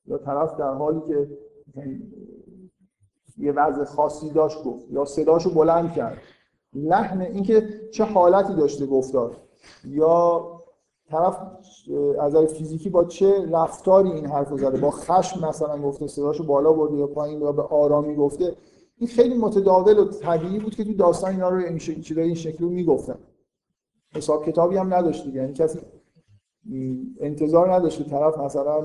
یا 0.05 0.17
طرف 0.17 0.57
در 0.57 0.73
حالی 0.73 1.01
که 1.07 1.27
یه 3.38 3.51
وضع 3.51 3.84
خاصی 3.84 4.29
داشت 4.29 4.63
گفت. 4.63 4.91
یا 4.91 5.05
صداشو 5.05 5.53
بلند 5.53 5.93
کرد. 5.93 6.17
لحن 6.73 7.21
اینکه 7.21 7.69
چه 7.93 8.03
حالتی 8.03 8.53
داشته 8.53 8.86
گفتار 8.86 9.38
یا 9.86 10.45
طرف 11.09 11.38
از 12.19 12.36
فیزیکی 12.36 12.89
با 12.89 13.05
چه 13.05 13.49
رفتاری 13.51 14.11
این 14.11 14.25
حرف 14.25 14.57
زده. 14.57 14.79
با 14.79 14.91
خشم 14.91 15.47
مثلا 15.47 15.81
گفته 15.81 16.07
صداشو 16.07 16.45
بالا 16.45 16.73
برده 16.73 16.97
یا 16.97 17.07
پایین 17.07 17.41
یا 17.41 17.51
به 17.51 17.61
آرامی 17.61 18.15
گفته. 18.15 18.55
این 18.97 19.07
خیلی 19.07 19.38
متداول 19.38 19.99
و 19.99 20.05
طبیعی 20.05 20.59
بود 20.59 20.75
که 20.75 20.84
تو 20.84 20.93
داستان 20.93 21.31
اینا 21.31 21.49
رو 21.49 21.57
این 21.57 21.77
شکلی 21.77 22.21
این 22.21 22.36
شکلی 22.36 22.69
می‌گفتن. 22.69 23.17
حساب 24.15 24.45
کتابی 24.45 24.77
هم 24.77 24.93
نداشت 24.93 25.25
دیگه. 25.25 25.41
یعنی 25.41 25.53
کسی 25.53 25.79
انتظار 27.19 27.73
نداشت 27.73 28.09
طرف 28.09 28.38
مثلا 28.38 28.84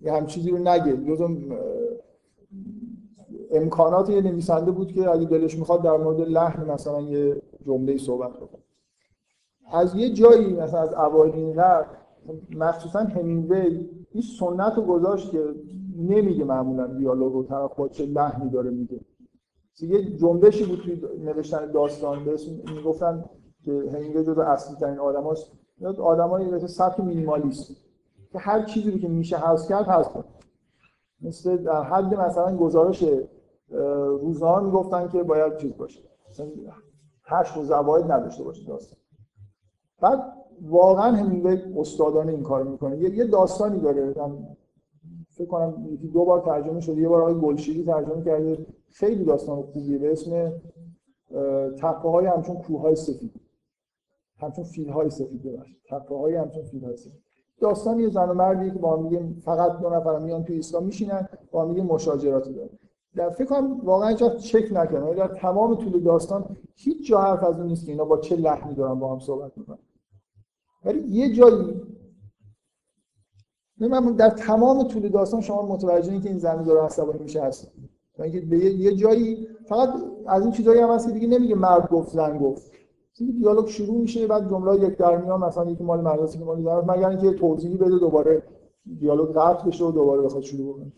یه 0.00 0.12
هم 0.12 0.26
چیزی 0.26 0.50
رو 0.50 0.58
نگه. 0.58 0.96
جزو 0.96 1.28
امکانات 3.50 4.10
یه 4.10 4.20
نویسنده 4.20 4.70
بود 4.70 4.92
که 4.92 5.10
اگه 5.10 5.26
دلش 5.26 5.58
می‌خواد 5.58 5.82
در 5.82 5.96
مورد 5.96 6.20
لحن 6.20 6.70
مثلا 6.70 7.00
یه 7.00 7.42
جمله 7.66 7.98
صحبت 7.98 8.30
بکنه. 8.30 8.62
از 9.72 9.94
یه 9.94 10.10
جایی 10.10 10.52
مثلا 10.52 10.80
از 10.80 10.92
اوایل 10.92 11.34
این 11.34 11.60
مخصوصا 12.58 12.98
همینگوی 12.98 13.88
این 14.10 14.22
سنت 14.38 14.72
رو 14.76 14.82
گذاشت 14.82 15.30
که 15.30 15.44
نمیگه 15.96 16.44
معمولا 16.44 16.86
دیالوگ 16.86 17.34
و 17.34 17.44
طرف 17.44 17.76
با 17.76 17.88
چه 17.88 18.06
لحنی 18.06 18.50
داره 18.50 18.70
میگه. 18.70 19.00
یه 19.80 20.16
جنبشی 20.16 20.66
بود 20.66 20.78
توی 20.78 21.02
نوشتن 21.24 21.72
داستان 21.72 22.24
به 22.24 22.34
اسم 22.34 22.50
می‌گفتن 22.74 23.24
که 23.64 23.72
همینگوی 23.94 24.24
جزو 24.24 24.40
اصلی 24.40 24.76
ترین 24.76 24.98
آدم 24.98 25.22
هاست 25.22 25.52
آدمایی 25.98 26.50
مثل 26.50 26.66
سبک 26.66 27.00
مینیمالیست 27.00 27.76
که 28.32 28.38
هر 28.38 28.62
چیزی 28.62 28.90
رو 28.90 28.98
که 28.98 29.08
میشه 29.08 29.36
حذف 29.36 29.68
کرد 29.68 29.86
حذف 29.88 30.12
کنه. 30.12 30.24
مثل 31.22 31.56
در 31.56 31.82
حد 31.82 32.14
مثلا 32.14 32.56
گزارش 32.56 33.04
روزنامه 34.20 34.66
می‌گفتن 34.66 35.08
که 35.08 35.22
باید 35.22 35.56
چیز 35.56 35.76
باشه. 35.76 36.00
مثلا 36.30 36.46
هشت 37.24 37.56
و 37.56 37.64
زواید 37.64 38.12
نداشته 38.12 38.44
باشه 38.44 38.66
داستان. 38.66 38.98
بعد 40.00 40.32
واقعا 40.62 41.12
همینگوی 41.12 41.58
استادانه 41.76 42.32
این 42.32 42.42
کار 42.42 42.62
می‌کنه. 42.62 42.98
یه 42.98 43.24
داستانی 43.24 43.80
داره. 43.80 44.14
فکر 45.30 45.46
کنم 45.46 45.86
یکی 45.90 46.08
دو 46.08 46.24
بار 46.24 46.40
ترجمه 46.40 46.80
شده. 46.80 47.00
یه 47.00 47.08
بار 47.08 47.22
آقای 47.22 47.34
گلشیری 47.34 47.84
ترجمه 47.84 48.24
کرده. 48.24 48.66
خیلی 48.90 49.24
داستان 49.24 49.62
خوبیه. 49.62 49.98
به 49.98 50.12
اسم 50.12 50.52
تپه 51.78 52.08
های 52.10 52.26
همچون 52.26 52.56
کوه 52.56 52.80
های 52.80 52.96
سفید. 52.96 53.40
همچون 54.38 54.64
فیل 54.64 54.88
های 54.88 55.10
سفید 55.10 55.42
ببخشید. 55.42 55.76
تپه 55.90 56.16
های 56.16 56.34
همچون 56.34 56.62
فیل 56.62 56.84
های 56.84 56.96
سفید. 56.96 57.22
داستان 57.60 58.00
یه 58.00 58.08
زن 58.08 58.28
و 58.28 58.34
مردی 58.34 58.70
که 58.70 58.78
با 58.78 58.96
هم 58.96 59.34
فقط 59.34 59.78
دو 59.78 59.90
نفر 59.90 60.18
میان 60.18 60.44
توی 60.44 60.58
اسلام 60.58 60.84
میشینن 60.84 61.28
با 61.50 61.64
هم 61.64 61.70
مشاجراتی 61.70 62.52
دارن. 62.52 62.78
در 63.16 63.30
فکر 63.30 63.44
کنم 63.44 63.80
واقعا 63.80 64.12
جا 64.12 64.28
چک 64.28 64.68
نکنم. 64.72 65.14
در 65.14 65.28
تمام 65.28 65.74
طول 65.74 66.00
داستان 66.00 66.56
هیچ 66.74 67.08
جا 67.08 67.20
حرف 67.20 67.44
از 67.44 67.58
این 67.58 67.66
نیست 67.66 67.86
که 67.86 67.92
اینا 67.92 68.04
با 68.04 68.18
چه 68.18 68.36
لحنی 68.36 68.74
دارن 68.74 68.98
با 68.98 69.12
هم 69.12 69.18
صحبت 69.18 69.58
می‌کنن. 69.58 69.78
ولی 70.84 71.08
یه 71.08 71.34
جایی 71.34 71.82
من 73.80 74.12
در 74.12 74.30
تمام 74.30 74.88
طول 74.88 75.08
داستان 75.08 75.40
شما 75.40 75.62
متوجه 75.62 76.12
این 76.12 76.20
که 76.20 76.28
این 76.28 76.38
زن 76.38 76.62
داره 76.62 76.82
عصبانی 76.82 77.18
میشه 77.18 77.42
هست. 77.42 77.72
اینکه 78.18 78.40
به 78.40 78.58
یه 78.58 78.94
جایی 78.94 79.48
فقط 79.68 79.94
از 80.26 80.42
این 80.42 80.52
چیزایی 80.52 80.80
هم 80.80 80.90
هست 80.90 81.06
که 81.06 81.12
دیگه 81.12 81.26
نمیگه 81.26 81.54
مرد 81.54 81.88
گفت 81.90 82.08
زن 82.10 82.38
گفت. 82.38 82.70
دیالوگ 83.18 83.66
شروع 83.66 84.00
میشه 84.00 84.26
بعد 84.26 84.50
جمله 84.50 84.88
یک 84.88 84.96
در 84.96 85.16
میان 85.16 85.40
مثلا 85.40 85.70
یکی 85.70 85.84
مال 85.84 86.00
مدرسه 86.00 86.38
که 86.38 86.44
مال 86.44 86.62
زن 86.62 86.90
مگر 86.90 87.08
اینکه 87.08 87.32
توضیحی 87.32 87.76
بده 87.76 87.98
دوباره 87.98 88.42
دیالوگ 88.98 89.28
قطع 89.36 89.66
بشه 89.66 89.84
و 89.84 89.92
دوباره 89.92 90.22
بخواد 90.22 90.42
شروع 90.42 90.74
کنه 90.74 90.92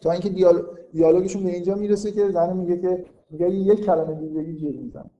تا 0.00 0.10
اینکه 0.10 0.28
دیالوگ 0.28 0.64
دیالوگشون 0.92 1.42
به 1.42 1.50
اینجا 1.50 1.74
می‌رسه 1.74 2.12
که 2.12 2.30
زن 2.30 2.56
میگه 2.56 2.78
که 2.78 3.04
میگه 3.30 3.50
یک 3.50 3.84
کلمه 3.84 4.14
دیگه 4.14 4.54
جیغ 4.54 4.76
میزن 4.76 5.10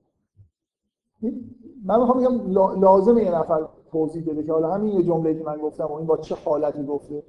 من 1.85 1.99
می‌خوام 1.99 2.19
بگم 2.19 2.51
لازمه 2.81 3.23
یه 3.23 3.35
نفر 3.35 3.67
توضیح 3.91 4.23
بده 4.29 4.43
که 4.43 4.51
حالا 4.51 4.71
همین 4.71 4.93
یه 4.93 5.03
جمله 5.03 5.35
که 5.35 5.43
من 5.43 5.57
گفتم 5.57 5.85
و 5.85 5.93
این 5.93 6.07
با 6.07 6.17
چه 6.17 6.35
حالتی 6.45 6.83
گفته. 6.83 7.23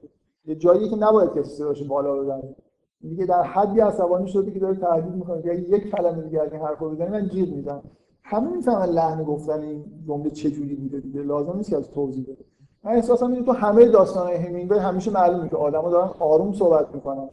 یه 0.44 0.54
جایی 0.54 0.88
که 0.88 0.96
نباید 0.96 1.34
کسی 1.34 1.50
صداش 1.50 1.82
بالا 1.82 2.16
بزنه. 2.16 2.54
دیگه 3.00 3.26
در 3.26 3.42
حدی 3.42 3.80
عصبانی 3.80 4.28
شده 4.28 4.50
که 4.50 4.58
داره 4.58 4.74
تهدید 4.74 5.14
می‌کنه 5.14 5.42
که 5.42 5.52
یک 5.54 5.90
کلمه 5.90 6.22
دیگه 6.22 6.42
این 6.42 6.60
حرفو 6.60 6.90
بزنی 6.90 7.08
من 7.08 7.28
جیغ 7.28 7.54
می‌زنم. 7.54 7.82
همه 8.22 8.56
می‌فهمن 8.56 8.86
لحن 8.86 9.24
گفتن 9.24 9.60
این 9.60 9.84
جمله 10.06 10.30
چه 10.30 10.50
جوری 10.50 10.74
بوده 10.74 11.00
دیگه؟ 11.00 11.22
لازم 11.22 11.56
نیست 11.56 11.70
که 11.70 11.76
از 11.76 11.90
توضیح 11.90 12.24
بده. 12.24 12.44
من 12.84 12.92
احساسم 12.92 13.32
اینه 13.32 13.46
تو 13.46 13.52
همه 13.52 13.88
داستان‌های 13.88 14.36
همینگوی 14.36 14.78
همیشه 14.78 15.10
معلومه 15.10 15.48
که 15.48 15.56
آدم‌ها 15.56 15.90
دارن 15.90 16.10
آروم 16.18 16.52
صحبت 16.52 16.94
می‌کنن. 16.94 17.28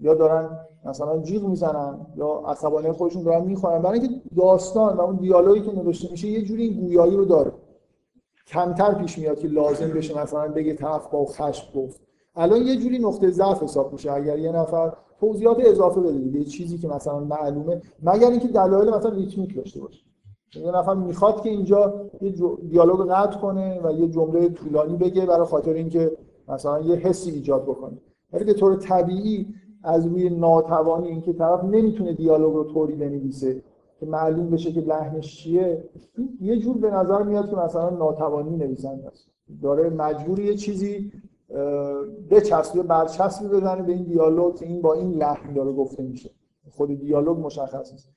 یا 0.00 0.14
دارن 0.14 0.58
مثلا 0.84 1.18
جیغ 1.18 1.44
می‌زنن 1.44 2.06
یا 2.16 2.42
عصبانی 2.46 2.92
خودشون 2.92 3.22
دارن 3.22 3.44
می‌خوانن 3.44 3.82
برای 3.82 4.00
اینکه 4.00 4.20
داستان 4.36 4.96
و 4.96 5.00
اون 5.00 5.16
دیالوگی 5.16 5.60
که 5.60 5.76
نوشته 5.76 6.10
میشه 6.10 6.28
یه 6.28 6.42
جوری 6.42 6.74
گویایی 6.74 7.16
رو 7.16 7.24
داره. 7.24 7.52
کمتر 8.46 8.94
پیش 8.94 9.18
میاد 9.18 9.38
که 9.38 9.48
لازم 9.48 9.88
بشه 9.88 10.22
مثلا 10.22 10.48
بگه 10.48 10.74
طرف 10.74 11.06
با 11.10 11.24
خشم 11.24 11.80
گفت. 11.80 12.00
الان 12.34 12.62
یه 12.62 12.76
جوری 12.76 12.98
نقطه 12.98 13.30
ضعف 13.30 13.62
حساب 13.62 13.92
میشه. 13.92 14.12
اگر 14.12 14.38
یه 14.38 14.52
نفر 14.52 14.92
توضیحات 15.20 15.56
اضافه 15.60 16.00
بده 16.00 16.18
دیگه 16.18 16.44
چیزی 16.44 16.78
که 16.78 16.88
مثلا 16.88 17.20
معلومه 17.20 17.82
مگر 18.02 18.30
اینکه 18.30 18.48
دلایل 18.48 18.90
مثلا 18.90 19.10
ریتمیک 19.10 19.56
داشته 19.56 19.80
باشه. 19.80 20.00
یه 20.56 20.70
نفر 20.70 20.94
می‌خواد 20.94 21.42
که 21.42 21.48
اینجا 21.48 22.10
یه 22.20 22.34
دیالوگ 22.70 23.10
قطع 23.10 23.38
کنه 23.38 23.80
و 23.84 23.92
یه 23.92 24.08
جمله 24.08 24.48
طولانی 24.48 24.96
بگه 24.96 25.26
برای 25.26 25.46
خاطر 25.46 25.72
اینکه 25.72 26.16
مثلا 26.48 26.80
یه 26.80 26.96
حسی 26.96 27.30
ایجاد 27.30 27.62
بکنه. 27.62 27.98
ولی 28.32 28.44
به 28.44 28.52
طور 28.52 28.76
طبیعی 28.76 29.54
از 29.86 30.06
روی 30.06 30.30
ناتوانی 30.30 31.08
اینکه 31.08 31.32
طرف 31.32 31.64
نمی‌تونه 31.64 32.12
دیالوگ 32.12 32.54
رو 32.54 32.64
طوری 32.64 32.94
بنویسه 32.94 33.62
که 34.00 34.06
معلوم 34.06 34.50
بشه 34.50 34.72
که 34.72 34.80
لحنش 34.80 35.36
چیه 35.36 35.84
یه 36.40 36.58
جور 36.58 36.78
به 36.78 36.90
نظر 36.90 37.22
میاد 37.22 37.50
که 37.50 37.56
مثلا 37.56 37.90
ناتوانی 37.90 38.56
نویسنده 38.56 39.06
است. 39.06 39.28
داره 39.62 39.90
مجبور 39.90 40.40
یه 40.40 40.54
چیزی 40.54 41.12
بچسبه 42.30 42.82
برچسبی 42.82 43.48
بزنه 43.48 43.82
به 43.82 43.92
این 43.92 44.04
دیالوگ 44.04 44.54
که 44.54 44.66
این 44.66 44.82
با 44.82 44.94
این 44.94 45.10
لحن 45.10 45.54
داره 45.54 45.72
گفته 45.72 46.02
میشه. 46.02 46.30
خود 46.70 47.00
دیالوگ 47.00 47.38
مشخص 47.38 47.92
نیست. 47.92 48.08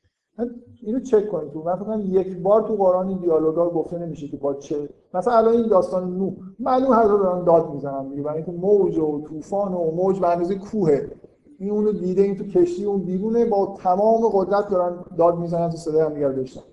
اینو 0.84 1.00
چک 1.00 1.30
کنید 1.30 1.52
تو 1.52 1.62
فکر 1.62 2.00
یک 2.00 2.38
بار 2.38 2.62
تو 2.62 2.76
قرآن 2.76 3.08
این 3.08 3.18
دیالوگا 3.18 3.70
گفته 3.70 3.98
نمیشه 3.98 4.28
که 4.28 4.38
با 4.38 4.54
چه. 4.54 4.90
مثلا 5.14 5.34
الان 5.34 5.54
این 5.54 5.68
داستان 5.68 6.18
نو. 6.18 6.32
معلوم 6.60 6.94
هر 6.94 7.04
دارن 7.04 7.44
داد 7.44 7.74
می‌زنن 7.74 8.10
دیگه. 8.10 8.22
برای 8.22 8.38
اینکه 8.38 8.52
موج 8.52 8.98
و 8.98 9.22
طوفان 9.22 9.74
و 9.74 9.92
موج 9.92 10.20
به 10.20 10.28
اندازه 10.28 10.56
کوهه 10.56 11.12
این 11.60 11.72
اونو 11.72 11.92
دیده 11.92 12.22
این 12.22 12.38
تو 12.38 12.44
کشتی 12.44 12.86
اون 12.86 13.02
بیرونه 13.02 13.46
با 13.46 13.78
تمام 13.80 14.30
قدرت 14.34 14.70
دارن 14.70 15.06
داد 15.18 15.40
می‌زنن 15.40 15.70
تو 15.70 15.78
صدای 15.78 16.02
هم 16.02 16.14
دیگر 16.14 16.30
بشنن 16.30 16.64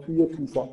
توی 0.00 0.26
طوفان. 0.26 0.68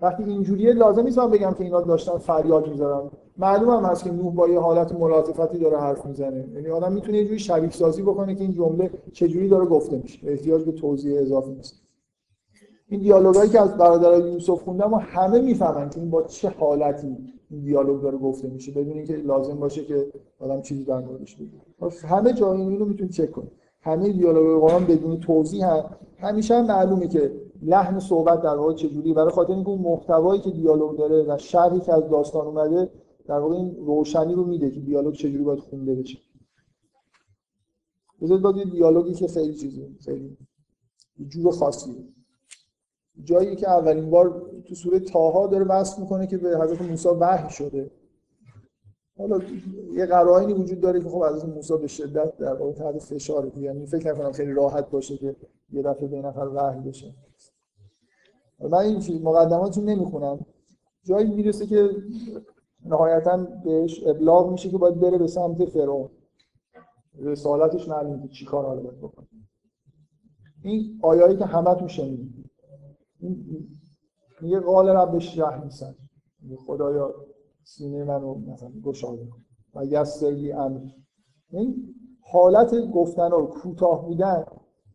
وقتی 0.00 0.22
اینجوریه 0.22 0.72
لازم 0.72 1.02
نیست 1.02 1.18
من 1.18 1.30
بگم 1.30 1.54
که 1.58 1.64
اینا 1.64 1.80
داشتن 1.80 2.18
فریاد 2.18 2.68
می‌زدن. 2.68 3.10
معلوم 3.38 3.70
هم 3.70 3.84
هست 3.84 4.04
که 4.04 4.10
نوح 4.10 4.34
با 4.34 4.48
یه 4.48 4.60
حالت 4.60 4.92
ملاطفتی 4.92 5.58
داره 5.58 5.78
حرف 5.78 6.06
می‌زنه. 6.06 6.48
یعنی 6.54 6.68
آدم 6.68 6.92
می‌تونه 6.92 7.18
یه 7.18 7.24
جوری 7.24 7.38
شبیه 7.38 7.70
سازی 7.70 8.02
بکنه 8.02 8.34
که 8.34 8.40
این 8.40 8.52
جمله 8.52 8.90
چجوری 9.12 9.48
داره 9.48 9.66
گفته 9.66 9.96
میشه. 9.96 10.28
احتیاج 10.28 10.64
به 10.64 10.72
توضیح 10.72 11.20
اضافه 11.20 11.50
نیست. 11.50 11.74
این 12.88 13.00
دیالوگایی 13.00 13.50
که 13.50 13.60
از 13.60 13.76
برادرای 13.76 14.32
یوسف 14.32 14.62
خوندم 14.62 14.94
و 14.94 14.96
همه 14.96 15.40
می‌فهمن 15.40 15.90
که 15.90 16.00
این 16.00 16.10
با 16.10 16.22
چه 16.22 16.48
حالتی 16.48 17.16
این 17.50 17.60
دیالوگ 17.60 18.02
داره 18.02 18.18
گفته 18.18 18.48
میشه 18.48 18.72
بدون 18.72 18.96
اینکه 18.96 19.16
لازم 19.16 19.54
باشه 19.54 19.84
که 19.84 20.12
آدم 20.38 20.62
چیزی 20.62 20.84
در 20.84 20.98
موردش 20.98 21.36
بگه. 21.36 21.88
همه 22.06 22.32
جا 22.32 22.52
اینو 22.52 22.84
می‌تونید 22.84 23.12
چک 23.12 23.30
کنید 23.30 23.52
همه 23.80 24.12
دیالوگ 24.12 24.60
قرآن 24.60 24.86
بدون 24.86 25.20
توضیح 25.20 25.66
هم 25.66 25.96
همیشه 26.18 26.54
هم 26.54 26.66
معلومه 26.66 27.08
که 27.08 27.32
لحن 27.62 27.98
صحبت 27.98 28.42
در 28.42 28.56
واقع 28.56 28.74
چجوری 28.74 29.14
برای 29.14 29.30
خاطر 29.30 29.52
اینکه 29.52 29.68
اون 29.68 29.80
محتوایی 29.80 30.40
که 30.40 30.50
دیالوگ 30.50 30.98
داره 30.98 31.22
و 31.22 31.38
شرحی 31.38 31.80
که 31.80 31.94
از 31.94 32.10
داستان 32.10 32.46
اومده 32.46 32.90
در 33.26 33.38
واقع 33.38 33.54
این 33.54 33.76
روشنی 33.76 34.34
رو 34.34 34.44
میده 34.44 34.70
که 34.70 34.80
دیالوگ 34.80 35.14
چجوری 35.14 35.44
باید 35.44 35.58
خونده 35.58 35.94
بشه. 35.94 36.18
بذارید 38.22 38.56
یه 38.56 38.64
دیالوگی 38.64 39.14
که 39.14 39.28
خیلی 39.28 39.54
چیزه 39.54 39.88
خیلی 40.04 40.36
جور 41.28 41.52
خاصیه. 41.52 42.04
جایی 43.24 43.56
که 43.56 43.70
اولین 43.70 44.10
بار 44.10 44.50
تو 44.64 44.74
سوره 44.74 45.00
تاها 45.00 45.46
داره 45.46 45.64
وصف 45.64 45.98
می‌کنه 45.98 46.26
که 46.26 46.38
به 46.38 46.58
حضرت 46.58 46.82
موسی 46.82 47.08
وحی 47.08 47.50
شده. 47.50 47.90
حالا 49.18 49.40
یه 49.94 50.06
قرائنی 50.06 50.52
وجود 50.52 50.80
داره 50.80 51.00
که 51.00 51.08
خب 51.08 51.24
حضرت 51.24 51.44
موسی 51.44 51.76
به 51.76 51.86
شدت 51.86 52.36
در 52.36 52.54
واقع 52.54 52.72
تحت 52.72 52.98
فشار 52.98 53.52
یعنی 53.58 53.86
فکر 53.86 54.12
نکنم 54.12 54.32
خیلی 54.32 54.52
راحت 54.52 54.90
باشه 54.90 55.16
که 55.16 55.36
یه 55.72 55.82
دفعه 55.82 56.08
به 56.08 56.22
نفر 56.22 56.48
وحی 56.48 56.80
بشه. 56.80 57.14
من 58.60 58.78
این 58.78 59.22
مقدماتشون 59.22 59.84
نمی‌خونم. 59.84 60.46
جایی 61.04 61.30
می‌رسه 61.30 61.66
که 61.66 61.90
نهایتا 62.84 63.36
بهش 63.64 64.06
ابلاغ 64.06 64.50
میشه 64.52 64.68
که 64.70 64.78
باید 64.78 65.00
بره 65.00 65.18
به 65.18 65.26
سمت 65.26 65.64
فرعون. 65.64 66.10
رسالتش 67.18 67.88
معلومه 67.88 68.22
که 68.22 68.28
چیکار 68.28 68.64
حالا 68.64 68.80
بکنه. 68.80 69.26
این 70.64 71.00
آیایی 71.02 71.36
که 71.36 71.44
همتون 71.44 71.88
شنیدید. 71.88 72.49
میگه 74.40 74.60
قال 74.60 74.88
رب 74.88 75.14
اشرح 75.14 75.64
نیستن 75.64 75.94
خدایا 76.66 77.14
سینه 77.64 78.04
منو 78.04 78.34
مثلا 78.34 78.70
گشاده 78.84 79.26
کن. 79.26 79.40
و 79.74 79.84
یسری 79.84 80.52
امر 80.52 80.80
این 81.50 81.94
حالت 82.20 82.74
گفتن 82.94 83.32
و 83.32 83.46
کوتاه 83.46 84.06
بودن 84.06 84.44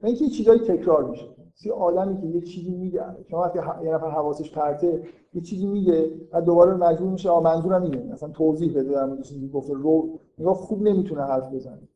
اینکه 0.04 0.30
چیزایی 0.30 0.60
تکرار 0.60 1.10
میشه. 1.10 1.26
سی 1.54 1.72
آدمی 1.72 2.22
که 2.22 2.28
یه 2.28 2.42
چیزی 2.42 2.76
میگه 2.76 3.02
شما 3.30 3.40
وقتی 3.40 3.60
یه 3.86 3.94
نفر 3.94 4.10
حواسش 4.10 4.52
پرته 4.52 5.04
یه 5.34 5.42
چیزی 5.42 5.68
میگه 5.68 6.12
و 6.34 6.42
دوباره 6.42 6.74
مجبور 6.74 7.12
میشه 7.12 7.30
آ 7.30 7.40
منظورم 7.40 7.82
اینه. 7.84 8.14
مثلا 8.14 8.30
توضیح 8.30 8.72
بده 8.72 8.92
در 8.92 9.06
مورد 9.06 9.22
چیزی 9.22 9.50
گفته. 9.50 9.74
رو 9.74 10.20
نگاه 10.38 10.54
خوب 10.54 10.82
نمی‌تونه 10.82 11.22
حرف 11.22 11.54
بزنه. 11.54 11.88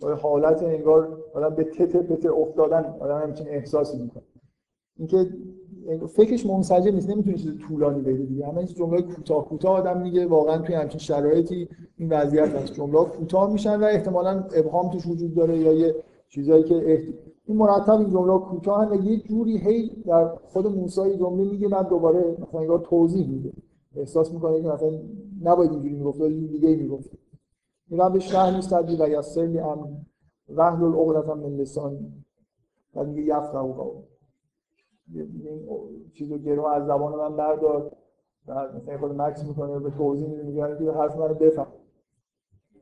با 0.00 0.14
حالت 0.14 0.62
انگار 0.62 1.24
آدم 1.34 1.54
به 1.54 1.64
تته 1.64 2.02
پته 2.02 2.32
افتادن 2.32 2.84
آدم 3.00 3.18
همچین 3.18 3.48
احساسی 3.48 4.02
می‌کنه. 4.02 4.22
اینکه 4.96 5.30
فکرش 6.08 6.46
منسجم 6.46 6.94
نیست 6.94 7.10
نمی‌تونه 7.10 7.36
چیز 7.36 7.58
طولانی 7.68 8.02
بگه 8.02 8.24
دیگه. 8.24 8.46
همه 8.46 8.58
این 8.58 8.66
جمله 8.66 9.02
کوتاه 9.02 9.48
کوتاه 9.48 9.76
آدم 9.76 10.00
میگه 10.00 10.26
واقعا 10.26 10.58
توی 10.58 10.74
همچین 10.74 10.98
شرایطی 10.98 11.68
این 11.96 12.08
وضعیت 12.08 12.54
هست. 12.54 12.72
جمله 12.72 13.04
کوتاه 13.04 13.52
میشن 13.52 13.80
و 13.80 13.84
احتمالاً 13.84 14.44
ابهام 14.54 14.90
توش 14.90 15.06
وجود 15.06 15.34
داره 15.34 15.58
یا 15.58 15.72
یه 15.72 15.94
چیزایی 16.28 16.64
که 16.64 16.92
احت... 16.92 17.14
این 17.46 17.56
مرتب 17.56 17.92
این 17.92 18.10
جمله 18.10 18.38
کوتاه 18.38 18.90
و 18.90 18.94
یه 18.94 19.16
جوری 19.16 19.58
هی 19.58 20.02
در 20.06 20.28
خود 20.28 20.66
موسی 20.66 21.16
جمله 21.16 21.44
میگه 21.44 21.68
بعد 21.68 21.88
دوباره 21.88 22.36
مثلا 22.38 22.60
انگار 22.60 22.78
توضیح 22.78 23.28
میده. 23.28 23.52
احساس 23.96 24.32
می‌کنه 24.32 24.62
که 24.62 24.68
مثلا 24.68 24.90
نباید 25.42 25.70
اینجوری 25.70 25.94
می‌گفت 25.94 26.20
ولی 26.20 26.48
دیگه 26.48 26.76
می‌گفت. 26.76 27.10
این 27.90 28.08
به 28.08 28.18
شهر 28.18 28.60
تدبیر 28.60 29.02
و 29.02 29.08
یسر 29.08 29.46
لی 29.46 29.58
ام 29.58 30.06
وحل 30.48 30.84
العقدة 30.84 31.34
من 31.34 31.56
لسان 31.56 31.98
بعد 32.94 33.08
میگه 33.08 33.34
این 35.14 36.10
چیزو 36.14 36.38
گرو 36.38 36.66
از 36.66 36.86
زبان 36.86 37.14
من 37.14 37.36
بردار. 37.36 37.92
مثلا 38.48 38.98
خود 38.98 39.12
مکس 39.22 39.44
می‌کنه 39.44 39.78
به 39.78 39.90
توضیح 39.90 40.28
میده 40.28 40.42
میگه 40.42 40.76
که 40.78 40.92
حرف 40.92 41.16
منو 41.16 41.34
بفهم. 41.34 41.66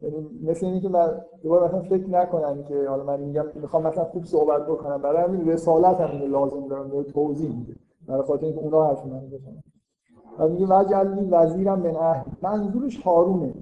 یعنی 0.03 0.31
مثل 0.43 0.66
اینکه 0.66 0.89
من 0.89 1.21
دوباره 1.43 1.66
مثلا 1.66 1.83
فکر 1.83 2.11
نکنم 2.11 2.62
که 2.62 2.89
حالا 2.89 3.05
من 3.05 3.21
میگم 3.21 3.45
می‌خوام 3.55 3.83
مثلا 3.83 4.05
خوب 4.05 4.25
صحبت 4.25 4.66
بکنم. 4.66 5.03
برای 5.03 5.23
همین 5.23 5.49
رسالت 5.49 6.01
هم 6.01 6.33
لازم 6.33 6.68
دارم 6.68 6.91
به 6.91 7.03
توضیح 7.03 7.57
میده. 7.57 7.77
برای 8.07 8.23
خاطر 8.23 8.47
اینکه 8.47 8.61
اونا 8.61 8.87
حرف 8.87 9.07
منو 9.07 9.27
بفهمن 9.29 9.62
و 10.39 10.49
میگه 10.49 10.66
وجعلی 10.66 11.29
وزیرم 11.31 11.81
من 11.81 11.97
اهل 11.97 12.31
منظورش 12.43 13.03
هارونه. 13.03 13.55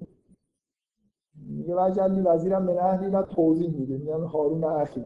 میگه 1.49 1.75
وجعلی 1.75 2.21
وزیرم 2.21 2.63
من 2.63 2.79
اهلی 2.79 3.11
و 3.11 3.23
توضیح 3.23 3.79
میده. 3.79 3.99
میگه 3.99 4.15
هارون 4.15 4.65
اخی. 4.65 5.05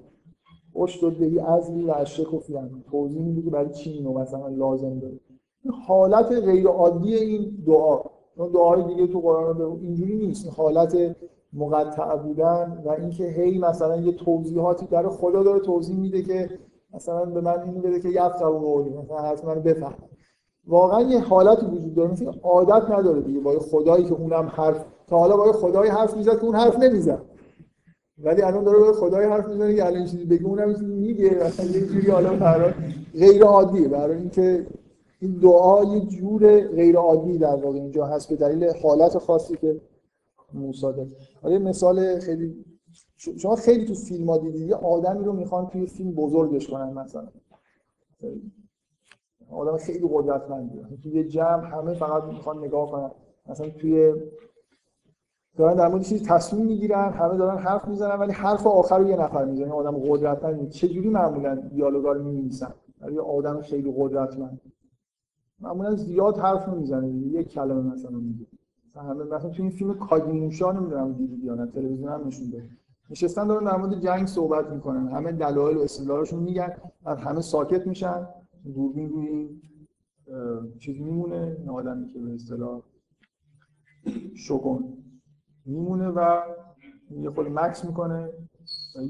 اشتد 0.76 1.12
بهی 1.18 1.40
ازلی 1.40 1.84
و 1.84 1.90
اشک 1.90 2.34
و 2.34 2.38
فیان 2.38 2.84
توضیح 2.90 3.22
میده 3.22 3.42
که 3.42 3.50
برای 3.50 3.70
چی 3.70 3.90
اینو 3.90 4.12
مثلا 4.12 4.48
لازم 4.48 4.98
داره؟ 4.98 5.20
حالت 5.86 6.32
غیر 6.32 6.66
عادی 6.66 7.14
این 7.14 7.64
دعا. 7.66 8.00
دعای 8.54 8.82
دیگه 8.82 9.06
تو 9.06 9.20
قرآن 9.20 9.60
اینجوری 9.82 10.16
نیست. 10.16 10.48
حالت 10.56 11.16
مقطع 11.52 12.16
بودن 12.16 12.82
و 12.84 12.90
اینکه 12.90 13.24
هی 13.24 13.58
مثلا 13.58 13.96
یه 13.96 14.12
توضیحاتی 14.12 14.86
در 14.86 15.08
خدا 15.08 15.42
داره 15.42 15.60
توضیح 15.60 15.96
میده 15.96 16.22
که 16.22 16.50
مثلا 16.94 17.24
به 17.24 17.40
من 17.40 17.62
اینو 17.62 17.80
بده 17.80 18.00
که 18.00 18.08
یفقه 18.08 18.44
قولی 18.44 18.90
مثلا 18.90 19.18
حرف 19.18 19.44
من 19.44 19.54
بفهم. 19.54 19.94
واقعا 20.66 21.02
یه 21.02 21.20
حالتی 21.20 21.66
وجود 21.66 21.94
داره. 21.94 22.10
مثل 22.10 22.32
عادت 22.42 22.90
نداره 22.90 23.20
دیگه. 23.20 23.40
با 23.40 23.58
خدایی 23.58 24.04
که 24.04 24.12
اونم 24.12 24.52
حرف 24.54 24.84
تا 25.06 25.18
حالا 25.18 25.36
با 25.36 25.52
خدایی 25.52 25.90
حرف 25.90 26.16
می‌زد 26.16 26.38
که 26.38 26.44
اون 26.44 26.54
حرف 26.54 26.78
نمی‌زد. 26.78 27.22
ولی 28.22 28.42
الان 28.42 28.64
داره 28.64 28.78
به 28.78 28.92
خدای 28.92 29.26
حرف 29.26 29.48
می‌زنه 29.48 29.76
که 29.76 29.86
الان 29.86 30.04
چیزی 30.04 30.24
بگه 30.24 30.44
اونم 30.44 30.84
میگه. 30.84 31.30
مثلا 31.30 31.66
یه 31.66 31.86
جوری 31.86 32.10
حالا 32.10 32.36
برای 32.36 32.72
غیر 33.12 33.44
عادیه 33.44 33.88
برای 33.88 34.16
اینکه 34.16 34.66
این 35.20 35.32
دعا 35.32 35.84
یه 35.84 36.00
جور 36.00 36.60
غیر 36.60 36.96
عادی 36.96 37.38
در 37.38 37.54
واقع 37.54 37.78
اینجا 37.78 38.06
هست 38.06 38.28
به 38.28 38.36
دلیل 38.36 38.72
حالت 38.82 39.18
خاصی 39.18 39.56
که 39.56 39.80
موسی 40.54 40.80
داره. 40.80 41.08
حالا 41.42 41.58
مثال 41.58 42.20
خیلی 42.20 42.64
شما 43.16 43.56
خیلی 43.56 43.86
تو 43.86 43.94
فیلم 43.94 44.30
ها 44.30 44.38
دیدید 44.38 44.68
یه 44.68 44.74
آدمی 44.74 45.24
رو 45.24 45.32
می‌خوان 45.32 45.66
توی 45.66 45.86
فیلم 45.86 46.12
بزرگش 46.12 46.68
کنن 46.68 46.92
مثلا. 46.92 47.28
آدم 49.50 49.76
خیلی 49.76 50.08
قدرتمندیه. 50.12 50.82
توی 51.02 51.12
یه 51.12 51.24
جمع 51.24 51.64
همه 51.64 51.94
فقط 51.94 52.24
می‌خوان 52.24 52.64
نگاه 52.64 52.90
کنن. 52.90 53.10
مثلا 53.46 53.68
توی 53.68 54.14
دارن 55.56 55.76
در 55.76 55.88
مورد 55.88 56.02
چیزی 56.02 56.24
تصمیم 56.24 56.66
می‌گیرن 56.66 57.12
همه 57.12 57.36
دارن 57.36 57.58
حرف 57.58 57.88
می‌زنن 57.88 58.14
ولی 58.18 58.32
حرف 58.32 58.66
آخر 58.66 58.98
رو 58.98 59.08
یه 59.08 59.16
نفر 59.16 59.44
می‌زنه. 59.44 59.72
آدم 59.72 59.98
قدرتمند. 59.98 60.68
چه 60.68 60.88
جوری 60.88 61.08
معمولا 61.08 61.54
دیالوگا 61.54 62.12
رو 62.12 62.24
می‌نویسن؟ 62.24 62.74
آدم 63.26 63.60
خیلی 63.60 63.94
قدرتمند. 63.96 64.60
معمولا 65.60 65.94
زیاد 65.94 66.38
حرف 66.38 66.68
نمی‌زنه 66.68 67.08
یک 67.08 67.48
کلمه 67.48 67.92
مثلا 67.92 68.18
میگه. 68.18 68.46
همه 68.94 69.24
مثلا 69.24 69.50
تو 69.50 69.62
این 69.62 69.70
فیلم 69.70 69.94
کاگینوشا 69.94 70.72
نمی‌دونم 70.72 71.12
دیدید 71.12 71.44
یا 71.44 71.54
نه 71.54 71.66
تلویزیون 71.66 72.12
هم 72.12 72.26
نشون 72.26 72.50
داد 72.50 72.62
نشستن 73.10 73.46
دارن 73.46 73.64
در 73.64 73.76
مورد 73.76 74.00
جنگ 74.00 74.26
صحبت 74.26 74.70
می‌کنن. 74.70 75.08
همه 75.08 75.32
دلایل 75.32 75.76
و 75.76 75.80
استدلالشون 75.80 76.42
میگن. 76.42 76.72
بعد 77.04 77.18
همه 77.18 77.40
ساکت 77.40 77.86
میشن. 77.86 78.26
دوربین 78.74 79.08
روی 79.08 79.26
این 79.26 79.62
چیز 80.78 81.00
میمونه. 81.00 81.56
آدمی 81.68 82.06
که 82.06 82.18
به 82.18 82.34
اصطلاح 82.34 82.80
شکن 84.34 84.84
میمونه 85.66 86.08
و 86.08 86.40
یه 87.10 87.30
خود 87.30 87.46
مکس 87.46 87.84
می‌کنه 87.84 88.28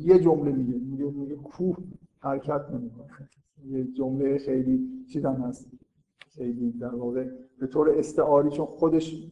یه 0.01 0.19
جمله 0.19 0.53
میگه 0.53 0.79
میگه 0.79 1.05
میگه 1.05 1.35
کوه 1.35 1.77
حرکت 2.21 2.71
نمی‌کنه. 2.71 3.29
یه 3.67 3.85
جمله 3.85 4.39
خیلی 4.39 4.89
چیزم 5.13 5.35
هست. 5.35 5.71
خیلی 6.35 6.71
در 6.71 6.95
واقع 6.95 7.27
به 7.59 7.67
طور 7.67 7.91
استعاری 7.91 8.51
چون 8.51 8.67
خودش 8.67 9.31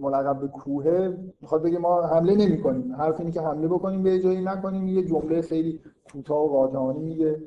ملقب 0.00 0.40
به 0.40 0.48
کوه 0.48 1.16
می‌خواد 1.40 1.62
بگه 1.62 1.78
ما 1.78 2.02
حمله 2.02 2.34
نمی 2.34 2.60
کنیم 2.60 2.94
حرف 2.94 3.20
اینه 3.20 3.32
که 3.32 3.40
حمله 3.40 3.68
بکنیم 3.68 4.02
به 4.02 4.20
جایی 4.20 4.44
نکنیم. 4.44 4.88
یه 4.88 5.04
جمله 5.04 5.42
خیلی 5.42 5.80
کوتاه 6.12 6.44
و 6.44 6.48
قاطعانه 6.48 6.98
میگه. 6.98 7.42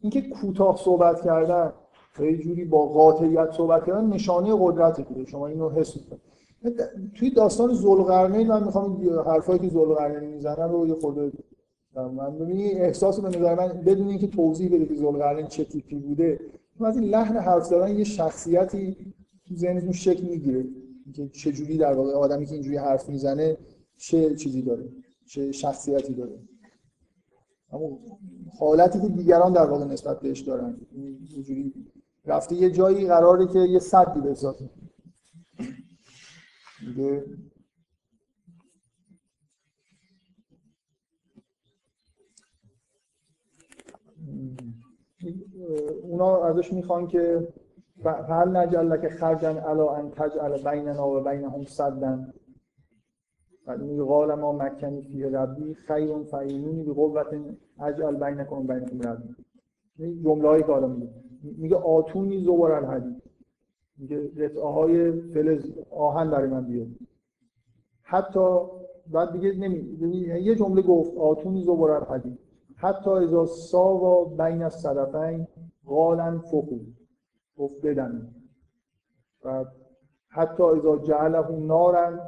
اینکه 0.00 0.22
کوتاه 0.22 0.76
صحبت 0.76 1.20
کردن 1.20 1.72
یه 2.20 2.38
جوری 2.38 2.64
با 2.64 2.86
قاطعیت 2.86 3.50
صحبت 3.52 3.86
کردن 3.86 4.06
نشانه 4.06 4.56
قدرته 4.60 5.02
که 5.02 5.24
شما 5.24 5.46
اینو 5.46 5.70
حس 5.70 5.96
می‌کنید 5.96 6.27
توی 7.14 7.30
داستان 7.30 7.74
ذوالقرنین 7.74 8.46
من 8.46 8.64
می‌خوام 8.64 9.08
حرفایی 9.26 9.58
که 9.58 9.68
ذوالقرنین 9.68 10.30
می‌زنه 10.30 10.66
رو 10.66 10.86
یه 10.86 10.94
خورده 10.94 11.32
من 11.94 12.38
ببینید 12.38 12.76
احساس 12.76 13.20
به 13.20 13.28
نظر 13.28 13.54
من 13.54 13.68
بدون 13.68 14.08
اینکه 14.08 14.26
توضیح 14.26 14.74
بده 14.74 14.86
که 14.86 14.94
ذوالقرنین 14.94 15.46
چه 15.46 15.64
تیپی 15.64 15.96
بوده 15.96 16.40
از 16.80 16.96
این 16.96 17.10
لحن 17.10 17.36
حرف 17.36 17.64
زدن 17.64 17.98
یه 17.98 18.04
شخصیتی 18.04 18.96
تو 19.48 19.54
ذهنتون 19.54 19.92
شکل 19.92 20.24
می‌گیره. 20.24 20.64
که 21.14 21.28
چه 21.28 21.52
جوری 21.52 21.78
در 21.78 21.92
واقع 21.92 22.12
آدمی 22.12 22.46
که 22.46 22.52
اینجوری 22.52 22.76
حرف 22.76 23.08
می‌زنه 23.08 23.56
چه 23.96 24.34
چیزی 24.34 24.62
داره 24.62 24.88
چه 25.26 25.52
شخصیتی 25.52 26.14
داره. 26.14 26.38
اما 27.72 27.98
حالتی 28.58 29.00
که 29.00 29.08
دیگران 29.08 29.52
در 29.52 29.66
واقع 29.66 29.84
نسبت 29.84 30.20
بهش 30.20 30.40
دارن 30.40 30.76
اینجوری 31.34 31.72
رفته 32.26 32.54
یه 32.54 32.70
جایی 32.70 33.06
قراره 33.06 33.46
که 33.46 33.58
یه 33.58 33.78
صدی 33.78 34.20
بسازه. 34.20 34.70
دیگه. 36.88 37.24
اونا 46.02 46.44
ازش 46.44 46.72
می‌خوان 46.72 47.06
که 47.06 47.48
هل 48.04 48.56
نجل 48.56 48.86
لک 48.86 49.08
خرجن 49.08 49.58
علا 49.58 49.94
ان 49.94 50.10
تجعل 50.10 50.70
بیننا 50.70 51.08
و 51.08 51.20
بینهم 51.24 51.64
صدن. 51.64 52.32
بعد 53.66 53.98
قال 53.98 54.34
ما 54.34 54.52
مکنی 54.52 55.02
فی 55.02 55.22
ربی 55.22 55.74
خیر 55.74 56.22
فعینونی 56.22 56.84
به 56.84 56.92
قوت 56.92 57.26
اجعل 57.80 58.16
بینکم 58.16 58.56
و 58.56 58.62
بینکم 58.62 59.00
ربی. 59.00 59.34
جمله 60.22 60.48
هایی 60.48 60.62
که 60.62 60.72
میگه. 60.72 61.10
میگه 61.42 61.76
آتونی 61.76 62.44
زبر 62.44 62.72
الحدید. 62.72 63.27
میگه 63.98 64.28
قطعه 64.28 64.72
های 64.72 65.12
فلز 65.20 65.72
آهن 65.90 66.30
برای 66.30 66.48
من 66.48 66.64
بیاد 66.64 66.88
حتی 68.02 68.58
بعد 69.06 69.32
دیگه 69.32 69.52
نمی 69.52 69.78
یه 70.42 70.54
جمله 70.54 70.82
گفت 70.82 71.16
آتونی 71.16 71.64
زبر 71.64 71.90
الحدید 71.90 72.38
حتی 72.76 73.10
اذا 73.10 73.46
ساوا 73.46 74.24
بین 74.24 74.62
الصدفین 74.62 75.46
قالن 75.86 76.38
فقو. 76.38 76.78
گفت 77.56 77.86
بدن. 77.86 78.34
و 79.44 79.64
حتی 80.28 80.62
اذا 80.62 80.98
جعله 80.98 81.50
نارن 81.50 82.20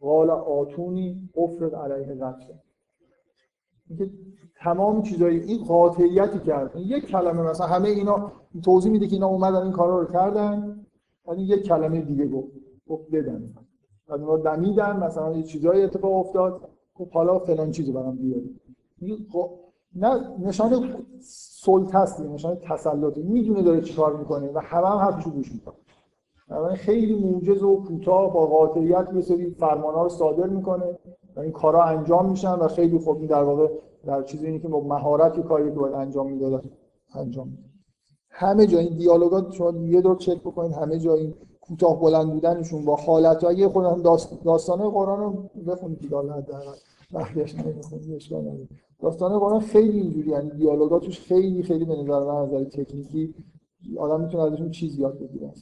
قال 0.00 0.30
آتونی 0.30 1.28
افرد 1.36 1.74
علیه 1.74 2.14
قتل 2.14 2.52
اینکه 3.88 4.10
تمام 4.60 5.02
چیزایی 5.02 5.40
این 5.40 5.64
قاطعیتی 5.64 6.38
کرد 6.38 6.76
یک 6.76 7.06
کلمه 7.06 7.42
مثلا 7.42 7.66
همه 7.66 7.88
اینا 7.88 8.32
توضیح 8.64 8.92
میده 8.92 9.06
که 9.06 9.12
اینا 9.12 9.26
اومدن 9.26 9.62
این 9.62 9.72
کارا 9.72 10.00
رو 10.00 10.12
کردن. 10.12 10.86
ولی 11.26 11.42
یک 11.42 11.62
کلمه 11.62 12.00
دیگه 12.00 12.28
گفت 12.28 12.52
گفت 12.88 13.10
بدن. 13.12 13.54
اونا 14.08 14.36
دمیدن 14.36 14.96
مثلا 14.96 15.32
یه 15.32 15.42
چیزایی 15.42 15.82
اتفاق 15.82 16.12
افتاد. 16.12 16.68
خب 16.94 17.10
حالا 17.10 17.38
فلان 17.38 17.70
چیزو 17.70 17.92
برام 17.92 18.16
بیارید 18.16 18.60
نه 19.94 20.38
نشانه 20.38 20.96
سلطه 21.64 21.98
است 21.98 22.20
نشانه 22.20 22.56
تسلط 22.56 23.18
می‌دونه 23.18 23.62
داره 23.62 23.80
چیکار 23.80 24.16
می‌کنه 24.16 24.50
و 24.54 24.58
همه 24.58 24.86
هم 24.86 24.98
حرفشو 24.98 25.30
گوش 25.30 25.52
می‌کنه 25.52 26.74
خیلی 26.74 27.14
موجز 27.14 27.62
و 27.62 27.76
کوتاه 27.76 28.32
با 28.32 28.46
قاطعیت 28.46 29.08
یه 29.14 29.20
سری 29.20 29.50
فرمانها 29.50 30.02
رو 30.02 30.08
صادر 30.08 30.46
می‌کنه 30.46 30.98
و 31.36 31.40
این 31.40 31.52
کارا 31.52 31.84
انجام 31.84 32.30
میشن 32.30 32.54
و 32.54 32.68
خیلی 32.68 32.98
خوب 32.98 33.18
این 33.18 33.26
در 33.26 33.42
واقع 33.42 33.68
در 34.06 34.22
چیزی 34.22 34.46
اینه 34.46 34.58
که 34.58 34.68
با 34.68 34.80
مهارت 34.80 35.40
کاری 35.40 35.64
که 35.64 35.78
باید 35.78 35.94
انجام 35.94 36.32
می‌دادن 36.32 36.70
انجام 37.14 37.48
میده 37.48 37.71
همه 38.34 38.66
جا 38.66 38.78
این 38.78 38.96
دیالوگات 38.96 39.52
شما 39.52 39.86
یه 39.86 40.00
دور 40.00 40.16
چک 40.16 40.40
بکنید 40.40 40.72
همه 40.72 40.98
جا 40.98 41.14
این 41.14 41.34
کوتاه 41.60 42.00
بلند 42.00 42.32
بودنشون 42.32 42.84
با 42.84 42.96
حالتهای 42.96 43.66
خود 43.66 44.02
داست 44.02 44.44
داستان 44.44 44.90
قرآن 44.90 45.20
رو 45.20 45.50
بخونید 45.66 45.98
دیگه 45.98 46.16
حداقل 46.18 46.72
بقیه‌اش 47.14 47.54
نمی‌خونید 47.54 48.14
اشکال 48.14 48.40
نداره. 48.40 48.68
داستان 49.00 49.38
قرآن 49.38 49.60
خیلی 49.60 50.00
اینجوری 50.00 50.30
یعنی 50.30 50.50
دیالوگاتش 50.50 51.20
خیلی 51.20 51.62
خیلی 51.62 51.84
به 51.84 51.96
نظر 51.96 52.24
من 52.24 52.42
نظر 52.42 52.64
تکنیکی 52.64 53.34
آدم 53.98 54.20
می‌تونه 54.20 54.42
ازشون 54.42 54.70
چیز 54.70 54.98
یاد 54.98 55.18
بگیره. 55.18 55.52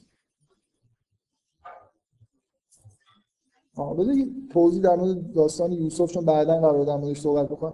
آها 3.76 3.94
بذار 3.94 4.14
توضیح 4.52 4.82
در 4.82 4.96
مورد 4.96 5.32
داستان 5.32 5.72
یوسف 5.72 6.12
چون 6.12 6.24
بعدا 6.24 6.60
قرار 6.60 6.84
در 6.84 6.96
موردش 6.96 7.20
صحبت 7.20 7.48
بکنم. 7.48 7.72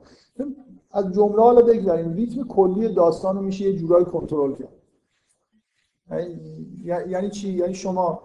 از 0.91 1.13
جمله 1.13 1.43
حالا 1.43 1.63
بگذاریم 1.63 2.13
ریتم 2.13 2.45
کلی 2.49 2.95
داستان 2.95 3.37
رو 3.37 3.43
میشه 3.43 3.65
یه 3.65 3.77
جورایی 3.77 4.05
کنترل 4.05 4.55
کرد. 4.55 4.69
یعنی, 6.85 7.31
چی؟ 7.31 7.53
یعنی 7.53 7.75
شما 7.75 8.23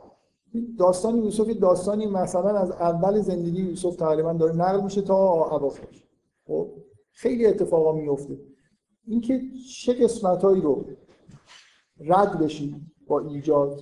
داستان 0.79 1.17
یوسف 1.17 1.47
داستانی 1.47 2.05
مثلا 2.05 2.57
از 2.57 2.71
اول 2.71 3.21
زندگی 3.21 3.61
یوسف 3.61 3.95
تقریبا 3.95 4.33
داره 4.33 4.55
نقل 4.55 4.83
میشه 4.83 5.01
تا 5.01 5.15
اواخرش 5.33 6.03
خب 6.47 6.71
خیلی 7.11 7.45
اتفاقا 7.45 7.91
میفته 7.91 8.39
اینکه 9.07 9.41
چه 9.83 9.93
قسمتهایی 9.93 10.61
رو 10.61 10.85
رد 11.99 12.39
بشید 12.39 12.75
با 13.07 13.19
ایجاد؟ 13.19 13.79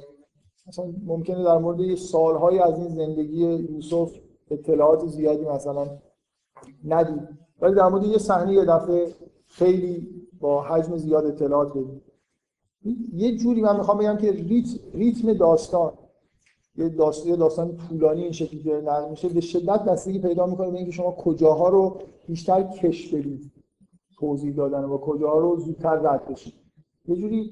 مثلا 0.68 0.86
ممکنه 1.06 1.43
در 1.43 1.58
مورد 1.58 1.95
سالهایی 1.95 2.60
از 2.60 2.80
این 2.80 2.89
زندگی 2.89 3.45
یوسف 3.45 4.12
اطلاعات 4.52 5.06
زیادی 5.06 5.45
مثلا 5.45 5.88
ندید 6.86 7.28
ولی 7.62 7.76
در 7.76 7.88
مورد 7.88 8.04
یه 8.04 8.18
صحنه 8.18 8.54
یه 8.54 8.66
دفعه 8.66 9.14
خیلی 9.47 10.10
با 10.39 10.64
حجم 10.64 10.97
زیاد 10.97 11.26
اطلاعات 11.26 11.78
بدید 11.78 12.09
یه 13.14 13.38
جوری 13.38 13.62
من 13.62 13.78
می‌خوام 13.78 13.98
بگم 13.98 14.18
که 14.18 14.32
ریتم 14.94 15.34
داستان 15.34 15.94
یه 16.76 16.90
داستان 16.90 17.36
داستان 17.36 17.78
طولانی 17.78 18.24
این 18.24 18.32
شکلی 18.32 18.64
که 18.64 18.82
نقل 18.86 19.10
میشه 19.10 19.30
به 19.30 19.42
شدت 19.42 19.84
بستگی 19.84 20.20
پیدا 20.20 20.46
می‌کنه 20.46 20.72
به 20.72 20.78
اینکه 20.78 20.92
شما 20.92 21.12
کجاها 21.12 21.70
رو 21.70 21.98
بیشتر 22.28 22.64
کش 22.64 23.14
بدید 23.14 23.52
توضیح 24.20 24.56
دادن 24.56 24.84
و 24.84 24.98
کجاها 24.98 25.38
رو 25.38 25.60
زودتر 25.60 25.96
رد 25.96 26.28
بشید. 26.28 26.54
یه 27.06 27.16
جوری 27.16 27.52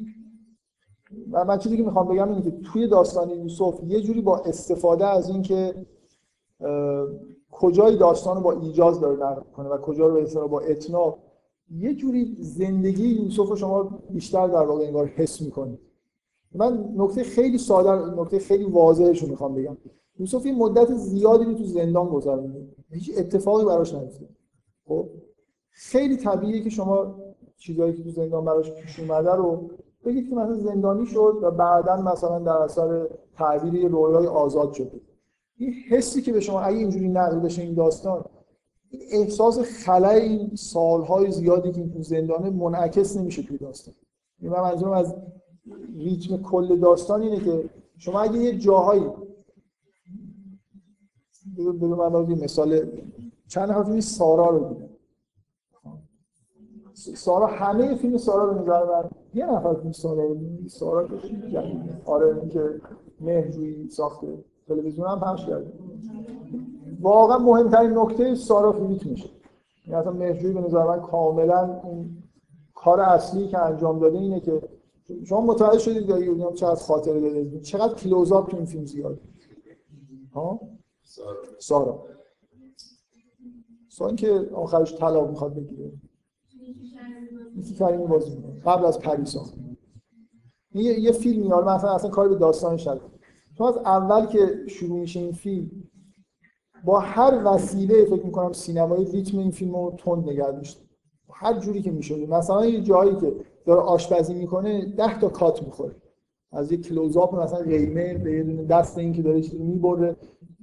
و 1.32 1.46
من 1.46 1.58
چیزی 1.58 1.78
که 1.78 1.84
می‌خوام 1.84 2.08
بگم 2.08 2.30
اینه 2.30 2.42
که 2.42 2.52
توی 2.52 2.88
داستان 2.88 3.30
یوسف 3.30 3.80
یه 3.84 4.02
جوری 4.02 4.22
با 4.22 4.38
استفاده 4.38 5.06
از 5.06 5.30
اینکه 5.30 5.86
کجای 7.52 7.98
داستان 7.98 8.36
رو 8.38 8.44
با 8.44 8.52
ایجاز 8.52 9.00
داره 9.00 9.16
نقل 9.16 9.42
کنه 9.42 9.70
و 9.70 9.78
کجا 9.78 10.08
رو 10.08 10.14
به 10.14 10.48
با 10.48 10.60
اتنا 10.60 11.18
یه 11.72 11.94
جوری 11.94 12.38
زندگی 12.40 13.08
یوسف 13.08 13.50
رو 13.50 13.56
شما 13.56 13.84
بیشتر 14.10 14.48
در 14.48 14.64
واقع 14.64 14.86
انگار 14.86 15.06
حس 15.06 15.42
می‌کنید. 15.42 15.80
من 16.56 16.94
نکته 16.96 17.24
خیلی 17.24 17.58
ساده 17.58 18.22
نکته 18.22 18.40
خیلی 18.40 18.64
واضحش 18.64 19.24
رو 19.24 19.30
می‌خوام 19.30 19.56
بگم. 19.56 19.78
یوسف 20.20 20.46
یه 20.46 20.56
مدت 20.56 20.94
زیادی 20.94 21.46
رو 21.46 21.54
تو 21.54 21.64
زندان 21.64 22.08
گذرونده 22.08 22.68
هیچ 22.92 23.12
اتفاقی 23.18 23.66
براش 23.66 23.94
نیفتاد. 23.94 24.30
خب؟ 24.88 25.10
خیلی 25.70 26.18
طبیعیه 26.18 26.64
که 26.64 26.70
شما 26.70 27.16
چیزایی 27.58 27.94
که 27.94 28.04
تو 28.04 28.10
زندان 28.10 28.46
براش 28.46 28.72
پیش 28.72 29.00
اومده 29.00 29.32
رو 29.32 29.70
بگید 30.06 30.30
که 30.30 30.36
مثلا 30.36 30.54
زندانی 30.54 31.06
شد 31.06 31.40
و 31.42 31.52
بعدا 31.52 32.02
مثلا 32.02 32.40
در 32.40 32.58
اثر 32.58 33.10
تعبیر 33.34 33.88
رویای 33.88 34.28
آزاد 34.28 34.74
شده 34.74 35.02
این 35.58 35.74
حسی 35.90 36.22
که 36.22 36.34
به 36.34 36.40
شما 36.40 36.62
اگه 36.62 36.78
اینجوری 36.78 37.08
نقل 37.08 37.40
بشه 37.40 37.62
این 37.62 37.74
داستان 37.74 38.16
این 38.18 38.37
احساس 38.92 39.60
خلای 39.60 40.22
این 40.22 40.56
سالهای 40.56 41.32
زیادی 41.32 41.72
که 41.72 41.82
این 41.82 41.92
تو 41.92 42.02
زندانه 42.02 42.50
منعکس 42.50 43.18
نمیشه 43.18 43.44
توی 43.44 43.58
داستان. 43.58 43.94
یعنی 44.42 44.56
من 44.56 44.62
منظورم 44.62 44.92
از 44.92 45.16
ریتم 45.98 46.38
کل 46.38 46.80
داستان 46.80 47.22
اینه 47.22 47.40
که 47.40 47.70
شما 47.98 48.20
اگه 48.20 48.38
یه 48.38 48.58
جاهایی 48.58 49.04
بگو 51.58 51.96
من 51.96 52.44
مثال 52.44 52.90
چند 53.48 53.72
نفر 53.72 53.84
فیلم 53.84 54.00
سارا 54.00 54.50
رو 54.50 54.74
دیدم 54.74 54.90
سارا 56.94 57.48
همه 57.48 57.96
فیلم 57.96 58.18
سارا 58.18 58.52
رو 58.52 58.62
نظر 58.62 58.86
من 58.86 59.10
یه 59.34 59.46
نفر 59.46 59.74
فیلم 59.74 59.92
سارا 59.92 60.26
رو 60.26 60.38
سارا 60.68 61.08
که 61.08 61.18
آره 62.06 62.38
این 62.42 62.50
که 62.50 62.82
مهجویی 63.20 63.90
ساخته 63.90 64.44
تلویزیون 64.68 65.08
هم 65.08 65.20
پخش 65.20 65.46
کرده. 65.46 65.74
واقعا 67.02 67.38
مهمترین 67.38 67.98
نکته 67.98 68.36
سارا 68.36 68.72
فیلیت 68.72 69.06
میشه. 69.06 69.30
یعنی 69.88 70.00
اصلا 70.00 70.12
مهجویی 70.12 70.54
به 70.54 70.62
نظر 70.62 70.86
من 70.86 71.02
کاملا 71.02 71.80
اون 71.84 72.24
کار 72.76 73.02
اصلی 73.02 73.48
که 73.48 73.60
انجام 73.60 74.00
داده 74.00 74.18
اینه 74.18 74.40
که 74.40 74.62
شما 75.26 75.42
متوجه 75.42 75.80
شدید 75.80 76.10
یا 76.10 76.20
یونیام 76.20 76.54
چقدر 76.54 76.82
خاطره 76.82 77.20
داده 77.20 77.60
چقدر 77.60 77.94
کلوزآپ 77.94 78.50
تو 78.50 78.58
این 78.58 78.66
فیلم 78.66 78.86
زیاد؟ 78.86 79.20
ها؟ 80.34 80.60
سارا. 81.04 81.38
سارا. 81.60 82.06
که 84.16 84.50
آخرش 84.54 84.96
طلاق 84.96 85.30
می‌خواد 85.30 85.56
بگیره. 85.56 85.92
کریمی 87.80 88.08
بازی 88.08 88.36
می‌کنه. 88.36 88.60
قبل 88.60 88.86
از 88.86 89.00
پری 89.00 89.26
ساخت 89.26 89.54
یه, 90.74 91.00
یه 91.00 91.12
فیلم 91.12 91.42
میاد 91.42 91.70
مثلا 91.70 91.92
اصلا 91.92 92.10
کاری 92.10 92.30
به 92.30 92.36
داستان 92.36 92.78
شد 92.78 93.02
تو 93.58 93.64
از 93.64 93.78
اول 93.78 94.26
که 94.26 94.64
شروع 94.68 95.00
میشه 95.00 95.20
این 95.20 95.32
فیلم 95.32 95.72
با 96.88 97.00
هر 97.00 97.42
وسیله 97.46 98.06
فکر 98.06 98.26
می‌کنم 98.26 98.54
سینمایی 98.54 99.06
ریتم 99.06 99.38
این 99.38 99.52
فیلم 99.52 99.76
رو 99.76 99.94
تند 99.98 100.30
نگه 100.30 100.52
داشته 100.52 100.82
هر 101.32 101.60
جوری 101.60 101.82
که 101.82 101.92
میشه 101.92 102.26
مثلا 102.26 102.66
یه 102.66 102.82
جایی 102.82 103.16
که 103.16 103.34
داره 103.66 103.82
آشپزی 103.82 104.34
می‌کنه 104.34 104.86
ده 104.86 105.20
تا 105.20 105.30
کات 105.30 105.64
می‌خوره. 105.64 105.96
از 106.52 106.72
یه 106.72 106.78
close-up 106.78 107.36
مثلا 107.36 107.60
قیمه 107.60 108.14
به 108.14 108.32
یه 108.32 108.44
دست 108.44 108.98
این 108.98 109.14
که 109.14 109.22
داره 109.22 109.42
چیزی 109.42 109.64
می‌بره. 109.64 110.16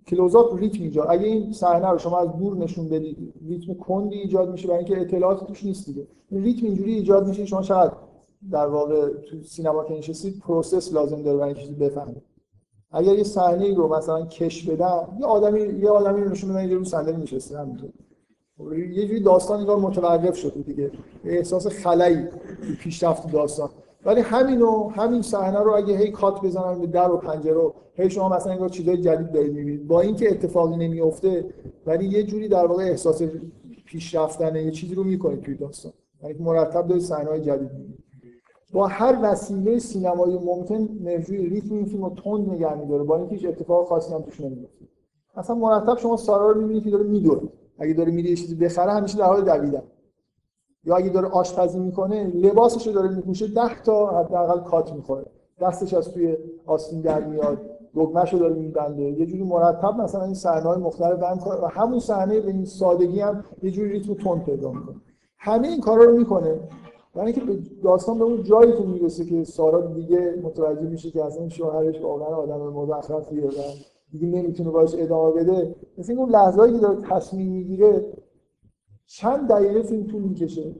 close-up 0.07 0.57
ریتم 0.57 0.83
ایجاد. 0.83 1.07
اگه 1.11 1.27
این 1.27 1.53
صحنه 1.53 1.91
رو 1.91 1.99
شما 1.99 2.18
از 2.18 2.29
دور 2.39 2.57
نشون 2.57 2.89
بدید 2.89 3.35
ریتم 3.49 3.75
کندی 3.75 4.16
ایجاد 4.16 4.51
میشه 4.53 4.68
برای 4.68 4.85
اینکه 4.85 5.01
اطلاعات 5.01 5.47
توش 5.47 5.64
نیست 5.64 5.87
دیگه. 5.87 6.07
ریتم 6.31 6.66
اینجوری 6.66 6.95
ایجاد 6.95 7.29
میشه 7.29 7.47
شما 7.47 7.62
شاید 7.62 7.93
در 8.51 8.66
واقع 8.66 9.09
تو 9.09 9.43
سینما 9.43 9.85
که 9.85 9.95
نشستید 9.95 10.39
process 10.39 10.93
لازم 10.93 11.22
داره 11.22 11.39
برای 11.39 11.55
چیزی 11.55 11.75
بفهمید. 11.75 12.22
اگر 12.95 13.14
یه 13.14 13.24
صحنه 13.24 13.74
رو 13.74 13.97
مثلا 13.97 14.26
کش 14.26 14.68
بدن 14.68 15.18
یه 15.18 15.26
آدمی 15.26 15.61
یه 15.61 15.90
آدمی 15.90 16.30
نشون 16.30 16.51
بدن 16.51 16.59
اینجوری 16.59 16.78
رو 16.78 16.84
صندلی 16.84 17.22
نشسته 17.22 17.59
همینطور. 17.59 17.90
یه 18.72 19.07
جوری 19.07 19.20
داستان 19.20 19.61
انگار 19.61 19.78
متوقف 19.78 20.36
شده 20.36 20.62
دیگه. 20.62 20.90
احساس 21.24 21.66
خلایی 21.66 22.28
پیشرفت 22.80 23.32
داستان. 23.32 23.68
ولی 24.07 24.20
همینو 24.20 24.88
همین 24.88 25.22
صحنه 25.22 25.59
رو 25.59 25.74
اگه 25.74 25.97
هی 25.97 26.11
کات 26.11 26.40
بزنن 26.40 26.80
به 26.80 26.86
در 26.86 27.11
و 27.11 27.16
پنجره 27.16 27.53
رو 27.53 27.74
هی 27.95 28.11
شما 28.11 28.28
مثلا 28.28 28.53
انگار 28.53 28.68
چیزای 28.68 28.97
جدید 28.97 29.32
دارید 29.32 29.53
می‌بینید. 29.53 29.86
با 29.86 30.01
اینکه 30.01 30.30
اتفاقی 30.30 30.76
نمیفته 30.76 31.45
ولی 31.86 32.07
یه 32.07 32.22
جوری 32.22 32.49
در 32.49 32.66
واقع 32.66 32.82
احساس 32.82 33.22
پیشرفتن 33.86 34.57
یه 34.57 34.70
چیزی 34.70 34.95
رو 34.95 35.05
می‌کنید 35.05 35.40
توی 35.40 35.55
داستان. 35.55 35.92
یعنی 36.22 36.38
مرتب 36.38 36.86
دارید 36.86 37.03
صحنه‌های 37.03 37.40
جدید 37.40 37.72
می‌بینید. 37.72 38.05
با 38.75 38.87
هر 38.87 39.18
وسیله 39.22 39.79
سینمایی 39.79 40.39
ممکن 40.39 40.89
مرجوی 41.01 41.47
ریتم 41.49 41.75
این 41.75 41.85
فیلم 41.85 42.05
رو 42.05 42.11
تند 42.25 42.51
نگه 42.51 42.75
میداره. 42.75 43.03
با 43.03 43.16
اینکه 43.16 43.35
هیچ 43.35 43.47
اتفاق 43.47 43.89
خاصی 43.89 44.14
هم 44.14 44.22
توش 44.22 44.41
نمیفته 44.41 44.85
اصلا 45.37 45.57
مرتب 45.57 45.99
شما 45.99 46.16
سارا 46.16 46.51
رو 46.51 46.61
می‌بینید 46.61 46.85
که 46.85 46.91
داره 46.91 47.05
میدوره. 47.05 47.41
اگه 47.79 47.95
داره 47.95 48.12
میره 48.12 48.31
یه 48.31 48.37
چیزی 48.37 48.55
بخره 48.55 48.93
همیشه 48.93 49.18
در 49.18 49.25
حال 49.25 49.45
دویدن 49.45 49.83
یا 50.85 50.97
اگه 50.97 51.09
داره 51.09 51.29
آشپزی 51.29 51.79
می‌کنه 51.79 52.25
لباسش 52.25 52.87
رو 52.87 52.93
داره 52.93 53.16
میپوشه 53.16 53.47
10 53.47 53.83
تا 53.85 54.07
حداقل 54.07 54.61
کات 54.61 54.93
می‌خوره. 54.93 55.25
دستش 55.61 55.95
از 55.95 56.11
توی 56.11 56.37
آستین 56.66 57.01
در 57.01 57.25
میاد 57.25 57.59
دگمش 57.95 58.33
رو 58.33 58.39
داره 58.39 58.55
میبنده. 58.55 59.03
یه 59.03 59.27
جوری 59.27 59.43
مرتب 59.43 60.01
مثلا 60.01 60.25
این 60.25 60.35
صحنه 60.35 60.62
های 60.62 60.79
مختلف 60.79 61.18
بند 61.18 61.43
و 61.62 61.66
همون 61.66 61.99
صحنه 61.99 62.41
به 62.41 62.51
این 62.51 62.64
سادگی 62.64 63.20
هم 63.20 63.45
یه 63.62 63.70
جوری 63.70 63.91
ریتم 63.91 64.14
تند 64.14 64.45
پیدا 64.45 64.72
می‌کنه. 64.72 64.97
همه 65.39 65.68
این 65.68 65.81
کارا 65.81 66.05
رو 66.05 66.16
می‌کنه. 66.16 66.61
یعنی 67.17 67.33
که 67.33 67.41
داستان 67.83 68.19
به 68.19 68.25
اون 68.25 68.43
جایی 68.43 68.73
که 68.73 68.83
می‌رسه 68.83 69.25
که 69.25 69.45
سارا 69.45 69.81
دیگه 69.81 70.41
متوجه 70.43 70.89
میشه 70.89 71.11
که 71.11 71.25
اصلا 71.25 71.49
شوهرش 71.49 72.01
واقعا 72.01 72.37
آدم 72.37 72.61
مزخرفیه 72.61 73.47
و 73.47 73.62
دیگه 74.11 74.27
نمی‌تونه 74.27 74.71
باش 74.71 74.95
ادامه 74.95 75.33
بده 75.33 75.75
مثل 75.99 76.12
اون 76.12 76.31
لحظه‌ای 76.31 76.73
که 76.73 76.79
داره 76.79 77.01
تصمیم 77.11 77.53
می‌گیره 77.53 78.12
چند 79.07 79.49
دقیقه 79.49 79.83
فیلم 79.83 80.07
طول 80.07 80.23
می‌کشه 80.23 80.75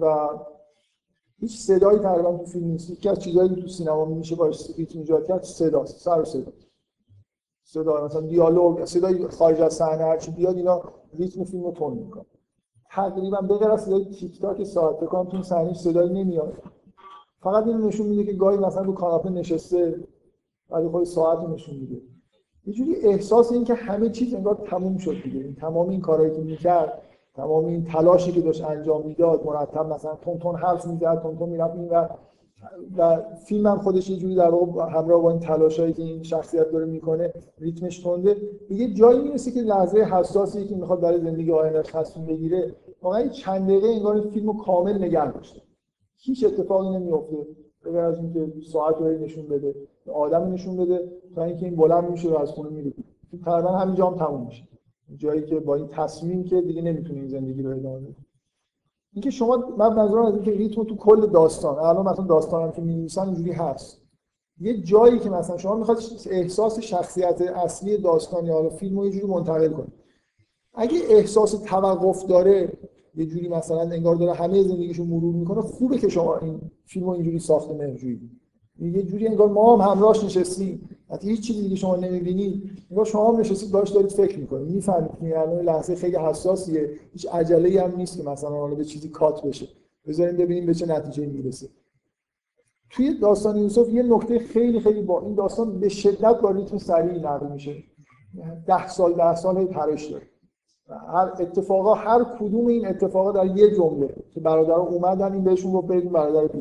و 0.00 0.28
هیچ 1.40 1.58
صدایی 1.58 1.98
تقریبا 1.98 2.36
تو 2.36 2.44
فیلم 2.44 2.66
نیست. 2.66 2.90
یکی 2.90 3.08
از 3.08 3.18
چیزایی 3.18 3.48
تو 3.48 3.68
سینما 3.68 4.04
میشه 4.04 4.36
باش 4.36 4.70
ریتم 4.76 4.98
ایجاد 4.98 5.26
کرد 5.26 5.42
صداست 5.42 6.00
سر 6.00 6.20
و 6.20 6.24
صدا. 6.24 6.52
صدا 7.64 8.04
مثلا 8.04 8.20
دیالوگ 8.20 8.84
صدای 8.84 9.28
خارج 9.28 9.60
از 9.60 9.72
صحنه 9.72 10.04
هرچی 10.04 10.30
بیاد 10.30 10.56
اینا 10.56 10.82
ریتم 11.18 11.44
فیلم 11.44 11.64
رو 11.64 11.72
تون 11.72 11.92
می‌کنه. 11.92 12.24
تقریبا 12.90 13.40
به 13.40 13.76
صدای 13.76 14.04
تیک 14.04 14.40
تاک 14.40 14.64
ساعت 14.64 14.96
بکنم 14.96 15.24
تو 15.24 15.42
صحنه 15.42 15.74
صدایی 15.74 16.10
نمیاد. 16.10 16.52
فقط 17.40 17.66
اینو 17.66 17.86
نشون 17.86 18.06
میده 18.06 18.24
که 18.24 18.32
گاهی 18.32 18.58
مثلا 18.58 18.82
رو 18.82 18.92
کاناپه 18.92 19.30
نشسته 19.30 20.08
بعد 20.70 20.88
خود 20.88 21.04
ساعت 21.04 21.48
نشون 21.48 21.76
میده. 21.76 22.02
یه 22.66 22.74
جوری 22.74 22.96
احساس 22.96 23.52
این 23.52 23.64
که 23.64 23.74
همه 23.74 24.10
چیز 24.10 24.34
انگار 24.34 24.54
تموم 24.54 24.96
شد 24.96 25.22
دیگه. 25.24 25.52
تمام 25.52 25.88
این 25.88 26.00
کارهایی 26.00 26.34
که 26.34 26.40
می‌کرد 26.40 27.02
تمام 27.34 27.64
این 27.64 27.84
تلاشی 27.84 28.32
که 28.32 28.40
داشت 28.40 28.64
انجام 28.64 29.06
می‌داد 29.06 29.46
مرتب 29.46 29.92
مثلا 29.92 30.14
تون 30.14 30.38
تون 30.38 30.56
حرف 30.56 30.86
می‌زد 30.86 31.22
تون 31.22 31.38
تون 31.38 31.48
می‌رفت 31.48 31.74
این 31.74 31.88
و 31.88 32.08
و 32.96 33.22
فیلم 33.46 33.66
هم 33.66 33.78
خودش 33.78 34.10
یه 34.10 34.16
جوری 34.16 34.34
در 34.34 34.50
واقع 34.50 34.90
همراه 34.90 35.22
با 35.22 35.30
این 35.30 35.40
تلاشایی 35.40 35.92
که 35.92 36.02
این 36.02 36.22
شخصیت 36.22 36.70
داره 36.70 36.86
می‌کنه 36.86 37.32
ریتمش 37.58 37.98
تنده. 37.98 38.36
یه 38.70 38.94
جایی 38.94 39.20
می‌رسه 39.20 39.50
که 39.50 39.60
لحظه 39.60 39.98
حساسی 39.98 40.64
که 40.64 40.76
می‌خواد 40.76 41.00
برای 41.00 41.20
زندگی 41.20 41.52
آیندهش 41.52 41.86
تصمیم 41.86 42.26
بگیره 42.26 42.74
واقعا 43.02 43.28
چند 43.28 43.64
دقیقه 43.64 43.88
انگار 43.88 44.20
فیلمو 44.20 44.52
کامل 44.52 45.02
نگه 45.02 45.32
داشته. 45.32 45.60
هیچ 46.16 46.44
اتفاقی 46.44 46.90
نمیفته 46.90 47.36
به 47.82 48.00
از 48.00 48.18
اینکه 48.18 48.52
ساعت 48.66 48.96
رو 48.98 49.08
نشون 49.08 49.46
بده 49.46 49.74
آدم 50.14 50.52
نشون 50.52 50.76
بده 50.76 51.12
تا 51.34 51.44
اینکه 51.44 51.66
این 51.66 51.76
بلند 51.76 52.10
میشه 52.10 52.28
و 52.28 52.36
از 52.36 52.50
خونه 52.50 52.70
میره 52.70 52.92
تقریبا 53.44 53.68
همینجا 53.68 54.06
هم 54.06 54.16
تموم 54.16 54.46
میشه. 54.46 54.68
جایی 55.16 55.42
که 55.42 55.60
با 55.60 55.74
این 55.74 55.88
تصمیم 55.88 56.44
که 56.44 56.60
دیگه 56.60 56.82
نمی‌تونه 56.82 57.18
این 57.18 57.28
زندگی 57.28 57.62
رو 57.62 57.70
ادامه 57.70 57.98
بده. 57.98 58.14
اینکه 59.12 59.30
شما 59.30 59.74
من 59.78 59.94
منظورم 59.94 60.26
از 60.26 60.34
اینکه 60.34 60.50
ریتم 60.50 60.84
تو 60.84 60.96
کل 60.96 61.26
داستان 61.26 61.78
الان 61.78 62.08
مثلا 62.08 62.24
داستانم 62.24 62.72
که 62.72 62.82
می‌نویسن 62.82 63.26
اینجوری 63.26 63.52
هست. 63.52 64.02
یه 64.60 64.82
جایی 64.82 65.18
که 65.18 65.30
مثلا 65.30 65.56
شما 65.56 65.74
می‌خواد 65.74 65.98
احساس 66.30 66.80
شخصیت 66.80 67.40
اصلی 67.40 67.98
داستان 67.98 68.46
یا 68.46 68.68
فیلم 68.68 68.98
رو 68.98 69.06
یه 69.06 69.12
جوری 69.12 69.26
منتقل 69.26 69.68
کنید 69.68 69.92
اگه 70.74 70.98
احساس 71.08 71.52
توقف 71.52 72.26
داره 72.26 72.72
یه 73.14 73.26
جوری 73.26 73.48
مثلا 73.48 73.80
انگار 73.80 74.16
داره 74.16 74.32
همه 74.32 74.62
زندگیشو 74.62 75.04
مرور 75.04 75.34
می‌کنه 75.34 75.60
خوبه 75.60 75.98
که 75.98 76.08
شما 76.08 76.36
این 76.36 76.60
فیلم 76.86 77.06
رو 77.06 77.12
اینجوری 77.12 77.38
ساخته 77.38 77.74
مرجویی 77.74 78.30
یه 78.80 79.02
جوری 79.02 79.26
انگار 79.26 79.48
ما 79.48 79.76
هم 79.76 79.90
همراهش 79.90 80.24
نشستیم. 80.24 80.97
حتی 81.10 81.30
هیچ 81.30 81.46
چیزی 81.46 81.62
دیگه 81.62 81.76
شما 81.76 81.96
نمی‌بینید 81.96 82.82
انگار 82.90 83.04
شما 83.04 83.40
نشستید 83.40 83.70
باش 83.70 83.90
دارید 83.90 84.10
فکر 84.10 84.38
می‌کنید 84.38 84.68
می‌فهمید 84.68 85.10
که 85.20 85.40
الان 85.40 85.60
لحظه 85.60 85.94
خیلی 85.94 86.16
حساسیه 86.16 86.90
هیچ 87.12 87.26
عجله 87.32 87.82
هم 87.82 87.96
نیست 87.96 88.16
که 88.16 88.28
مثلا 88.28 88.50
حالا 88.50 88.74
به 88.74 88.84
چیزی 88.84 89.08
کات 89.08 89.42
بشه. 89.42 89.68
بذاریم 90.06 90.36
ببینیم 90.36 90.66
به 90.66 90.74
چه 90.74 90.86
نتیجه 90.86 91.26
می‌رسه. 91.26 91.68
توی 92.90 93.18
داستان 93.18 93.56
یوسف 93.56 93.88
یه 93.88 94.02
نکته 94.02 94.38
خیلی 94.38 94.80
خیلی 94.80 95.02
با 95.02 95.20
این 95.20 95.34
داستان 95.34 95.80
به 95.80 95.88
شدت 95.88 96.40
با 96.40 96.50
ریتم 96.50 96.78
سریع 96.78 97.18
نقل 97.18 97.52
میشه. 97.52 97.74
ده 98.66 98.88
سال 98.88 99.14
ده 99.14 99.34
سال 99.34 99.64
پرش 99.64 100.06
داره. 100.06 100.22
هر 101.12 101.32
اتفاقا 101.40 101.94
هر 101.94 102.24
کدوم 102.24 102.66
این 102.66 102.86
اتفاقا 102.86 103.32
در 103.32 103.56
یه 103.56 103.74
جمله 103.76 104.14
که 104.34 104.40
برادر 104.40 104.72
اومدن 104.72 105.32
این 105.32 105.44
بهشون 105.44 105.72
گفت 105.72 105.86
برید 105.86 106.12
برادر 106.12 106.54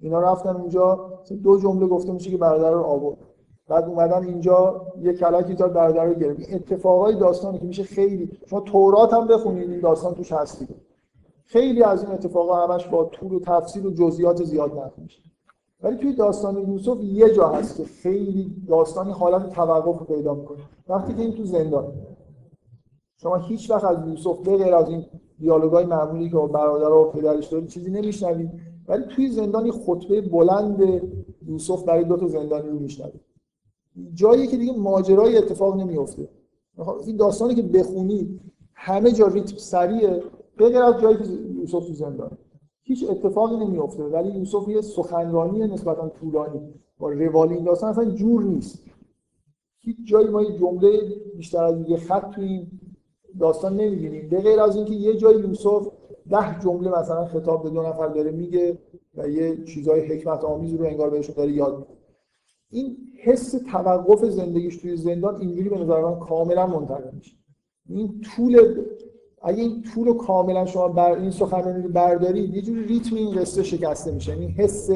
اینا 0.00 0.20
رفتن 0.20 0.56
اونجا 0.56 1.12
دو 1.42 1.60
جمله 1.60 1.86
گفته 1.86 2.12
میشه 2.12 2.30
که 2.30 2.36
برادر 2.36 2.70
رو 2.70 2.82
آورد. 2.82 3.27
بعد 3.68 3.84
اومدن 3.84 4.24
اینجا 4.24 4.86
یه 5.02 5.12
کلکی 5.12 5.54
تا 5.54 5.68
برادر 5.68 6.14
گرفت 6.14 6.54
اتفاقای 6.54 7.14
داستانی 7.14 7.58
که 7.58 7.64
میشه 7.64 7.82
خیلی 7.82 8.30
شما 8.46 8.60
تورات 8.60 9.12
هم 9.12 9.26
بخونید 9.26 9.70
این 9.70 9.80
داستان 9.80 10.14
توش 10.14 10.32
هستید 10.32 10.68
خیلی 11.44 11.82
از 11.82 12.04
این 12.04 12.12
اتفاقا 12.12 12.66
همش 12.66 12.86
با 12.86 13.04
طول 13.04 13.32
و 13.32 13.40
تفصیل 13.40 13.86
و 13.86 13.90
جزئیات 13.90 14.44
زیاد 14.44 14.70
نقل 14.72 15.02
میشه. 15.02 15.22
ولی 15.82 15.96
توی 15.96 16.12
داستان 16.12 16.68
یوسف 16.68 16.98
یه 17.02 17.34
جا 17.34 17.48
هست 17.48 17.76
که 17.76 17.84
خیلی 17.84 18.56
داستانی 18.68 19.12
حالت 19.12 19.50
توقف 19.50 20.06
پیدا 20.06 20.34
می‌کنه. 20.34 20.58
وقتی 20.88 21.14
که 21.14 21.22
این 21.22 21.34
تو 21.34 21.44
زندان 21.44 21.92
شما 23.16 23.36
هیچ 23.36 23.70
وقت 23.70 23.84
از 23.84 24.08
یوسف 24.08 24.38
به 24.44 24.56
غیر 24.56 24.74
از 24.74 24.88
این 24.88 25.04
دیالوگای 25.38 25.86
معمولی 25.86 26.30
که 26.30 26.36
با 26.36 26.46
برادر 26.46 26.92
و 26.92 27.10
پدرش 27.10 27.46
داری 27.46 27.66
چیزی 27.66 27.90
نمیشنوید. 27.90 28.50
ولی 28.88 29.04
توی 29.04 29.28
زندانی 29.28 29.70
خطبه 29.70 30.20
بلند 30.20 31.02
یوسف 31.46 31.84
برای 31.84 32.04
دو 32.04 32.16
تا 32.16 32.28
زندانی 32.28 32.68
رو 32.68 32.78
میشنوید. 32.78 33.27
جایی 34.14 34.46
که 34.46 34.56
دیگه 34.56 34.72
ماجرای 34.72 35.36
اتفاق 35.36 35.80
نمیفته 35.80 36.28
این 37.06 37.16
داستانی 37.16 37.54
که 37.54 37.62
بخونید 37.62 38.40
همه 38.74 39.12
جا 39.12 39.26
ریتم 39.26 39.56
سریعه. 39.56 40.22
به 40.56 40.68
غیر 40.68 40.82
از 40.82 41.00
جایی 41.00 41.16
که 41.16 41.24
یوسف 41.60 41.86
تو 41.86 41.92
زندان. 41.92 42.30
هیچ 42.82 43.10
اتفاقی 43.10 43.56
نمیفته 43.56 44.02
ولی 44.02 44.30
یوسف 44.30 44.68
یه 44.68 44.80
سخنرانی 44.80 45.58
نسبتا 45.58 46.08
طولانی. 46.08 46.74
با 46.98 47.10
روال 47.10 47.52
این 47.52 47.64
داستان 47.64 47.90
اصلا 47.90 48.04
جور 48.04 48.42
نیست. 48.42 48.82
هیچ 49.78 49.96
جایی 50.04 50.28
ما 50.28 50.42
یه 50.42 50.58
جمله 50.58 51.00
بیشتر 51.36 51.64
از 51.64 51.88
یه 51.88 51.96
خط 51.96 52.30
تو 52.30 52.40
این 52.40 52.66
داستان 53.40 53.76
نمی‌بینیم. 53.76 54.28
به 54.28 54.40
غیر 54.40 54.60
از 54.60 54.76
اینکه 54.76 54.94
یه 54.94 55.16
جای 55.16 55.40
یوسف 55.40 55.88
ده 56.30 56.60
جمله 56.60 56.98
مثلا 56.98 57.26
خطاب 57.26 57.62
به 57.62 57.70
دو 57.70 57.82
نفر 57.82 58.08
داره 58.08 58.30
میگه 58.30 58.78
و 59.14 59.28
یه 59.28 59.64
چیزای 59.64 60.00
حکمت 60.00 60.44
آمیز 60.44 60.74
رو 60.74 60.84
انگار 60.84 61.10
بهشون 61.10 61.34
داره 61.34 61.52
یاد 61.52 61.78
میده. 61.78 61.97
این 62.70 62.96
حس 63.22 63.54
توقف 63.72 64.24
زندگیش 64.24 64.76
توی 64.76 64.96
زندان 64.96 65.40
اینجوری 65.40 65.68
به 65.68 65.78
نظر 65.78 66.00
من 66.00 66.18
کاملا 66.18 66.66
منتقل 66.66 67.10
میشه. 67.16 67.36
این 67.88 68.20
طول 68.20 68.84
اگه 69.42 69.62
این 69.62 69.82
طول 69.82 70.06
رو 70.06 70.14
کاملا 70.14 70.66
شما 70.66 70.88
بر 70.88 71.12
این 71.12 71.30
سخنرانی 71.30 71.82
رو 71.82 71.88
بردارید 71.88 72.54
یه 72.54 72.62
جوری 72.62 72.84
ریتم 72.84 73.16
این 73.16 73.34
قصه 73.34 73.62
شکسته 73.62 74.12
میشه. 74.12 74.32
این 74.32 74.50
حس 74.50 74.90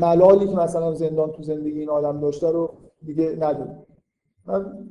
ملالی 0.00 0.46
که 0.46 0.56
مثلا 0.56 0.94
زندان 0.94 1.32
تو 1.32 1.42
زندگی 1.42 1.78
این 1.78 1.90
آدم 1.90 2.20
داشته 2.20 2.50
رو 2.50 2.70
دیگه 3.06 3.36
نداره. 3.40 3.76
من 4.46 4.88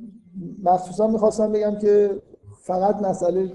مخصوصا 0.62 1.06
می‌خواستم 1.06 1.52
بگم 1.52 1.74
که 1.80 2.22
فقط 2.60 3.02
مسئله 3.02 3.52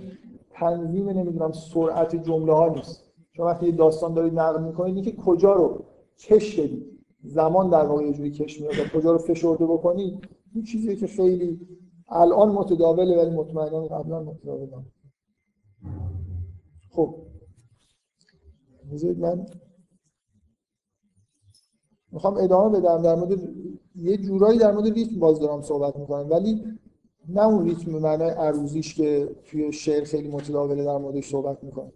تنظیم 0.51 1.09
نمی‌دونم 1.09 1.51
سرعت 1.51 2.15
جمله 2.15 2.53
ها 2.53 2.69
نیست. 2.69 3.03
شما 3.33 3.45
وقتی 3.45 3.71
داستان 3.71 4.13
دارید 4.13 4.39
نقل 4.39 4.63
می‌کنید 4.63 5.05
که 5.05 5.11
کجا 5.11 5.53
رو 5.53 5.83
کش 6.19 6.59
بدید. 6.59 6.96
زمان 7.27 7.69
در 7.69 7.85
واقع 7.85 8.03
یه 8.03 8.13
جوری 8.13 8.31
کش 8.31 8.61
میاد 8.61 8.73
کجا 8.93 9.11
رو 9.11 9.17
فشرده 9.17 9.65
بکنید 9.65 10.27
این 10.53 10.63
چیزی 10.63 10.95
که 10.95 11.07
خیلی 11.07 11.59
الان 12.09 12.49
متداوله 12.49 13.17
ولی 13.17 13.35
مطمئنا 13.35 13.85
قبلا 13.85 14.23
متداول 14.23 14.67
خب. 16.89 17.15
من 19.17 19.45
می‌خوام 22.11 22.37
ادامه 22.37 22.79
بدم. 22.79 23.01
در 23.01 23.15
مورد 23.15 23.39
یه 23.95 24.17
جورایی 24.17 24.59
در 24.59 24.71
مورد 24.71 24.93
ریتم 24.93 25.19
باز 25.19 25.39
دارم 25.39 25.61
صحبت 25.61 25.95
می‌کنم. 25.95 26.29
ولی 26.29 26.63
نه 27.29 27.47
اون 27.47 27.65
ریتم 27.65 27.91
معنای 27.91 28.29
عروضیش 28.29 28.95
که 28.95 29.35
توی 29.45 29.71
شعر 29.73 30.03
خیلی 30.03 30.27
متداوله 30.27 30.83
در 30.83 30.97
موردش 30.97 31.29
صحبت 31.29 31.63
می‌کنم. 31.63 31.91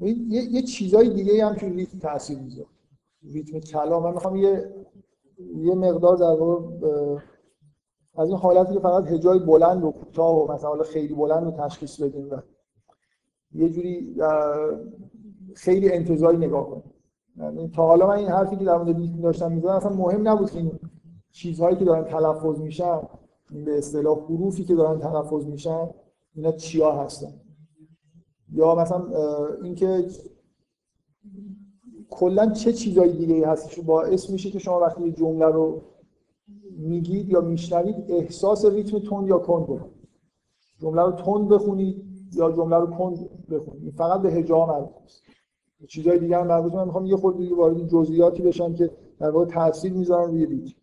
یه, 0.00 0.42
یه 0.52 0.62
چیزای 0.62 1.08
دیگه 1.08 1.46
هم 1.46 1.54
توی 1.54 1.70
ریتم 1.70 1.98
تاثیر 1.98 2.38
می‌ذاره. 2.38 2.68
ریتم 3.22 3.58
کلام. 3.58 4.02
من 4.02 4.14
می‌خوام 4.14 4.36
یه 4.36 4.74
یه 5.56 5.74
مقدار 5.74 6.16
در 6.16 6.42
از 8.14 8.28
این 8.28 8.38
حالتی 8.38 8.74
که 8.74 8.80
فقط 8.80 9.06
هجای 9.06 9.38
بلند 9.38 9.84
و 9.84 9.90
کوتاه 9.90 10.36
و 10.36 10.52
مثلا 10.52 10.82
خیلی 10.82 11.14
بلند 11.14 11.44
رو 11.44 11.50
تشخیص 11.50 12.00
بدیم 12.00 12.30
و 12.30 12.36
یه 13.52 13.68
جوری 13.68 14.16
خیلی 15.54 15.92
انتظاری 15.92 16.36
نگاه 16.36 16.70
کنیم. 16.70 16.94
یعنی 17.36 17.68
تا 17.68 17.86
حالا 17.86 18.06
من 18.06 18.16
این 18.16 18.28
حرفی 18.28 18.56
که 18.56 18.64
در 18.64 18.76
مورد 18.76 18.96
ریتم 18.96 19.20
داشتم 19.20 19.52
می‌زنم 19.52 19.70
اصلا 19.70 19.92
مهم 19.92 20.28
نبود 20.28 20.50
که 20.50 20.58
این 20.58 20.78
چیزهایی 21.32 21.76
که 21.76 21.84
دارن 21.84 22.04
تلفظ 22.04 22.60
میشن 22.60 23.00
به 23.64 23.78
اصطلاح 23.78 24.18
حروفی 24.18 24.64
که 24.64 24.74
دارن 24.74 24.98
تلفظ 24.98 25.46
میشن 25.46 25.90
اینا 26.34 26.52
چیا 26.52 26.92
هستن؟ 26.92 27.32
یا 28.52 28.74
مثلا 28.74 29.04
اینکه 29.62 30.04
کلا 32.10 32.50
چه 32.50 32.72
چیزایی 32.72 33.12
دیگه 33.12 33.34
ای 33.34 33.44
هست 33.44 33.70
که 33.70 33.82
باعث 33.82 34.30
میشه 34.30 34.50
که 34.50 34.58
شما 34.58 34.80
وقتی 34.80 35.02
یه 35.02 35.12
جمله 35.12 35.46
رو 35.46 35.82
میگید 36.78 37.28
یا 37.28 37.40
میشنوید 37.40 37.96
احساس 38.08 38.64
ریتم 38.64 38.98
تند 38.98 39.28
یا 39.28 39.38
کند 39.38 39.64
بکنید. 39.64 40.08
جمله 40.78 41.02
رو 41.02 41.12
تند 41.12 41.48
بخونید 41.48 42.04
یا 42.32 42.52
جمله 42.52 42.76
رو 42.76 42.86
کند 42.86 43.28
بخونید. 43.50 43.94
فقط 43.94 44.22
به 44.22 44.32
هجا 44.32 44.66
مربوط 44.66 45.12
چیزای 45.88 46.18
دیگه 46.18 46.36
هم 46.36 46.46
مربوط 46.46 46.74
من 46.74 46.84
می‌خوام 46.84 47.06
یه 47.06 47.16
خورده 47.16 47.54
وارد 47.54 47.88
جزئیاتی 47.88 48.42
بشم 48.42 48.74
که 48.74 48.90
در 49.18 49.30
واقع 49.30 49.46
تاثیر 49.46 49.92
می‌ذارن 49.92 50.30
روی 50.30 50.46
ریتم. 50.46 50.76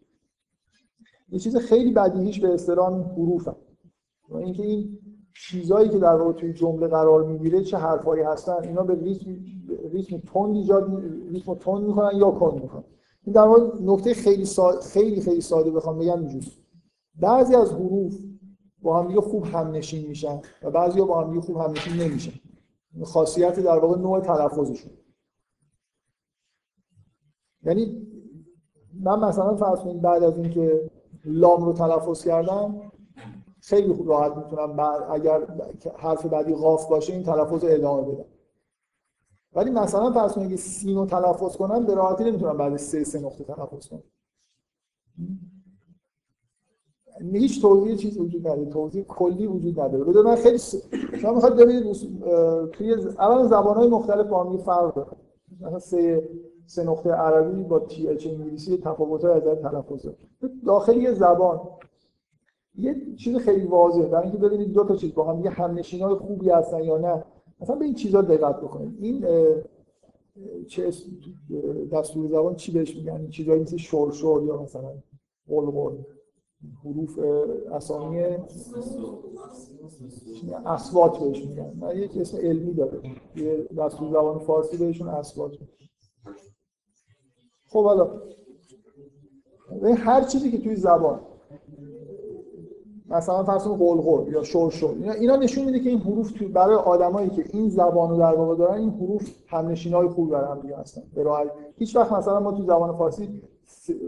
یه 1.30 1.40
چیز 1.40 1.58
خیلی 1.58 1.92
بدیهیش 1.92 2.40
به 2.40 2.54
اصطلاح 2.54 3.12
حروف 3.12 3.48
هم. 3.48 3.56
اینکه 4.30 4.64
این 4.64 5.00
چیزایی 5.46 5.90
که 5.90 5.98
در 5.98 6.16
واقع 6.16 6.32
توی 6.32 6.54
جمله 6.54 6.88
قرار 6.88 7.24
می‌گیره 7.24 7.64
چه 7.64 7.78
حرفایی 7.78 8.24
هستن 8.24 8.64
اینا 8.64 8.84
به 8.84 8.96
ریتم 8.96 9.38
ریتم 9.92 10.18
تند 10.18 10.56
ایجاد 10.56 11.04
ریتم 11.32 11.56
تند 11.56 11.84
می‌کنن 11.84 12.18
یا 12.18 12.32
کند 12.32 12.62
می‌کنن. 12.62 12.84
این 13.24 13.34
در 13.34 13.42
واقع 13.42 13.82
نکته 13.82 14.14
خیلی 14.14 14.46
ساده 14.46 14.82
خیلی 14.82 15.22
خیلی 15.22 15.42
ساده 15.42 15.72
بخوام 15.72 16.00
بگم 16.00 16.20
اینجوری 16.20 16.52
بعضی 17.16 17.56
از 17.56 17.72
حروف 17.72 18.20
با 18.82 19.00
هم 19.00 19.08
دیگه 19.08 19.22
خوب 19.22 19.44
هم 19.44 19.72
نشین 19.72 20.08
میشن 20.08 20.42
و 20.64 20.72
بعضی 20.72 21.02
با 21.02 21.22
هم 21.22 21.30
دیگه 21.30 21.42
خوب 21.42 21.58
هم 21.58 21.72
نشین 21.72 21.94
نمیشن. 21.94 22.32
خاصیت 23.04 23.60
در 23.60 23.80
واقع 23.80 23.98
نوع 23.98 24.20
تلفظشون. 24.20 24.92
یعنی 27.64 28.08
من 29.02 29.20
مثلا 29.20 29.56
فرض 29.56 29.80
کنید 29.80 30.02
بعد 30.02 30.24
از 30.24 30.38
اینکه 30.38 30.90
لام 31.26 31.66
رو 31.66 31.74
تلفظ 31.74 32.24
کردم 32.24 32.82
خیلی 33.68 33.94
خوب 33.94 34.10
راحت 34.10 34.38
می‌تونم 34.38 34.76
بعد 34.76 35.04
اگر 35.10 35.48
حرف 35.98 36.26
بعدی 36.26 36.54
قاف 36.54 36.90
باشه 36.90 37.14
این 37.14 37.24
تلفظ 37.24 37.64
رو 37.64 37.70
ادامه 37.72 38.12
بدم. 38.12 38.26
ولی 39.54 39.72
مثلا 39.72 40.12
فرض 40.12 40.34
کنید 40.34 40.48
اگه 40.48 40.56
سین 40.56 40.98
رو 40.98 41.06
تلفظ 41.06 41.58
کنم 41.58 41.86
به 41.86 41.96
راحتی 41.96 42.24
نمی‌تونم 42.24 42.58
بعد 42.58 42.78
سه 42.78 43.04
سه 43.04 43.20
نقطه 43.20 43.44
تلفظ 43.44 43.88
کنم. 43.88 44.04
هیچ 47.32 47.62
توضیح 47.62 47.96
چیز 47.96 48.18
وجود 48.18 48.48
نداره. 48.48 48.66
توضیح 48.66 49.04
کلی 49.04 49.48
وجود 49.48 49.80
نداره. 49.80 50.04
بده 50.04 50.22
من 50.22 50.36
خیلی 50.36 50.58
س... 50.58 50.76
شما 51.22 51.34
می‌خواد 51.34 51.60
ببینید 51.60 51.96
توی 52.72 52.94
اولا 52.94 53.48
زبان‌های 53.48 53.88
مختلف 53.88 54.28
با 54.28 54.44
هم 54.44 54.58
فرق 54.58 54.96
داره. 54.96 55.12
مثلا 55.62 55.80
سه 55.80 56.30
سه 56.66 56.84
نقطه 56.84 57.12
عربی 57.12 57.64
با 57.64 57.80
تی 57.80 58.08
اچ 58.08 58.28
انگلیسی 58.28 58.78
تفاوت‌های 58.78 59.34
از 59.34 59.44
تلفظ 59.44 60.08
داخل 60.66 60.98
یه 60.98 61.14
زبان 61.14 61.60
یه 62.78 63.16
چیز 63.16 63.36
خیلی 63.36 63.66
واضحه. 63.66 64.08
برای 64.08 64.24
اینکه 64.24 64.38
ببینید 64.38 64.74
دو 64.74 64.84
تا 64.84 64.96
چیز 64.96 65.14
با 65.14 65.34
هم 65.34 65.44
یه 65.44 65.50
همنشینای 65.50 66.16
خوبی 66.16 66.50
هستن 66.50 66.84
یا 66.84 66.98
نه. 66.98 67.24
مثلا 67.62 67.76
به 67.76 67.86
این 67.86 67.94
چیزا 67.94 68.22
دقت 68.22 68.62
بکنید. 68.62 68.96
این 69.00 69.26
چه 70.68 70.92
دستور 71.94 72.28
زبان 72.28 72.56
چی 72.56 72.72
بهش 72.72 72.96
میگن؟ 72.96 73.16
این 73.16 73.30
چیزایی 73.30 73.62
مثل 73.62 73.78
شور 73.78 74.44
یا 74.44 74.62
مثلا 74.62 74.94
قول 75.48 75.96
حروف 76.84 77.20
اسامی 77.72 78.20
اسوات 80.66 81.20
بهش 81.20 81.46
میگن. 81.46 81.74
من 81.80 81.98
یک 81.98 82.18
اسم 82.18 82.38
علمی 82.38 82.74
داره. 82.74 83.02
یه 83.36 83.68
دستور 83.78 84.10
زبان 84.10 84.40
فارسی 84.40 84.78
بهشون 84.78 85.08
اسوات 85.08 85.52
خب 87.68 87.84
حالا 87.84 88.22
هر 89.98 90.24
چیزی 90.24 90.52
که 90.52 90.58
توی 90.58 90.76
زبان 90.76 91.20
مثلا 93.10 93.44
فرض 93.44 93.64
کنید 93.64 93.80
قلقل 93.80 94.32
یا 94.32 94.44
شرشر 94.44 94.88
اینا 94.88 95.14
اینا 95.14 95.36
نشون 95.36 95.66
میده 95.66 95.80
که 95.80 95.90
این 95.90 96.00
حروف 96.00 96.32
تو 96.32 96.48
برای 96.48 96.76
آدمایی 96.76 97.30
که 97.30 97.46
این 97.54 97.70
زبان 97.70 98.10
رو 98.10 98.18
در 98.18 98.36
واقع 98.36 98.56
دارن 98.56 98.78
این 98.78 98.90
حروف 98.90 99.30
همنشینای 99.48 100.08
خوب 100.08 100.30
برای 100.30 100.52
هم 100.52 100.60
دیگه 100.60 100.78
هستن 100.78 101.02
به 101.14 101.24
راحت 101.24 101.48
هیچ 101.78 101.96
وقت 101.96 102.12
مثلا 102.12 102.40
ما 102.40 102.52
تو 102.52 102.64
زبان 102.64 102.98
فارسی 102.98 103.42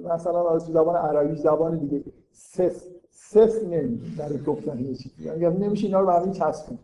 مثلا 0.03 0.59
تو 0.59 0.71
زبان 0.71 0.95
عربی 0.95 1.35
زبان 1.35 1.77
دیگه 1.77 2.03
صف 2.31 2.83
صف 3.11 3.63
نمیگیم 3.63 4.15
برای 4.19 4.43
گفتن 4.43 4.79
یه 4.79 4.95
چیزی. 4.95 5.23
یعنی 5.23 5.57
نمیشه 5.57 5.85
اینا 5.85 5.99
رو 5.99 6.05
به 6.05 6.13
هم 6.13 6.31
چسبون 6.31 6.79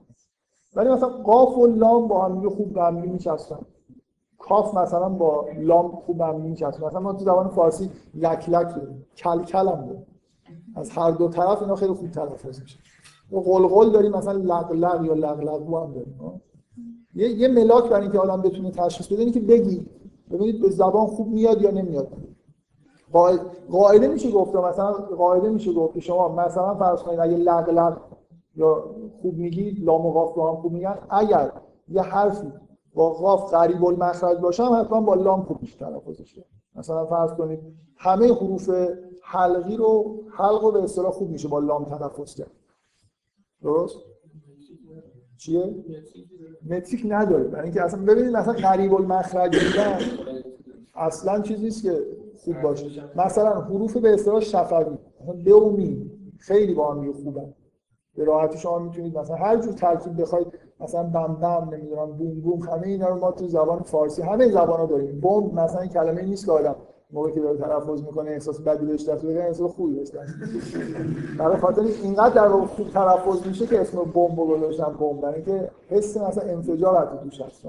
ولی 0.76 0.90
مثلا 0.90 1.10
قاف 1.10 1.58
و 1.58 1.66
لام 1.68 2.08
با 2.08 2.26
هم 2.26 2.50
خوب 2.50 2.74
به 2.74 2.84
هم 2.84 2.94
میچسبن. 2.94 3.60
کاف 4.40 4.74
مثلا 4.74 5.10
با 5.10 5.46
لام 5.58 5.92
خوب 5.92 6.18
به 6.18 6.26
هم 6.26 6.42
میچسبن. 6.42 6.88
مثلا 6.88 7.00
ما 7.00 7.14
تو 7.14 7.20
زبان 7.20 7.48
فارسی 7.48 7.90
لک 8.14 8.50
لک 8.50 8.76
کل 9.18 9.44
از 10.76 10.90
هر 10.90 11.12
دو 11.12 11.30
طرف 11.30 11.62
اینا 11.62 11.76
خیلی 11.76 11.94
خوب 11.94 12.12
تلفظ 12.12 12.62
میشه. 12.62 12.80
و 13.32 13.40
قلقل 13.40 13.92
داریم 13.92 14.12
مثلا 14.12 14.34
لق 14.34 14.72
لق 14.72 15.06
یا 15.06 15.14
لق 15.14 15.40
لق 15.40 15.84
هم 15.84 15.94
داریم 15.94 16.42
یه 17.16 17.30
یه 17.30 17.48
ملاک 17.48 17.90
برای 17.90 18.02
اینکه 18.02 18.20
آدم 18.20 18.42
بتونه 18.42 18.72
تشخیص 18.72 19.08
بده 19.08 19.32
که 19.32 19.40
بگی 19.40 19.86
ببینید 20.32 20.62
به 20.62 20.70
زبان 20.70 21.06
خوب 21.06 21.28
میاد 21.28 21.62
یا 21.62 21.72
نمیاد. 21.72 22.08
قاعده 23.70 24.08
میشه 24.08 24.32
گفت 24.32 24.56
مثلا 24.56 24.92
قاعده 24.94 25.50
میشه 25.50 25.74
گفت 25.74 26.00
شما 26.00 26.36
مثلا 26.36 26.76
فرض 26.76 27.02
کنید 27.02 27.20
اگه 27.20 27.38
لق 27.38 27.70
لق 27.70 27.98
یا 28.56 28.84
خوب 29.22 29.38
میگید 29.38 29.84
لام 29.84 30.06
و 30.06 30.12
قاف 30.12 30.36
با 30.36 30.52
هم 30.52 30.62
خوب 30.62 30.74
میگن 30.74 30.98
اگر 31.10 31.52
یه 31.88 32.02
حرفی 32.02 32.52
با 32.94 33.14
قاف 33.14 33.54
قریب 33.54 33.86
المخرج 33.86 34.38
باشه 34.38 34.64
حتما 34.64 35.02
با 35.02 35.14
لام 35.14 35.44
خوب 35.44 35.62
میشه 35.62 35.78
تلفظش. 35.78 36.40
مثلا 36.76 37.06
فرض 37.06 37.34
کنید 37.34 37.60
همه 37.98 38.34
حروف 38.34 38.70
حلقی 39.28 39.78
رو 39.78 40.20
حلق 40.32 40.62
رو 40.64 40.72
به 40.72 40.84
اصطلاح 40.84 41.12
خوب 41.12 41.30
میشه 41.30 41.48
با 41.48 41.60
لام 41.60 41.86
تلفظ 41.86 42.36
کرد. 42.36 42.52
درست؟ 43.64 43.98
چیه؟ 45.38 45.76
متریک 46.70 47.06
نداره. 47.10 47.44
برای 47.44 47.64
اینکه 47.64 47.82
اصلا 47.82 48.02
ببینید 48.06 48.36
مثلا 48.36 48.54
قریب 48.54 48.94
المخرج 48.94 49.66
بودن 49.66 50.00
اصلا 50.96 51.42
چیزی 51.42 51.64
نیست 51.64 51.84
که 51.84 52.06
خوب 52.44 52.62
باشه. 52.62 53.04
مثلا 53.16 53.62
حروف 53.62 53.98
به 53.98 54.14
اصطلاح 54.14 54.40
شفوی 54.40 54.86
می 55.78 56.12
خیلی 56.38 56.74
با 56.74 56.94
هم 56.94 57.14
خوبن. 57.14 57.54
به 58.16 58.24
راحتی 58.24 58.58
شما 58.58 58.80
می‌تونید 58.80 59.18
مثلا 59.18 59.36
هر 59.36 59.58
جور 59.58 59.74
ترکیب 59.74 60.22
بخواید 60.22 60.48
مثلا 60.80 61.04
بم 61.04 61.36
بم 61.36 61.70
نمی‌دونم 61.74 62.12
بوم 62.12 62.42
بوم 62.42 62.60
همه 62.60 62.88
اینا 62.88 63.10
رو 63.10 63.20
ما 63.20 63.32
تو 63.32 63.48
زبان 63.48 63.80
فارسی 63.80 64.22
همه 64.22 64.52
زبان 64.52 64.80
ها 64.80 64.86
داریم. 64.86 65.20
بمب 65.22 65.54
مثلا 65.54 65.86
کلمه 65.86 66.22
نیست 66.22 66.46
که 66.46 66.52
آدم 66.52 66.76
موقعی 67.16 67.34
که 67.34 67.40
داره 67.40 67.58
تلفظ 67.58 68.02
می‌کنه 68.02 68.30
احساس 68.30 68.62
بدی 68.62 68.86
بهش 68.86 69.10
دست 69.10 69.26
بده 69.26 69.44
احساس 69.44 69.72
خوبی 69.72 69.96
بهش 69.96 70.12
برای 71.38 71.58
خاطر 71.58 71.82
اینقدر 71.82 72.36
در 72.36 72.48
واقع 72.48 72.66
خوب 72.66 72.90
تلفظ 72.90 73.48
میشه 73.48 73.68
که 73.68 73.82
اسم 73.82 73.98
بمب 73.98 74.36
بمب. 75.00 75.22
برای 75.22 75.36
اینکه 75.36 75.72
حس 75.90 76.18
مثلا 76.18 76.44
انفجار 76.44 76.98
حتی 76.98 77.30
توش 77.30 77.42
هست. 77.42 77.66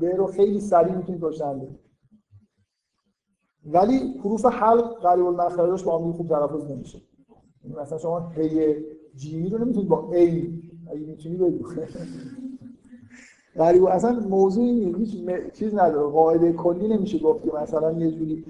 به 0.00 0.16
رو 0.16 0.26
خیلی 0.26 0.60
سریع 0.60 0.94
می‌تونید 0.94 1.22
روشن 1.22 1.60
ولی 3.66 4.14
حروف 4.24 4.46
حلق 4.46 5.00
قریب 5.02 5.26
المخرجش 5.26 5.84
با 5.84 5.98
هم 5.98 6.12
خوب 6.12 6.28
تلفظ 6.28 6.70
نمیشه. 6.70 6.98
مثلا 7.82 7.98
شما 7.98 8.28
هی 8.28 8.76
جی 9.14 9.48
رو 9.48 9.58
نمی‌تونید 9.58 9.88
با 9.88 10.12
ای 10.12 10.62
اگه 10.90 11.06
می‌تونی 11.06 11.36
بگو 11.36 11.68
غریب 13.58 13.84
اصلا 13.84 14.20
موضوعی 14.28 14.94
هیچ 14.98 15.22
چیز 15.52 15.74
نداره. 15.74 16.06
قاعده 16.06 16.52
کلی 16.52 16.88
نمیشه 16.88 17.18
گفت 17.18 17.44
که 17.44 17.50
مثلا 17.62 17.92
یه 17.92 18.10
جوری 18.10 18.44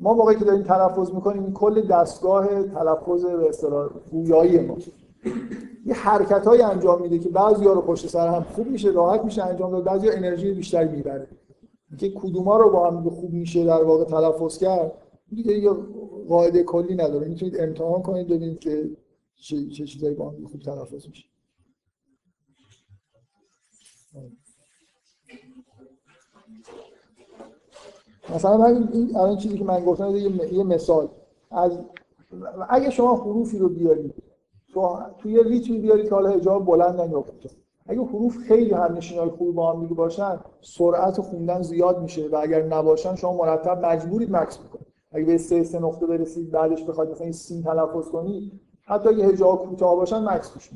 ما 0.00 0.14
موقعی 0.14 0.36
که 0.36 0.44
داریم 0.44 0.62
تلفظ 0.62 1.14
می‌کنیم 1.14 1.52
کل 1.52 1.86
دستگاه 1.86 2.62
تلفظ 2.62 3.24
به 3.24 3.48
اصطلاح 3.48 3.90
گویایی 4.10 4.58
ما. 4.58 4.76
یه 5.86 5.94
حرکت 5.94 6.46
های 6.46 6.62
انجام 6.62 7.02
میده 7.02 7.18
که 7.18 7.28
بعضی 7.28 7.64
ها 7.64 7.72
رو 7.72 7.80
پشت 7.80 8.06
سر 8.06 8.28
هم 8.28 8.42
خوب 8.42 8.66
میشه 8.66 8.90
راحت 8.90 9.24
میشه 9.24 9.44
انجام 9.44 9.70
داد 9.72 9.84
بعضی 9.84 10.08
ها 10.08 10.14
انرژی 10.14 10.52
بیشتری 10.52 10.88
می‌بره. 10.88 11.26
که 11.98 12.10
کدوما 12.10 12.56
رو 12.56 12.70
با 12.70 12.90
هم 12.90 13.10
خوب 13.10 13.32
میشه 13.32 13.64
در 13.64 13.84
واقع 13.84 14.04
تلفظ 14.04 14.58
کرد 14.58 14.92
دیگه 15.32 15.58
یه 15.58 15.70
قاعده 16.28 16.62
کلی 16.62 16.94
نداره. 16.94 17.28
می‌تونید 17.28 17.60
امتحان 17.60 18.02
کنید 18.02 18.26
ببینید 18.26 18.58
که 18.58 18.90
چه 19.34 19.86
چیزایی 19.86 20.14
با 20.14 20.30
هم 20.30 20.46
خوب 20.46 20.60
تلفظ 20.60 21.08
میشه. 21.08 21.31
مثلا 28.34 28.66
این 28.66 29.16
الان 29.16 29.36
چیزی 29.36 29.58
که 29.58 29.64
من 29.64 29.84
گفتم 29.84 30.16
یه 30.52 30.64
مثال. 30.64 31.08
از 31.50 31.78
اگه 32.68 32.90
شما 32.90 33.14
حروفی 33.14 33.58
رو 33.58 33.68
بیارید 33.68 34.14
تو 34.72 34.98
توی 35.18 35.42
ریتمی 35.42 35.78
بیارید 35.78 36.08
که 36.08 36.14
حالا 36.14 36.30
حجاب 36.30 36.66
بلندن 36.66 37.10
یا 37.10 37.20
کوتاه 37.20 37.52
اگه 37.86 38.00
حروف 38.00 38.36
خیلی 38.36 38.70
هم 38.70 38.98
های 39.18 39.30
خوبی 39.30 39.52
با 39.52 39.72
هم 39.72 39.86
باشن 39.86 40.40
سرعت 40.60 41.20
خوندن 41.20 41.62
زیاد 41.62 42.02
میشه 42.02 42.28
و 42.28 42.36
اگر 42.36 42.62
نباشن 42.62 43.14
شما 43.14 43.36
مرتب 43.36 43.86
مجبورید 43.86 44.36
مکس 44.36 44.58
بکنید. 44.58 44.86
اگه 45.12 45.24
به 45.24 45.38
سه 45.38 45.64
سه 45.64 45.78
نقطه 45.78 46.06
برسید 46.06 46.50
بعدش 46.50 46.84
بخواید 46.84 47.10
مثلا 47.10 47.24
این 47.24 47.32
سین 47.32 47.62
تلفظ 47.62 48.08
کنید 48.08 48.60
حتی 48.84 49.08
اگه 49.08 49.24
هجا 49.24 49.56
کوتاه 49.56 49.96
باشن 49.96 50.24
مکس 50.24 50.56
میشه 50.56 50.70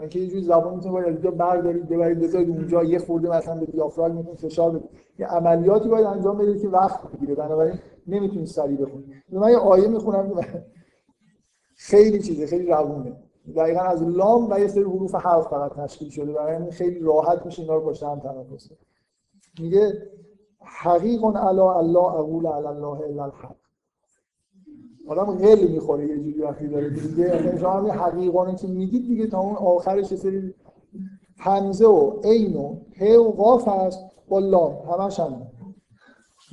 اینکه 0.00 0.18
یه 0.18 0.26
جوری 0.26 0.42
زبان 0.42 0.74
می‌تونه 0.74 0.92
باید 0.92 1.06
اینجا 1.06 1.30
بردارید 1.30 1.88
ببرید 1.88 2.20
بذارید 2.20 2.48
اونجا 2.48 2.84
یه 2.84 2.98
خورده 2.98 3.28
مثلا 3.28 3.54
به 3.60 3.66
دیافراگم 3.66 4.16
می‌تونید 4.16 4.38
فشار 4.38 4.70
بدید. 4.70 4.90
یه 5.18 5.26
عملیاتی 5.26 5.88
باید 5.88 6.06
انجام 6.06 6.38
بدید 6.38 6.62
که 6.62 6.68
وقت 6.68 7.10
بگیره. 7.10 7.34
بنابراین 7.34 7.78
نمی‌تونید 8.06 8.46
سریع 8.46 8.76
بخونید 8.76 9.06
من 9.32 9.50
یه 9.50 9.56
آیه 9.56 9.88
می‌خونم 9.88 10.40
خیلی 11.76 12.18
چیزه 12.18 12.46
خیلی 12.46 12.66
روونه. 12.66 13.16
دقیقا 13.56 13.80
از 13.80 14.02
لام 14.02 14.50
و 14.50 14.58
یه 14.58 14.68
سری 14.68 14.82
حروف 14.82 15.14
حرف 15.14 15.46
فقط 15.48 15.72
تشکیل 15.72 16.08
شده. 16.10 16.32
برای 16.32 16.70
خیلی 16.70 17.00
راحت 17.00 17.46
میشه 17.46 17.62
اینا 17.62 17.74
رو 17.74 17.90
پشت 17.90 18.02
هم 18.02 18.20
تنفس 18.20 18.70
میگه 19.60 19.92
حقیق 20.64 21.24
علا 21.24 21.72
الله 21.72 22.14
اقول 22.14 22.46
علی 22.46 22.66
الله 22.66 23.00
الا 23.00 23.24
الحق. 23.24 23.61
آدم 25.08 25.24
قل 25.24 25.68
می‌خوره 25.68 26.06
یه 26.06 26.18
جوری 26.18 26.42
وقتی 26.42 26.68
داره 26.68 26.90
دیگه 26.90 27.58
شما 27.58 27.70
همین 27.70 27.90
حقیقانه 27.90 28.54
که 28.54 28.68
میگید 28.68 29.08
دیگه 29.08 29.26
تا 29.26 29.40
اون 29.40 29.56
آخرش 29.56 30.14
سری 30.14 30.54
همزه 31.38 31.86
و 31.86 32.20
عین 32.24 32.56
و 32.56 32.76
ه 33.00 33.16
و 33.16 33.30
قاف 33.30 33.68
هست. 33.68 34.12
با 34.28 34.38
لام 34.38 34.72
همش 34.72 35.20
هم 35.20 35.42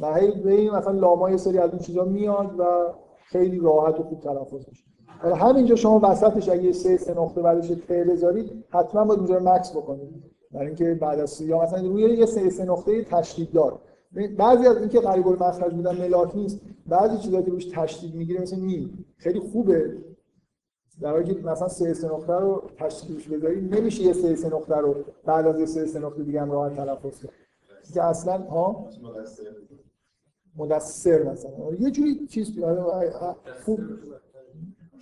و 0.02 0.14
هی 0.14 0.70
مثلا 0.70 0.92
لاما 0.92 1.30
یه 1.30 1.38
سری 1.38 1.58
از 1.58 1.70
این 1.70 1.80
چیزا 1.80 2.06
میاد 2.06 2.60
و 2.60 2.64
خیلی 3.26 3.60
راحت 3.60 4.00
و 4.00 4.04
خوب 4.04 4.20
تلفظ 4.20 4.68
میشه. 4.68 4.84
حالا 5.22 5.36
همینجا 5.36 5.76
شما 5.76 6.00
وسطش 6.04 6.50
اگه 6.50 6.72
سه 6.72 6.98
سه 6.98 7.14
نقطه 7.14 7.42
بعدش 7.42 7.68
ت 7.68 7.92
بذارید 7.92 8.66
حتما 8.70 9.06
باید 9.06 9.20
اونجا 9.20 9.40
مکس 9.40 9.78
بکنید. 9.78 10.24
برای 10.52 10.68
اینکه 10.68 10.94
بعد 10.94 11.20
از 11.20 11.42
یا 11.42 11.62
مثلا 11.62 11.82
روی 11.82 12.02
یه 12.02 12.26
سه 12.26 12.50
سه 12.50 12.66
نقطه 12.66 13.04
تشدید 13.04 13.52
دار 13.52 13.80
بعضی 14.38 14.68
از 14.68 14.78
اینکه 14.78 15.00
قریب 15.00 15.28
المخرج 15.28 15.74
بودن 15.74 15.98
ملاک 15.98 16.36
نیست 16.36 16.60
بعضی 16.88 17.18
چیزا 17.18 17.42
که 17.42 17.52
روش 17.52 17.66
تشدید 17.66 18.16
می‌گیره 18.16 18.42
مثل 18.42 18.60
میم 18.60 19.06
خیلی 19.18 19.40
خوبه. 19.40 19.98
در 21.02 21.12
حالی 21.12 21.36
که 21.36 21.42
مثلا 21.42 21.68
سه 21.68 21.94
سه 21.94 22.08
نقطه 22.08 22.34
رو 22.34 22.70
تشدیدش 22.78 23.28
بذاری 23.28 23.62
نمیشه 23.62 24.04
یه 24.04 24.14
سه 24.14 24.36
سه 24.36 24.48
نقطه 24.48 24.76
رو 24.76 24.96
بعد 25.26 25.48
از 25.48 25.60
یه 25.60 25.66
سه 25.66 25.86
سه 25.86 26.00
نقطه 26.00 26.24
دیگه 26.24 26.42
هم 26.42 26.52
راحت 26.52 26.76
تلفظ 26.76 27.20
کنی. 27.20 27.32
که 27.94 28.04
اصلا 28.04 28.38
ها؟ 28.38 28.90
مدثر 30.56 31.24
مثلا. 31.24 31.52
یه 31.80 31.92
جوری 31.92 32.28
چیز 32.28 32.60
خوب. 33.66 33.80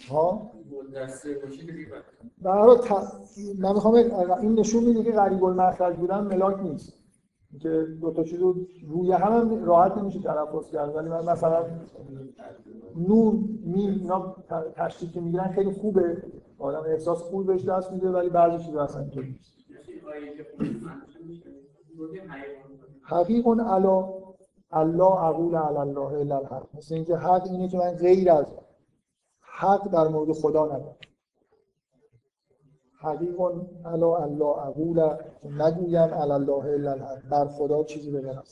ها؟ 0.10 0.52
در 2.44 2.62
من 3.60 3.74
می‌خوام 3.74 3.96
این 4.42 4.60
نشون 4.60 4.84
میده 4.84 5.04
که 5.04 5.12
غریب 5.12 5.44
المخرج 5.44 5.96
بودن 5.96 6.20
ملاک 6.20 6.60
نیست. 6.60 6.94
که 7.62 7.88
دو 8.02 8.12
تا 8.12 8.24
چیز 8.24 8.40
روی 8.88 9.12
هم, 9.12 9.32
هم 9.34 9.66
راحت 9.66 9.98
نمیشه 9.98 10.20
تلفظ 10.20 10.72
کرد. 10.72 10.96
ولی 10.96 11.10
من 11.10 11.26
مثلا 11.26 11.66
نون 12.96 13.60
می 13.64 13.88
اینا 13.88 14.36
تشکیل 14.76 15.12
که 15.12 15.22
می‌گیرن 15.22 15.48
خیلی 15.48 15.72
خوبه. 15.72 16.24
آدم 16.60 16.84
احساس 16.90 17.22
خوب 17.22 17.48
بهش 17.48 17.66
دست 17.66 17.92
میده 17.92 18.10
ولی 18.10 18.30
بعضی 18.30 18.66
چیزا 18.66 18.84
اصلا 18.84 19.02
اینطوری 19.02 19.28
نیست. 19.28 19.54
حقیق 23.02 23.48
علا 23.48 24.14
الله 24.72 25.24
اقول 25.24 25.56
علی 25.56 25.78
الله 25.78 26.14
الا 26.14 26.38
الحق. 26.38 26.64
مثل 26.78 26.96
اینکه 26.96 27.16
حق 27.16 27.48
اینه 27.52 27.68
که 27.68 27.78
من 27.78 27.92
غیر 27.92 28.32
از 28.32 28.46
حق 29.42 29.92
در 29.92 30.08
مورد 30.08 30.32
خدا 30.32 30.66
ندارم. 30.66 30.96
حقیق 33.00 33.42
علا 33.86 34.16
الله 34.18 34.68
اقول 34.68 35.10
نگویم 35.44 36.14
علی 36.14 36.32
الله 36.32 36.66
الا 36.66 36.96
بر 37.32 37.48
خدا 37.48 37.84
چیزی 37.84 38.12
بگم. 38.12 38.44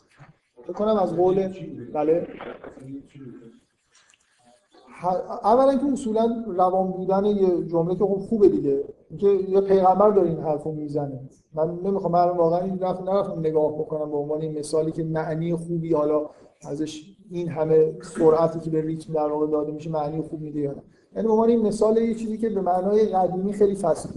فکر 0.63 0.73
کنم 0.73 0.97
از 0.97 1.15
قول 1.15 1.47
بله. 1.93 2.27
اولا 5.43 5.77
که 5.77 5.85
اصولا 5.93 6.43
روان 6.47 6.91
بودن 6.91 7.25
یه 7.25 7.63
جمله 7.63 7.95
که 7.95 8.05
خوبه 8.05 8.49
دیگه. 8.49 8.83
اینکه 9.09 9.27
یه 9.27 9.61
پیغمبر 9.61 10.09
داره 10.09 10.29
این 10.29 10.39
حرفو 10.39 10.71
می‌زنه. 10.71 11.19
من 11.53 11.79
نمی‌خوام 11.83 12.11
من 12.11 12.29
واقعا 12.29 12.59
این 12.59 12.79
رفت 12.79 13.01
نرفتم 13.01 13.39
نگاه 13.39 13.73
بکنم 13.73 14.11
به 14.11 14.17
عنوان 14.17 14.41
این 14.41 14.59
مثالی 14.59 14.91
که 14.91 15.03
معنی 15.03 15.55
خوبی 15.55 15.93
حالا 15.93 16.29
ازش 16.69 17.15
این 17.31 17.49
همه 17.49 17.93
سرعتی 18.01 18.59
که 18.59 18.69
به 18.69 18.81
ریتم 18.81 19.13
در 19.13 19.27
واقع 19.27 19.47
داده 19.47 19.71
میشه 19.71 19.89
معنی 19.89 20.21
خوب 20.21 20.41
میده 20.41 20.59
یا 20.59 20.75
یعنی 21.15 21.27
به 21.27 21.33
عنوان 21.33 21.49
این 21.49 21.61
مثال 21.61 21.97
یه 21.97 22.15
چیزی 22.15 22.37
که 22.37 22.49
به 22.49 22.61
معنای 22.61 23.05
قدیمی 23.05 23.53
خیلی 23.53 23.75
فصل 23.75 24.09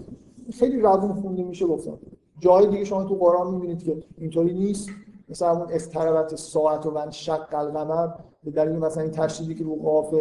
خیلی 0.50 0.80
روون 0.80 1.12
خونده 1.12 1.42
میشه 1.42 1.66
گفتم 1.66 1.98
جای 2.38 2.66
دیگه 2.66 2.84
شما 2.84 3.04
تو 3.04 3.14
قرآن 3.14 3.54
می‌بینید 3.54 3.82
که 3.82 4.02
اینطوری 4.18 4.54
نیست. 4.54 4.88
مثلا 5.28 5.50
اون 5.50 5.66
اختربت 5.70 6.36
ساعت 6.36 6.86
و 6.86 6.90
من 6.90 7.10
شق 7.10 7.54
القمر 7.54 8.08
به 8.44 8.50
دلیل 8.50 8.78
مثلا 8.78 9.02
این 9.02 9.12
تشدیدی 9.12 9.54
که 9.54 9.64
رو 9.64 9.76
قاف 9.76 10.14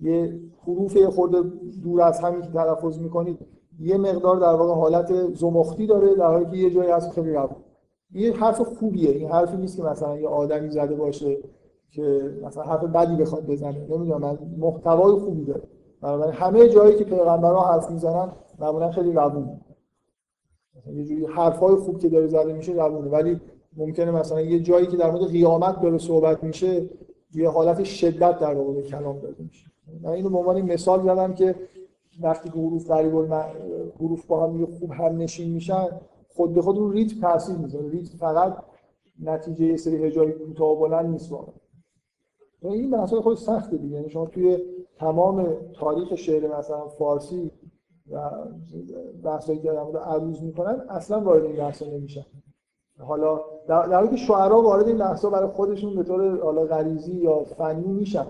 یه 0.00 0.40
حروف 0.66 0.96
یه 0.96 1.10
خورده 1.10 1.42
دور 1.82 2.02
از 2.02 2.20
همین 2.20 2.42
که 2.42 2.48
تلفظ 2.48 2.98
می‌کنید 2.98 3.38
یه 3.80 3.96
مقدار 3.96 4.36
در 4.36 4.54
واقع 4.54 4.74
حالت 4.74 5.34
زمختی 5.34 5.86
داره 5.86 6.14
در 6.14 6.26
حالی 6.26 6.44
که 6.50 6.56
یه 6.56 6.70
جایی 6.70 6.90
از 6.90 7.10
خیلی 7.12 7.32
روون. 7.32 7.56
این 8.12 8.32
حرف 8.32 8.60
خوبیه. 8.60 9.10
این 9.10 9.30
حرفی 9.30 9.56
نیست 9.56 9.76
که 9.76 9.82
مثلا 9.82 10.18
یه 10.18 10.28
آدمی 10.28 10.70
زده 10.70 10.94
باشه 10.94 11.38
که 11.90 12.34
مثلا 12.44 12.62
حرف 12.62 12.84
بدی 12.84 13.16
بخواد 13.16 13.46
بزنه. 13.46 13.86
نمی‌دونم 13.90 14.38
محتوای 14.58 15.12
خوبی 15.12 15.44
داره 15.44 15.62
بنابراین 16.04 16.34
همه 16.34 16.68
جایی 16.68 16.96
که 16.96 17.04
پیغمبرها 17.04 17.72
حرف 17.72 17.90
می‌زنن 17.90 18.32
معمولا 18.58 18.90
خیلی 18.90 19.12
روونه. 19.12 19.60
یه 20.92 21.04
جوری 21.04 21.26
حرفای 21.26 21.76
خوب 21.76 21.98
که 21.98 22.08
داره 22.08 22.26
زده 22.26 22.52
میشه 22.52 22.72
روونه. 22.72 23.08
ولی 23.08 23.40
ممکنه 23.76 24.10
مثلا 24.10 24.40
یه 24.40 24.60
جایی 24.60 24.86
که 24.86 24.96
در 24.96 25.10
مورد 25.10 25.30
قیامت 25.30 25.80
داره 25.80 25.98
صحبت 25.98 26.44
میشه 26.44 26.88
یه 27.34 27.50
حالت 27.50 27.84
شدت 27.84 28.38
در 28.38 28.54
واقع 28.54 28.82
کلام 28.82 29.18
داده 29.18 29.42
میشه. 29.42 29.66
من 30.02 30.10
اینو 30.10 30.30
به 30.30 30.38
عنوان 30.38 30.62
مثال 30.62 31.02
زدم 31.02 31.34
که 31.34 31.54
وقتی 32.20 32.48
که 32.48 32.58
حروف 32.58 32.90
قریب 32.90 33.32
حروف 34.00 34.26
با 34.26 34.46
هم 34.46 34.66
خوب 34.66 34.92
هم 34.92 35.16
نشین 35.16 35.52
میشن 35.52 35.86
خود 36.28 36.54
به 36.54 36.62
خود 36.62 36.78
رو 36.78 36.90
ریتم 36.90 37.20
تاثیر 37.20 37.56
می‌ذاره. 37.56 37.88
ریتم 37.88 38.18
فقط 38.18 38.56
نتیجه 39.22 39.64
یه 39.64 39.76
سری 39.76 40.04
هجای 40.04 40.32
کوتاه 40.32 40.68
و 40.68 40.76
بلند 40.76 41.06
نیست 41.06 41.32
واقعا. 41.32 41.54
این 42.62 42.94
مسئله 42.94 43.20
خود 43.20 43.36
سخته 43.36 43.76
دیگه. 43.76 43.94
یعنی 43.96 44.10
شما 44.10 44.26
توی 44.26 44.58
تمام 44.98 45.46
تاریخ 45.74 46.14
شعر 46.14 46.58
مثلا 46.58 46.88
فارسی 46.88 47.50
و 48.10 48.30
بحثایی 49.24 49.58
که 49.58 49.72
در 49.72 49.82
مورد 49.82 49.96
عروض 49.96 50.42
می‌کنن 50.42 50.84
اصلا 50.88 51.20
وارد 51.20 51.44
این 51.44 51.56
بحثا 51.56 51.86
نمیشن. 51.86 52.24
حالا 52.98 53.40
در 53.68 53.94
حالی 53.94 54.08
که 54.08 54.16
شعرا 54.16 54.62
وارد 54.62 54.88
این 54.88 54.98
بحثا 54.98 55.30
برای 55.30 55.48
خودشون 55.48 55.96
به 55.96 56.02
طور 56.02 56.40
حالا 56.40 56.64
غریزی 56.64 57.12
یا 57.12 57.44
فنی 57.44 57.92
میشن. 57.92 58.26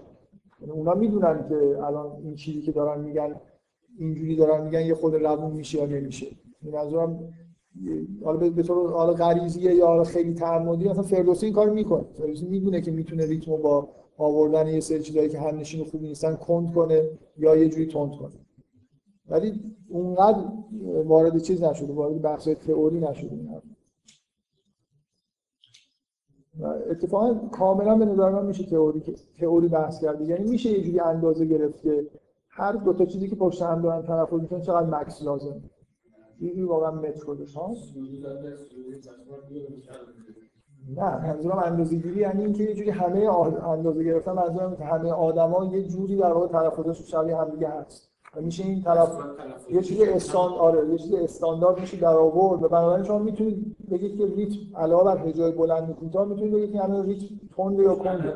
یعنی 0.61 0.73
اونا 0.73 0.95
می‌دونن 0.95 1.49
که 1.49 1.85
الان 1.85 2.17
این 2.23 2.35
چیزی 2.35 2.63
که 2.63 2.73
دارن 2.73 3.01
میگن 3.01 3.41
اینجوری 3.99 4.37
دارن 4.37 4.65
میگن 4.65 4.81
یه 4.81 4.95
خود 4.95 5.15
روون 5.15 5.53
میشه 5.53 5.79
یا 5.79 5.87
نمیشه. 5.87 6.27
این 6.63 6.75
منظورم 6.75 7.35
حالا 8.25 8.51
به 8.51 8.63
طور 8.63 8.93
حالا 8.93 9.13
غریزیه 9.13 9.75
یا 9.75 10.05
خیلی 10.05 10.35
تعمدی 10.35 10.89
مثلا 10.89 11.03
فردوسی 11.03 11.47
این 11.47 11.55
کار 11.55 11.71
می‌کنه. 11.71 12.05
فردوسی 12.13 12.47
می‌دونه 12.47 12.81
که 12.81 12.91
می‌تونه 12.91 13.27
ریتمو 13.27 13.57
با 13.57 13.89
آوردن 14.17 14.67
یه 14.67 14.81
سری 14.81 15.03
چیزایی 15.03 15.29
که 15.29 15.41
هم 15.41 15.59
نشین 15.59 15.85
خوبی 15.85 16.07
نیستن 16.07 16.37
کند 16.37 16.75
کنه 16.75 17.11
یا 17.37 17.57
یه 17.57 17.69
جوری 17.69 17.87
تند 17.87 18.13
کنه. 18.13 18.35
ولی 19.29 19.77
اونقدر 19.89 20.45
وارد 21.05 21.39
چیز 21.39 21.63
نشده 21.63 21.93
وارد 21.93 22.23
بحث 22.23 22.49
تئوری 22.49 23.01
نشده 23.01 23.37
و 26.61 26.67
اتفاقا 26.91 27.35
کاملا 27.35 27.95
به 27.97 28.05
نظر 28.05 28.31
من 28.31 28.47
میشه 28.47 28.65
تئوری 28.65 29.03
تئوری 29.41 29.69
بحث 29.69 30.01
کرد. 30.01 30.21
یعنی 30.21 30.51
میشه 30.51 30.71
یه 30.71 30.83
جوری 30.85 31.01
اندازه 31.01 31.45
گرفت 31.45 31.83
که 31.83 32.11
هر 32.49 32.73
دو 32.73 32.93
تا 32.93 33.05
چیزی 33.05 33.29
که 33.29 33.37
پشت 33.37 33.63
هم 33.63 33.83
دارن 33.83 34.07
تلفظ 34.07 34.41
می‌کنن 34.41 34.61
چقدر 34.61 35.01
مکس 35.01 35.23
لازم 35.23 35.63
این 36.41 36.65
واقعا 36.65 36.91
متر 36.91 37.25
خودش 37.25 37.55
ها 37.55 37.75
نه 40.97 41.27
منظورم 41.27 41.59
اندازه 41.59 41.97
گیری 41.97 42.21
یعنی 42.21 42.45
اینکه 42.45 42.63
یه 42.63 42.75
جوری 42.75 42.91
همه 42.91 43.31
اندازه 43.69 44.05
گرفتن 44.05 44.33
منظورم 44.33 44.77
که 44.77 44.85
همه 44.85 45.13
آدما 45.13 45.65
یه 45.65 45.83
جوری 45.83 46.17
در 46.17 46.33
واقع 46.33 46.47
تلفظش 46.47 47.11
شبیه 47.11 47.37
هم 47.37 47.51
دیگه 47.51 47.69
هست. 47.69 48.11
و 48.37 48.41
میشه 48.41 48.65
این 48.65 48.83
طرف 48.83 49.19
یه 49.71 49.83
چیزی 49.83 50.05
استان 50.05 50.53
آره 50.53 50.91
یه 50.91 50.99
چیزی 50.99 51.17
استاندارد 51.17 51.81
میشه 51.81 51.97
در 51.97 52.15
آورد 52.15 52.63
و 52.63 52.69
بنابراین 52.69 53.05
شما 53.05 53.19
می‌تونید 53.19 53.77
بگید 53.91 54.19
که 54.19 54.27
ریتم 54.27 54.77
علاوه 54.77 55.15
بر 55.15 55.29
هجای 55.29 55.53
بلند 55.53 55.91
و 55.91 55.93
کوتاه 55.93 56.29
می‌تونید 56.29 56.55
بگید 56.55 56.73
که 56.73 56.81
همین 56.81 57.05
ریتم 57.07 57.35
تند 57.57 57.79
یا 57.79 57.95
کنده 57.95 58.35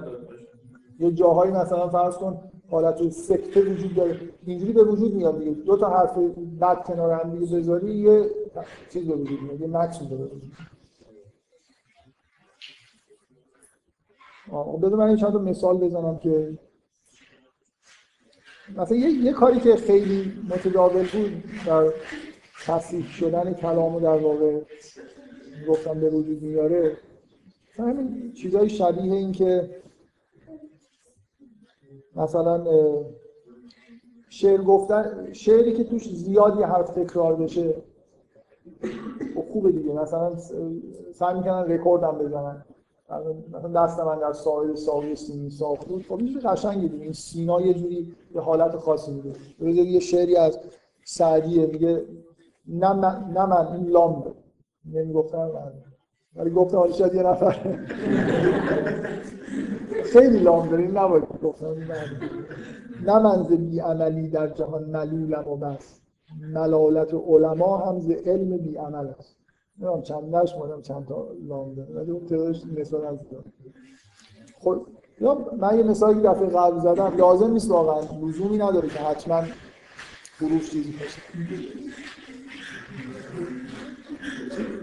یه 1.01 1.13
جاهایی 1.13 1.53
مثلا 1.53 1.89
فرض 1.89 2.17
کن 2.17 2.41
حالت 2.71 3.09
سکته 3.09 3.61
وجود 3.61 3.95
داره 3.95 4.17
اینجوری 4.47 4.73
به 4.73 4.85
وجود 4.85 5.15
میاد 5.15 5.39
دیگه. 5.39 5.51
دو 5.51 5.77
تا 5.77 5.89
حرف 5.91 6.19
بعد 6.61 6.85
کنار 6.85 7.13
هم 7.13 7.31
دیگه 7.31 7.57
بذاری 7.57 7.95
یه 7.95 8.31
چیز 8.93 9.09
به 9.09 9.15
وجود 9.15 9.43
میاد 9.43 9.61
یه 9.61 9.67
میاد. 9.67 10.13
آه 10.13 10.78
بذار 14.83 14.99
من 14.99 15.17
چند 15.17 15.33
تا 15.33 15.39
مثال 15.39 15.79
بزنم 15.79 16.19
که 16.19 16.59
مثلا 18.77 18.97
یه،, 18.97 19.11
یه 19.11 19.33
کاری 19.33 19.61
که 19.61 19.77
خیلی 19.77 20.33
متداول 20.51 21.07
بود 21.13 21.43
در 21.67 21.93
تصیح 22.67 23.07
شدن 23.07 23.55
کلام 23.55 23.95
و 23.95 24.01
در 24.01 24.17
واقع 24.17 24.61
گفتم 25.69 26.01
به 26.01 26.11
وجود 26.11 26.43
میاره 26.43 26.97
همین 27.77 28.33
چیزای 28.33 28.69
شبیه 28.69 29.13
این 29.13 29.33
که 29.33 29.81
مثلا 32.17 32.65
شعر 34.29 34.63
گفتن 34.63 35.33
شعری 35.33 35.73
که 35.73 35.85
توش 35.85 36.15
زیادی 36.15 36.63
حرف 36.63 36.91
تکرار 36.91 37.37
بشه 37.37 37.75
خب 39.35 39.45
خوبه 39.53 39.73
دیگه 39.73 39.93
مثلا 39.93 40.37
سعی 41.15 41.35
می‌کنن 41.35 41.65
رکورد 41.69 42.03
هم 42.03 42.19
بزنن. 42.19 42.65
مثلا 43.53 43.87
دست 43.87 44.01
من 44.01 44.19
در 44.19 44.33
ساحل 44.33 44.75
ساقی 44.75 45.15
سینی 45.15 45.51
ساخت 45.51 45.89
بود 45.89 46.07
خب 46.07 46.19
این 46.19 46.41
قشنگه 46.45 46.89
دیگه 46.89 47.05
این 47.05 47.13
سینا 47.13 47.61
یه 47.61 47.75
جوری 47.75 48.15
به 48.35 48.41
حالت 48.41 48.77
خاصی 48.77 49.13
میده 49.13 49.83
یه 49.83 50.01
شعری 50.01 50.37
از 50.37 50.59
سعدیه. 51.05 51.67
میگه 51.67 52.05
نه 52.69 52.93
من, 53.47 53.67
این 53.67 53.87
لام 53.87 54.21
ده 54.21 54.35
نمی‌گفتم 54.99 55.39
من. 55.39 55.73
ولی 56.37 56.51
گفتم 56.51 56.79
حالا 56.79 56.93
شاید 56.93 57.15
یه 57.15 57.23
نفر. 57.23 57.53
خیلی 60.13 60.39
لام 60.39 60.69
داره 60.69 60.83
این 60.83 60.99
نباید 60.99 61.25
گفتم. 61.43 61.75
نه 63.07 63.19
من 63.19 63.43
ز 63.43 63.53
بی 63.53 63.81
عملی 63.81 64.29
در 64.29 64.49
جهان 64.49 64.85
ملولم 64.85 65.49
و 65.49 65.57
بس. 65.57 66.01
ملالت 66.41 67.15
علما 67.15 67.79
هم 67.79 68.01
ز 68.01 68.11
علم 68.11 68.57
بی 68.57 68.77
عمل 68.77 69.09
است. 69.19 69.38
نمی‌دونم 69.81 70.03
چند 70.03 70.37
نش 70.37 70.55
مادم 70.55 70.83
چند 70.83 71.07
تا 71.07 71.29
لام 71.49 71.75
داره 71.75 71.95
ولی 71.95 72.11
اون 72.11 72.27
تعدادش 72.27 72.63
مثال 72.77 73.05
از 73.05 73.19
خب 74.61 74.87
یا 75.21 75.57
من 75.59 75.79
یه 75.79 75.83
مثالی 75.83 76.23
که 76.23 76.29
دفعه 76.29 76.47
قبل 76.47 76.81
زدم 76.81 77.17
لازم 77.17 77.51
نیست 77.51 77.71
واقعا 77.71 78.27
لزومی 78.29 78.57
نداره 78.59 78.89
که 78.89 78.99
حتما 78.99 79.43
حروف 80.41 80.71
چیزی 80.71 80.93
باشه. 80.93 81.23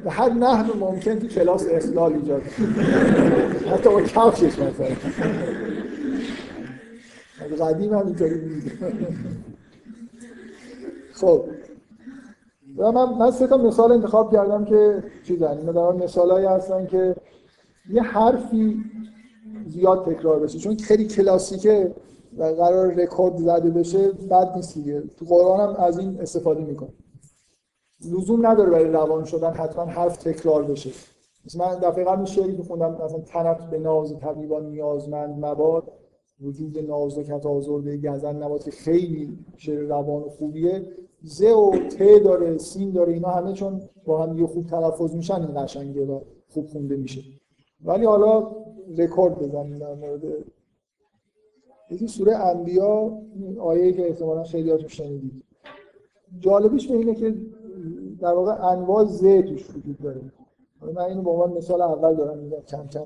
به 0.03 0.11
هر 0.11 0.29
نحو 0.29 0.77
ممکن 0.79 1.19
تو 1.19 1.27
کلاس 1.27 1.67
اخلال 1.71 2.13
ایجاد 2.13 2.41
حتی 3.71 3.89
با 3.89 4.01
کفشش 4.01 4.59
مثلا. 4.59 4.95
قدیم 7.65 7.93
هم 7.93 8.05
اینطوری 8.05 8.71
خب 11.13 11.45
و 12.77 12.91
من, 12.91 13.13
من 13.13 13.31
سه 13.31 13.47
تا 13.47 13.57
مثال 13.57 13.91
انتخاب 13.91 14.31
کردم 14.31 14.65
که 14.65 15.03
چیزن 15.23 15.57
این 15.57 15.71
در 15.71 15.91
مثالایی 15.91 16.45
هستن 16.45 16.85
که 16.85 17.15
یه 17.89 18.01
حرفی 18.01 18.83
زیاد 19.65 20.05
تکرار 20.05 20.39
بشه. 20.39 20.59
چون 20.59 20.75
خیلی 20.75 21.07
کلاسیکه 21.07 21.95
و 22.37 22.43
قرار 22.43 22.93
رکورد 22.93 23.37
زده 23.37 23.69
بشه 23.69 24.11
بد 24.11 24.55
نیست 24.55 24.73
دیگه. 24.73 25.03
تو 25.17 25.25
قرآن 25.25 25.59
هم 25.59 25.83
از 25.83 25.99
این 25.99 26.21
استفاده 26.21 26.61
می‌کنه 26.61 26.89
لزوم 28.11 28.47
نداره 28.47 28.69
برای 28.69 28.91
روان 28.91 29.23
شدن 29.23 29.51
حتما 29.51 29.85
حرف 29.85 30.17
تکرار 30.17 30.63
بشه. 30.63 30.89
مثلا 31.45 31.67
من 31.67 31.79
دفعه 31.79 32.03
قبل 32.03 32.25
شعری 32.25 32.57
که 32.57 32.63
خوندم 32.63 32.91
مثلا 33.05 33.19
تنت 33.19 33.69
به 33.69 33.79
ناز 33.79 34.19
طبیبان 34.19 34.65
نیازمند 34.65 35.45
مباد 35.45 35.91
وجود 36.41 36.77
نازکت 36.77 37.45
آزرده 37.45 37.97
گزن 37.97 38.43
نباد 38.43 38.63
که 38.63 38.71
خیلی 38.71 39.37
شعر 39.57 39.79
روان 39.79 40.23
و 40.23 40.29
خوبیه. 40.29 40.87
ز 41.25 41.41
و 41.41 41.71
ت 41.89 42.23
داره 42.23 42.57
سین 42.57 42.91
داره 42.91 43.13
اینا 43.13 43.29
همه 43.29 43.53
چون 43.53 43.81
با 44.05 44.23
هم 44.23 44.37
یه 44.37 44.47
خوب 44.47 44.67
تلفظ 44.67 45.15
میشن 45.15 45.41
این 45.41 45.63
قشنگه 45.63 46.05
و 46.05 46.19
خوب 46.49 46.67
خونده 46.67 46.95
میشه. 46.95 47.21
ولی 47.85 48.05
حالا 48.05 48.51
رکورد 48.97 49.39
بزنیم 49.39 49.77
در 49.77 49.93
مورد 49.93 50.21
یکی 51.91 52.07
سوره 52.07 52.35
انبیا 52.35 53.17
آیه 53.59 53.93
که 53.93 54.07
احتمالا 54.07 54.43
خیلیاتون 54.43 54.87
شنیدید. 54.87 55.43
جالبش 56.39 56.87
به 56.87 56.97
اینه 56.97 57.15
که 57.15 57.35
در 58.19 58.33
واقع 58.33 58.65
انواع 58.65 59.05
ز 59.05 59.21
توش 59.21 59.69
وجود 59.69 59.97
داره. 60.03 60.21
من 60.81 61.01
اینو 61.01 61.21
به 61.21 61.29
عنوان 61.29 61.53
مثال 61.53 61.81
اول 61.81 62.15
دارم 62.15 62.37
میگم 62.37 62.61
کم 62.67 62.87
کم 62.87 63.05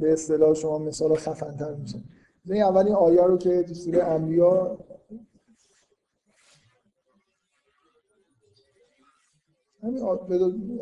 به 0.00 0.12
اصطلاح 0.12 0.54
شما 0.54 0.78
مثال 0.78 1.14
خفن‌تر 1.14 1.74
میشه. 1.74 1.98
این 2.50 2.62
اولین 2.62 2.94
آیه 2.94 3.22
رو 3.22 3.36
که 3.36 3.62
تو 3.62 3.74
سوره 3.74 4.04
انبیا 4.04 4.78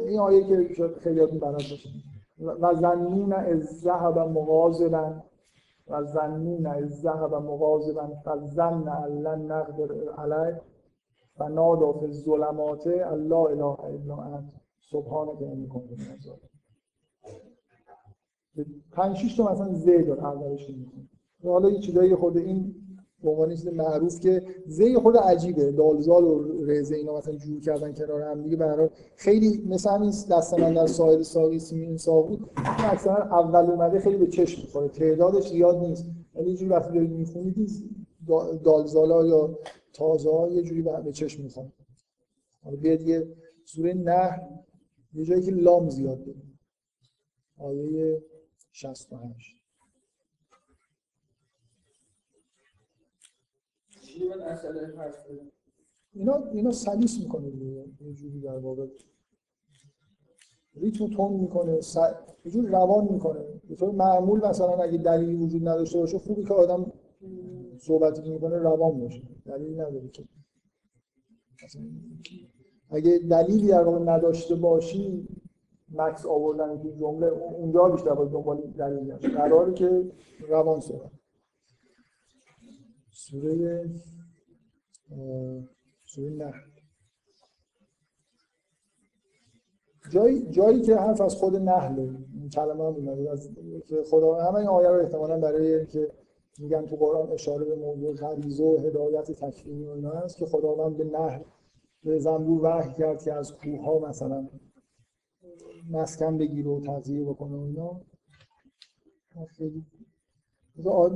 این 0.06 0.18
آیه 0.18 0.44
که 0.44 0.74
شاید 0.74 0.96
خیلیاتون 0.96 1.38
بلد 1.38 1.52
باشه. 1.52 1.88
و 2.38 2.74
زنون 2.74 3.32
از 3.32 3.80
ذهب 3.80 4.18
مغازبا 4.18 5.12
و 5.88 6.04
زنون 6.04 6.66
از 6.66 7.00
ذهب 7.00 7.34
مغازبا 7.34 8.08
و 8.26 8.38
زن 8.46 8.88
علن 8.88 9.52
نقدر 9.52 9.94
علیه 10.18 10.60
و 11.38 11.48
نادا 11.48 11.92
فی 11.92 12.30
الله 12.30 13.34
اله 13.34 13.80
الا 13.80 14.16
انت. 14.16 14.64
سبحانه 14.90 15.38
که 15.38 15.44
نمی 15.44 15.68
کنید 15.68 16.00
پنج 18.92 19.16
شیش 19.16 19.36
تا 19.36 19.52
مثلا 19.52 19.74
ز 19.74 19.86
داره 19.86 20.24
اولش 20.24 20.70
حالا 21.44 21.70
یه 21.70 21.80
چیزایی 21.80 22.14
خود 22.14 22.36
این 22.36 22.74
به 23.24 23.30
عنوان 23.30 23.50
چیز 23.50 23.66
معروف 23.66 24.20
که 24.20 24.42
زی 24.66 24.94
خود 24.94 25.16
عجیبه. 25.16 25.72
دالزال 25.72 26.24
و 26.24 26.64
رزه 26.64 26.96
اینا 26.96 27.18
مثلا 27.18 27.34
جور 27.34 27.60
کردن 27.60 27.92
کنار 27.92 28.22
هم 28.22 28.42
دیگه. 28.42 28.56
برای 28.56 28.88
خیلی 29.16 29.64
مثل 29.68 29.90
همین 29.90 30.10
دست 30.30 30.54
من 30.54 30.74
در 30.74 30.86
سایر 30.86 31.22
ساقی 31.22 31.58
سیمین 31.58 31.96
ساقود 31.96 32.50
اکثرا 32.78 33.16
اول 33.16 33.70
اومده 33.70 33.98
خیلی 33.98 34.16
به 34.16 34.26
چشم 34.26 34.62
می‌خوره. 34.62 34.88
تعدادش 34.88 35.48
زیاد 35.48 35.76
نیست. 35.76 36.06
ولی 36.34 36.56
جوری 36.56 36.70
وقتی 36.70 36.94
دارید 36.94 37.10
می‌خونید 37.10 37.70
دالزالا 38.64 39.26
یا 39.26 39.58
تازه 39.92 40.30
ها 40.30 40.48
یه 40.48 40.62
جوری 40.62 40.82
به 40.82 41.12
چشم 41.12 41.42
می‌خوره. 41.42 41.72
حالا 42.64 42.76
بیاد 42.76 43.02
یه 43.02 43.28
سوره 43.64 43.94
نه 43.94 44.48
یه 45.14 45.24
جایی 45.24 45.42
که 45.42 45.50
لام 45.50 45.88
زیاد 45.88 46.22
بده 46.22 46.42
آیه 47.58 48.22
68 48.72 49.63
اینا 56.12 56.34
اینا 56.52 56.72
سلیس 56.72 57.20
می‌کنه 57.20 57.48
یه 58.00 58.12
جوری 58.12 58.40
در 58.40 58.58
واقع 58.58 58.86
ریتم 60.74 61.06
تون 61.06 61.32
می‌کنه 61.32 61.80
س... 61.80 61.96
یه 62.44 62.50
جوری 62.50 62.66
روان 62.66 63.12
می‌کنه. 63.12 63.40
به 63.68 63.74
طور 63.74 63.90
معمول 63.90 64.48
مثلا 64.48 64.82
اگه 64.82 64.98
دلیلی 64.98 65.34
وجود 65.34 65.68
نداشته 65.68 65.98
باشه 65.98 66.18
خوبی 66.18 66.44
که 66.44 66.54
آدم 66.54 66.92
صحبتی 67.78 68.30
می‌کنه 68.30 68.58
روان 68.58 69.00
باشه. 69.00 69.22
دلیلی 69.46 69.74
نداره 69.74 70.08
که. 70.08 70.24
اگه 72.90 73.18
دلیلی 73.18 73.68
در 73.68 73.82
واقع 73.82 73.98
نداشته 73.98 74.54
باشی 74.54 75.28
مکس 75.92 76.26
آوردن 76.26 76.82
تو 76.82 76.90
جمله 76.90 77.26
اونجا 77.26 77.88
بیشتر 77.88 78.14
باید 78.14 78.30
دنبال 78.30 78.60
دلیل 78.60 79.14
قراره 79.14 79.74
که 79.74 80.10
روان 80.48 80.80
صحبت. 80.80 81.10
سوره 83.30 83.90
سوره 86.06 86.30
نه 86.30 86.52
جایی, 90.10 90.50
جایی 90.50 90.82
که 90.82 90.96
حرف 90.96 91.20
از 91.20 91.34
خود 91.34 91.56
نحل 91.56 92.00
این 92.00 92.48
کلمه 92.48 92.84
هم 92.84 92.94
اومده 92.94 93.30
از 93.30 93.50
خدا 94.10 94.34
همه 94.34 94.54
این 94.54 94.68
آیه 94.68 94.88
رو 94.88 95.00
احتمالا 95.00 95.38
برای 95.38 95.74
اینکه 95.74 96.10
میگن 96.58 96.86
تو 96.86 96.96
قرآن 96.96 97.32
اشاره 97.32 97.64
به 97.64 97.74
موضوع 97.74 98.14
غریزه 98.14 98.64
و 98.64 98.78
هدایت 98.78 99.32
تکوینی 99.32 99.84
و 99.84 100.08
هست 100.08 100.36
که 100.36 100.46
خداوند 100.46 100.96
به 100.96 101.04
نحل 101.04 101.42
به 102.04 102.18
زنبور 102.18 102.64
وحی 102.64 102.94
کرد 102.94 103.22
که 103.22 103.32
از 103.32 103.52
کوه 103.52 103.84
ها 103.84 103.98
مثلا 103.98 104.48
مسکن 105.90 106.38
بگیره 106.38 106.70
و 106.70 106.80
تغذیه 106.80 107.24
بکنه 107.24 107.56
و 107.56 107.60
اینا. 107.60 108.00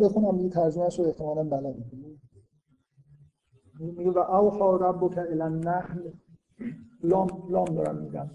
بخونم 0.01 0.41
یه 0.41 0.49
ترجمهش 0.49 0.99
رو 0.99 1.07
احتمالا 1.07 1.45
بلد 1.45 1.77
میگه 3.81 4.11
و 4.11 4.19
اوحا 4.19 4.77
ربک 4.77 5.19
الی 5.19 5.41
النحل. 5.41 6.11
لام 7.03 7.29
لام 7.51 7.65
دارم 7.65 7.97
میگم 7.97 8.31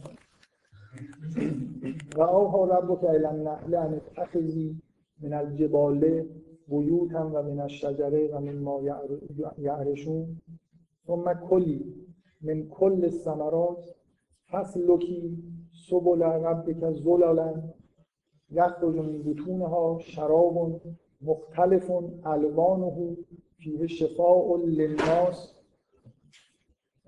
و 2.18 2.22
اوحا 2.22 2.66
ربک 2.66 3.04
الی 3.04 3.26
النحل 3.26 3.76
ان 3.76 3.94
اتخذی 3.94 4.82
من 5.22 5.34
الجبال 5.34 6.26
بیوتا 6.68 7.30
و 7.34 7.44
من 7.44 7.60
الشجره 7.60 8.28
و 8.28 8.40
من 8.40 8.58
ما 8.58 8.82
یعرشون. 9.58 10.42
ثم 11.08 11.34
کلی 11.34 11.96
من 12.42 12.68
کل 12.68 13.04
الثمرات. 13.04 13.96
فسلکی 14.52 15.44
سبل 15.90 16.22
ربک 16.22 16.92
زلالا 16.92 17.64
یخرج 18.50 18.96
من 18.96 19.24
بطونها 19.24 20.00
شراب 20.00 20.82
مختلف 21.24 21.92
الوانه 22.26 23.18
فیه 23.58 23.88
شفاء 23.88 24.58
للناس. 24.58 25.56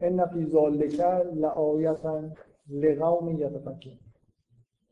ان 0.01 0.25
فی 0.25 0.45
ذلک 0.45 0.99
لآیتا 1.33 2.29
لقوم 2.69 3.29
یتفکرون. 3.29 3.99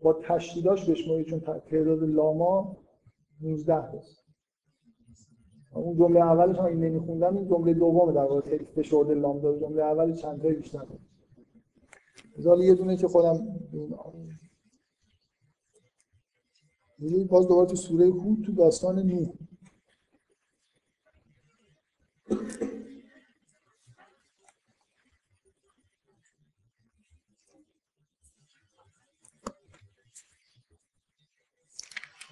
با 0.01 0.13
تشدیداش 0.13 0.89
بشمارید 0.89 1.25
چون 1.27 1.39
تعداد 1.39 2.03
لاما 2.03 2.77
19 3.41 3.75
هست. 3.75 4.23
اون 5.73 5.97
جمله 5.97 6.19
اولش 6.19 6.57
هم 6.59 6.65
نمیخوندم 6.65 7.37
این 7.37 7.47
جمله 7.47 7.73
دومه 7.73 8.13
در 8.13 8.23
واقع. 8.23 8.41
خیلی 8.41 8.65
فشرده 8.65 9.13
لام 9.13 9.39
داره. 9.41 9.59
جمله 9.59 9.83
اول 9.83 10.13
چند 10.13 10.41
تا 10.41 10.47
بیشتر. 10.47 10.85
مثال 12.37 12.61
یه 12.61 12.73
دونه 12.73 12.97
که 12.97 13.07
خودم 13.07 13.47
باز 17.29 17.47
دوباره 17.47 17.69
تو 17.69 17.75
سوره 17.75 18.05
هود 18.07 18.45
تو 18.45 18.51
داستان 18.51 18.99
نوح. 18.99 19.33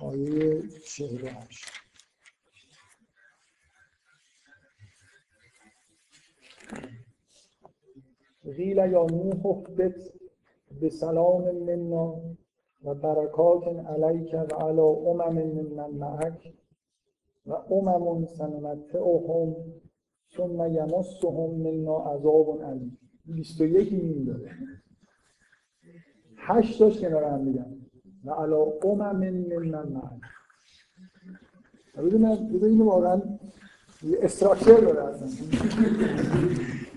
آیه 0.01 0.61
48 0.85 1.65
قیل 8.57 8.77
یا 8.77 9.05
نوح 9.11 9.45
اهبط 9.45 10.13
به 10.81 10.89
سلام 10.89 11.51
منا. 11.55 12.37
و 12.83 12.93
برکات 12.93 13.63
علیک 13.67 14.33
و 14.33 14.55
علی 14.55 14.81
امم 14.81 15.73
من 15.75 15.89
معک 15.91 16.53
و 17.45 17.53
امم 17.53 18.25
سنمتعهم 18.25 19.55
ثم 20.37 20.73
یمسهم 20.73 21.49
منا 21.51 21.97
عذاب 21.97 22.61
علیم. 22.63 22.97
21 23.25 23.93
میم 23.93 24.25
داره. 24.25 24.51
هشت 26.37 26.79
تاش 26.79 26.99
کنار 27.01 27.23
هم 27.23 27.41
میگن. 27.41 27.77
و 28.25 28.31
علا 28.31 28.65
امم 28.83 29.15
من 29.65 29.87
معک. 29.89 30.21
ببین 31.97 32.25
اینو 32.63 32.85
واقعا 32.85 33.21
استراکچر 34.21 34.79
داره 34.79 35.03
اصلا. 35.03 35.27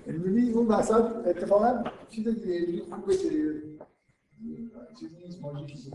یعنی 0.06 0.50
اون 0.50 0.66
وسط 0.66 1.26
اتفاقا 1.26 1.84
چیز 2.10 2.28
دیگه 2.28 2.82
خوبه 2.90 3.16
که 3.16 3.28
چیزی 5.00 5.16
نیست 5.16 5.40
ماژیکی 5.42 5.90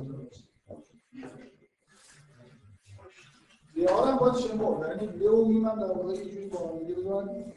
دیار 3.73 4.07
هم 4.07 4.17
باید 4.17 4.35
شمار. 4.35 4.87
یعنی 4.87 5.25
اونیم 5.25 5.65
هم 5.65 5.79
در 5.79 5.91
واقع 5.91 6.13
یه 6.13 6.31
جوری 6.31 6.45
با 6.49 6.69
هم 6.69 6.79
دیگه 6.79 6.95
بذارن 6.95 7.53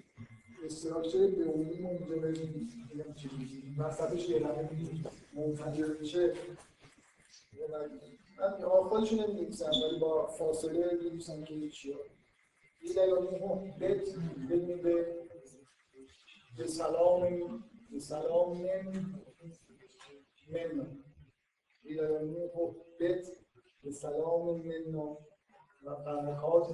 استراکچر 0.65 1.19
اونیم 1.19 1.87
اونجا 1.87 2.17
بریم 2.17 2.71
بگم 2.95 3.15
چیزی 3.15 3.75
وسطش 3.79 4.29
یه 4.29 4.39
لمه 4.39 4.69
منفجر 5.35 5.97
میشه. 6.01 6.35
من 8.39 8.51
خودشون 8.89 9.21
نمی‌نویسن 9.21 9.71
ولی 9.71 9.99
با 9.99 10.27
فاصله 10.27 10.99
می‌نویسن 11.03 11.45
که 11.45 11.69
چی 11.69 11.95
ایلا 12.81 13.07
یا 13.07 13.21
بت 13.81 14.09
بدون 14.51 14.83
به 14.83 15.07
به 16.59 16.67
سلام 16.67 17.21
به 17.91 17.99
سلام 17.99 18.67
من 20.48 20.74
من 20.77 21.05
ایلا 21.82 22.23
یا 22.24 22.47
بت 23.01 23.27
به 23.82 23.90
سلام 23.90 24.60
من 24.66 24.94
و 24.94 25.16
برکات 25.82 26.69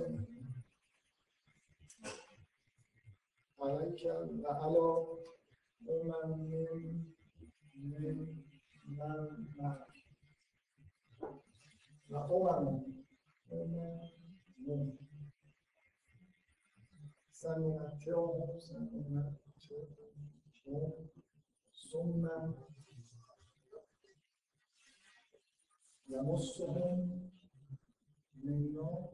علیک 3.61 4.07
و 4.45 4.47
علا 4.47 5.07
امم 5.89 7.05
من 7.75 8.17
من 8.89 9.29
من 9.59 9.77
من 12.11 12.29
و 12.31 12.85
امم 13.53 14.01
من 14.67 14.99
سنمتعهم 17.31 18.59
سنمتعهم 18.59 19.39
ثم 21.93 22.29
یمسهم 26.09 27.11
منا 28.45 29.09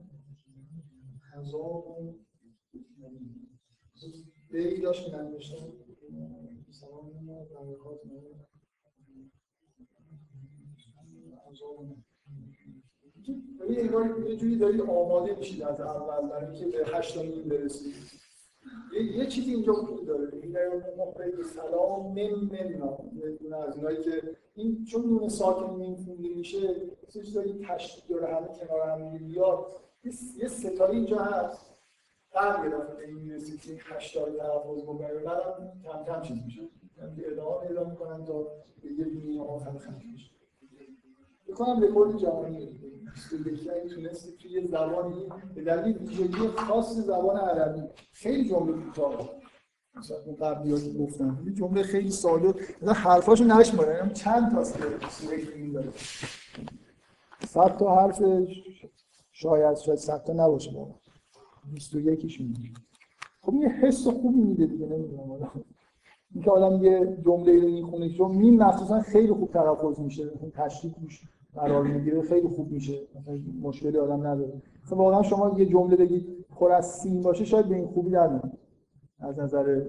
عذاب 1.34 2.14
بیایی 4.50 4.80
داشت 4.80 5.06
که 5.06 5.16
ننوشتم 5.16 5.72
سلام 6.70 7.28
و 7.28 7.44
برکات 7.44 8.00
ببین 13.60 13.80
انگار 13.80 14.28
یه 14.30 14.36
جوری 14.36 14.58
دارید 14.58 14.80
آماده 14.80 15.36
میشید 15.36 15.62
از 15.62 15.80
اول 15.80 16.28
برای 16.28 16.46
اینکه 16.46 16.78
به 16.78 16.86
هشت 16.86 17.18
برسید. 17.18 18.23
یه, 18.92 19.16
یه 19.16 19.26
چیزی 19.26 19.54
اینجا 19.54 19.72
وجود 19.72 20.06
داره. 20.06 20.32
این 20.42 20.52
به 21.36 21.42
سلام 21.42 22.06
من 22.06 22.34
منا 22.34 22.98
یه 23.40 23.56
از 23.56 23.76
اینایی 23.76 24.02
که 24.02 24.36
این 24.54 24.84
چون 24.84 25.04
نون 25.06 25.28
ساکن 25.28 25.82
نمیخونده 25.82 26.28
میشه 26.28 26.60
یه 27.14 27.22
چیزایی 27.22 27.66
تشکیل 27.68 28.16
داره 28.16 28.34
همه 28.34 28.46
کنار 28.46 28.88
هم 28.88 29.18
بیاد 29.18 29.66
یه 30.38 30.48
ستاره 30.48 30.94
اینجا 30.94 31.18
هست. 31.18 31.74
قبل 32.34 32.64
یه 32.64 32.76
دفعه 32.76 33.06
این 33.06 33.18
می‌رسید 33.18 33.60
که 33.60 33.70
این 33.70 33.80
هشتاری 33.84 34.32
تلفظ 34.32 34.82
بکنه 34.82 35.14
بعدم 35.14 35.72
کم 35.84 36.04
کم 36.04 36.22
چیز 36.22 36.36
میشه. 36.44 36.62
ادامه 37.18 37.66
پیدا 37.66 37.84
می‌کنن 37.84 38.24
تا 38.24 38.42
به 38.82 38.92
یه 38.92 39.04
دونه 39.04 39.42
آخر 39.42 39.78
ختم 39.78 40.02
میشه. 40.12 40.33
بکنم 41.48 41.82
رکورد 41.82 42.16
جهانی 42.16 42.80
تونستی 43.94 44.32
توی 44.32 44.66
زبانی 44.66 45.28
به 45.54 45.62
دلیل 45.62 45.96
ویژگی 45.96 46.48
خاص 46.48 46.96
زبان 46.96 47.36
عربی 47.36 47.82
خیلی 48.12 48.48
جمله 48.48 48.72
کوتاه. 48.72 49.30
مثلا 49.96 50.16
قبلی 50.40 50.98
گفتم 50.98 51.42
یه 51.46 51.52
جمله 51.52 51.82
خیلی 51.82 52.10
ساده 52.10 52.54
مثلا 52.82 52.92
حرفاشو 52.92 53.44
نشماره 53.44 54.02
هم 54.02 54.12
چند 54.12 54.52
تاست 54.52 54.78
که 54.78 54.84
سوره 55.10 55.72
داره. 55.72 55.92
صد 57.46 57.76
تا 57.76 57.94
حرف 57.96 58.22
شاید 59.32 59.76
شاید 59.76 59.98
صد 59.98 60.24
تا 60.24 60.32
نباشه 60.32 60.70
بابا 60.70 60.94
21 61.74 62.40
میگه 62.40 62.70
خب 63.40 63.54
یه 63.54 63.68
حس 63.68 64.06
خوبی 64.06 64.40
میده 64.40 64.66
دیگه 64.66 64.86
نمی‌دونم. 64.86 65.64
اینکه 66.34 66.50
آدم 66.50 66.84
یه 66.84 67.16
جمله 67.24 67.60
رو 67.60 67.70
می‌خونه 67.70 68.08
چون 68.08 68.36
میم 68.36 68.56
مخصوصا 68.56 69.00
خیلی 69.00 69.32
خوب 69.32 69.50
تلفظ 69.50 70.00
میشه 70.00 70.30
اون 70.40 70.50
تشریح 70.50 70.94
میشه 71.02 71.28
قرار 71.54 71.82
می‌گیره 71.82 72.22
خیلی 72.22 72.48
خوب 72.48 72.70
میشه 72.70 72.98
مشکلی 73.62 73.98
آدم 73.98 74.26
نداره. 74.26 74.62
مثلا 74.84 74.98
واقعا 74.98 75.22
شما 75.22 75.58
یه 75.58 75.66
جمله 75.66 75.96
بگید 75.96 76.46
پر 76.50 76.72
از 76.72 76.86
سین 76.86 77.22
باشه 77.22 77.44
شاید 77.44 77.68
به 77.68 77.74
این 77.74 77.86
خوبی 77.86 78.10
در 78.10 78.40
از 79.18 79.38
نظر 79.38 79.82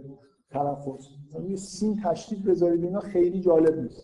تلفظ. 0.50 1.08
یه 1.50 1.56
سین 1.56 2.00
تشدید 2.04 2.44
بذارید 2.44 2.84
اینا 2.84 3.00
خیلی 3.00 3.42
جالب 3.42 3.80
نیست. 3.80 4.04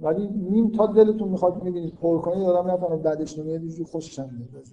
ولی 0.00 0.28
نیم 0.28 0.70
تا 0.70 0.86
دلتون 0.86 1.28
می‌خواد 1.28 1.62
می‌بینید 1.62 1.94
پر 1.94 2.18
کنید 2.18 2.42
آدم 2.42 2.70
نتونه 2.70 2.96
بعدش 2.96 3.38
نمیاد 3.38 3.62
خوشش 3.90 4.18
هم 4.18 4.30
میاد. 4.34 4.64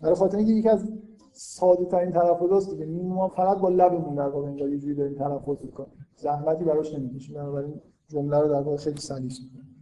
برای 0.00 0.14
خاطر 0.14 0.38
اینکه 0.38 0.52
یکی 0.52 0.68
از 0.68 0.92
ساده 1.36 1.84
ترین 1.84 2.12
تلفظ 2.12 2.70
دیگه. 2.70 2.86
نیم 2.86 3.06
ما 3.06 3.28
فقط 3.28 3.58
با 3.58 3.68
لبمون 3.68 4.14
در 4.14 4.28
واقع 4.28 4.48
انگار 4.48 4.68
یه 4.68 4.78
جوری 4.78 4.94
داریم 4.94 5.14
تلفظ 5.14 5.64
می‌کنیم. 5.64 6.06
زحمتی 6.16 6.64
براش 6.64 6.94
نمی‌کشیم. 6.94 7.34
بنابراین 7.34 7.80
جمله 8.08 8.38
رو 8.40 8.48
در 8.48 8.60
واقع 8.60 8.76
خیلی 8.76 9.00
سلیس 9.00 9.40
می‌کنیم. 9.42 9.76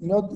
اینا 0.00 0.28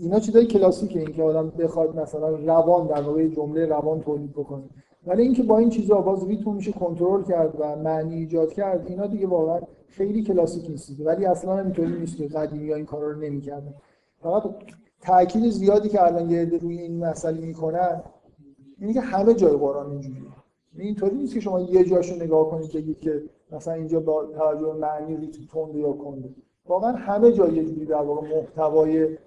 اینا 0.00 0.20
چیزای 0.20 0.46
کلاسیکه. 0.46 1.00
این 1.00 1.12
که 1.12 1.22
آدم 1.22 1.50
بخواد 1.50 1.96
مثلا 1.96 2.28
روان 2.28 2.86
در 2.86 3.02
واقع 3.02 3.28
جمله 3.28 3.66
روان 3.66 4.00
تولید 4.00 4.32
بکنه. 4.32 4.64
ولی 5.06 5.22
اینکه 5.22 5.42
با 5.42 5.58
این 5.58 5.70
چیزا 5.70 6.00
باز 6.00 6.26
ریتم 6.28 6.54
میشه 6.54 6.72
کنترل 6.72 7.22
کرد 7.22 7.60
و 7.60 7.76
معنی 7.76 8.14
ایجاد 8.14 8.52
کرد 8.52 8.86
اینا 8.86 9.06
دیگه 9.06 9.26
واقعا 9.26 9.60
خیلی 9.86 10.22
کلاسیک 10.22 10.70
نیست 10.70 11.00
ولی 11.00 11.26
اصلا 11.26 11.58
اینطوری 11.58 11.98
نیست 11.98 12.16
که 12.16 12.28
قدیمی 12.28 12.72
این 12.72 12.84
کارا 12.84 13.10
رو 13.10 13.20
نمی‌کردن. 13.20 13.74
فقط 14.22 14.42
تاکید 15.02 15.50
زیادی 15.50 15.88
که 15.88 16.02
الان 16.02 16.30
یه 16.30 16.44
روی 16.44 16.78
این 16.78 17.04
مسئله 17.06 17.46
می‌کنن 17.46 18.02
که 18.94 19.00
همه 19.00 19.34
جای 19.34 19.56
قرآن 19.56 19.90
اینجوریه. 19.90 20.22
یعنی 20.72 20.86
اینطوری 20.86 21.16
نیست 21.16 21.34
که 21.34 21.40
شما 21.40 21.60
یه 21.60 21.84
جاشو 21.84 22.14
نگاه 22.14 22.50
کنید 22.50 22.72
بگید 22.72 23.00
که 23.00 23.22
مثلا 23.52 23.74
اینجا 23.74 24.00
با 24.00 24.24
توجه 24.24 24.72
معنی 24.72 25.16
ریتم 25.16 25.44
تنده 25.44 25.78
یا 25.78 25.92
کنده. 25.92 26.28
واقعا 26.66 26.92
همه 26.92 27.32
جای 27.32 27.54
یه 27.54 27.64
جوری 27.64 27.86
در 27.86 28.02
واقع 28.02 28.36
محتوای 28.36 29.18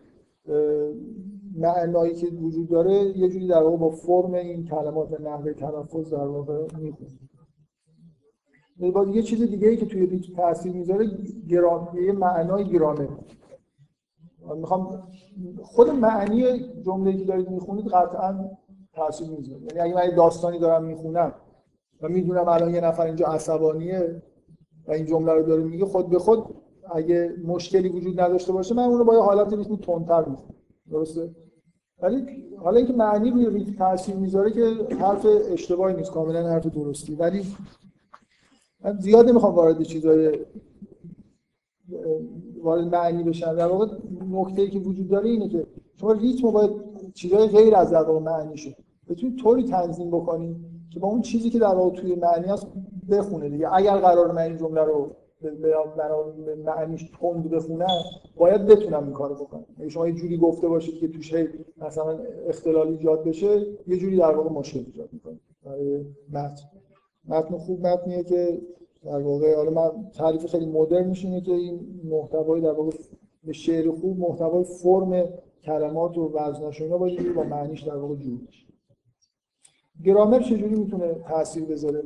معنایی 1.56 2.14
که 2.14 2.28
وجود 2.28 2.70
داره 2.70 2.94
یه 2.94 3.30
جوری 3.30 3.48
در 3.48 3.64
واقع 3.64 3.78
با 3.78 3.90
فرم 3.90 4.34
این 4.34 4.66
کلمات 4.66 5.22
نحوه 5.22 5.54
تلفظ 5.54 6.14
در 6.14 6.28
واقع 6.28 6.66
می‌خونه. 6.78 7.10
یه 9.16 9.22
چیز 9.22 9.42
دیگه 9.42 9.68
ای 9.68 9.78
که 9.78 9.86
توی 9.86 10.06
ریتم 10.06 10.34
تاثیر 10.34 10.74
می‌ذاره 10.74 11.08
گرام 11.50 11.98
یه 12.06 12.12
معنای 12.12 12.66
گرامر 12.66 13.08
می‌خوام 14.56 15.04
خود 15.62 15.90
معنی 15.90 16.60
جمله‌ای 16.82 17.18
که 17.18 17.26
دارید 17.26 17.50
می‌خونید 17.50 17.88
قطعا 17.88 18.50
تاثیر 18.94 19.30
می‌ذاره 19.30 19.61
یعنی 19.76 19.80
اگه 19.80 19.95
من 19.95 20.16
داستانی 20.16 20.60
دارم 20.60 20.84
می‌خونم 20.84 21.34
و 22.02 22.10
می‌دونم 22.10 22.48
الان 22.48 22.74
یه 22.74 22.82
نفر 22.82 23.06
اینجا 23.06 23.26
عصبانیه 23.28 24.22
و 24.88 24.91
این 24.91 25.06
جمله 25.06 25.34
رو 25.34 25.44
داره 25.44 25.64
میگه 25.64 25.86
خود 25.86 26.10
به 26.10 26.20
خود 26.20 26.44
اگه 26.91 27.36
مشکلی 27.45 27.90
وجود 27.90 28.20
نداشته 28.20 28.52
باشه 28.52 28.76
من 28.76 28.84
اون 28.84 28.98
رو 28.98 29.06
با 29.06 29.14
یه 29.14 29.22
حالت 29.22 29.53
ریتم 29.53 29.76
تندتر 29.76 30.26
می‌خونم. 30.26 30.56
درسته؟ 30.91 31.36
ولی 32.02 32.26
حالا 32.57 32.78
اینکه 32.78 32.94
معنی 32.94 33.32
روی 33.32 33.49
ریتم 33.49 33.74
تاثیر 33.74 34.16
می‌ذاره 34.16 34.52
که 34.52 34.95
حرف 34.95 35.26
اشتباهی 35.52 35.95
نیست 35.95 36.11
کاملا 36.11 36.49
حرف 36.49 36.68
درستی. 36.68 37.16
ولی 37.16 37.45
من 38.84 38.99
زیاد 38.99 39.30
نمی‌خوام 39.30 39.56
وارد 39.56 39.84
چیزای 39.84 40.45
وارد 42.64 42.95
معنی 42.95 43.24
بشن 43.24 43.56
در 43.56 43.68
واقع 43.68 43.88
نکته 44.32 44.68
که 44.68 44.80
وجود 44.80 45.07
داره 45.07 45.30
اینه 45.30 45.49
که 45.49 45.68
شما 45.95 46.11
ریتم 46.11 46.52
باید 46.52 46.72
چیزای 47.14 47.48
غیر 47.48 47.76
از 47.76 47.91
در 47.91 48.06
معنی 48.06 48.57
شد. 48.57 48.76
بتونید 49.10 49.40
طوری 49.40 49.64
تنظیم 49.64 50.07
بکنید 50.07 50.57
که 50.94 50.99
با 50.99 51.07
اون 51.07 51.22
چیزی 51.22 51.49
که 51.49 51.60
در 51.60 51.76
واقع 51.76 51.95
توی 51.95 52.15
معنی 52.15 52.45
هست 52.45 52.68
بخونه 53.10 53.49
دیگه. 53.49 53.73
اگر 53.73 53.98
قرار 53.98 54.31
من 54.31 54.41
این 54.41 54.57
جمله 54.57 54.81
رو 54.84 55.15
به 56.45 56.56
معنیش 56.65 57.11
تند 57.22 57.49
بخونم 57.49 57.88
باید 58.38 58.65
بتونم 58.65 59.03
این 59.03 59.14
کارو 59.14 59.36
بکنم. 59.36 59.65
اگه 59.80 59.90
شما 59.90 60.07
یه 60.07 60.14
جوری 60.14 60.38
گفته 60.38 60.68
باشید 60.68 60.95
که 60.99 61.07
توش 61.07 61.34
مثلا 61.77 62.19
اختلال 62.48 62.88
ایجاد 62.88 63.23
بشه 63.23 63.65
یه 63.88 63.98
جوری 63.98 64.18
در 64.18 64.36
واقع 64.36 64.49
مشکل 64.49 64.84
ایجاد 64.86 65.10
می‌کنه. 65.11 65.40
برای 65.65 66.06
متن. 66.34 66.64
متن 67.27 67.57
خوب 67.57 67.88
متنیه 67.88 68.23
که 68.23 68.61
در 69.06 69.19
واقع 69.19 69.56
حالا 69.56 69.72
من 69.72 70.10
تعریف 70.14 70.45
خیلی 70.45 70.65
مدرن 70.65 71.15
اینه 71.23 71.41
که 71.41 71.53
این 71.53 72.02
محتوای 72.03 72.61
در 72.61 72.72
واقع 72.72 72.91
به 73.44 73.53
شعر 73.53 73.91
خوب 73.91 74.19
محتوای 74.19 74.64
فرم 74.64 75.30
کلمات 75.64 76.18
و 76.18 76.31
وزناش 76.38 76.81
اینا 76.81 76.98
باید 76.98 77.36
با 77.36 77.44
معنیش 77.44 77.84
در 77.84 77.95
واقع 77.95 78.15
جور 78.15 78.40
گرامر 80.03 80.40
چجوری 80.40 80.76
می‌تونه 80.76 81.14
تاثیر 81.14 81.65
بذاره؟ 81.65 82.03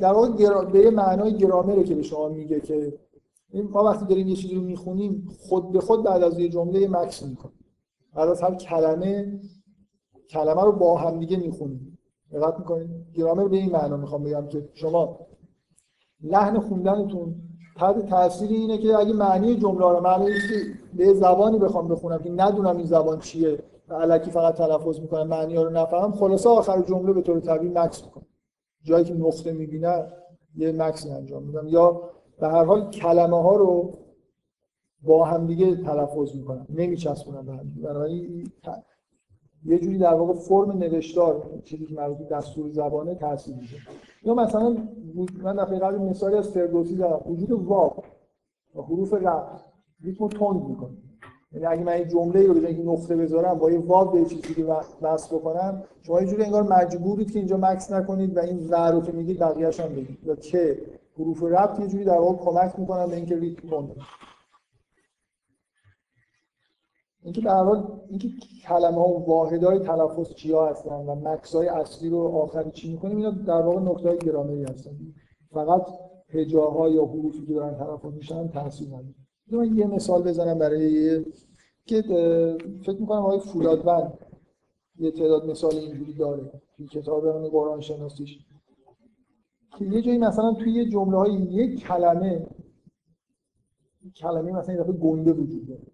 در 0.00 0.12
واقع 0.12 0.64
به 0.64 0.78
یه 0.78 0.90
معنای 0.90 1.36
گرامره 1.36 1.84
که 1.84 1.94
به 1.94 2.02
شما 2.02 2.28
میگه 2.28 2.60
که 2.60 2.98
ما 3.54 3.84
وقتی 3.84 4.06
داریم 4.06 4.28
یه 4.28 4.36
چیزی 4.36 4.54
رو 4.54 4.62
می‌خونیم 4.62 5.28
خود 5.38 5.72
به 5.72 5.80
خود 5.80 6.02
بعد 6.02 6.22
از 6.22 6.38
یه 6.38 6.48
جمله 6.48 6.88
مکس 6.88 7.22
می‌کنیم. 7.22 7.64
بعد 8.14 8.28
از 8.28 8.42
هر 8.42 8.54
کلمه 8.54 9.40
کلمه 10.30 10.62
رو 10.62 10.72
با 10.72 10.98
هم 10.98 11.18
دیگه 11.18 11.36
می‌خونیم. 11.36 11.98
دقت 12.32 12.58
می‌کنید؟ 12.58 12.90
گرامر 13.14 13.48
به 13.48 13.56
این 13.56 13.72
معنا 13.72 13.96
می‌خوام 13.96 14.22
بگم 14.24 14.48
که 14.48 14.68
شما 14.74 15.26
لحن 16.20 16.60
خوندنتون 16.60 17.34
تحت 17.76 18.06
تاثیر 18.08 18.50
اینه 18.50 18.78
که 18.78 18.96
اگه 18.96 19.12
معنی 19.12 19.56
جمله 19.56 19.88
رو 19.88 20.00
معنی 20.00 20.28
به 20.94 21.14
زبانی 21.14 21.58
بخوام 21.58 21.88
بخونم 21.88 22.18
که 22.18 22.30
ندونم 22.30 22.76
این 22.76 22.86
زبان 22.86 23.18
چیه 23.18 23.58
و 23.88 23.94
علکی 23.94 24.30
فقط 24.30 24.54
تلفظ 24.54 25.00
می‌کنم 25.00 25.26
معنی 25.26 25.56
ها 25.56 25.62
رو 25.62 25.70
نفهم 25.70 26.12
خلاصه 26.12 26.48
آخر 26.48 26.82
جمله 26.82 27.12
به 27.12 27.22
طور 27.22 27.40
طبیعی 27.40 27.72
مکس 27.72 28.04
می‌کنم. 28.04 28.26
جایی 28.82 29.04
که 29.04 29.14
نقطه 29.14 29.52
می‌بینه 29.52 30.06
یه 30.56 30.72
مکسی 30.72 31.10
انجام 31.10 31.42
میدم. 31.42 31.68
یا 31.68 32.02
به 32.40 32.48
هر 32.48 32.64
حال 32.64 32.90
کلمه 32.90 33.42
ها 33.42 33.56
رو 33.56 33.92
با 35.02 35.24
هم 35.24 35.46
دیگه 35.46 35.76
تلفظ 35.76 36.36
می‌کنم. 36.36 36.66
نمیچسبونم 36.70 37.46
به 37.46 37.52
هم 37.52 37.74
بنابراین 37.82 38.50
یه 39.64 39.78
جوری 39.78 39.98
در 39.98 40.14
واقع 40.14 40.34
فرم 40.34 40.70
نوشتار 40.70 41.60
چیزی 41.64 41.86
که 41.86 41.94
مربوط 41.94 42.28
دستور 42.28 42.70
زبانه 42.70 43.14
تاثیر 43.14 43.54
میده 43.54 43.76
یا 44.24 44.34
مثلا 44.34 44.76
من 45.42 45.56
دفعه 45.56 45.78
قبل 45.78 45.98
مثالی 45.98 46.36
از 46.36 46.48
فردوسی 46.48 46.94
زدم. 46.94 47.20
وجود 47.26 47.50
واو 47.50 47.92
و 48.74 48.82
حروف 48.82 49.14
رفع 49.14 49.58
ریتم 50.04 50.28
تند 50.28 50.68
می‌کنه. 50.68 50.96
یعنی 51.52 51.66
اگه 51.66 51.84
من 51.84 51.92
این 51.92 52.08
جمله 52.08 52.46
رو 52.46 52.54
به 52.54 52.72
نقطه 52.72 53.16
بذارم 53.16 53.58
با 53.58 53.70
یه 53.70 53.78
واو 53.78 54.10
به 54.10 54.24
چیزی 54.24 54.54
که 54.54 54.64
وصل 55.02 55.36
بکنم 55.36 55.82
شما 56.02 56.20
یه 56.20 56.26
جوری 56.26 56.44
انگار 56.44 56.62
مجبورید 56.62 57.32
که 57.32 57.38
اینجا 57.38 57.56
مکس 57.56 57.92
نکنید 57.92 58.36
و 58.36 58.40
این 58.40 58.68
ور 58.70 58.92
رو 58.92 59.00
که 59.00 59.12
میگید 59.12 59.38
بقیه‌اش 59.38 59.80
هم 59.80 59.88
بگید 59.88 60.18
یا 60.24 60.36
که 60.36 60.78
حروف 61.18 61.42
ربط 61.42 61.80
یه 61.80 61.86
جوری 61.86 62.04
در 62.04 62.18
واقع 62.18 62.44
کمک 62.44 62.78
می‌کنن 62.78 63.06
به 63.06 63.16
اینکه 63.16 63.36
ریتم 63.36 63.68
تند 63.68 63.96
اینکه 67.24 67.40
در 67.40 67.64
حال 67.64 68.00
اینکه 68.08 68.28
کلمه 68.62 68.96
ها 68.96 69.08
و 69.08 69.26
واحدهای 69.26 69.78
تلفظ 69.78 70.34
چیا 70.34 70.66
هستن 70.66 70.94
و 70.94 71.14
مکس 71.14 71.54
های 71.54 71.68
اصلی 71.68 72.10
رو 72.10 72.18
آخری 72.18 72.70
چی 72.70 72.92
می‌کنیم 72.92 73.16
اینا 73.16 73.30
در 73.30 73.62
واقع 73.62 73.80
نقطه 73.80 74.08
های 74.08 74.18
گرامری 74.18 74.64
هستن. 74.64 74.90
فقط 75.50 75.86
هجاها 76.28 76.88
یا 76.88 77.04
حروفی 77.04 77.46
که 77.46 77.52
دارن 77.52 77.74
تلفظ 77.74 78.14
میشن 78.14 78.48
تاثیر 78.48 78.88
نداره. 78.88 79.14
من 79.50 79.78
یه 79.78 79.86
مثال 79.86 80.22
بزنم 80.22 80.58
برای 80.58 81.24
که 81.86 82.02
فکر 82.82 83.00
می‌کنم 83.00 83.18
آقای 83.18 83.40
فولادوند 83.40 84.18
یه 84.98 85.10
تعداد 85.10 85.50
مثال 85.50 85.74
اینجوری 85.74 86.14
داره 86.14 86.52
توی 86.76 86.86
کتاب 86.86 87.26
همین 87.26 87.50
قرآن 87.50 87.80
شناسیش. 87.80 88.38
که 89.78 89.84
یه 89.84 90.02
جایی 90.02 90.18
مثلا 90.18 90.54
توی 90.54 90.72
یه 90.72 90.90
جمله 90.90 91.16
های 91.16 91.32
یک 91.32 91.80
کلمه 91.80 92.46
کلمه 94.16 94.52
مثلا 94.52 94.74
یه 94.74 94.82
گنده 94.82 95.32
وجود 95.32 95.68
داره. 95.68 95.93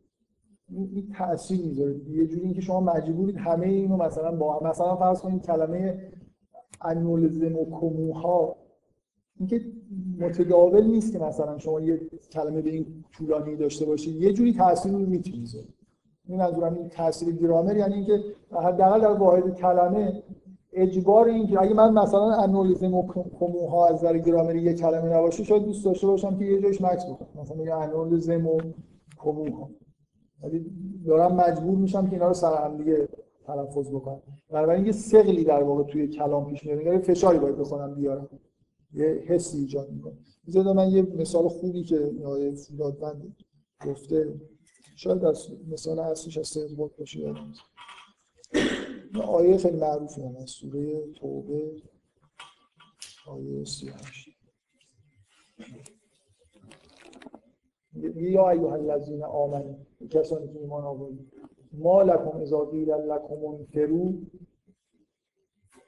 این 0.77 1.13
تاثیر 1.19 1.61
می‌ذاره. 1.67 1.95
یه 2.09 2.27
جوری 2.27 2.45
اینکه 2.45 2.61
شما 2.61 2.81
مجبورید 2.81 3.37
همه 3.37 3.67
اینو 3.67 3.97
مثلا 3.97 4.37
با 4.37 4.61
مثلا 4.65 4.97
فرض 4.97 5.21
کنید 5.21 5.43
کلمه 5.43 6.13
انولزم 6.81 7.57
و 7.57 7.65
کموها 7.65 8.57
اینکه 9.37 9.61
متداول 10.19 10.85
نیست 10.85 11.13
که 11.13 11.19
مثلا 11.19 11.59
شما 11.59 11.81
یه 11.81 12.01
کلمه 12.33 12.63
به 12.63 12.71
این 12.71 13.05
طولانی 13.13 13.57
داشته 13.57 13.85
باشید. 13.87 14.23
یه 14.23 14.33
جوری 14.33 14.53
تاثیر 14.53 14.93
رو 14.93 14.99
می‌تونید. 14.99 15.49
این 16.29 16.39
منظورم 16.39 16.75
این 16.75 16.89
تاثیر 16.89 17.35
گرامر 17.35 17.77
یعنی 17.77 17.95
اینکه 17.95 18.25
حداقل 18.53 19.01
در 19.01 19.13
واحد 19.13 19.55
کلمه 19.55 20.23
اجبار 20.73 21.29
این 21.29 21.47
که 21.47 21.63
اگه 21.63 21.75
من 21.75 21.93
مثلا 21.93 22.33
انولیزم 22.33 22.95
و 22.95 23.09
کموها 23.41 23.89
از 23.89 23.95
نظر 23.95 24.19
گرامری 24.19 24.63
یه 24.63 24.75
کلمه 24.75 25.17
نباشه 25.17 25.45
شاید 25.45 25.65
دوست 25.65 25.85
داشته 25.85 26.07
باشم 26.07 26.39
که 26.39 26.45
یه 26.45 26.63
جایش 26.63 26.81
مکس 26.81 27.07
بکنم. 27.07 27.43
مثلا 27.43 27.57
میگه 27.57 27.75
انولیزم 27.75 28.47
و 28.47 28.61
کموها 29.19 29.71
ولی 30.43 30.67
دارم 31.07 31.37
مجبور 31.37 31.79
میشم 31.79 32.07
که 32.07 32.13
اینا 32.13 32.29
رو 32.29 32.35
سر 32.35 32.65
هم 32.65 32.77
دیگه 32.77 33.09
تلفظ 33.47 33.89
بکنم. 33.91 34.23
بنابراین 34.51 34.87
یه 34.87 34.93
ثقلی 34.93 35.45
در 35.45 35.63
واقع 35.63 35.83
توی 35.83 36.09
کلام 36.09 36.51
پیش 36.51 36.65
میاد. 36.65 36.81
یعنی 36.81 36.99
فشاری 36.99 37.39
باید 37.39 37.57
بخونم 37.59 37.95
بیارم. 37.95 38.29
یه 38.93 39.25
حسی 39.27 39.59
ایجاد 39.59 39.91
می‌کنه. 39.91 40.19
بذارید 40.47 40.69
من 40.69 40.91
یه 40.91 41.03
مثال 41.03 41.49
خوبی 41.49 41.85
که 41.85 42.13
آقای 42.25 42.55
فولادوند 42.55 43.37
گفته. 43.87 44.41
شاید 44.97 45.25
از 45.25 45.49
مثال 45.69 45.99
اصلیش 45.99 46.39
از 46.39 46.49
سربات 46.49 46.97
باشه. 46.97 47.21
یادم 47.21 47.53
آیه 49.29 49.59
خیلی 49.59 49.77
معروفی 49.77 50.23
هم 50.23 50.37
از 50.37 50.51
سوره 50.51 51.13
توبه 51.13 51.83
آیه 53.27 53.65
38 53.65 54.29
یا 58.15 58.51
ایها 58.51 58.75
الذین 58.75 59.25
آمنوا 59.25 59.75
کسانی 60.11 60.53
که 60.53 60.59
ایمان 60.59 60.85
آوردید. 60.85 61.33
ما 61.73 62.03
لکم 62.03 62.41
اذا 62.41 62.59
قیل 62.65 62.91
لکم 62.91 63.45
انفروا. 63.45 64.13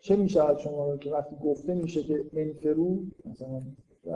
چه 0.00 0.16
میشه 0.16 0.58
شما 0.58 0.90
رو 0.90 0.96
که 0.96 1.12
وقتی 1.12 1.36
گفته 1.36 1.74
میشه 1.74 2.02
که 2.02 2.24
انفرو 2.32 2.98
مثلا 3.24 3.60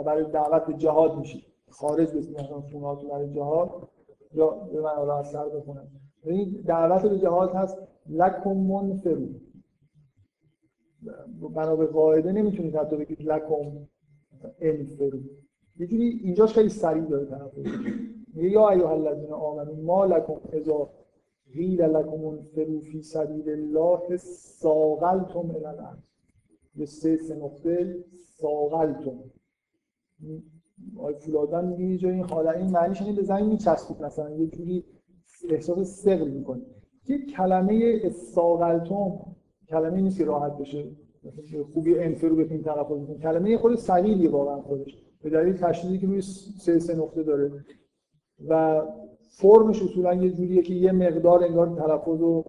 برای 0.03 0.25
دعوت 0.25 0.67
به 0.67 0.75
جهاد 0.75 1.19
میشید 1.19 1.45
خارج 1.71 2.09
بسید 2.09 2.41
مثلا 2.41 2.61
خونهاتون 2.61 3.11
برای 3.11 3.35
جهاد. 3.35 3.89
یا 4.35 4.51
به 4.51 4.81
من 4.81 4.97
را 4.97 5.23
سر 5.23 5.49
بکنم 5.49 5.89
این 6.25 6.63
دعوت 6.67 7.03
به 7.03 7.19
جهاد 7.19 7.55
هست 7.55 7.79
لکم 8.09 8.57
منفرو 8.57 9.29
بنا 11.55 11.77
به 11.77 11.87
قاعده 11.87 12.33
نمی‌تونید 12.33 12.77
حتی 12.77 12.97
بگید 12.97 13.23
لکم 13.23 13.87
انفرو 14.61 15.19
یه 15.79 15.87
جوری 15.87 16.21
اینجاش 16.25 16.55
خیلی 16.55 16.69
سریع 16.69 17.05
داره 17.05 17.27
طرف 17.27 17.53
یا 18.35 18.69
ایها 18.69 18.91
الذین 18.91 19.33
آمنوا 19.33 19.75
ما 19.75 20.05
لکم 20.05 20.37
اذا 20.53 20.91
قیل 21.53 21.83
لکم 21.83 22.25
انفروا 22.25 22.81
فی 22.81 23.03
سبیل 23.03 23.51
الله 23.51 24.17
ساقلتم 24.17 25.51
الی 25.51 25.97
یه 26.77 26.87
سه 26.87 27.17
سه 27.17 27.37
نقطه 27.37 28.05
ساقلتم 28.41 29.19
آی 30.97 31.15
فولادن 31.15 31.65
میگه 31.65 32.09
یه 32.09 32.15
این 32.15 32.25
حالا 32.25 32.51
این 32.51 32.71
معنیش 32.71 33.03
اینه 33.03 33.17
به 33.17 33.23
زمین 33.23 33.47
میچسبید. 33.47 34.03
مثلا 34.03 34.31
یه 34.31 34.47
جوری 34.47 34.85
احساس 35.51 36.03
ثقل 36.03 36.29
می‌کنه 36.29 36.63
یه 37.09 37.27
کلمه 37.27 38.01
استاقلتم 38.05 39.19
کلمه 39.69 40.01
نیست 40.01 40.19
که 40.19 40.25
راحت 40.25 40.59
بشه. 40.59 40.91
خوبی 41.75 41.99
انفرو 41.99 42.37
بتونیم 42.37 42.63
تلفظ 42.63 42.89
کنیم 42.89 43.19
کلمه 43.19 43.59
خود 43.59 43.77
ثقیلیه 43.77 44.31
واقعا 44.31 44.61
خودش. 44.61 45.06
به 45.27 45.33
دلیل 45.33 45.57
تشدیدی 45.57 45.99
که 45.99 46.07
روی 46.07 46.21
سه 46.61 46.79
سه 46.79 46.97
نقطه 46.97 47.23
داره. 47.23 47.53
و 48.49 48.83
فرمش 49.21 49.83
اصولا 49.83 50.15
یه 50.15 50.31
جوریه 50.31 50.63
که 50.63 50.75
یه 50.75 50.93
مقدار 50.93 51.45
انگار 51.45 51.67
تلفظ 51.67 52.21
رو 52.21 52.45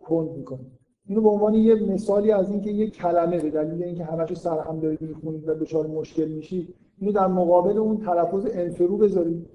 کند 0.00 0.30
می‌کنه. 0.30 0.66
اینو 1.06 1.22
به 1.22 1.28
عنوان 1.28 1.54
یه 1.54 1.74
مثالی 1.74 2.32
از 2.32 2.50
اینکه 2.50 2.70
یه 2.70 2.90
کلمه 2.90 3.38
به 3.38 3.50
دلیل 3.50 3.82
اینکه 3.82 4.04
همش 4.04 4.34
سر 4.34 4.58
هم 4.58 4.80
دارید 4.80 5.00
می‌خونید 5.00 5.48
و 5.48 5.54
دچار 5.54 5.86
مشکل 5.86 6.28
میشید 6.28 6.74
اینو 6.98 7.12
در 7.12 7.26
مقابل 7.26 7.78
اون 7.78 7.96
تلفظ 7.96 8.46
انفرو 8.52 8.96
بذارید 8.96 9.46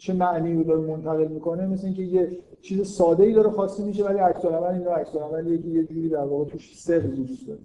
چه 0.00 0.14
معنی 0.14 0.54
رو 0.54 0.64
داره 0.64 0.80
منتقل 0.80 1.28
می‌کنه. 1.28 1.66
مثل 1.66 1.86
اینکه 1.86 2.02
یه 2.02 2.38
چیز 2.60 2.88
ساده 2.88 3.24
ای 3.24 3.32
داره 3.32 3.50
خواسته 3.50 3.84
میشه 3.84 4.04
ولی 4.04 4.18
عکس 4.18 4.44
العمل 4.44 4.74
اینا 4.74 4.90
عکس 4.90 5.14
یه 5.46 5.84
جوری 5.84 6.08
در 6.08 6.24
واقع 6.24 6.44
توش 6.44 6.78
سر 6.78 7.06
وجود 7.06 7.38
داره. 7.46 7.60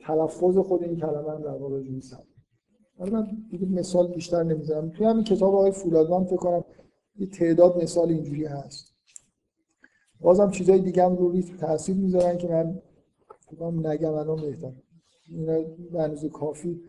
تلفظ 0.00 0.58
خود 0.58 0.82
این 0.82 0.96
کلمه 0.96 1.42
در 1.44 1.56
واقع 1.56 1.80
جوری 1.80 2.00
حالا 3.02 3.20
من 3.20 3.26
دیگه 3.50 3.66
مثال 3.66 4.12
بیشتر 4.12 4.42
نمی‌زنم. 4.42 4.90
توی 4.90 5.06
همین 5.06 5.24
کتاب 5.24 5.54
آقای 5.54 5.70
فولادوان 5.70 6.24
فکر 6.24 6.36
کنم 6.36 6.64
یه 7.16 7.26
تعداد 7.26 7.82
مثال 7.82 8.08
اینجوری 8.08 8.44
هست. 8.44 8.94
بازم 10.20 10.50
چیزای 10.50 10.80
دیگه 10.80 11.04
هم 11.04 11.16
روی 11.16 11.42
تاثیر 11.42 11.96
می‌ذارن 11.96 12.38
که 12.38 12.48
من 12.48 12.82
فکرم 13.50 13.86
نگم 13.86 14.14
الان 14.14 14.36
بهتر. 14.36 14.72
اینا 15.28 15.60
به 16.22 16.28
کافی 16.28 16.80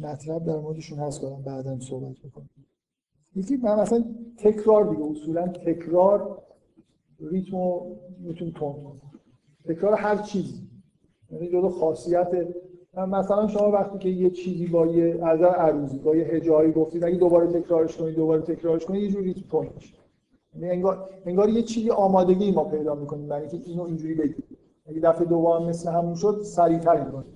مطلب 0.00 0.44
در 0.44 0.56
موردشون 0.56 0.98
هست 0.98 1.20
کنم 1.20 1.42
بعدا 1.42 1.80
صحبت 1.80 2.16
بکنم 2.24 2.50
یکی 3.34 3.56
من 3.56 3.80
مثلا 3.80 4.04
تکرار 4.38 4.90
دیگه 4.90 5.02
اصولا 5.04 5.48
تکرار 5.48 6.42
ریتمو 7.20 7.96
می‌تونه 8.18 8.52
تون 8.52 9.00
تکرار 9.64 9.94
هر 9.94 10.16
چیزی. 10.16 10.68
یعنی 11.30 11.48
جزو 11.48 11.68
خاصیت 11.68 12.28
مثلا 12.96 13.48
شما 13.48 13.70
وقتی 13.70 13.98
که 13.98 14.08
یه 14.08 14.30
چیزی 14.30 14.66
با 14.66 14.86
یه 14.86 15.26
از 15.26 15.42
عروضی 15.42 15.98
با 15.98 16.16
یه 16.16 16.24
هجایی 16.24 16.72
گفتید 16.72 17.04
اگه 17.04 17.16
دوباره 17.16 17.46
تکرارش 17.46 17.96
کنید 17.96 18.14
دوباره 18.14 18.42
تکرارش 18.42 18.84
کنید 18.86 19.02
یه 19.02 19.10
جوری 19.10 19.34
میشه. 19.74 19.94
یعنی 20.54 20.70
انگار 20.70 21.08
انگار 21.26 21.48
یه 21.48 21.62
چیزی 21.62 21.90
آمادگی 21.90 22.50
ما 22.50 22.64
پیدا 22.64 22.94
می‌کنیم 22.94 23.28
برای 23.28 23.48
اینکه 23.48 23.70
اینو 23.70 23.82
اینجوری 23.82 24.14
بگید 24.14 24.44
اگه 24.86 25.00
دفعه 25.00 25.24
دوم 25.24 25.68
مثل 25.68 25.90
همون 25.90 26.14
شد 26.14 26.40
سریعتر 26.42 27.04
می‌کنیم. 27.04 27.32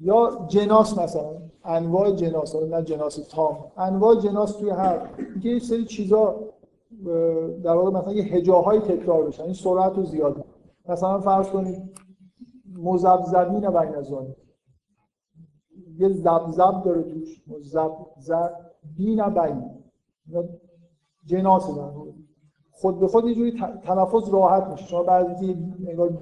یا 0.00 0.46
جناس 0.48 0.98
مثلا 0.98 1.30
انواع 1.64 2.12
جناس 2.12 2.56
نه 2.56 2.82
جناس 2.82 3.28
تام. 3.28 3.64
انواع 3.76 4.14
جناس 4.14 4.52
توی 4.52 4.70
هر 4.70 5.08
یه 5.42 5.58
سری 5.58 5.84
چیزا 5.84 6.34
در 7.62 7.72
واقع 7.72 7.90
مثلا 7.90 8.12
یه 8.12 8.22
هجاهای 8.22 8.78
تکرار 8.78 9.26
بشن 9.26 9.42
این 9.42 9.52
سرعت 9.52 9.96
رو 9.96 10.04
زیاد 10.04 10.44
مثلا 10.88 11.20
فرض 11.20 11.48
کنید 11.48 11.82
مزبزبین 12.82 13.60
بین 13.60 13.94
از 13.94 14.12
یه 15.98 16.08
زبزب 16.08 16.82
داره 16.84 17.02
توش 17.02 17.42
مزبزب 17.46 18.50
بین. 18.96 19.22
جناس 21.26 21.66
در 21.76 21.90
خود 22.70 23.00
به 23.00 23.08
خود 23.08 23.24
یه 23.24 23.34
جوری 23.34 23.60
تلفظ 23.84 24.28
راحت 24.28 24.64
میشه. 24.64 24.86
شما 24.86 25.02
بعضی 25.02 25.56
انگار 25.88 26.18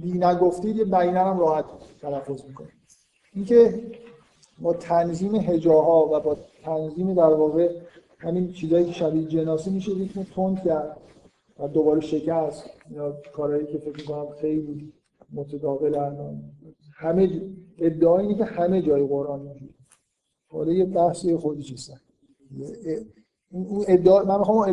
بی 0.00 0.12
نگفتید 0.12 0.76
یه 0.76 0.84
بینن 0.84 1.16
هم 1.16 1.38
راحت 1.38 1.64
تلفظ 2.00 2.44
می‌کنید 2.44 2.72
اینکه 3.32 3.82
با 4.60 4.72
تنظیم 4.72 5.34
هجاها 5.34 6.08
و 6.12 6.20
با 6.20 6.36
تنظیم 6.62 7.14
در 7.14 7.34
واقع 7.34 7.80
همین 8.18 8.52
چیزایی 8.52 8.84
که 8.84 8.92
شبیه 8.92 9.24
جناسی 9.24 9.70
میشه 9.70 9.92
ریتم 9.92 10.22
تند 10.22 10.62
کرد 10.64 10.96
و 11.58 11.68
دوباره 11.68 12.00
شکست. 12.00 12.70
یا 12.90 13.16
کارهایی 13.32 13.66
که 13.66 13.78
فکر 13.78 13.96
می‌کنم 13.96 14.26
خیلی 14.40 14.92
متداول 15.32 15.94
الان. 15.94 16.42
همه 16.94 17.50
ادعا 17.78 18.18
اینه 18.18 18.34
که 18.34 18.44
همه 18.44 18.82
جای 18.82 19.06
قرآن 19.06 19.40
اینجوری 19.40 19.74
حالا 20.48 20.72
یه 20.72 20.84
بحث 20.84 21.26
خودی 21.26 21.62
چیستن 21.62 22.00
اون 23.50 23.84
ادعا 23.88 24.24
من 24.24 24.38
می‌خوام 24.38 24.58
اون 24.58 24.68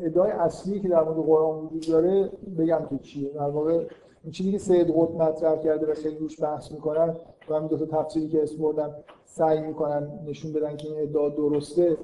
ادعای 0.00 0.30
اصلی 0.30 0.80
که 0.80 0.88
در 0.88 1.04
مورد 1.04 1.26
قرآن 1.26 1.64
وجود 1.64 1.86
داره 1.86 2.32
بگم 2.58 2.86
که 2.90 2.98
چیه. 2.98 3.30
در 3.30 3.50
واقع 3.50 3.86
این 4.22 4.32
چیزی 4.32 4.52
که 4.52 4.58
سید 4.58 4.90
قطب 4.90 5.14
مطرح 5.14 5.56
کرده 5.56 5.92
و 5.92 5.94
خیلی 5.94 6.16
روش 6.16 6.42
بحث 6.42 6.72
می‌کنن 6.72 7.16
و 7.48 7.54
همین 7.54 7.68
دو 7.68 7.86
تا 7.86 8.02
تفسیری 8.02 8.28
که 8.28 8.42
اسم 8.42 8.62
بردم 8.62 8.94
سعی 9.24 9.60
می‌کنن 9.60 10.20
نشون 10.26 10.52
بدن 10.52 10.76
که 10.76 10.88
این 10.88 11.02
ادعا 11.02 11.28
درسته. 11.28 11.96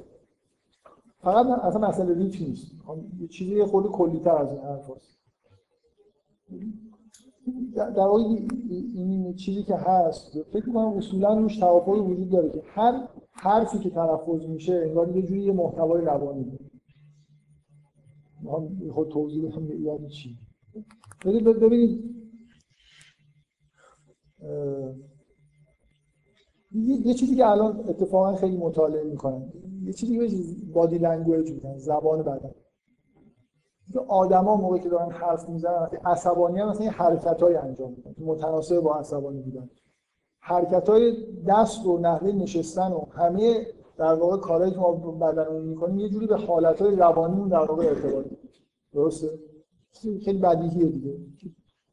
فقط 1.18 1.46
من 1.46 1.60
اصلا 1.60 1.88
مسئله 1.88 2.14
ریچ 2.14 2.42
نیست. 2.42 2.72
یه 3.20 3.28
چیزی 3.28 3.64
خود 3.64 3.86
کلیتر 3.86 4.36
از 4.36 4.48
این 4.48 4.60
حرف. 4.60 4.90
در 7.74 7.90
واقع 7.90 8.22
این 8.94 9.34
چیزی 9.34 9.62
که 9.62 9.76
هست 9.76 10.42
فکر 10.42 10.72
کنم 10.72 10.96
اصولا 10.96 11.38
روش 11.38 11.58
توافقی 11.58 12.00
وجود 12.00 12.30
داره 12.30 12.50
که 12.50 12.62
هر 12.66 13.08
حرفی 13.32 13.78
که 13.78 13.90
تلفظ 13.90 14.46
میشه 14.48 14.74
انگار 14.74 15.16
یه 15.16 15.22
جوری 15.22 15.40
یه 15.40 15.52
محتوای 15.52 16.04
روانی 16.04 16.44
داره 16.44 16.70
من 18.42 18.90
خود 18.92 19.08
توضیح 19.08 19.48
بدم 19.48 19.84
یعنی 19.84 20.08
چی. 20.08 20.38
ببینید. 21.24 22.14
یه 26.72 27.14
چیزی 27.14 27.36
که 27.36 27.46
الان 27.46 27.88
اتفاقا 27.88 28.36
خیلی 28.36 28.56
مطالعه 28.56 29.04
می‌کنن. 29.04 29.52
یه 29.84 29.92
چیزی 29.92 30.18
که 30.18 30.72
بادی 30.72 30.98
لنگویج 30.98 31.50
میگن 31.50 31.78
زبان 31.78 32.22
بدن. 32.22 32.50
آدما 34.08 34.56
موقعی 34.56 34.80
که 34.80 34.88
دارن 34.88 35.10
حرف 35.10 35.48
می‌زنن 35.48 35.88
عصبانی 36.04 36.60
هم 36.60 36.68
مثلا 36.68 36.90
حرکت 36.90 37.42
های 37.42 37.56
انجام 37.56 37.90
میدن 37.90 38.14
متناسب 38.18 38.80
با 38.80 38.94
عصبانی 38.94 39.40
بودن. 39.40 39.70
حرکت 40.40 40.88
های 40.88 41.26
دست 41.48 41.86
و 41.86 41.98
نحوه 41.98 42.32
نشستن 42.32 42.92
و 42.92 43.04
همه 43.10 43.66
در 43.96 44.14
واقع 44.14 44.36
کارهایی 44.36 44.72
که 44.72 44.78
ما 44.78 44.92
بدنمون 44.92 45.62
می‌کنیم 45.62 45.98
یه 45.98 46.08
جوری 46.08 46.26
به 46.26 46.36
حالت 46.36 46.82
های 46.82 46.96
روانیمون 46.96 47.48
در 47.48 47.64
واقع 47.64 47.86
ارتباط 47.86 48.24
درسته؟ 48.92 49.30
خیلی 50.24 50.38
بدیهیه 50.38 50.86
دیگه. 50.86 51.16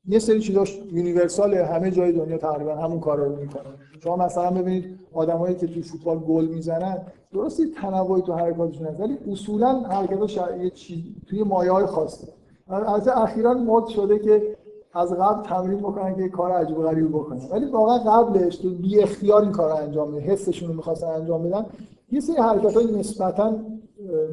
یه 0.07 0.19
سری 0.19 0.39
چیزاش 0.39 0.81
یونیورسال 0.91 1.53
همه 1.53 1.91
جای 1.91 2.11
دنیا 2.11 2.37
تقریبا 2.37 2.75
همون 2.75 2.99
کارا 2.99 3.27
رو 3.27 3.35
می‌کنن. 3.35 3.73
شما 4.03 4.15
مثلا 4.15 4.51
ببینید 4.51 4.99
آدمایی 5.13 5.55
که 5.55 5.67
تو 5.67 5.81
فوتبال 5.81 6.19
گل 6.19 6.45
می‌زنن 6.45 6.97
درسته 7.33 7.63
تنوعی 7.67 8.21
تو 8.21 8.33
حرکاتشون 8.33 8.87
هست 8.87 8.99
ولی 8.99 9.17
اصولا 9.31 9.79
حرکتش 9.79 10.39
یه 10.61 10.69
چیز 10.69 11.03
توی 11.27 11.43
مایه 11.43 11.71
های 11.71 11.85
خاصه 11.85 12.27
البته 12.67 13.21
اخیرا 13.21 13.53
مد 13.53 13.87
شده 13.87 14.19
که 14.19 14.57
از 14.93 15.13
قبل 15.13 15.43
تمرین 15.43 15.79
بکنن 15.79 16.15
که 16.15 16.29
کار 16.29 16.51
عجیب 16.51 16.77
و 16.77 16.81
غریب 16.81 17.09
بکنن. 17.09 17.41
ولی 17.51 17.65
واقعا 17.65 17.97
قبلش 17.97 18.57
تو 18.57 18.69
بی 18.69 18.99
اختیار 18.99 19.41
این 19.41 19.51
کار 19.51 19.71
انجام 19.71 20.11
میده 20.13 20.25
حسشون 20.25 20.69
رو 20.69 20.75
می‌خواستن 20.75 21.07
انجام 21.07 21.43
بدن. 21.43 21.65
یه 22.11 22.19
سری 22.19 22.35
حرکت 22.35 22.73
های 22.73 22.99
نسبتا 22.99 23.55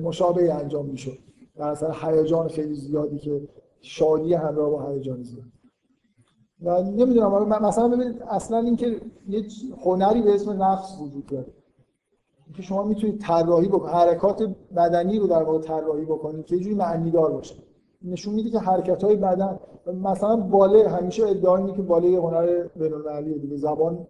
مشابه 0.02 0.54
انجام 0.54 0.86
می‌شد. 0.86 1.18
در 1.56 1.68
اثر 1.68 1.94
هیجان 2.02 2.48
خیلی 2.48 2.74
زیادی 2.74 3.18
که 3.18 3.40
شادی 3.80 4.34
همراه 4.34 4.70
با 4.70 4.90
هیجان 4.90 5.22
زیاد. 5.22 5.44
و 6.62 6.82
نمی‌دونم 6.82 7.48
مثلا 7.62 7.88
ببینید 7.88 8.22
اصلا 8.22 8.58
اینکه 8.58 9.00
یه 9.28 9.44
هنری 9.84 10.22
به 10.22 10.34
اسم 10.34 10.62
نفس 10.62 10.98
وجود 11.00 11.26
داره. 11.26 11.46
که 12.56 12.62
شما 12.62 12.82
می‌تونید 12.82 13.20
طراحی 13.20 13.68
بکنید 13.68 13.94
حرکات 13.94 14.50
بدنی 14.76 15.18
رو 15.18 15.26
در 15.26 15.42
واقع 15.42 15.58
طراحی 15.58 16.04
بکنید 16.04 16.46
که 16.46 16.56
یه 16.56 16.62
جوری 16.62 16.74
معنی 16.74 17.10
دار 17.10 17.32
باشه. 17.32 17.54
نشون 18.02 18.34
میده 18.34 18.50
که 18.50 18.58
حرکت 18.58 19.04
بدن 19.04 19.58
مثلا 20.02 20.36
باله 20.36 20.88
همیشه 20.88 21.28
ادعا 21.28 21.56
اینه 21.56 21.72
که 21.72 21.82
باله 21.82 22.08
یه 22.08 22.20
هنر 22.20 22.66
بین‌المللیه 22.76 23.38
دیگه 23.38 23.56
زبان 23.56 24.06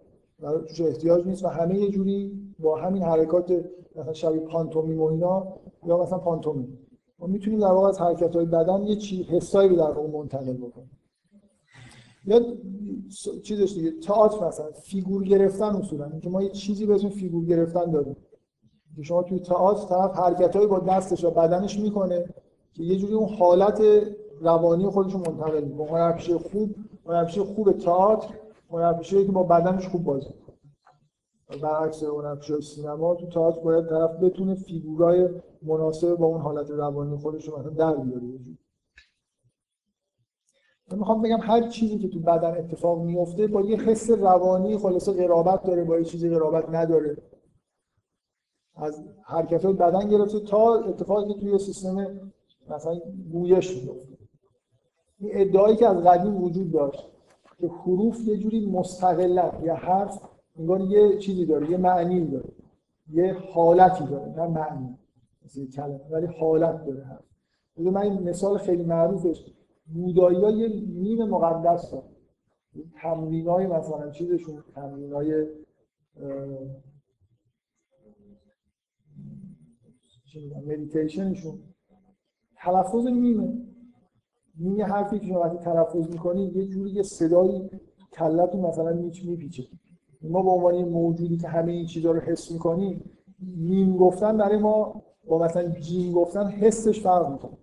توش 0.67 0.81
احتیاج 0.81 1.27
نیست 1.27 1.45
و 1.45 1.47
همه 1.47 1.79
یه 1.79 1.89
جوری 1.89 2.39
با 2.59 2.75
همین 2.75 3.03
حرکات 3.03 3.65
مثلا 3.95 4.13
شبیه 4.13 4.41
پانتومیم 4.41 5.01
و 5.01 5.05
اینا 5.05 5.47
یا 5.85 6.03
مثلا 6.03 6.17
پانتومیم. 6.17 6.77
ما 7.19 7.27
می‌تونیم 7.27 7.59
در 7.59 7.71
واقع 7.71 7.87
از 7.87 8.01
حرکت 8.01 8.35
های 8.35 8.45
بدن 8.45 8.83
یه 8.83 9.23
حسایی 9.23 9.69
رو 9.69 9.75
در 9.75 9.91
واقع 9.91 10.17
منتقل 10.17 10.53
بکنیم. 10.53 10.91
یا 12.25 12.41
چیزش 13.43 13.73
دیگه 13.73 13.91
تئاتر 13.91 14.47
مثلا 14.47 14.71
فیگور 14.71 15.23
گرفتن 15.23 15.75
اصولا. 15.75 16.05
اینکه 16.05 16.29
ما 16.29 16.43
یه 16.43 16.49
چیزی 16.49 16.85
به 16.85 16.95
اسم 16.95 17.09
فیگور 17.09 17.45
گرفتن 17.45 17.91
داریم 17.91 18.15
که 18.95 19.03
شما 19.03 19.23
توی 19.23 19.39
تئاتر 19.39 19.87
طرف 19.87 20.11
حرکتایی 20.11 20.67
با 20.67 20.79
دستش 20.79 21.25
و 21.25 21.31
بدنش 21.31 21.79
می‌کنه 21.79 22.25
که 22.73 22.83
یه 22.83 22.97
جوری 22.97 23.13
اون 23.13 23.29
حالت 23.29 23.81
روانی 24.41 24.89
خودش 24.89 25.13
رو 25.13 25.19
منتقل 25.19 25.63
می‌کنه. 25.63 25.89
هنرپیشه 25.89 26.37
خوب 26.37 26.75
هنرپیشه 27.05 27.43
خوب 27.43 27.71
تئاتر 27.71 28.33
هنرپیشه 28.71 29.25
که 29.25 29.31
با 29.31 29.43
بدنش 29.43 29.87
خوب 29.87 30.03
بازی 30.03 30.29
برعکس 31.61 32.03
هنرپیشه 32.03 32.61
سینما 32.61 33.15
تو 33.15 33.27
تئاتر 33.27 33.59
باید 33.59 33.89
طرف 33.89 34.11
بتونه 34.23 34.55
فیگورای 34.55 35.29
مناسب 35.61 36.15
با 36.15 36.25
اون 36.25 36.41
حالت 36.41 36.71
روانی 36.71 37.17
خودش 37.17 37.47
رو 37.47 37.59
مثلا 37.59 37.71
در 37.71 37.95
بیاره. 37.95 38.23
می‌خوام 40.97 41.21
بگم 41.21 41.39
هر 41.41 41.69
چیزی 41.69 41.97
که 41.97 42.07
تو 42.07 42.19
بدن 42.19 42.57
اتفاق 42.57 43.01
میفته 43.01 43.47
با 43.47 43.61
یه 43.61 43.77
حس 43.77 44.09
روانی 44.09 44.77
خلاصه 44.77 45.13
قرابت 45.13 45.63
داره 45.63 45.83
با 45.83 45.97
یه 45.97 46.03
چیزی 46.03 46.29
قرابت 46.29 46.69
نداره. 46.69 47.17
از 48.75 49.03
حرکت 49.23 49.65
بدن 49.65 50.09
گرفته 50.09 50.39
تا 50.39 50.75
اتفاقی 50.75 51.33
که 51.33 51.39
توی 51.39 51.59
سیستم 51.59 52.21
مثلا 52.69 52.99
گویش 53.31 53.77
میفته. 53.77 54.17
این 55.19 55.31
ادعایی 55.33 55.75
که 55.75 55.87
از 55.87 55.97
قدیم 55.97 56.43
وجود 56.43 56.71
داشت 56.71 57.07
که 57.57 57.67
حروف 57.67 58.27
یه 58.27 58.37
جوری 58.37 58.65
مستقلن 58.65 59.51
یا 59.63 59.75
حرف 59.75 60.21
انگار 60.59 60.81
یه 60.81 61.17
چیزی 61.17 61.45
داره 61.45 61.71
یه 61.71 61.77
معنی 61.77 62.25
داره 62.25 62.49
یه 63.11 63.33
حالتی 63.53 64.05
داره 64.05 64.33
نه 64.37 64.47
معنی. 64.47 64.97
مثل 65.45 65.67
کلمه. 65.67 65.99
ولی 66.11 66.25
حالت 66.25 66.85
داره 66.85 67.03
حرف. 67.03 67.23
من 67.77 68.01
این 68.01 68.29
مثال 68.29 68.57
خیلی 68.57 68.83
معروفش. 68.83 69.45
بودایی 69.93 70.57
یه 70.57 70.67
نیم 70.87 71.23
مقدس 71.23 71.91
دارن. 71.91 72.09
تمرین 73.01 73.47
های 73.47 73.67
مثلا 73.67 74.11
چیزشون 74.11 74.63
تمرین 74.75 75.13
های 75.13 75.45
مدیتیشنشون 80.67 81.59
تلفظ 82.55 83.07
نیمه. 83.07 83.65
نیمه 84.59 84.83
حرفی 84.83 85.19
که 85.19 85.27
شما 85.27 85.39
وقتی 85.39 85.57
تلفظ 85.57 86.09
می‌کنی 86.09 86.45
یه 86.45 86.67
جوری 86.67 86.91
یه 86.91 87.03
صدایی 87.03 87.69
کلتون 88.13 88.61
مثلا 88.61 88.93
میچ 88.93 89.25
میپیچه. 89.25 89.63
ما 90.21 90.43
به 90.43 90.49
عنوان 90.49 90.83
موجودی 90.89 91.37
که 91.37 91.47
همه 91.47 91.71
این 91.71 91.85
چیزها 91.85 92.11
رو 92.11 92.19
حس 92.19 92.51
می‌کنیم 92.51 93.11
نیم 93.57 93.97
گفتن 93.97 94.37
برای 94.37 94.57
ما 94.57 95.03
با 95.27 95.39
مثلا 95.39 95.67
جیم 95.67 96.11
گفتن 96.11 96.47
حسش 96.47 97.01
فرق 97.01 97.31
می‌کنه. 97.31 97.57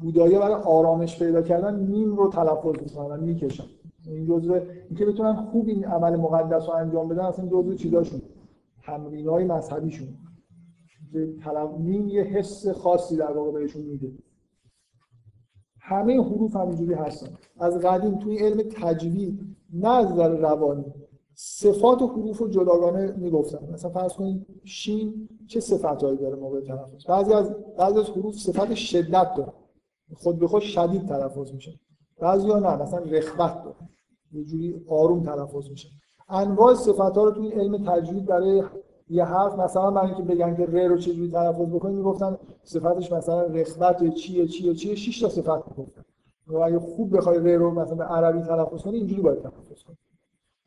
بودایی 0.00 0.38
برای 0.38 0.54
آرامش 0.54 1.18
پیدا 1.18 1.42
کردن 1.42 1.80
نیم 1.80 2.16
رو 2.16 2.28
تلفظ 2.28 2.82
می‌کنن 2.82 3.20
می‌کشن. 3.20 3.64
این 4.06 4.26
جزء 4.26 4.60
اینکه 4.88 5.06
بتونن 5.06 5.34
خوب 5.34 5.68
این 5.68 5.84
عمل 5.84 6.16
مقدس 6.16 6.68
رو 6.68 6.74
انجام 6.74 7.08
بدن 7.08 7.20
اصلا 7.24 7.48
جزء 7.48 7.74
چیزاشون 7.74 8.22
تمرین 8.82 9.28
های 9.28 9.44
مذهبیشون 9.44 10.08
نیم 11.78 12.08
یه 12.08 12.22
حس 12.22 12.68
خاصی 12.68 13.16
در 13.16 13.32
واقع 13.32 13.50
بهشون 13.50 13.82
میده. 13.82 14.12
همه 15.80 16.22
حروف 16.22 16.56
همینجوری 16.56 16.94
هستن. 16.94 17.28
از 17.60 17.78
قدیم 17.78 18.18
توی 18.18 18.38
علم 18.38 18.62
تجوید 18.62 19.56
نه 19.72 19.88
از 19.88 20.12
نظر 20.12 20.36
روانی 20.36 20.84
صفات 21.34 22.02
و 22.02 22.06
حروف 22.06 22.38
رو 22.38 22.48
جداگانه 22.48 23.12
می‌گفتن. 23.16 23.72
مثلا 23.72 23.90
فرض 23.90 24.12
کنید 24.12 24.46
شین 24.64 25.28
چه 25.46 25.60
صفتهایی 25.60 26.16
داره 26.16 26.36
موقع 26.36 26.60
تلفظ؟ 26.60 27.06
بعضی 27.08 27.32
از 27.32 27.54
بعضی 27.78 27.98
از 27.98 28.10
حروف 28.10 28.34
صفت 28.34 28.74
شدت 28.74 29.34
داره 29.36 29.52
خود 30.14 30.38
به 30.38 30.48
خود 30.48 30.62
شدید 30.62 31.06
تلفظ 31.06 31.52
میشه. 31.52 31.72
بعضی 32.20 32.50
ها 32.50 32.58
نه 32.58 32.82
مثلا 32.82 32.98
رخوت 32.98 33.64
داره. 33.64 33.76
یه 34.32 34.44
جوری 34.44 34.84
آروم 34.88 35.22
تلفظ 35.22 35.70
میشه. 35.70 35.88
انواع 36.28 36.74
صفت 36.74 37.16
ها 37.16 37.24
رو 37.24 37.30
توی 37.30 37.48
علم 37.48 37.90
تجوید 37.90 38.26
برای 38.26 38.62
یه 39.08 39.24
حرف 39.24 39.58
مثلا 39.58 39.90
برای 39.90 40.06
اینکه 40.06 40.22
بگن 40.22 40.56
که 40.56 40.66
ر 40.66 40.88
رو 40.88 40.98
چجوری 40.98 41.30
تلفظ 41.30 41.74
بکنید 41.74 41.96
می‌گفتن 41.96 42.36
صفتش 42.62 43.12
مثلا 43.12 43.42
رخوت 43.42 44.14
چیه 44.14 44.46
چیه 44.46 44.74
چیه 44.74 44.94
شش 44.94 45.20
تا 45.20 45.28
صفت 45.28 45.68
می‌گفتن. 45.68 46.04
و 46.46 46.56
اگه 46.56 46.78
خوب 46.78 47.16
بخوای 47.16 47.38
ر 47.38 47.58
رو 47.58 47.70
مثلا 47.70 47.94
به 47.94 48.04
عربی 48.04 48.42
تلفظ 48.42 48.82
کنی 48.82 48.96
اینجوری 48.96 49.22
باید 49.22 49.42
تلفظ 49.42 49.82
کنی. 49.82 49.96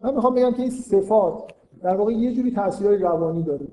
من 0.02 0.16
می‌خوام 0.16 0.36
بگم 0.36 0.52
که 0.52 0.62
این 0.62 0.72
صفات 0.72 1.44
در 1.82 1.96
واقع 1.96 2.12
یه 2.12 2.34
جوری 2.34 2.52
تاثیر 2.52 2.92
روانی 2.92 3.44
داره. 3.44 3.68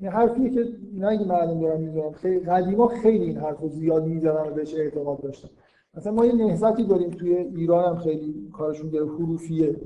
این 0.00 0.10
حرفیه 0.10 0.50
که 0.50 0.68
نه 0.94 1.08
اینکه 1.08 1.24
معلوم 1.24 1.60
دارم 1.60 1.80
می‌زنم 1.80 2.12
خیلی 2.12 2.38
قدیما 2.38 2.88
خیلی 2.88 3.24
این 3.24 3.36
حرفو 3.36 3.68
زیاد 3.68 4.06
می‌زدن 4.06 4.50
و 4.50 4.54
بهش 4.54 4.74
اعتقاد 4.74 5.20
داشتن 5.20 5.48
مثلا 5.94 6.12
ما 6.12 6.26
یه 6.26 6.32
نهضتی 6.32 6.84
داریم 6.84 7.10
توی 7.10 7.34
ایران 7.34 7.84
هم 7.84 7.96
خیلی 7.96 8.48
کارشون 8.52 8.90
داره 8.90 9.06
حروفیه. 9.06 9.76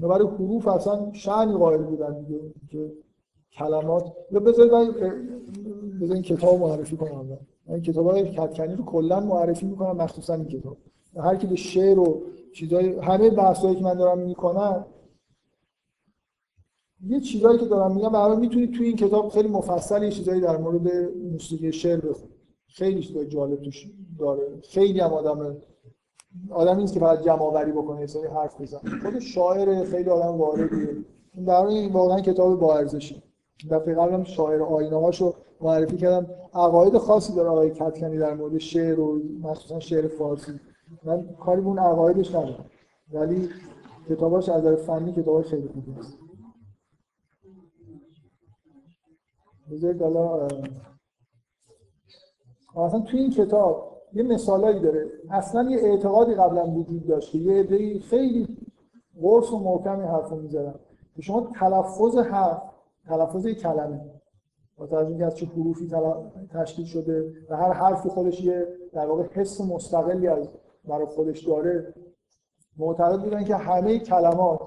برای 0.00 0.26
حروف 0.26 0.68
اصلا 0.68 1.12
شعنی 1.12 1.52
قائل 1.52 1.82
بودن 1.82 2.18
دیگه 2.18 2.40
که 2.70 2.92
کلمات. 3.52 4.12
بذارید 4.46 4.72
من 4.72 6.12
این 6.12 6.22
کتاب 6.22 6.60
معرفی 6.60 6.96
کنم 6.96 7.26
من 7.66 7.74
این 7.74 7.82
کتاب 7.82 8.06
های 8.06 8.32
کتکنی 8.32 8.74
رو 8.74 8.84
کلا 8.84 9.20
معرفی 9.20 9.66
می‌کنم 9.66 9.96
مخصوصا 9.96 10.34
این 10.34 10.44
کتاب. 10.44 10.76
هر 11.16 11.36
کی 11.36 11.46
به 11.46 11.56
شعر 11.56 11.98
و 11.98 12.22
چیزای 12.52 12.98
همه 12.98 13.30
بحثایی 13.30 13.76
که 13.76 13.84
من 13.84 13.94
دارم 13.94 14.18
می‌کنم 14.18 14.86
یه 17.06 17.20
چیزایی 17.20 17.58
که 17.58 17.66
دارم 17.66 17.94
میگم 17.94 18.08
برای 18.08 18.36
می‌تونید 18.36 18.74
توی 18.74 18.86
این 18.86 18.96
کتاب 18.96 19.28
خیلی 19.28 19.48
مفصل 19.48 20.02
یه 20.02 20.10
چیزایی 20.10 20.40
در 20.40 20.56
مورد 20.56 20.92
موسیقی 21.32 21.72
شعر 21.72 22.00
بخونید. 22.00 22.38
خیلی 22.66 23.02
چیزای 23.02 23.26
جالب 23.26 23.62
توش 23.62 23.86
داره. 24.18 24.42
خیلی 24.62 25.00
هم 25.00 25.12
آدم 25.12 25.56
آدم 26.50 26.76
نیست 26.76 26.94
که 26.94 27.00
فقط 27.00 27.22
جمع 27.22 27.42
آوری 27.42 27.72
بکنه 27.72 28.06
سری 28.06 28.26
حرف 28.26 28.60
بزنه. 28.60 29.00
خود 29.02 29.18
شاعر 29.18 29.84
خیلی 29.84 30.10
آدم 30.10 30.38
واردیه. 30.38 30.88
برای 31.34 31.88
واقعا 31.88 32.20
کتاب 32.20 32.60
با 32.60 32.76
ارزشی. 32.76 33.22
دفعه 33.70 33.94
قبلم 33.94 34.24
شاعر 34.24 34.62
آینه 34.62 34.96
هاشو 34.96 35.34
معرفی 35.60 35.96
کردم. 35.96 36.26
عقاید 36.54 36.98
خاصی 36.98 37.34
داره 37.34 37.48
آقای 37.48 37.70
کتکنی 37.70 38.18
در 38.18 38.34
مورد 38.34 38.58
شعر 38.58 39.00
و 39.00 39.20
مخصوصا 39.42 39.80
شعر 39.80 40.08
فارسی. 40.08 40.52
من 41.04 41.28
کاری 41.40 41.60
به 41.60 41.66
اون 41.66 41.78
عقایدش 41.78 42.28
ندارم. 42.28 42.64
ولی 43.12 43.48
کتاباش 44.08 44.48
از 44.48 44.60
نظر 44.60 44.76
فنی 44.76 45.12
کتاباش 45.12 45.46
خیلی 45.46 45.68
خوبی 45.68 45.92
است 45.98 46.27
بذارید 49.70 50.02
حالا 50.02 50.48
اصلا 52.76 53.00
توی 53.00 53.20
این 53.20 53.30
کتاب 53.30 54.02
یه 54.12 54.22
مثالایی 54.22 54.80
داره. 54.80 55.06
اصلا 55.30 55.70
یه 55.70 55.78
اعتقادی 55.78 56.34
قبلا 56.34 56.66
وجود 56.66 57.06
داشت 57.06 57.32
که 57.32 57.38
یه 57.38 57.60
عده‌ای 57.60 57.98
خیلی 57.98 58.56
قرص 59.20 59.52
و 59.52 59.58
محکمی 59.58 60.06
حرفو 60.06 60.36
می‌زدن 60.36 60.74
که 61.16 61.22
شما 61.22 61.50
تلفظ 61.60 62.16
حرف 62.16 62.62
تلفظ 63.06 63.46
کلمه. 63.46 64.00
با 64.76 64.86
توجه 64.86 65.24
از 65.24 65.36
چه 65.36 65.46
حروفی 65.46 65.90
تشکیل 66.50 66.84
شده 66.84 67.32
و 67.50 67.56
هر 67.56 67.72
حرفی 67.72 68.08
خودش 68.08 68.40
یه 68.40 68.68
در 68.92 69.06
واقع 69.06 69.22
حس 69.22 69.60
مستقلی 69.60 70.28
از 70.28 70.48
برای 70.84 71.06
خودش 71.06 71.44
داره. 71.44 71.94
معتقد 72.76 73.22
بودن 73.22 73.44
که 73.44 73.56
همه 73.56 73.98
کلمات 73.98 74.60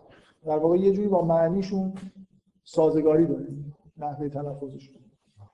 در 0.46 0.58
واقع 0.58 0.78
یه 0.78 0.92
جوری 0.92 1.08
با 1.08 1.22
معنیشون 1.22 1.94
سازگاری 2.64 3.26
داره. 3.26 3.48
نحوه 4.02 4.30
تلفظشون. 4.30 4.96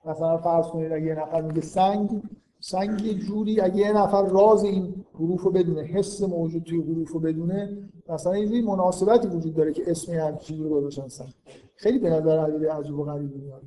مثلا 0.04 0.38
فرض 0.38 0.66
کنید 0.66 0.92
اگه 0.92 1.06
یه 1.06 1.14
نفر 1.14 1.40
میگه 1.40 1.60
سنگ 1.60 2.22
سنگ 2.60 3.00
یه 3.00 3.14
جوری 3.14 3.60
اگه 3.60 3.76
یه 3.76 3.92
نفر 3.92 4.26
راز 4.26 4.64
این 4.64 5.04
حروف 5.14 5.42
رو 5.42 5.50
بدونه 5.50 5.82
حس 5.82 6.22
موجود 6.22 6.62
توی 6.62 6.80
حروف 6.80 7.12
رو 7.12 7.20
بدونه 7.20 7.88
مثلا 8.08 8.38
یه 8.38 8.66
مناسبتی 8.66 9.28
وجود 9.28 9.54
داره 9.54 9.72
که 9.72 9.90
اسم 9.90 10.12
هر 10.12 10.32
چیزی 10.32 10.62
رو 10.62 10.70
گذاشتن 10.70 11.08
سنگ. 11.08 11.34
خیلی 11.76 11.98
به 11.98 12.10
نظر 12.10 12.38
عجیب 12.38 12.64
عجیب 12.64 12.98
و 12.98 13.04
غریب 13.04 13.36
میاد 13.36 13.62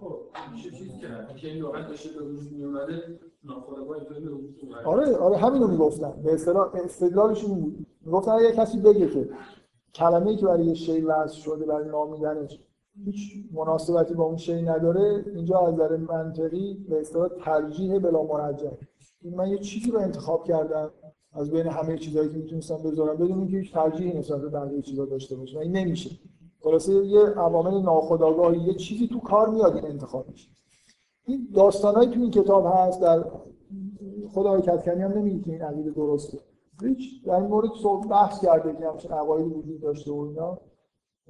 خب 0.00 0.16
چیزی 0.62 0.88
که 1.36 1.48
این 1.48 1.62
لغت 1.62 1.88
داشته 1.88 2.18
به 2.18 2.24
وجود 2.24 2.52
میومده 2.52 3.18
آره 4.84 5.16
آره 5.16 5.36
همینو 5.36 5.68
می‌گفتن. 5.68 6.22
به 6.24 6.34
اصطلاح 6.34 6.74
استدلالشون 6.74 7.50
این 7.50 7.60
بود. 7.60 7.86
می‌گفتن 8.04 8.30
اگه 8.30 8.52
کسی 8.52 8.80
بگه 8.80 9.08
که 9.08 9.28
کلمه‌ای 9.94 10.36
که 10.36 10.46
برای 10.46 10.64
یه 10.64 10.74
شی 10.74 11.00
وضع 11.00 11.34
شده 11.34 11.66
برای 11.66 11.88
نامیدنش 11.88 12.60
هیچ 13.04 13.46
مناسبتی 13.52 14.14
با 14.14 14.24
اون 14.24 14.36
شی 14.36 14.62
نداره. 14.62 15.24
اینجا 15.34 15.58
از 15.58 15.74
نظر 15.74 15.96
منطقی 15.96 16.74
به 16.88 17.00
اصطلاح 17.00 17.28
ترجیح 17.44 17.98
بلا 17.98 18.22
مرجح 18.22 18.70
من 19.36 19.48
یه 19.48 19.58
چیزی 19.58 19.90
رو 19.90 19.98
انتخاب 19.98 20.44
کردم 20.44 20.90
از 21.32 21.50
بین 21.50 21.66
همه 21.66 21.98
چیزهایی 21.98 22.28
که 22.28 22.36
می‌تونستم 22.36 22.76
بذارم 22.76 23.16
بدون 23.16 23.38
اینکه 23.38 23.56
هیچ 23.56 23.72
ترجیحی 23.72 24.18
نسبت 24.18 24.40
به 24.40 24.48
بقیه 24.48 24.82
چیزا 24.82 25.04
داشته 25.04 25.36
باشه 25.36 25.58
این 25.58 25.72
نمیشه. 25.72 26.10
خلاصه 26.60 26.92
یه 27.06 27.20
عوامل 27.20 27.82
ناخودآگاهی 27.82 28.60
یه 28.60 28.74
چیزی 28.74 29.08
تو 29.08 29.20
کار 29.20 29.48
میاد 29.48 29.76
این 29.76 29.84
انتخاب 29.84 30.28
میشه. 30.28 30.50
این 31.26 31.48
داستانایی 31.54 32.10
تو 32.10 32.20
این 32.20 32.30
کتاب 32.30 32.66
هست 32.66 33.02
در 33.02 33.24
خود 34.28 34.46
آقای 34.46 34.62
کتکنی 34.62 35.02
هم 35.02 35.12
نمیگه 35.12 35.44
که 35.44 35.52
این 35.52 35.62
عقیده 35.62 35.90
درسته. 35.90 36.38
هیچ 36.82 37.24
در 37.24 37.34
این 37.34 37.46
مورد 37.46 37.70
بحث 38.10 38.44
کرده 38.44 38.74
که 38.74 38.88
همچین 38.88 39.10
عقایدی 39.10 39.50
وجود 39.50 39.80
داشته 39.80 40.12
و 40.12 40.20
اینا. 40.20 40.58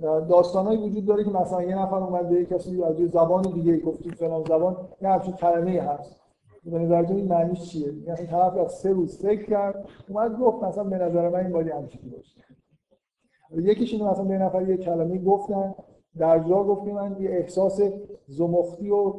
داستانایی 0.02 0.78
وجود 0.78 1.06
داره 1.06 1.24
که 1.24 1.30
مثلا 1.30 1.62
یه 1.62 1.78
نفر 1.78 1.96
اومد 1.96 2.28
به 2.28 2.44
کسی 2.44 2.82
از 2.84 3.00
یه 3.00 3.06
زبان 3.06 3.42
دیگه 3.42 3.80
گفتی 3.80 4.10
فلان 4.10 4.44
زبان 4.48 4.76
یه 5.02 5.08
همچین 5.08 5.34
کلمه 5.34 5.80
هست. 5.80 6.20
به 6.64 6.78
نظرتون 6.78 7.16
این 7.16 7.28
معنیش 7.28 7.62
چیه؟ 7.62 7.92
یعنی 7.92 8.26
طرف 8.26 8.56
از 8.56 8.72
سه 8.72 8.92
روز 8.92 9.18
فکر 9.18 9.46
کرد 9.46 9.88
اومد 10.08 10.38
گفت 10.38 10.62
مثلا 10.64 10.84
به 10.84 10.98
نظر 10.98 11.28
من 11.28 11.40
این 11.40 11.52
باید 11.52 11.68
همچین 11.68 12.10
باشه. 12.10 12.40
یکیش 13.70 13.92
اینو 13.92 14.10
مثلا 14.10 14.24
به 14.24 14.38
نفر 14.38 14.68
یه 14.68 14.76
کلمه 14.76 15.18
گفتن 15.18 15.74
در 16.18 16.38
جا 16.38 16.64
گفت 16.64 16.88
من 16.88 17.16
یه 17.20 17.30
احساس 17.30 17.80
زمختی 18.26 18.90
و 18.90 19.12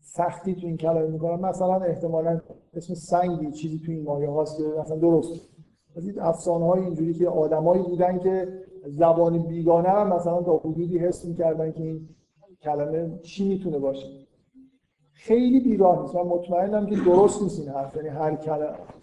سختی 0.00 0.54
تو 0.54 0.66
این 0.66 0.76
کلمه 0.76 1.06
می‌کنم. 1.06 1.40
مثلا 1.40 1.74
احتمالا 1.74 2.40
اسم 2.74 2.94
سنگی 2.94 3.50
چیزی 3.50 3.78
تو 3.86 3.92
این 3.92 4.04
مایه 4.04 4.30
هاست 4.30 4.60
مثلا 4.60 4.96
درست. 4.96 5.48
از 5.96 6.06
این 6.06 6.20
افسانه 6.20 6.66
های 6.66 6.80
اینجوری 6.82 7.14
که 7.14 7.28
آدمایی 7.28 7.82
بودن 7.82 8.18
که 8.18 8.48
زبان 8.86 9.38
بیگانه 9.38 9.88
هم 9.88 10.12
مثلا 10.12 10.42
تا 10.42 10.56
حدودی 10.56 10.98
حس 10.98 11.24
می‌کردن 11.24 11.72
که 11.72 11.82
این 11.82 12.08
کلمه 12.62 13.18
چی 13.22 13.48
می‌تونه 13.48 13.78
باشه. 13.78 14.06
خیلی 15.12 15.60
بیراه 15.60 16.02
نیست 16.02 16.14
من 16.14 16.22
مطمئنم 16.22 16.86
که 16.86 16.96
درست 16.96 17.42
نیست 17.42 17.60
این 17.60 17.68
حرف. 17.68 17.96
یعنی 17.96 18.08
هر 18.08 18.36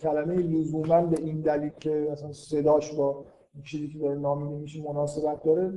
کلمه 0.02 0.36
لزوما 0.36 1.02
به 1.02 1.22
این 1.22 1.42
دلیل 1.42 1.72
که 1.80 2.08
مثلا 2.12 2.32
صداش 2.32 2.94
با 2.94 3.26
چیزی 3.64 3.88
که 3.88 4.00
داره 4.00 4.16
نامیده 4.16 4.56
میشه 4.56 4.84
مناسبت 4.84 5.44
داره 5.44 5.74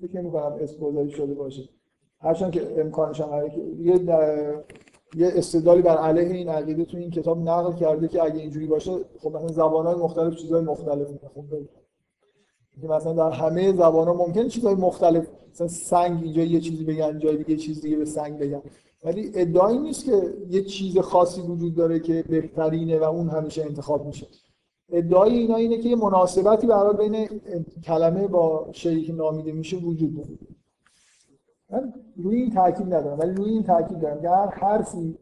فکر 0.00 0.20
نمی‌کنم 0.20 0.56
اسم 0.60 1.08
شده 1.08 1.34
باشه. 1.34 1.62
هرچند 2.20 2.52
که 2.52 2.80
امکانش 2.80 3.20
هم 3.20 3.46
یه 3.78 4.00
یه 5.16 5.32
استدلالی 5.34 5.82
بر 5.82 5.96
علیه 5.96 6.36
این 6.36 6.48
عقیده 6.48 6.84
تو 6.84 6.96
این 6.96 7.10
کتاب 7.10 7.38
نقل 7.38 7.72
کرده 7.72 8.08
که 8.08 8.22
اگه 8.22 8.40
اینجوری 8.40 8.66
باشه 8.66 8.92
خب 9.18 9.36
مثلا 9.36 9.48
زبان‌های 9.48 9.94
مختلف 9.94 10.36
چیزهای 10.36 10.64
مختلف 10.64 11.10
می‌خونه. 11.10 11.48
که 11.48 11.68
مثلا 12.82 13.12
در 13.12 13.30
همه 13.30 13.72
زبان 13.72 14.08
ها 14.08 14.14
ممکن 14.14 14.48
چیزهای 14.48 14.74
مختلف 14.74 15.26
مثلا 15.52 15.68
سنگ 15.68 16.22
اینجا 16.22 16.42
یه 16.42 16.60
چیزی 16.60 16.84
بگن 16.84 17.18
جای 17.18 17.36
دیگه 17.36 17.56
چیز 17.56 17.80
دیگه 17.80 17.96
به 17.96 18.04
سنگ 18.04 18.38
بگن. 18.38 18.62
ولی 19.04 19.30
ادعایی 19.34 19.78
نیست 19.78 20.04
که 20.04 20.34
یه 20.50 20.62
چیز 20.62 20.98
خاصی 20.98 21.40
وجود 21.40 21.74
داره 21.74 22.00
که 22.00 22.24
بهترینه 22.28 22.98
و 22.98 23.04
اون 23.04 23.28
همیشه 23.28 23.62
انتخاب 23.62 24.06
میشه. 24.06 24.26
ادعای 24.92 25.38
اینا 25.38 25.56
اینه 25.56 25.78
که 25.78 25.88
یه 25.88 25.96
مناسبتی 25.96 26.66
برای 26.66 26.96
بین 26.96 27.40
کلمه 27.84 28.28
با 28.28 28.68
شیعی 28.72 29.04
که 29.04 29.12
نامیده 29.12 29.52
میشه 29.52 29.76
وجود 29.76 30.16
داره. 30.16 30.38
من 31.70 31.92
روی 32.16 32.36
این 32.36 32.50
تاکید 32.50 32.94
ندارم 32.94 33.18
ولی 33.18 33.34
روی 33.34 33.50
این 33.50 33.62
تاکید 33.62 34.00
دارم 34.00 34.20
که 34.20 34.28
هر 34.28 34.46
حرفی 34.46 35.18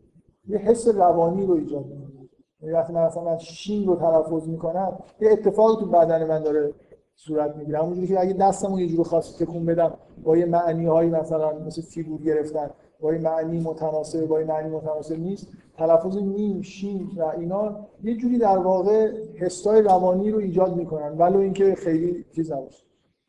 یه 0.49 0.59
حس 0.59 0.89
روانی 0.89 1.47
رو 1.47 1.55
ایجاد 1.55 1.87
می‌کنه. 1.87 2.29
یعنی 2.61 2.75
وقتی 2.75 2.93
من 2.93 3.07
مثلا 3.07 3.39
شین 3.39 3.87
رو 3.87 3.97
تلفظ 3.97 4.49
می‌کنم 4.49 4.99
یه 5.21 5.31
اتفاقی 5.31 5.81
تو 5.81 5.87
بدن 5.87 6.29
من 6.29 6.43
داره 6.43 6.73
صورت 7.17 7.57
می‌گیره. 7.57 7.79
همونجوری 7.79 8.07
که 8.07 8.21
اگه 8.21 8.33
دستمو 8.33 8.81
یه 8.81 8.89
جور 8.89 9.05
خاصی 9.05 9.45
تکون 9.45 9.67
بدم 9.67 9.95
با 10.23 10.37
یه 10.37 10.47
معنی 10.47 10.87
هایی 10.87 11.11
مثلا 11.11 11.59
مثل 11.59 11.83
فیگور 11.83 12.23
گرفتن 12.23 12.71
با 13.01 13.13
یه 13.15 13.21
معنی 13.21 13.61
متناسب 13.61 14.27
با 14.27 14.41
یه 14.41 14.47
معنی 14.47 14.71
متناسب 14.71 15.19
نیست. 15.19 15.49
تلفظ 15.79 16.17
میم 16.17 16.63
شین 16.63 17.11
و 17.17 17.23
اینا 17.23 17.77
یه 18.03 18.17
جوری 18.17 18.39
در 18.39 18.59
واقع 18.59 19.13
حسای 19.35 19.83
روانی 19.83 20.31
رو 20.31 20.39
ایجاد 20.39 20.77
می‌کنن. 20.77 21.19
ولو 21.19 21.39
اینکه 21.39 21.75
خیلی 21.75 22.25
چیز 22.35 22.53
نباشه. 22.53 22.85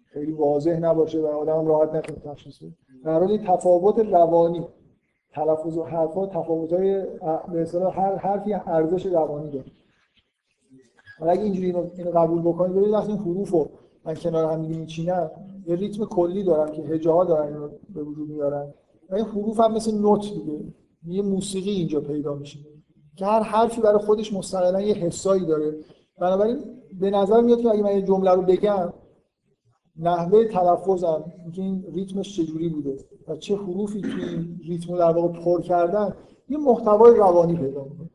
خیلی 0.05 0.31
واضح 0.31 0.79
نباشه 0.79 1.21
و 1.21 1.25
آدم 1.25 1.67
راحت 1.67 1.95
نتونه 1.95 2.19
تشخیص 2.19 2.57
بده. 2.57 2.71
در 3.03 3.19
حالی 3.19 3.37
تفاوت 3.37 3.99
روانی. 3.99 4.67
تلفظ 5.33 5.77
و 5.77 5.83
حرفا 5.83 6.27
تفاوت‌های 6.27 7.05
به 7.51 7.67
هر 7.95 8.15
حرفی 8.15 8.53
ارزش 8.53 9.05
روانی 9.05 9.49
داره. 9.49 9.65
حالا 11.19 11.31
اگه 11.31 11.43
اینجوری 11.43 11.65
اینو, 11.65 11.89
اینو 11.97 12.11
قبول 12.11 12.41
بکنید 12.41 12.71
ببینید 12.71 12.93
وقتی 12.93 13.11
این 13.11 13.21
حروف 13.21 13.49
رو 13.49 13.69
من 14.05 14.13
کنار 14.13 14.53
هم 14.53 14.61
دیگه 14.61 14.79
میچینم 14.79 15.31
یه 15.67 15.75
ریتم 15.75 16.05
کلی 16.05 16.43
دارم 16.43 16.71
که 16.71 16.81
هجاها 16.81 17.23
دارن 17.23 17.47
اینو 17.47 17.69
به 17.93 18.03
وجود 18.03 18.29
میارن. 18.29 18.73
و 19.09 19.15
این 19.15 19.25
حروف 19.25 19.59
هم 19.59 19.73
مثل 19.73 19.97
نوت 19.97 20.21
دیگه. 20.21 20.59
یه 21.07 21.21
موسیقی 21.21 21.69
اینجا 21.69 22.01
پیدا 22.01 22.35
میشه. 22.35 22.59
که 23.15 23.25
هر 23.25 23.41
حرفی 23.41 23.81
برای 23.81 23.97
خودش 23.97 24.33
مستقلا 24.33 24.81
یه 24.81 24.93
حسایی 24.93 25.45
داره. 25.45 25.75
بنابراین 26.19 26.59
به 26.99 27.09
نظر 27.09 27.41
میاد 27.41 27.61
که 27.61 27.69
اگه 27.69 27.83
من 27.83 27.95
یه 27.95 28.01
جمله 28.01 28.31
رو 28.31 28.41
بگم 28.41 28.93
نحوه 29.99 30.45
تلفظم 30.45 31.33
اینکه 31.43 31.61
این 31.61 31.85
ریتمش 31.93 32.35
چجوری 32.35 32.69
بوده 32.69 32.97
و 33.27 33.35
چه 33.35 33.55
حروفی 33.55 34.01
توی 34.01 34.23
این 34.23 34.59
ریتم 34.67 34.93
رو 34.93 34.99
در 34.99 35.11
واقع 35.11 35.39
پر 35.39 35.61
کردن 35.61 36.13
یه 36.49 36.57
محتوای 36.57 37.15
روانی 37.15 37.55
پیدا 37.55 37.83
می‌کنه. 37.83 38.09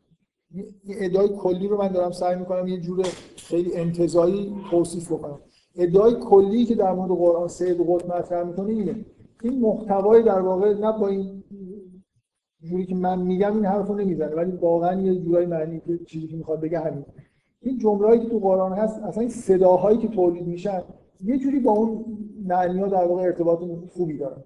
یه 0.54 0.66
ادعای 0.88 1.28
کلی 1.28 1.68
رو 1.68 1.78
من 1.78 1.88
دارم 1.88 2.10
سعی 2.10 2.36
می‌کنم 2.36 2.68
یه 2.68 2.80
جور 2.80 3.06
خیلی 3.36 3.76
انتظایی 3.76 4.56
توصیف 4.70 5.12
بکنم. 5.12 5.38
ادعای 5.76 6.14
کلی 6.14 6.64
که 6.64 6.74
در 6.74 6.92
مورد 6.92 7.10
قرآن 7.10 7.48
سید 7.48 7.80
قطب 7.80 8.12
مطرح 8.12 8.46
می‌کنه 8.46 8.72
اینه. 8.72 9.04
این 9.42 9.60
محتوای 9.60 10.22
در 10.22 10.40
واقع 10.40 10.74
نه 10.74 10.98
با 10.98 11.08
این 11.08 11.44
جوری 12.62 12.86
که 12.86 12.94
من 12.94 13.22
میگم 13.22 13.56
این 13.56 13.64
حرفو 13.64 13.94
نمی‌زنه 13.94 14.34
ولی 14.34 14.50
واقعا 14.50 15.00
یه 15.00 15.20
جورایی 15.20 15.46
معنی 15.46 15.82
چیزی 16.06 16.28
که 16.28 16.36
می‌خواد 16.36 16.60
بگه 16.60 16.80
همین. 16.80 17.04
این 17.60 17.78
جمله‌ای 17.78 18.18
که 18.18 18.28
تو 18.28 18.38
قرآن 18.38 18.72
هست 18.72 19.02
اصلا 19.02 19.20
این 19.20 19.30
صداهایی 19.30 19.98
که 19.98 20.08
تولید 20.08 20.46
میشن 20.46 20.82
یه 21.24 21.38
جوری 21.38 21.60
با 21.60 21.72
اون 21.72 22.04
معنی 22.44 22.80
ها 22.80 22.88
در 22.88 23.06
واقع 23.06 23.22
ارتباط 23.22 23.58
خوبی 23.92 24.18
دارن. 24.18 24.44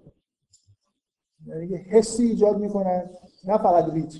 یعنی 1.47 1.75
حسی 1.75 2.23
ایجاد 2.23 2.59
می‌کنن 2.59 3.09
نه 3.47 3.57
فقط 3.57 3.93
ریتم. 3.93 4.19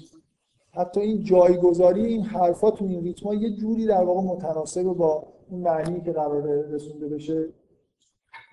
حتی 0.76 1.02
این 1.02 1.24
جایگذاری 1.24 2.06
این 2.06 2.22
حرفا 2.22 2.72
تو 2.72 2.86
این 2.86 3.04
ریتم 3.04 3.34
یه 3.34 3.56
جوری 3.56 3.86
در 3.86 4.04
واقع 4.04 4.22
متناسب 4.22 4.84
با 4.84 5.24
اون 5.50 5.62
معنی 5.62 6.02
که 6.02 6.12
قراره 6.12 6.66
رسونده 6.72 7.08
بشه 7.08 7.46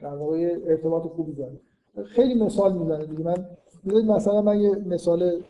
در 0.03 0.15
واقع 0.15 0.59
ارتباط 0.67 1.03
خوبی 1.03 1.33
داره. 1.33 1.61
خیلی 2.05 2.35
مثال 2.35 2.79
می‌زنه 2.79 3.07
دیگه. 3.07 3.25
من 3.25 3.47
مثلا 4.15 4.43
من 4.43 4.61
یه 4.61 4.75
مثال 4.75 5.43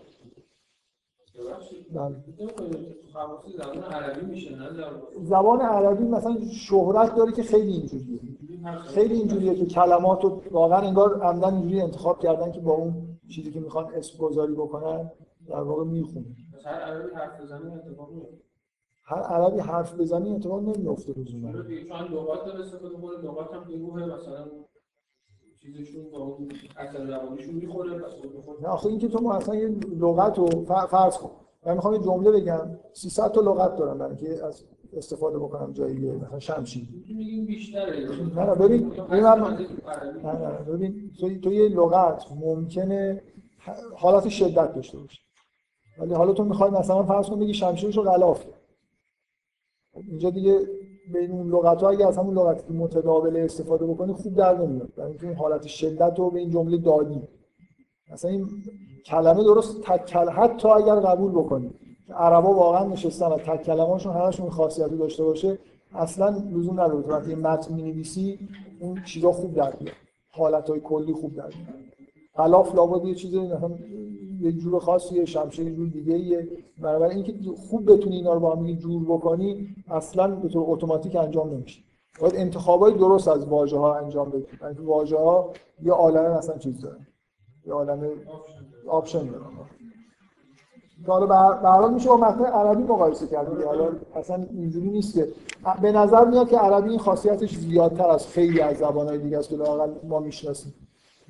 بله. 1.95 2.17
زبان 5.23 5.61
عربی 5.61 6.05
مثلا 6.05 6.37
شهرت 6.53 7.15
داره 7.15 7.33
که 7.33 7.43
خیلی 7.43 7.73
اینجوریه. 7.73 8.21
خیلی 8.85 9.15
اینجوریه 9.15 9.55
که 9.55 9.67
کلمات 9.67 10.25
رو 10.25 10.43
واقعا 10.51 10.79
انگار 10.79 11.23
عمدن 11.23 11.55
اینجوری 11.55 11.81
انتخاب 11.81 12.19
کردن 12.21 12.53
که 12.53 12.61
با 12.61 12.73
اون 12.73 13.19
چیزی 13.35 13.51
که 13.51 13.61
می‌خوان 13.61 13.95
اسم 13.95 14.19
گذاری 14.19 14.53
بکنن 14.53 15.11
در 15.49 15.61
واقع 15.61 15.85
می‌خونه 15.85 16.27
هر 16.65 16.81
عربی 16.81 17.15
حرف 17.15 17.41
بزنی 17.41 17.75
اتفاق 17.75 18.11
هر 19.03 19.23
عربی 19.23 19.59
حرف 19.61 19.95
بزنی 19.95 20.35
اتفاق 20.35 20.63
نمیفته 20.63 21.13
لزوما 21.21 21.53
چون 21.53 22.09
لغات 22.13 22.45
داره 22.47 22.61
استفاده 22.61 22.95
کنه 22.95 23.19
لغات 23.23 23.55
هم 23.55 23.65
به 23.65 23.77
مثلا 24.17 24.47
چیزشون 25.63 26.11
با 26.11 26.19
اون 26.19 26.49
اثر 26.77 27.05
روانیشون 27.05 27.55
می‌خوره 27.55 27.99
پس 27.99 28.13
نه 28.63 28.69
آخه 28.69 28.87
اینکه 28.87 29.09
تو 29.09 29.19
مثلا 29.19 29.55
یه 29.55 29.69
لغت 29.99 30.39
رو 30.39 30.47
فرض 30.87 31.19
کن. 31.19 31.31
من 31.67 31.75
می‌خوام 31.75 31.95
یه 31.95 32.01
جمله 32.01 32.31
بگم. 32.31 32.79
300 32.93 33.33
تا 33.33 33.41
لغت 33.41 33.77
دارم 33.77 33.99
برای 33.99 34.17
اینکه 34.17 34.45
از 34.45 34.65
استفاده 34.97 35.39
بکنم 35.39 35.73
جایی 35.73 35.95
دیگه 35.95 36.13
مثلا 36.13 36.39
شمشیر. 36.39 36.89
میگیم 37.09 37.45
بیشتره. 37.47 38.09
نه 38.35 38.45
نه 38.45 38.55
ببین 38.55 38.89
ببین 38.89 39.25
نه 39.25 40.33
نه 40.33 40.59
ببین 40.69 41.11
تو, 41.21 41.39
تو 41.41 41.53
یه 41.53 41.69
لغت 41.69 42.25
ممکنه 42.41 43.23
حالت 43.97 44.29
شدت 44.29 44.75
داشته 44.75 44.99
باشه. 44.99 45.22
ولی 46.03 46.15
حالا 46.15 46.33
تو 46.33 46.45
می‌خوای 46.45 46.71
مثلا 46.71 47.03
فرض 47.03 47.29
کن 47.29 47.39
بگی 47.39 47.55
شمشیرش 47.55 47.97
رو 47.97 48.03
غلاف 48.03 48.45
اینجا 49.95 50.31
دیگه 50.31 50.59
بین 51.13 51.31
اون 51.31 51.49
لغت 51.49 51.83
ها 51.83 51.91
اگه 51.91 52.07
از 52.07 52.19
همون 52.19 52.39
لغتی 52.39 52.67
که 52.67 52.73
متداول 52.73 53.37
استفاده 53.37 53.87
بکنی 53.87 54.13
خوب 54.13 54.35
در 54.35 54.59
نمیاد. 54.59 54.95
برای 54.97 55.11
اینکه 55.11 55.27
اون 55.27 55.37
حالت 55.37 55.67
شدت 55.67 56.19
رو 56.19 56.31
به 56.31 56.41
این 56.41 56.51
جمله 56.51 56.77
دادی. 56.77 57.23
مثلا 58.13 58.31
این 58.31 58.49
کلمه 59.07 59.45
درست 59.45 59.81
تک 59.81 60.05
کل... 60.07 60.29
حتی 60.29 60.69
اگر 60.69 60.95
قبول 60.95 61.33
بکنی. 61.33 61.71
عربا 62.15 62.55
واقعا 62.55 62.87
نشستن 62.87 63.27
و 63.27 63.37
تک 63.37 63.63
کلمه‌شون 63.63 64.13
همشون 64.15 64.51
خاصیتی 64.51 64.97
داشته 64.97 65.25
باشه 65.25 65.59
اصلا 65.95 66.29
لزوم 66.29 66.81
نداره. 66.81 67.03
تو 67.03 67.11
وقتی 67.11 67.35
متن 67.35 67.75
می‌نویسی 67.75 68.39
اون 68.81 69.05
چیزا 69.05 69.33
خوب 69.33 69.55
در 69.55 69.73
میاد. 69.81 69.95
حالت‌های 70.31 70.81
کلی 70.81 71.13
خوب 71.13 71.35
در 71.35 71.47
میاد. 71.47 71.75
غلاف 72.37 72.75
لابد 72.75 73.05
یه 73.05 73.15
چیزی 73.15 73.39
مثلا 73.39 73.71
یه 74.43 74.53
جور 74.53 74.79
خاصیه 74.79 75.25
شمشیر 75.25 75.69
یه 75.69 75.75
جور 75.75 75.89
دیگه 75.89 76.15
ایه 76.15 76.49
بنابراین 76.79 77.17
اینکه 77.17 77.51
خوب 77.71 77.93
بتونی 77.93 78.17
اینا 78.17 78.35
رو 78.35 78.41
با 78.41 78.57
هم 78.57 78.75
جور 78.75 79.05
بکنی 79.05 79.75
اصلا 79.91 80.29
به 80.35 80.49
طور 80.49 80.65
اتوماتیک 80.67 81.17
انجام 81.17 81.51
نمیشه. 81.51 81.83
باید 82.21 82.37
انتخابای 82.37 82.95
درست 82.95 83.29
از 83.29 83.47
واژه 83.47 83.79
ها 83.79 83.99
انجام 83.99 84.31
بدید 84.31 84.49
یعنی 84.63 84.87
واژه 84.87 85.19
ها 85.19 85.51
یه 85.83 85.93
عالمه 85.93 86.29
مثلا 86.29 86.59
چیز 86.59 86.81
داره. 86.81 87.07
یه 87.67 87.73
عالمه 87.73 88.09
آپشن 88.89 89.27
داره. 89.27 89.45
حالا 91.07 91.27
به 91.27 91.69
حال 91.69 91.95
میشه 91.95 92.09
با 92.09 92.17
متن 92.17 92.45
عربی 92.45 92.83
مقایسه 92.83 93.27
کرد 93.27 93.63
حالا 93.65 93.89
اصلا 94.15 94.47
اینجوری 94.53 94.91
نیست 94.91 95.15
که 95.15 95.29
به 95.83 95.93
نظر 95.93 96.25
میاد 96.25 96.49
که 96.49 96.59
عربی 96.59 96.91
این 96.91 96.99
خاصیتش 96.99 97.57
زیادتر 97.57 98.11
از 98.11 98.27
خیلی 98.27 98.61
از 98.61 98.77
زبانهای 98.77 99.19
دیگه 99.19 99.39
است 99.39 99.49
که 99.49 99.57
لاقل 99.57 99.91
ما 100.09 100.21
می‌شناسیم. 100.21 100.75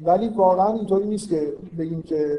ولی 0.01 0.29
واقعا 0.29 0.73
اینطوری 0.73 1.07
نیست 1.07 1.29
که 1.29 1.53
بگیم 1.79 2.03
که 2.03 2.39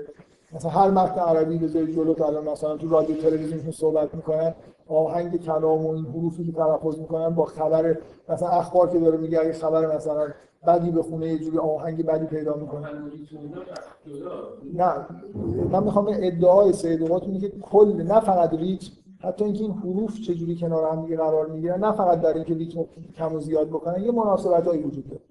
مثلا 0.55 0.71
هر 0.71 0.91
متن 0.91 1.19
عربی 1.19 1.57
بذاری 1.57 1.93
جلو 1.93 2.13
که 2.13 2.25
الان 2.25 2.49
مثلا 2.49 2.77
تو 2.77 2.89
رادیو 2.89 3.15
تلویزیون 3.15 3.71
صحبت 3.71 4.15
می‌کنن 4.15 4.55
آهنگ 4.87 5.41
کلام 5.41 5.85
و 5.85 5.89
این 5.89 6.05
حروفی 6.05 6.45
که 6.45 6.51
تلفظ 6.51 6.99
می‌کنن 6.99 7.29
با 7.29 7.45
خبر 7.45 7.97
مثلا 8.29 8.49
اخبار 8.49 8.89
که 8.89 8.99
داره 8.99 9.17
میگه 9.17 9.39
اگه 9.39 9.53
خبر 9.53 9.95
مثلا 9.95 10.27
بدی 10.67 10.91
بخونه 10.91 11.27
یه 11.27 11.39
جوری 11.39 11.57
آهنگ 11.57 12.05
بدی 12.05 12.25
پیدا 12.25 12.55
می‌کنه. 12.55 12.87
نه 14.73 14.93
من 15.71 15.83
می‌خوام 15.83 16.07
ادعای 16.09 16.73
سید 16.73 17.11
قطب 17.11 17.23
اینه 17.23 17.39
که 17.39 17.49
کل 17.49 18.03
نه 18.03 18.19
فقط 18.19 18.53
ریتم 18.53 18.87
حتی 19.19 19.45
اینکه 19.45 19.61
این 19.61 19.71
حروف 19.71 20.19
چجوری 20.19 20.55
کنار 20.55 20.91
هم 20.91 21.01
دیگه 21.01 21.17
قرار 21.17 21.47
می‌گیرن 21.47 21.79
نه 21.79 21.91
فقط 21.91 22.21
در 22.21 22.33
اینکه 22.33 22.53
ریتم 22.53 22.85
کم 23.17 23.35
و 23.35 23.39
زیاد 23.39 23.67
بکنن 23.67 24.03
یه 24.03 24.11
مناسبتایی 24.11 24.83
وجود 24.83 25.05
داره. 25.07 25.21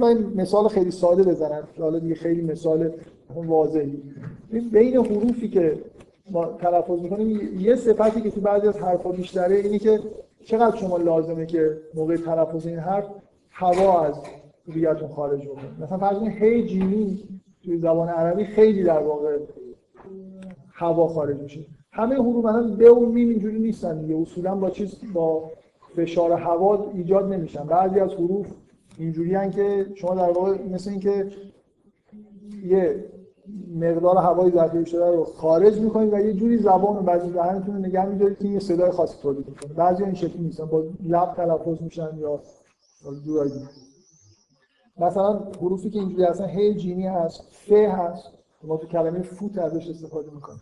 من 0.00 0.32
مثال 0.34 0.68
خیلی 0.68 0.90
ساده 0.90 1.22
بزنم 1.22 1.68
حالا 1.80 1.98
دیگه 1.98 2.14
خیلی 2.14 2.42
مثال 2.42 2.92
واضحی 3.34 4.02
بین 4.72 4.96
حروفی 4.96 5.48
که 5.48 5.78
ما 6.30 6.44
تلفظ 6.46 7.00
می‌کنیم 7.00 7.60
یه 7.60 7.76
صفتی 7.76 8.20
که 8.20 8.30
تو 8.30 8.40
بعضی 8.40 8.68
از 8.68 8.78
حرفا 8.78 9.12
بیشتره 9.12 9.56
اینی 9.56 9.78
که 9.78 10.00
چقدر 10.44 10.76
شما 10.76 10.96
لازمه 10.96 11.46
که 11.46 11.78
موقع 11.94 12.16
تلفظ 12.16 12.66
این 12.66 12.78
حرف 12.78 13.04
هوا 13.50 14.04
از 14.04 14.14
رویتون 14.66 15.08
خارج 15.08 15.46
بکنه. 15.46 15.82
مثلا 15.82 15.98
فرض 15.98 16.18
کنید 16.18 16.42
هی 16.42 16.66
جیمی 16.66 17.24
توی 17.64 17.78
زبان 17.78 18.08
عربی 18.08 18.44
خیلی 18.44 18.82
در 18.82 18.98
واقع 18.98 19.38
هوا 20.72 21.08
خارج 21.08 21.36
میشه. 21.36 21.60
همه 21.92 22.14
حروف 22.14 22.44
مثلا 22.44 22.62
به 22.62 22.90
و 22.90 23.06
میم 23.06 23.28
اینجوری 23.28 23.58
نیستن 23.58 24.00
دیگه. 24.00 24.16
اصولا 24.16 24.54
با 24.54 24.70
چیز 24.70 25.00
با 25.12 25.50
فشار 25.96 26.32
هوا 26.32 26.90
ایجاد 26.94 27.32
نمیشن. 27.32 27.64
بعضی 27.64 28.00
از 28.00 28.12
حروف 28.12 28.46
اینجوری 28.98 29.50
که 29.50 29.86
شما 29.94 30.14
در 30.14 30.30
واقع 30.30 30.54
مثل 30.72 30.90
اینکه 30.90 31.26
یه 32.64 33.04
مقدار 33.74 34.16
هوای 34.16 34.50
ذخیره 34.50 34.84
شده 34.84 35.10
رو 35.10 35.24
خارج 35.24 35.80
می‌کنید 35.80 36.12
و 36.12 36.18
یه 36.18 36.32
جوری 36.32 36.58
زبان 36.58 36.96
و 36.96 37.02
بعضی 37.02 37.30
دهنتون 37.30 37.74
رو 37.74 37.80
نگه 37.80 38.06
میدارید 38.06 38.38
که 38.38 38.48
یه 38.48 38.58
صدای 38.58 38.90
خاصی 38.90 39.16
تولید 39.22 39.48
می‌کنه. 39.48 39.72
بعضی 39.72 40.04
این 40.04 40.14
شکلی 40.14 40.42
نیستن. 40.42 40.66
با 40.66 40.84
لب 41.02 41.34
تلفظ 41.34 41.82
میشن 41.82 42.18
یا 42.18 42.40
جورایی. 43.24 43.52
مثلا 44.96 45.38
حروفی 45.38 45.90
که 45.90 45.98
اینجوری 45.98 46.24
هستن 46.24 46.48
هی 46.48 46.74
جینی 46.74 47.06
هست 47.06 47.42
ف 47.50 47.72
هست. 47.72 48.30
ما 48.64 48.76
تو 48.76 48.86
کلمه 48.86 49.22
فوت 49.22 49.58
ازش 49.58 49.88
استفاده 49.88 50.30
می‌کنیم. 50.30 50.60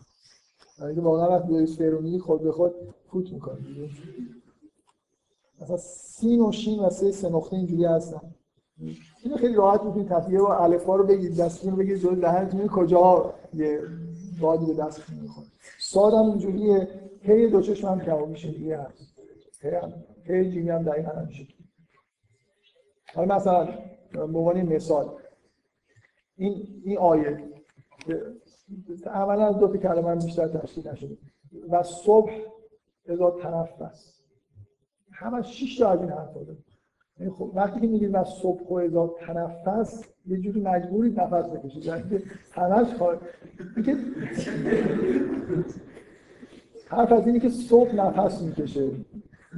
اگه 0.82 1.00
واقعا 1.00 1.28
وقتی 1.28 1.52
داری 1.52 1.66
سفر 1.66 2.18
خود 2.18 2.42
به 2.42 2.52
خود 2.52 2.72
فوت 3.10 3.32
می‌کنیم 3.32 3.90
مثلا 5.60 5.76
سین 5.76 6.40
و 6.40 6.52
شین 6.52 6.80
و 6.80 6.90
سه 6.90 7.12
سه 7.12 7.28
نقطه 7.28 7.56
اینجوری 7.56 7.84
هستن. 7.84 8.20
اینو 9.22 9.36
خیلی 9.36 9.54
راحت 9.54 9.82
می‌تونید 9.82 10.08
تفیه 10.08 10.40
و 10.40 10.44
الفا 10.44 10.96
رو 10.96 11.06
بگید 11.06 11.40
دستتون 11.40 11.76
بگید 11.76 11.96
جلو 11.96 12.20
دهنتون 12.20 12.66
کجا 12.66 13.34
یه 13.54 13.80
بادی 14.40 14.66
به 14.66 14.74
دستتون 14.74 15.18
می‌خوره. 15.18 15.46
هم 15.94 16.30
اینجوریه 16.30 16.88
هی 17.20 17.50
دو 17.50 17.60
چشم 17.62 17.88
هم 17.88 18.00
کباب 18.00 18.28
میشه 18.28 18.50
دیگه 18.50 18.78
هست 18.78 19.18
هی 19.62 19.70
هم 19.70 19.92
هی 20.24 20.50
جیمی 20.50 20.70
هم 20.70 20.82
دقیقا 20.82 21.24
میشه. 21.26 21.46
حالا 23.14 23.36
مثلا 23.36 23.68
عنوان 24.14 24.62
مثال 24.62 25.10
این 26.36 26.82
این 26.84 26.98
آیه 26.98 27.52
اولا 29.06 29.46
از 29.46 29.58
دو 29.58 29.68
تا 29.68 29.76
کلمه 29.76 30.10
هم 30.10 30.18
بیشتر 30.18 30.48
تشکیل 30.48 30.88
نشده. 30.88 31.16
و 31.70 31.82
صبح 31.82 32.32
اذا 33.06 33.30
تنفس 33.30 34.22
همه 35.12 35.42
شش 35.42 35.78
تا 35.78 35.90
از 35.90 36.00
این 36.00 36.10
حرف 36.10 36.34
داره. 36.34 36.56
خب 37.38 37.50
وقتی 37.54 37.80
که 37.80 37.86
میگید 37.86 38.14
و 38.14 38.24
صبح 38.24 38.68
و 38.68 38.74
اذا 38.74 39.14
تنفس 39.26 40.04
یه 40.26 40.40
جوری 40.40 40.60
مجبوری 40.60 41.10
نفس 41.10 41.50
بکشید. 41.50 41.84
یعنی 41.84 42.02
همش 42.52 42.94
خواهد. 42.94 43.18
حرف 46.88 47.12
از 47.12 47.26
اینی 47.26 47.40
که 47.40 47.48
صبح 47.48 47.94
نفس 47.94 48.42
می‌کشه 48.42 48.90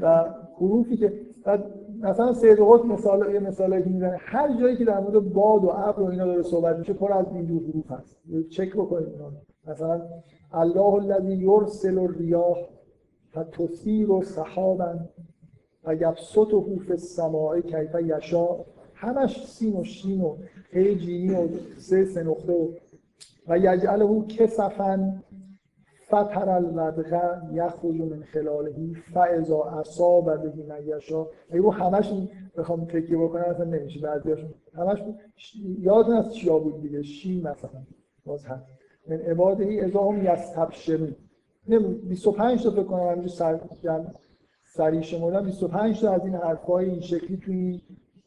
و 0.01 0.25
حروفی 0.57 0.97
که 0.97 1.13
مثلا 2.01 2.33
سید 2.33 2.59
قطب 2.61 2.87
مثال 2.87 3.35
یه 3.35 3.41
مثالی 3.41 3.83
که 3.83 3.89
می‌زنه. 3.89 4.17
هر 4.21 4.61
جایی 4.61 4.77
که 4.77 4.85
در 4.85 5.01
مورد 5.01 5.33
باد 5.33 5.65
و 5.65 5.69
ابر 5.69 6.03
و 6.03 6.07
اینا 6.07 6.27
داره 6.27 6.43
صحبت 6.43 6.79
میشه 6.79 6.93
پر 6.93 7.13
از 7.13 7.27
این 7.33 7.47
جور 7.47 7.63
حروف 7.63 7.91
هست. 7.91 8.17
چک 8.51 8.73
بکنید 8.73 9.09
اینا 9.09 9.33
مثلا 9.67 10.03
الله 10.53 10.95
الذی 10.95 11.35
یرسل 11.35 11.99
الریاح 11.99 12.59
فتثیر 13.37 14.09
سحابا 14.23 14.95
و 15.85 15.95
یبسط 15.95 16.49
فی 16.87 16.91
السماء 16.91 17.61
کیف 17.61 17.95
یشا 18.05 18.49
همش 18.95 19.47
سین 19.47 19.77
و 19.77 19.85
شین 19.85 20.21
و 20.21 20.37
هی 20.71 20.95
جینی 20.95 21.35
و 21.35 21.49
سه 21.77 22.05
سه 22.05 22.23
نقطه 22.23 22.53
و 22.53 22.69
و 23.49 23.59
یجعله 23.59 24.27
کسفن 24.27 25.23
فتر 26.09 26.49
الودغ 26.49 27.43
یخرج 27.53 28.01
من 28.01 28.23
خلاله 28.23 28.93
فاذا 29.15 29.63
اصاب 29.63 30.43
به 30.43 30.53
من 30.69 30.83
یشا. 30.87 31.27
اگه 31.51 31.61
رو 31.61 31.73
همش 31.73 32.13
بخوام 32.57 32.85
تکیه 32.85 33.19
بکنم 33.19 33.45
اصلا 33.45 33.65
نمیشه 33.65 34.01
بعضیاشون 34.01 34.55
همش 34.75 34.99
یادتون 35.79 36.17
از 36.17 36.35
چیا 36.35 36.59
بود 36.59 36.83
دیگه؟ 36.83 37.03
شین 37.03 37.49
مثلا. 37.49 37.83
باز 38.25 38.47
هست 38.47 38.65
من 39.09 39.17
عباده 39.17 39.65
ای 39.65 39.81
اذا 39.81 40.01
هم 40.01 40.25
یستبشرون. 40.25 41.17
25 42.09 42.63
تا 42.63 42.71
فکر 42.71 42.83
کنم 42.83 43.09
همینجور 43.09 43.29
سر 43.29 43.61
سریع 44.75 45.01
شمردن 45.01 45.45
25 45.45 46.01
تا 46.01 46.13
از 46.13 46.25
این 46.25 46.35
حرفای 46.35 46.91
این 46.91 47.01
شکلی 47.01 47.37
توی 47.37 47.81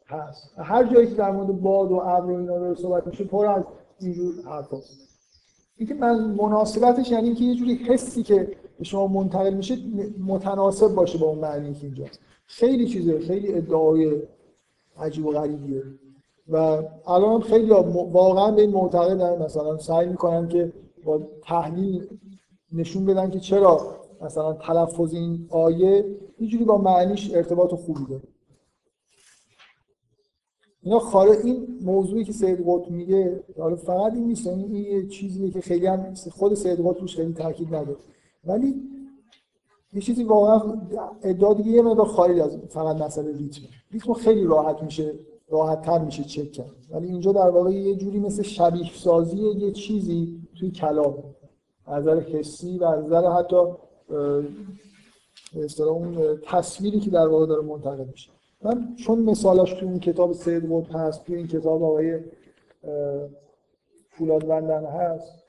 هست. 0.08 0.54
هر 0.58 0.84
جایی 0.94 1.08
که 1.08 1.14
در 1.16 1.32
مورد 1.32 1.62
باد 1.62 1.92
و 1.92 1.96
ابر 1.96 2.32
و 2.32 2.38
اینا 2.38 2.58
رو 2.58 2.76
صحبت 2.76 3.08
میشه 3.08 3.24
پر 3.24 3.46
از 3.46 3.64
اینجور 4.00 4.34
حرفاست 4.46 5.12
اینکه 5.78 5.94
من 5.94 6.20
مناسبتش 6.20 7.12
یعنی 7.12 7.28
اینکه 7.28 7.44
یه 7.44 7.56
جوری 7.56 7.76
حسی 7.76 8.24
که 8.24 8.48
به 8.80 8.84
شما 8.84 9.08
منتقل 9.08 9.54
میشه 9.54 9.78
متناسب 10.28 10.88
باشه 10.88 11.18
با 11.18 11.28
اون 11.28 11.40
معنی 11.40 11.74
که 11.74 11.86
اینجاست. 11.86 12.20
خیلی 12.46 12.88
چیزه 12.88 13.20
خیلی 13.20 13.54
ادعای 13.54 14.22
عجیب 14.98 15.26
و 15.26 15.32
غریبیه. 15.32 15.84
و 16.50 16.58
الان 17.08 17.42
خیلی 17.42 17.70
واقعا 18.12 18.52
به 18.52 18.62
این 18.62 18.72
معتقدن. 18.72 19.44
مثلا 19.44 19.78
سعی 19.78 20.08
می‌کنن 20.08 20.48
که 20.48 20.74
با 21.06 21.22
تحلیل 21.44 22.08
نشون 22.74 23.06
بدن 23.06 23.30
که 23.30 23.40
چرا 23.40 24.01
مثلا 24.22 24.54
تلفظ 24.54 25.14
این 25.14 25.48
آیه 25.50 26.06
اینجوری 26.38 26.66
با 26.66 26.78
معنیش 26.78 27.34
ارتباط 27.34 27.74
خوبی 27.74 28.06
داره. 28.10 28.24
اینا 30.84 31.00
خارج 31.00 31.38
این 31.44 31.80
موضوعی 31.82 32.24
که 32.24 32.34
سید 32.34 32.64
قطب 32.68 32.92
میگه 32.92 33.44
حالا 33.58 33.76
فقط 33.76 34.14
این 34.14 34.24
نیست 34.28 34.48
این 34.48 34.76
یه 34.76 35.08
چیزیه 35.08 35.52
که 35.52 35.62
خیلی 35.62 35.86
هم 35.86 36.14
خود 36.32 36.54
سید 36.54 36.80
قطب 36.80 37.00
روش 37.00 37.16
خیلی 37.16 37.34
تاکید 37.34 37.76
نداره. 37.76 37.98
ولی 38.44 38.76
یه 39.94 40.02
چیزی 40.02 40.24
واقعا 40.24 40.82
ادعا 41.24 41.54
دیگه 41.54 41.72
یه 41.72 41.82
مقدار 41.82 42.06
خارج 42.06 42.40
از 42.40 42.58
فقط 42.70 43.02
مسئله 43.02 43.38
ریتم. 43.38 43.62
ریتم 43.92 44.14
خیلی 44.14 44.44
راحت 44.44 44.84
میشه 44.84 45.14
راحت 45.50 45.82
تر 45.82 46.00
میشه 46.00 46.24
چک 46.24 46.52
کرد. 46.52 46.76
ولی 46.92 47.08
اینجا 47.08 47.32
در 47.32 47.50
واقع 47.50 47.72
یه 47.72 47.96
جوری 47.96 48.20
مثل 48.20 48.44
شبیه 48.44 48.94
سازی 48.94 49.38
یه 49.38 49.72
چیزی 49.72 50.42
توی 50.60 50.72
کلام. 50.72 51.24
از 51.86 52.04
نظر 52.04 52.20
حسی 52.20 52.78
و 52.78 52.84
از 52.84 53.06
نظر 53.06 53.32
حتی 53.32 53.56
به 55.78 55.84
اون 55.84 56.40
تصویری 56.46 57.00
که 57.00 57.10
در 57.10 57.28
واقع 57.28 57.46
داره 57.46 57.62
منتقل 57.62 58.06
میشه. 58.12 58.32
من 58.64 58.96
چون 58.96 59.20
مثالاش 59.20 59.74
تو 59.74 59.86
این 59.86 60.00
کتاب 60.00 60.34
سید 60.34 60.70
بود 60.70 60.88
هست 60.88 61.26
تو 61.26 61.34
این 61.34 61.48
کتاب 61.48 61.84
آقای 61.84 62.20
فولاد 64.10 64.48
بندن 64.48 64.86
هست 64.86 65.44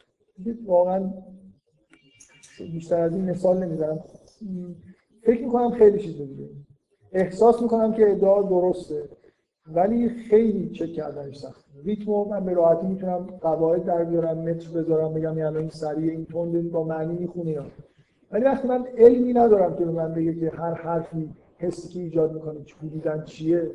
واقعا 0.66 1.12
بیشتر 2.58 3.00
از 3.00 3.12
این 3.12 3.30
مثال 3.30 3.58
نمی‌زنم. 3.64 4.00
فکر 5.22 5.44
می‌کنم 5.44 5.70
خیلی 5.70 5.98
چیز 5.98 6.16
دیگه. 6.16 6.48
احساس 7.12 7.62
می‌کنم 7.62 7.92
که 7.92 8.10
ادعا 8.10 8.42
درسته 8.42 9.08
ولی 9.66 10.08
خیلی 10.08 10.70
چک 10.70 10.92
کردنش 10.92 11.36
سخت 11.36 11.64
ریتمو 11.84 12.24
من 12.24 12.44
به 12.44 12.52
راحتی 12.52 12.86
می‌تونم 12.86 13.26
قواعد 13.40 13.84
در 13.84 14.04
بیارم 14.04 14.38
متر 14.38 14.70
بذارم 14.70 15.14
بگم 15.14 15.38
یعنی 15.38 15.56
این 15.56 15.68
سریع 15.68 16.10
این 16.10 16.24
تند 16.24 16.70
با 16.70 16.84
معنی 16.84 17.14
می‌خونه 17.14 17.60
ولی 18.32 18.44
وقتی 18.44 18.68
من 18.68 18.84
علمی 18.98 19.32
ندارم 19.32 19.76
که 19.76 19.84
به 19.84 19.90
من 19.90 20.14
بگه 20.14 20.34
که 20.34 20.50
هر 20.56 20.74
حرفی 20.74 21.30
حسی 21.58 21.88
که 21.88 22.00
ایجاد 22.00 22.32
می‌کنه 22.32 22.58
بودن 22.80 23.24
چیه. 23.24 23.70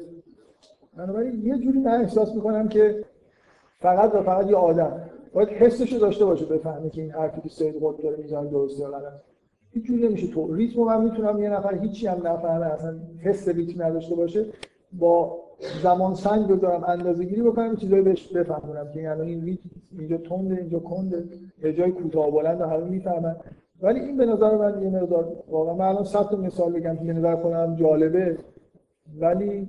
بنابراین 0.97 1.45
یه 1.45 1.57
جوری 1.57 1.79
من 1.79 2.01
احساس 2.01 2.35
می‌کنم 2.35 2.67
که 2.67 3.05
فقط 3.79 4.15
و 4.15 4.23
فقط 4.23 4.49
یه 4.49 4.55
آدم. 4.55 5.01
باید 5.33 5.49
حسش 5.49 5.93
رو 5.93 5.99
داشته 5.99 6.25
باشه 6.25 6.45
بفهمه 6.45 6.89
که 6.89 7.01
این 7.01 7.11
حرفی 7.11 7.41
که 7.41 7.49
سید 7.49 7.75
قطب 7.81 8.01
داره 8.03 8.17
می‌زنه 8.17 8.49
درسته 8.49 8.81
یا 8.81 8.91
غلط 8.91 9.13
هیچ 9.71 9.85
جوری 9.85 10.07
نمیشه. 10.07 10.27
تو 10.27 10.53
ریتم 10.53 10.81
من 10.81 11.03
می‌تونم 11.03 11.43
یه 11.43 11.49
نفر 11.49 11.75
هیچی 11.75 12.07
هم 12.07 12.27
نفهمه 12.27 12.65
اصلا 12.65 12.99
حس 13.23 13.47
ریتم 13.47 13.83
نداشته 13.83 14.15
باشه 14.15 14.45
با 14.93 15.39
زمان 15.83 16.15
سنج 16.15 16.51
بذارم 16.51 16.83
اندازه 16.83 17.23
گیری 17.25 17.41
بکنم 17.41 17.75
چیزایی 17.75 18.01
بهش 18.01 18.27
بفهمونم 18.27 18.91
که 18.93 19.11
الان 19.11 19.27
این 19.27 19.45
ریتم 19.45 19.69
اینجا 19.99 20.17
تنده 20.17 20.55
اینجا 20.55 20.79
کنده 20.79 21.23
یه 21.63 21.73
جای 21.73 21.91
کوتاه 21.91 22.31
بلند 22.31 22.61
همه 22.61 22.83
می‌فهمن. 22.83 23.35
ولی 23.81 23.99
این 23.99 24.17
به 24.17 24.25
نظر 24.25 24.57
من 24.57 24.83
یه 24.83 24.89
مقدار 24.89 25.43
واقعا 25.49 25.73
من 25.73 25.85
الان 25.85 26.03
صد 26.03 26.35
مثال 26.35 26.73
بگم 26.73 26.95
که 26.95 27.03
به 27.03 27.13
نظر 27.13 27.35
خودم 27.35 27.75
جالبه 27.75 28.37
ولی 29.19 29.67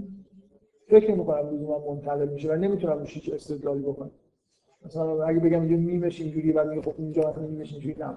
فکر 0.87 1.15
نمی 1.15 1.25
کنم 1.25 1.51
لزوما 1.51 1.95
منتقل 1.95 2.29
میشه 2.29 2.53
و 2.53 2.57
نمی‌تونم 2.57 2.99
روش 2.99 3.15
هیچ 3.15 3.33
استدلالی 3.33 3.83
بکنم. 3.83 4.11
مثلا 4.87 5.25
اگه 5.25 5.41
بگم 5.41 5.61
اینجا 5.61 5.77
میمش 5.77 6.21
اینجوری 6.21 6.53
بعد 6.53 6.69
میگه 6.69 6.83
خب 6.83 6.95
اینجا 6.99 7.31
مثلا 7.31 7.47
میمش 7.47 7.73
اینجوری 7.73 7.97
نه. 7.99 8.15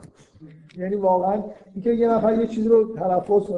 یعنی 0.77 0.95
واقعا 0.95 1.43
اینکه 1.73 1.89
یه 1.89 2.09
نفر 2.09 2.39
یه 2.39 2.47
چیزی 2.47 2.69
رو 2.69 2.95
تلفظ 2.95 3.51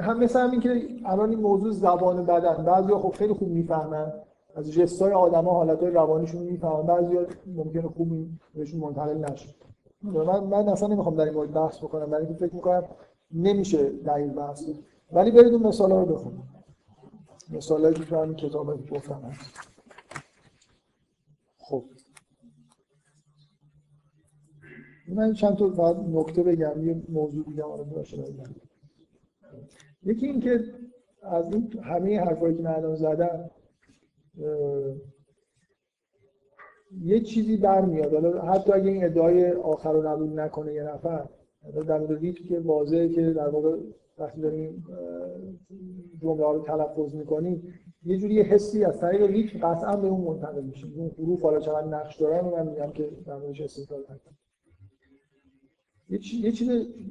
هم 0.00 0.18
مثل 0.18 0.40
همین 0.40 0.60
که 0.60 0.82
الان 1.04 1.30
این 1.30 1.40
موضوع 1.40 1.72
زبان 1.72 2.26
بدن. 2.26 2.64
بعضیا 2.64 2.98
خب 2.98 3.10
خیلی 3.10 3.32
خوب 3.32 3.48
می‌فهمن. 3.48 4.12
از 4.54 4.72
جستای 4.72 5.12
آدما 5.12 5.50
حالتهای 5.50 5.90
روانیشون 5.90 6.42
می‌فهمن. 6.42 6.82
بعضیا 6.82 7.26
ممکنه 7.56 7.82
خوب 7.82 8.08
بهشون 8.54 8.80
منتقل 8.80 9.24
نشه. 9.32 9.48
من 10.02 10.40
من 10.40 10.68
اصلا 10.68 10.88
نمی‌خوام 10.88 11.16
در 11.16 11.24
این 11.24 11.34
مورد 11.34 11.52
بحث 11.52 11.78
بکنم. 11.78 12.10
برای 12.10 12.26
اینکه 12.26 12.46
فکر 12.46 12.54
می‌کنم 12.54 12.84
نمیشه 13.32 13.90
دقیق 13.90 14.32
بحث. 14.32 14.64
ولی 15.12 15.30
برید 15.30 15.54
اون 15.54 15.66
مثالا 15.66 16.02
رو 16.02 16.14
بخونید 16.14 16.40
مثالایی 17.50 17.94
که 17.94 18.04
تو 18.04 18.16
همین 18.16 18.36
کتاب 18.36 18.90
گفتم 18.90 19.20
هست. 19.20 19.70
خب. 21.58 21.84
من 25.08 25.32
چند 25.32 25.56
تا 25.56 26.04
نکته 26.08 26.42
بگم. 26.42 26.88
یه 26.88 27.02
موضوع 27.08 27.44
دیگه 27.44 27.62
رو 27.62 27.84
باشه 27.84 28.16
بگم. 28.16 28.54
یکی 30.02 30.26
این 30.26 30.40
که 30.40 30.64
از 31.22 31.52
این 31.52 31.80
همه 31.82 32.20
حرفایی 32.20 32.56
که 32.56 32.62
من 32.62 32.74
الان 32.74 32.94
زدم 32.96 33.50
یه 36.98 37.20
چیزی 37.20 37.56
برمیاد. 37.56 38.14
حالا 38.14 38.42
حتی 38.42 38.72
اگه 38.72 38.90
این 38.90 39.04
ادعای 39.04 39.52
آخر 39.52 39.92
رو 39.92 40.00
قبول 40.00 40.40
نکنه 40.40 40.74
یه 40.74 40.82
نفر 40.82 41.26
در 41.88 41.98
مورد 41.98 42.34
که 42.34 42.60
واضحه 42.60 43.08
که 43.08 43.30
در 43.30 43.48
واقع 43.48 43.76
وقتی 44.18 44.40
داریم 44.40 44.84
جمله 46.22 46.44
ها 46.44 46.52
رو 46.52 46.62
تلفظ 46.62 47.14
می‌کنیم 47.14 47.74
یه 48.04 48.18
جوری 48.18 48.34
یه 48.34 48.42
حسی 48.42 48.84
از 48.84 49.00
طریق 49.00 49.22
ریتم 49.22 49.58
قطعا 49.58 49.96
به 49.96 50.08
اون 50.08 50.20
منتقل 50.20 50.64
میشه. 50.64 50.86
اون 50.96 51.10
حروف 51.18 51.42
حالا 51.42 51.60
چقدر 51.60 51.86
نقش 51.86 52.16
دارن 52.16 52.44
من 52.44 52.66
میگم 52.66 52.90
که 52.90 53.08
در 53.26 53.36
موردش 53.36 53.60
استدلال 53.60 54.00
نکنم. 54.00 54.36
یه 56.08 56.52
چیز 56.52 56.68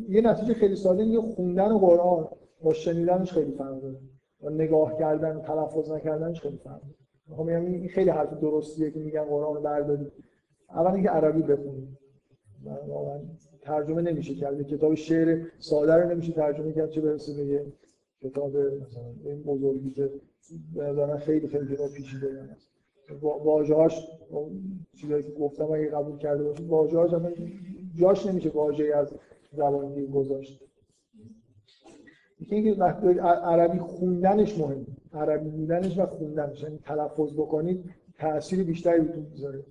یه 0.09 0.21
نتیجه 0.21 0.53
خیلی 0.53 0.75
ساده 0.75 1.03
اینه 1.03 1.21
خوندن 1.21 1.77
قرآن 1.77 2.27
با 2.63 2.73
شنیدنش 2.73 3.33
خیلی 3.33 3.51
فرق 3.51 3.81
داره. 3.81 3.97
و 4.43 4.49
نگاه 4.49 4.97
کردن 4.97 5.35
و 5.35 5.39
تلفظ 5.39 5.91
نکردنش 5.91 6.41
خیلی 6.41 6.57
فرق 6.57 6.81
داره. 6.81 6.98
می‌خوام 7.29 7.47
بگم 7.47 7.65
این 7.65 7.89
خیلی 7.89 8.09
حرف 8.09 8.33
درستیه 8.33 8.91
که 8.91 8.99
میگن 8.99 9.23
قرآن 9.23 9.55
رو 9.55 9.61
بردارید. 9.61 10.11
اول 10.69 10.91
اینکه 10.91 11.09
عربی 11.09 11.41
بخونید. 11.41 11.97
واقعا 12.87 13.19
ترجمه 13.61 14.01
نمیشه 14.01 14.35
کرد. 14.35 14.67
کتاب 14.67 14.95
شعر 14.95 15.45
ساده 15.59 15.93
رو 15.93 16.09
نمیشه 16.09 16.33
ترجمه 16.33 16.73
کرد 16.73 16.89
چه 16.89 17.01
برسه 17.01 17.45
به 17.45 17.65
کتاب 18.21 18.57
مثلا 18.57 19.03
این 19.23 19.43
بزرگی 19.43 19.89
که 19.89 20.09
به 20.75 21.17
خیلی 21.17 21.47
خیلی 21.47 21.75
جدا 21.75 21.87
پیچیده 21.87 22.49
واژه‌هاش 23.21 24.07
چیزایی 24.95 25.23
که 25.23 25.31
گفتم 25.31 25.71
اگه 25.71 25.89
قبول 25.89 26.17
کرده 26.17 26.43
باشید 26.43 26.69
واژه‌هاش 26.69 27.11
جاش 27.95 28.25
نمیشه 28.25 28.49
واژه‌ای 28.49 28.91
از 28.91 29.13
زبان 29.51 29.93
دیگه 29.93 30.07
گذاشت 32.39 32.55
اینکه 32.55 32.81
وقتی 32.81 33.07
عربی 33.19 33.79
خوندنش 33.79 34.59
مهم 34.59 34.85
عربی 35.13 35.49
بودنش 35.49 35.99
و 35.99 36.05
خوندنش. 36.05 36.63
یعنی 36.63 36.79
تلفظ 36.83 37.33
بکنید 37.33 37.85
تأثیر 38.17 38.63
بیشتری 38.63 39.01
بهتون 39.01 39.25
می‌ذاره. 39.31 39.63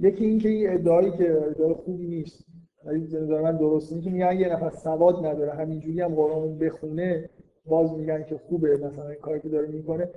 یکی 0.00 0.24
اینکه 0.24 0.48
این 0.48 0.72
ادعایی 0.72 1.10
که 1.10 1.32
ادعای 1.32 1.74
خوبی 1.74 2.06
نیست. 2.06 2.44
ولی 2.84 3.00
نظر 3.00 3.40
من 3.40 3.56
درست 3.56 4.02
که 4.02 4.10
میگن 4.10 4.40
یه 4.40 4.52
نفر 4.52 4.70
سواد 4.70 5.26
نداره. 5.26 5.52
همینجوری 5.52 6.00
هم 6.00 6.14
قرآن 6.14 6.58
بخونه 6.58 7.30
باز 7.66 7.92
میگن 7.92 8.24
که 8.24 8.38
خوبه. 8.48 8.76
مثلا 8.76 9.08
این 9.08 9.20
کاری 9.20 9.40
که 9.40 9.48
داره 9.48 9.68
می‌کنه. 9.68 10.10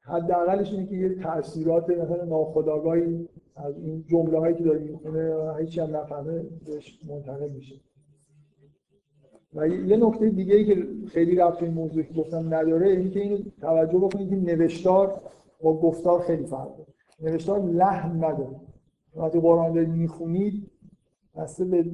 حداقلش 0.00 0.72
اینه 0.72 0.86
که 0.86 0.96
یه 0.96 1.14
تاثیرات 1.14 1.90
مثلا 1.90 2.24
ناخودآگاهی 2.24 3.28
از 3.56 3.78
این 3.78 4.04
جمله 4.08 4.38
هایی 4.38 4.54
که 4.54 4.64
داره 4.64 4.78
می‌خونه 4.78 5.54
هیچی 5.58 5.80
هم 5.80 5.96
نفهمه 5.96 6.44
بهش 6.66 7.00
منتقل 7.08 7.48
میشه. 7.48 7.74
و 9.54 9.68
یه 9.68 9.96
نکته 9.96 10.30
دیگه 10.30 10.54
ای 10.54 10.64
که 10.64 10.86
خیلی 11.08 11.36
رفت 11.36 11.62
این 11.62 11.72
موضوع 11.72 12.02
که 12.02 12.14
گفتم 12.14 12.54
نداره 12.54 12.88
این 12.88 13.10
که 13.10 13.20
اینو 13.20 13.38
توجه 13.60 13.98
بکنید 13.98 14.28
که 14.28 14.36
نوشتار 14.36 15.20
با 15.62 15.80
گفتار 15.80 16.20
خیلی 16.20 16.46
فرق 16.46 16.76
داره. 16.76 16.88
نوشتار 17.22 17.60
لحن 17.60 18.24
نداره. 18.24 18.60
وقتی 19.16 19.40
قرآن 19.40 19.72
دارید 19.72 19.88
می‌خونید 19.88 20.70
بسته 21.36 21.64
به 21.64 21.84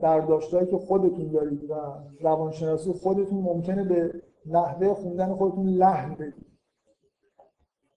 برداشتهایی 0.00 0.66
که 0.66 0.76
خودتون 0.76 1.30
دارید 1.30 1.70
و 1.70 1.74
روانشناسی 2.20 2.92
خودتون 2.92 3.38
ممکنه 3.42 3.84
به 3.84 4.22
نحوه 4.46 4.94
خوندن 4.94 5.34
خودتون 5.34 5.66
لحن 5.66 6.14
بدید. 6.14 6.46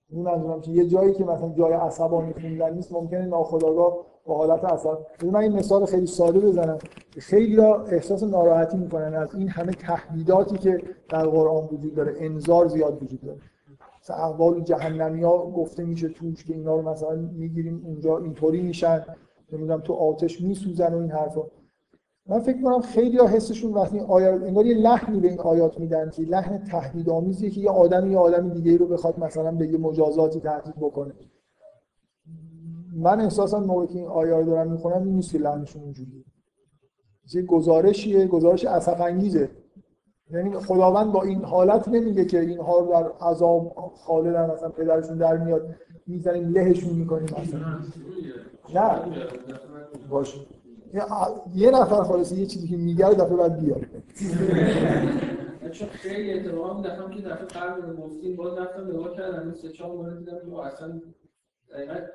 این 0.10 0.23
منظورم 0.23 0.61
که 0.61 0.72
یه 0.72 0.88
جایی 0.88 1.14
که 1.14 1.23
مثلا 1.23 1.49
جای 1.49 1.73
عصبانی 1.73 2.34
خوندن 2.34 2.73
نیست 2.73 2.91
ممکنه 2.91 3.26
ناخودآگاه 3.26 4.06
با 4.25 4.37
حالت 4.37 4.65
عصب 4.65 4.97
من 5.23 5.35
این 5.35 5.51
مثال 5.51 5.85
خیلی 5.85 6.05
ساده 6.05 6.39
بزنم. 6.39 6.77
خیلی 7.17 7.61
احساس 7.61 8.23
ناراحتی 8.23 8.77
می‌کنن 8.77 9.15
از 9.15 9.35
این 9.35 9.47
همه 9.47 9.71
تهدیداتی 9.71 10.57
که 10.57 10.81
در 11.09 11.27
قرآن 11.27 11.69
وجود 11.71 11.95
داره. 11.95 12.13
انذار 12.17 12.67
زیاد 12.67 13.03
وجود 13.03 13.21
داره. 13.21 13.39
مثلا 14.01 14.15
احوال 14.15 14.61
جهنمی 14.61 15.23
ها 15.23 15.37
گفته 15.37 15.83
میشه 15.83 16.09
توش 16.09 16.45
که 16.45 16.53
اینا 16.53 16.75
رو 16.75 16.89
مثلا 16.89 17.15
می‌گیریم 17.15 17.83
اونجا 17.85 18.17
اینطوری 18.17 18.61
میشن. 18.61 19.05
نمی‌دونم 19.53 19.81
تو 19.81 19.93
آتش 19.93 20.41
میسوزن 20.41 20.93
و 20.93 20.97
این 20.97 21.11
حرفا. 21.11 21.41
من 22.25 22.39
فکر 22.39 22.57
می‌کنم 22.57 22.81
خیلی 22.81 23.17
ها 23.17 23.27
حسشون 23.27 23.73
وقتی 23.73 23.99
آیات 23.99 24.43
انگار 24.43 24.65
یه 24.65 24.77
لحنی 24.77 25.19
به 25.19 25.27
این 25.27 25.39
آیات 25.39 25.79
میدن 25.79 26.09
که 26.09 26.21
لحن 26.21 26.63
تهدیدآمیزیه 26.63 27.49
که 27.49 27.61
یه 27.61 27.69
آدمی 27.69 28.11
یه 28.11 28.17
آدمی 28.17 28.49
دیگه 28.49 28.77
رو 28.77 28.87
بخواد 28.87 29.19
مثلا 29.19 29.51
به 29.51 29.67
یه 29.67 29.77
مجازاتی 29.77 30.39
تهدید 30.39 30.75
بکنه. 30.75 31.13
من 32.95 33.21
احساسا 33.21 33.59
موقعی 33.59 33.87
که 33.87 33.95
این 33.95 34.07
آیات 34.07 34.45
رو 34.45 34.51
دارم 34.51 34.71
می‌خونم 34.71 35.03
این 35.03 35.15
نیست 35.15 35.31
که 35.31 35.37
لحنشون 35.37 35.93
یه 37.33 37.41
گزارشیه 37.41 38.27
گزارش 38.27 38.65
اسف 38.65 39.01
انگیزه. 39.01 39.49
یعنی 40.31 40.59
خداوند 40.59 41.11
با 41.11 41.23
این 41.23 41.43
حالت 41.43 41.87
نمیگه 41.87 42.25
که 42.25 42.39
اینها 42.39 42.79
رو 42.79 42.91
در 42.91 43.27
عذاب 43.27 43.91
خالدن 44.05 44.51
مثلا 44.51 44.69
پدرشون 44.69 45.17
در 45.17 45.37
میاد 45.37 45.75
می‌زنیم 46.07 46.49
لهشون 46.49 46.93
می‌کنیم 46.93 47.27
مثلا. 47.41 47.59
نه. 48.73 48.99
باشه. 50.09 50.37
یه 51.55 51.71
نفر 51.71 52.03
خالص 52.03 52.31
یه 52.31 52.45
چیزی 52.45 52.67
که 52.67 52.77
میگه 52.77 53.09
دفعه 53.09 53.35
بعد 53.35 53.59
بیاره. 53.59 53.87
چون 55.71 55.87
خیلی 55.87 56.33
اتفاقا 56.33 56.81
دفعه 56.81 57.15
که 57.15 57.21
دفعه 57.21 57.45
قبل 57.45 57.95
گفتیم 57.95 58.35
باز 58.35 58.57
رفتم 58.57 58.87
نگاه 58.87 59.15
کردم 59.15 59.53
سه 59.53 59.69
چهار 59.69 59.95
مورد 59.95 60.19
دیدم 60.19 60.53
اصلا 60.55 61.01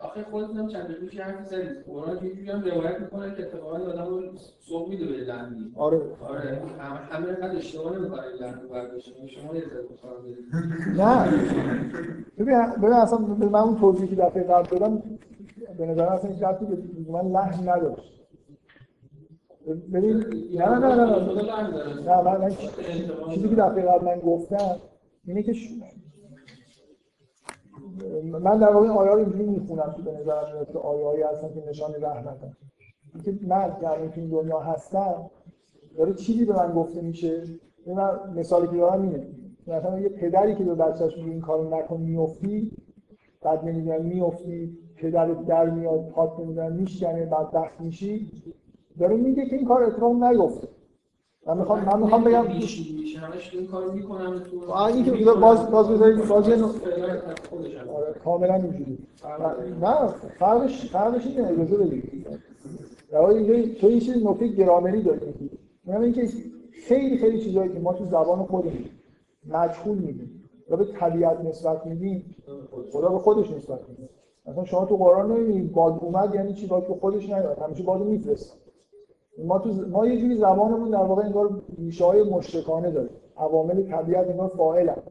آخه 0.00 0.22
خودتون 0.30 0.68
چند 0.68 0.84
دقیقه 0.88 1.22
حرفی 1.22 1.44
زدید 1.44 1.84
قرآن 1.86 2.24
یه 2.24 2.34
جوری 2.34 2.50
هم 2.50 2.64
روایت 2.64 3.00
می‌کنه 3.00 3.34
که 3.34 3.42
اتفاقا 3.42 3.76
آدم 3.76 4.06
رو 4.06 4.22
سوق 4.60 4.88
میده 4.88 5.06
به 5.06 5.12
لندی 5.12 5.72
آره. 5.76 6.00
آره. 6.28 6.62
همه 7.10 7.26
اینقدر 7.26 7.56
اشتباه 7.56 7.98
نمی‌کنه 7.98 8.22
لندی 8.40 8.66
برداشت 8.66 9.12
شما 9.26 9.54
یه 9.54 9.62
ذره 9.62 10.96
نه. 10.96 11.30
ببین 12.38 12.58
ببین 12.82 12.92
اصلا 12.92 13.18
من 13.18 13.60
اون 13.60 13.78
توضیحی 13.78 14.08
که 14.08 14.16
دفعه 14.16 14.42
قبل 14.42 14.78
دادم 14.78 15.02
به 15.78 15.86
نظر 15.86 16.02
اصلا 16.02 16.30
هیچ 16.30 16.42
ربطی 16.42 16.64
به 16.64 17.12
من 17.12 17.32
لحن 17.32 17.68
نداشت. 17.68 18.18
ببین 19.92 20.16
نه 20.54 20.68
نه 20.68 20.78
نه 20.78 20.94
نه. 20.94 21.14
نه 22.06 22.22
من 22.22 22.40
من 22.40 22.50
چیزی 23.34 23.48
که 23.48 23.54
دفعه 23.54 23.82
قبل 23.82 24.04
من 24.04 24.20
گفتم 24.20 24.76
اینه 25.26 25.42
که 25.42 25.54
من 28.32 28.58
در 28.58 28.72
واقع 28.72 28.88
آیه 28.88 29.10
رو 29.10 29.18
اینجوری 29.18 29.44
می‌خونم 29.44 29.94
که 29.96 30.02
به 30.02 30.12
نظر 30.20 30.52
میاد 30.52 30.72
که 30.72 30.78
آیه 30.78 31.28
هستن 31.28 31.48
که 31.48 31.68
نشان 31.68 31.94
رحمتن 32.00 32.56
اینکه 33.14 33.46
من 33.46 33.76
در 33.82 34.02
این 34.02 34.28
دنیا 34.28 34.58
هستم 34.58 35.30
داره 35.96 36.14
چیزی 36.14 36.44
به 36.44 36.56
من 36.56 36.72
گفته 36.72 37.00
میشه؟ 37.00 37.42
من 37.86 38.18
مثالی 38.36 38.68
که 38.68 38.76
دارم 38.76 39.02
اینه. 39.02 39.26
مثلا 39.66 40.00
یه 40.00 40.08
پدری 40.08 40.54
که 40.54 40.64
به 40.64 40.74
بچه‌ش 40.74 41.16
میگه 41.16 41.30
این 41.30 41.40
کارو 41.40 41.74
نکن 41.74 42.00
میافتی 42.00 42.72
بعد 43.42 43.64
نمی‌دونم 43.64 44.04
میافتی 44.04 44.78
پدرت 44.96 45.46
در 45.46 45.70
میاد 45.70 46.08
پات 46.08 46.40
نمی‌دونم 46.40 46.72
میشکنه 46.72 47.26
بعد 47.26 47.50
دخت 47.52 47.80
میشی 47.80 48.42
داره 48.98 49.16
میگه 49.16 49.46
که 49.46 49.56
این 49.56 49.66
کار 49.66 49.84
اتفاق 49.84 50.24
نیفته 50.24 50.68
من 51.48 51.58
می‌خوام 51.58 51.84
من 51.84 52.00
می‌خوام 52.00 52.24
بگم 52.24 52.44
این 53.52 53.66
کارو 53.66 53.92
می‌کنم 53.92 54.38
تو 54.38 54.72
این 54.72 55.04
که 55.04 55.24
باز 55.24 55.70
باز 55.70 55.88
بذارید 55.88 56.28
باز 56.28 56.48
آره 56.48 58.14
کاملا 58.24 58.54
اینجوری. 58.54 58.98
نه 59.80 60.06
فرقش 60.38 60.86
فرقش 60.86 61.26
اینه 61.26 61.48
اجازه 61.48 61.76
بدید. 61.76 62.26
در 63.10 63.18
واقع 63.18 63.34
اینجا 63.34 63.74
تو 63.80 63.90
یه 63.90 64.00
چیز 64.00 64.26
نکته 64.26 64.46
گرامری 64.46 65.02
داری. 65.02 65.20
میگم 65.84 66.00
اینکه 66.00 66.28
خیلی 66.88 67.18
خیلی 67.18 67.40
چیزایی 67.40 67.72
که 67.72 67.78
ما 67.78 67.92
تو 67.92 68.04
زبان 68.04 68.44
خودمون 68.44 68.84
مجهول 69.48 69.98
میگیم 69.98 70.50
یا 70.70 70.76
به 70.76 70.84
طبیعت 70.84 71.40
نسبت 71.40 71.86
میدیم 71.86 72.36
خدا 72.92 73.08
به 73.08 73.18
خودش 73.18 73.50
نسبت 73.50 73.80
میده 73.88 74.08
مثلا 74.46 74.64
شما 74.64 74.84
تو 74.84 74.96
قرآن 74.96 75.32
نمی‌بینید 75.32 75.72
باد 75.72 75.98
اومد 76.00 76.34
یعنی 76.34 76.54
چی؟ 76.54 76.66
باد 76.66 76.88
به 76.88 76.94
خودش 76.94 77.28
نیاد. 77.28 77.58
همیشه 77.58 77.82
بادو 77.82 78.04
میفرسته. 78.04 78.54
ما 79.44 79.58
تو 79.58 79.70
ما 79.90 80.06
یه 80.06 80.20
جوری 80.20 80.36
زبانمون 80.36 80.90
در 80.90 81.02
واقع 81.02 81.24
انگار 81.24 81.62
ریشه 81.78 82.04
های 82.04 82.22
مشرکانه 82.22 82.90
داره 82.90 83.08
عوامل 83.36 83.82
طبیعت 83.82 84.30
انگار 84.30 84.48
فاعلن. 84.48 85.02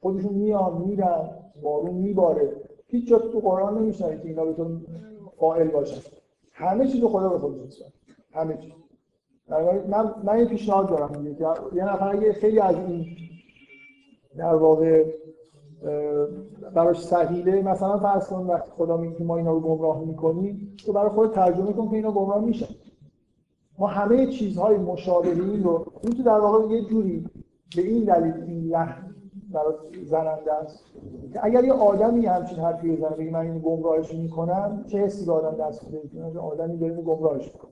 خودشون 0.00 0.34
میان 0.34 0.82
میرن 0.82 1.28
بارون 1.62 1.94
میباره. 1.94 2.52
هیچ 2.86 3.08
جا 3.08 3.18
تو 3.18 3.38
قرآن 3.38 3.78
نمیشنوید 3.78 4.22
که 4.22 4.28
اینا 4.28 4.44
به 4.44 4.52
تو 4.52 4.78
فاعل 5.38 5.68
باشن. 5.68 6.00
همه 6.52 6.86
چیز 6.86 7.04
خدا 7.04 7.28
به 7.28 7.38
خود 7.38 7.62
میسپاره 7.62 7.92
همه 8.32 8.56
چیز. 8.56 8.72
من 9.88 10.14
من 10.24 10.38
یه 10.38 10.44
پیشنهاد 10.44 10.88
دارم 10.88 11.26
یه 11.74 11.84
نفر 11.84 12.16
اگه 12.16 12.32
خیلی 12.32 12.60
از 12.60 12.76
این 12.76 13.06
در 14.36 14.54
واقع 14.54 15.04
براش 16.74 17.04
سهیله 17.04 17.62
مثلا 17.62 17.98
فرض 17.98 18.28
کن 18.28 18.46
وقتی 18.46 18.70
خدا 18.70 18.96
میگه 18.96 19.22
ما 19.22 19.36
اینا 19.36 19.52
رو 19.52 19.60
گمراه 19.60 20.00
می‌کنیم 20.04 20.76
تو 20.86 20.92
برای 20.92 21.08
خود 21.08 21.32
ترجمه 21.32 21.72
کن 21.72 21.88
که 21.88 21.96
اینا 21.96 22.12
گمراه 22.12 22.44
میشن. 22.44 22.74
ما 23.78 23.86
همه 23.86 24.26
چیزهای 24.26 24.76
مشابه 24.76 25.28
این 25.28 25.64
رو 25.64 25.86
این 26.02 26.12
تو 26.12 26.22
در 26.22 26.40
واقع 26.40 26.74
یه 26.74 26.84
جوری 26.84 27.26
به 27.76 27.82
این 27.82 28.04
دلیل 28.04 28.44
این 28.46 28.68
لحن 28.68 29.14
برای 29.52 29.74
زننده 30.04 30.52
است. 30.52 30.84
که 31.32 31.44
اگر 31.44 31.64
یه 31.64 31.72
آدمی 31.72 32.26
همچین 32.26 32.58
حرفی 32.58 32.96
بزنه 32.96 33.16
بگه 33.16 33.30
من 33.30 33.40
این 33.40 33.58
گمراهش 33.58 34.14
می‌کنم 34.14 34.84
چه 34.86 34.98
حسی 34.98 35.26
به 35.26 35.32
آدم 35.32 35.64
دست 35.64 35.84
میده؟ 35.84 36.38
آدمی 36.38 36.78
داره 36.78 36.94
گمراهش 36.94 37.44
می‌کنه. 37.44 37.70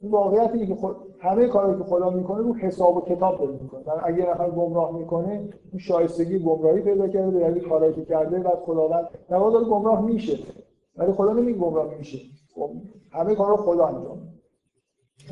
این 0.00 0.10
واقعیت 0.12 0.50
اینه 0.54 0.66
که 0.66 0.74
خود 0.74 0.96
همه 1.20 1.48
کارهایی 1.48 1.78
که 1.78 1.84
خدا 1.84 2.10
می‌کنه 2.10 2.42
رو 2.42 2.54
حساب 2.54 2.96
و 2.96 3.00
کتاب 3.00 3.38
داره 3.38 3.52
می‌کنه. 3.62 3.82
در 3.82 4.00
اگه 4.02 4.30
نفر 4.30 4.50
گمراه 4.50 4.98
می‌کنه 4.98 5.48
این 5.70 5.78
شایستگی 5.78 6.38
گمراهی 6.38 6.80
پیدا 6.80 7.08
کرده 7.08 7.30
به 7.30 7.40
دلیل 7.40 7.68
کارهایی 7.68 7.94
که 7.94 8.04
کرده 8.04 8.38
بعد 8.38 8.58
خداوند 8.58 9.08
در 9.28 9.36
واقع 9.36 9.64
گمراه 9.64 10.04
میشه. 10.04 10.38
ولی 10.96 11.12
خدا 11.12 11.32
نمیگه 11.32 11.58
گمراه 11.58 11.94
میشه. 11.98 12.18
خب 12.54 12.70
همه 13.10 13.34
کارا 13.34 13.56
خدا 13.56 13.86
انجام 13.86 14.18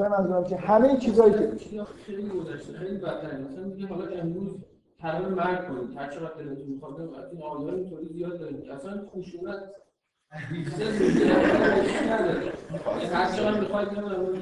منظورم 0.08 0.44
که 0.44 0.56
همه 0.56 0.96
چیزایی 0.96 1.32
که 1.32 1.84
خیلی 1.84 2.28
گذشته 2.28 2.72
خیلی 2.72 2.96
بدتره 2.96 3.38
مثلا 3.38 3.64
میگه 3.64 3.86
حالا 3.86 4.06
امروز 4.06 4.50
تمام 4.98 5.34
مرگ 5.34 5.68
کنید 5.68 5.96
هر 5.98 6.10
چقدر 6.10 6.34
دلتون 6.34 6.68
می‌خواد 6.68 7.00
این 7.32 7.42
آیات 7.42 7.74
اینطوری 7.74 8.08
زیاد 8.08 8.40
دارید 8.40 8.70
اصلا 8.70 9.06
خشونت 9.06 9.58
هر 13.12 13.32
چقدر 13.36 13.60
می‌خواید 13.60 13.88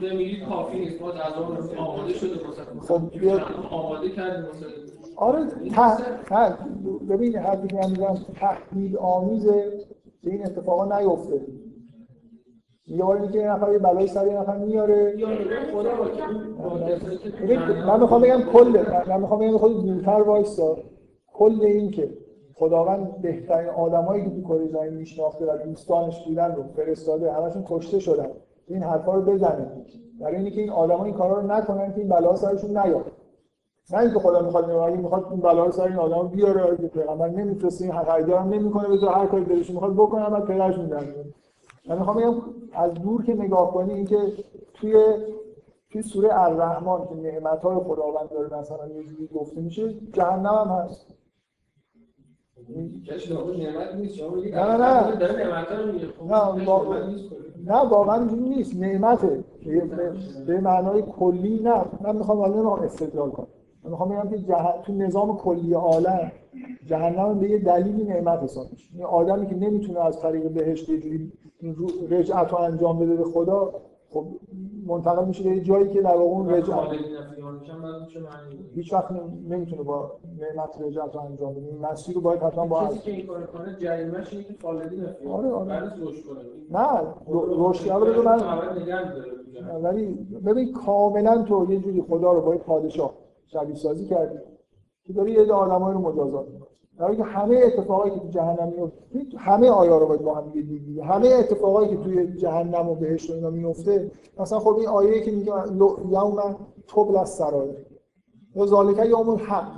بمیرید 0.01 0.45
کافی 0.49 0.79
نیست. 0.79 0.99
باز 0.99 1.15
از 1.15 1.33
آن 1.33 1.77
آماده 1.77 2.13
شده 2.15 2.35
خب 2.81 3.03
آماده 3.71 4.11
کردیم 4.11 4.47
آره 5.17 5.47
ببین 7.09 7.37
حرفی 7.37 7.69
که 7.69 7.77
من 7.77 7.91
میگم 7.91 8.15
تحمیل 8.35 8.97
آمیزه 8.97 9.73
که 10.23 10.31
این 10.31 10.47
اتفاقا 10.47 10.99
نیفته. 10.99 11.41
یه 12.89 13.05
بار 13.05 13.17
اینکه 13.17 13.39
یه 13.39 13.51
نفر 13.51 13.73
یه 13.73 13.79
بلای 13.79 14.07
سر 14.07 14.27
یه 14.27 14.41
نفر 14.41 14.57
میاره. 14.57 15.15
من 17.87 18.01
می‌خوام 18.01 18.23
بگم 18.23 18.43
کل 18.53 18.85
من 19.09 19.21
می‌خوام 19.21 19.41
بگم 19.41 19.59
خود 19.59 19.87
دورتر 19.87 20.23
وایسا. 20.23 20.77
کل 21.33 21.59
این 21.63 21.91
که 21.91 22.11
خداوند 22.55 23.23
بهترین 23.23 23.69
آدمایی 23.69 24.25
که 24.25 24.31
تو 24.31 24.43
کره 24.43 24.69
زمین 24.69 24.95
میشناخته 24.95 25.47
و 25.47 25.57
دوستانش 25.65 26.25
بودن 26.27 26.55
رو 26.55 26.63
فرستاده 26.77 27.33
همشون 27.33 27.65
کشته 27.69 27.99
شدن. 27.99 28.29
این 28.69 28.83
حرفا 28.83 29.15
رو 29.15 29.23
بزنه 29.23 29.67
برای 30.21 30.37
اینکه 30.37 30.61
این 30.61 30.71
آدما 30.71 31.05
این 31.05 31.15
کارا 31.15 31.41
رو 31.41 31.47
نکنن 31.47 31.93
که 31.93 31.99
این 31.99 32.09
بلا 32.09 32.35
سرشون 32.35 32.71
نیاد. 32.71 33.05
نه 33.93 33.99
اینکه 33.99 34.19
خدا 34.19 34.43
می‌خواد 34.43 34.71
اگه 34.71 34.97
می‌خواد 34.97 35.27
این 35.31 35.41
بلا 35.41 35.65
رو 35.65 35.73
سر 35.73 35.85
این 35.85 35.97
آدم 35.97 36.29
بیاره 36.29 36.77
که 36.77 36.87
پیغمبر 36.87 37.29
نمیفرسته 37.29 37.85
این 37.85 37.95
حق 37.95 38.31
هم 38.31 38.49
نمی‌کنه 38.49 38.89
بذار 38.89 39.13
هر 39.13 39.27
کاری 39.27 39.45
دلش 39.45 39.71
می‌خواد 39.71 39.95
بکنه 39.95 40.31
بعد 40.31 40.45
پدرش 40.45 40.79
میدن 40.79 41.05
من 41.89 41.99
می‌خوام 41.99 42.17
بگم 42.17 42.35
از 42.73 42.95
دور 42.95 43.25
که 43.25 43.35
نگاه 43.35 43.73
کنی 43.73 43.93
اینکه 43.93 44.33
توی 44.75 44.95
توی 45.91 46.03
سوره 46.03 46.41
الرحمن 46.41 47.07
که 47.09 47.15
نعمت 47.15 47.63
های 47.63 47.77
خداوند 47.77 48.29
داره 48.31 48.59
مثلا 48.59 48.89
یه 48.89 49.03
جوری 49.05 49.29
گفته 49.35 49.61
میشه 49.61 49.95
جهنم 50.13 50.55
هم 50.55 50.69
هست. 50.69 51.07
نه 54.51 54.77
نه. 54.77 55.17
نه 57.67 57.77
واقعا. 57.91 58.19
اینجوری 58.19 58.49
نیست. 58.49 58.77
نعمته. 58.77 59.45
به 60.47 60.61
معنای 60.61 61.03
کلی 61.03 61.61
نه. 61.63 61.85
من 62.01 62.17
می‌خوام 62.17 62.39
حالا 62.39 62.55
نمی‌خوام 62.55 62.81
استدلال 62.83 63.31
کنم. 63.31 63.47
من 63.85 63.91
می‌خوام 63.91 64.09
بگم 64.09 64.31
که 64.31 64.55
تو 64.83 64.93
نظام 64.93 65.37
کلی 65.37 65.75
عالم 65.75 66.33
جهنم 66.87 67.39
به 67.39 67.51
یه 67.51 67.59
دلیلی 67.59 68.05
نعمت 68.05 68.43
حساب 68.43 68.67
میشه. 68.73 68.91
این 68.95 69.05
آدمی 69.05 69.47
که 69.47 69.55
نمی‌تونه 69.55 70.01
از 70.01 70.21
طریق 70.21 70.49
بهشت 70.49 70.89
یه 70.89 71.01
جوری 71.01 71.33
رجعت 72.11 72.53
رو 72.53 72.59
انجام 72.59 72.99
بده 72.99 73.17
به 73.17 73.25
خدا 73.25 73.73
خب 74.11 74.27
منتقل 74.87 75.25
میشه 75.25 75.45
به 75.45 75.61
جایی 75.61 75.89
که 75.89 76.03
در 76.03 76.17
واقع 76.17 76.31
اون 76.31 76.51
رجعت 76.51 76.89
هیچ 78.75 78.93
وقت 78.93 79.11
نمی‌تونه 79.49 79.83
با 79.83 80.13
نعمت 80.39 80.81
رجعت 80.81 81.15
رو 81.15 81.21
انجام 81.21 81.55
بده. 81.55 81.67
این 81.67 81.79
مسیر 81.79 82.15
رو 82.15 82.21
باید 82.21 82.43
حتما 82.43 82.67
با 82.67 82.87
کسی 82.87 82.99
که 82.99 83.11
این 83.11 83.27
کار 83.27 83.47
کنه 83.47 83.77
جریمه‌ش 83.81 84.33
اینه 84.33 84.45
که 84.45 84.55
خالدی 84.63 84.97
نفی 84.97 85.27
آره 85.29 85.51
آره. 85.51 85.69
بعد 85.69 85.93
رشد 86.01 86.25
کنه. 86.27 86.39
نه 86.71 87.15
رشد 87.59 87.91
رو 87.91 88.23
من 88.23 88.41
ولی 89.83 90.07
ببین 90.47 90.73
کاملا 90.73 91.43
تو 91.43 91.67
یه 91.73 91.81
جوری 91.81 92.03
خدا 92.03 92.33
رو 92.33 92.41
با 92.41 92.57
پادشاه 92.57 93.15
شبیه 93.47 93.75
سازی 93.75 94.07
کردی 94.07 94.39
که 95.05 95.13
داری 95.13 95.33
یه 95.33 95.53
آدمایی 95.53 95.95
رو 95.95 96.01
مجازات 96.01 96.47
می‌کنی. 96.49 96.76
در 96.99 97.15
که 97.15 97.23
همه 97.23 97.61
اتفاقایی 97.65 98.15
که 98.15 98.21
تو 98.21 98.29
جهنم 98.29 98.69
میفته 98.69 99.39
همه 99.39 99.71
آیا 99.71 99.99
رو 99.99 100.07
باید 100.07 100.23
با 100.23 100.35
هم 100.35 100.51
دیگه 100.51 101.05
همه 101.05 101.29
اتفاقایی 101.29 101.89
که 101.89 101.97
توی 101.97 102.37
جهنم 102.37 102.89
و 102.89 102.95
بهشت 102.95 103.31
و 103.31 103.35
اینا 103.35 103.51
میفته 103.51 104.11
مثلا 104.39 104.59
خب 104.59 104.77
این 104.77 104.89
آیه 104.89 105.21
که 105.21 105.31
میگه 105.31 105.53
یوم 106.11 106.57
تبل 106.89 107.17
از 107.17 107.31
سرایر 107.31 107.75
یا 108.57 108.67
ذالک 108.67 109.07
یوم 109.07 109.29
الحق. 109.29 109.73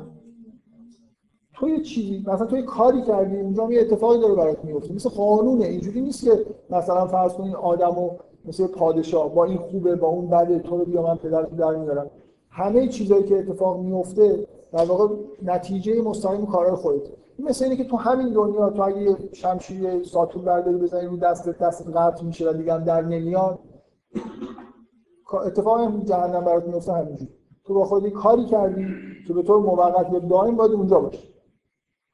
تو 1.54 1.68
یه 1.68 1.80
چیزی 1.80 2.24
مثلا 2.26 2.46
تو 2.46 2.56
یه 2.56 2.62
کاری 2.62 3.02
کردی 3.02 3.36
اونجا 3.36 3.72
یه 3.72 3.80
اتفاقی 3.80 4.20
داره 4.20 4.34
برات 4.34 4.64
میفته 4.64 4.94
مثل 4.94 5.08
قانونه. 5.08 5.64
اینجوری 5.64 6.00
نیست 6.00 6.24
که 6.24 6.46
مثلا 6.70 7.06
فرض 7.06 7.32
کنین 7.32 7.54
آدمو 7.54 8.10
مثل 8.44 8.66
پادشاه 8.66 9.34
با 9.34 9.44
این 9.44 9.58
خوبه 9.58 9.96
با 9.96 10.08
اون 10.08 10.30
بده 10.30 10.58
تو 10.58 10.76
رو 10.78 10.84
بیا 10.84 11.02
من 11.02 11.16
پدرت 11.16 11.56
در 11.56 11.74
میارم. 11.74 12.10
همه 12.50 12.88
چیزایی 12.88 13.24
که 13.24 13.38
اتفاق 13.38 13.80
میفته 13.80 14.46
در 14.72 14.84
واقع 14.84 15.14
نتیجه 15.42 16.02
مستقیم 16.02 16.46
کارهای 16.46 16.76
خودت 16.76 17.08
مثل 17.38 17.64
اینه 17.64 17.76
که 17.76 17.84
تو 17.84 17.96
همین 17.96 18.32
دنیا 18.32 18.70
تو 18.70 18.82
اگه 18.82 19.16
شمشیر 19.32 20.04
ساتور 20.04 20.42
برداری 20.42 20.76
بزنی 20.76 21.06
رو 21.06 21.16
دست 21.16 21.48
دست 21.48 21.88
قطع 21.96 22.24
میشه 22.24 22.50
و 22.50 22.52
دیگه 22.52 22.74
هم 22.74 22.84
در 22.84 23.02
نمیاد 23.02 23.58
اتفاقی 25.32 25.84
هم 25.84 26.02
جهنم 26.02 26.44
برات 26.44 26.66
میفته 26.66 26.92
همینجوری. 26.92 27.32
تو 27.64 27.74
با 27.74 27.84
خودی 27.84 28.10
کاری 28.10 28.44
کردی 28.44 28.86
که 29.26 29.34
به 29.34 29.42
طور 29.42 29.60
موقت 29.60 30.12
یا 30.12 30.18
دائم 30.18 30.56
باید 30.56 30.72
اونجا 30.72 31.00
باشی. 31.00 31.34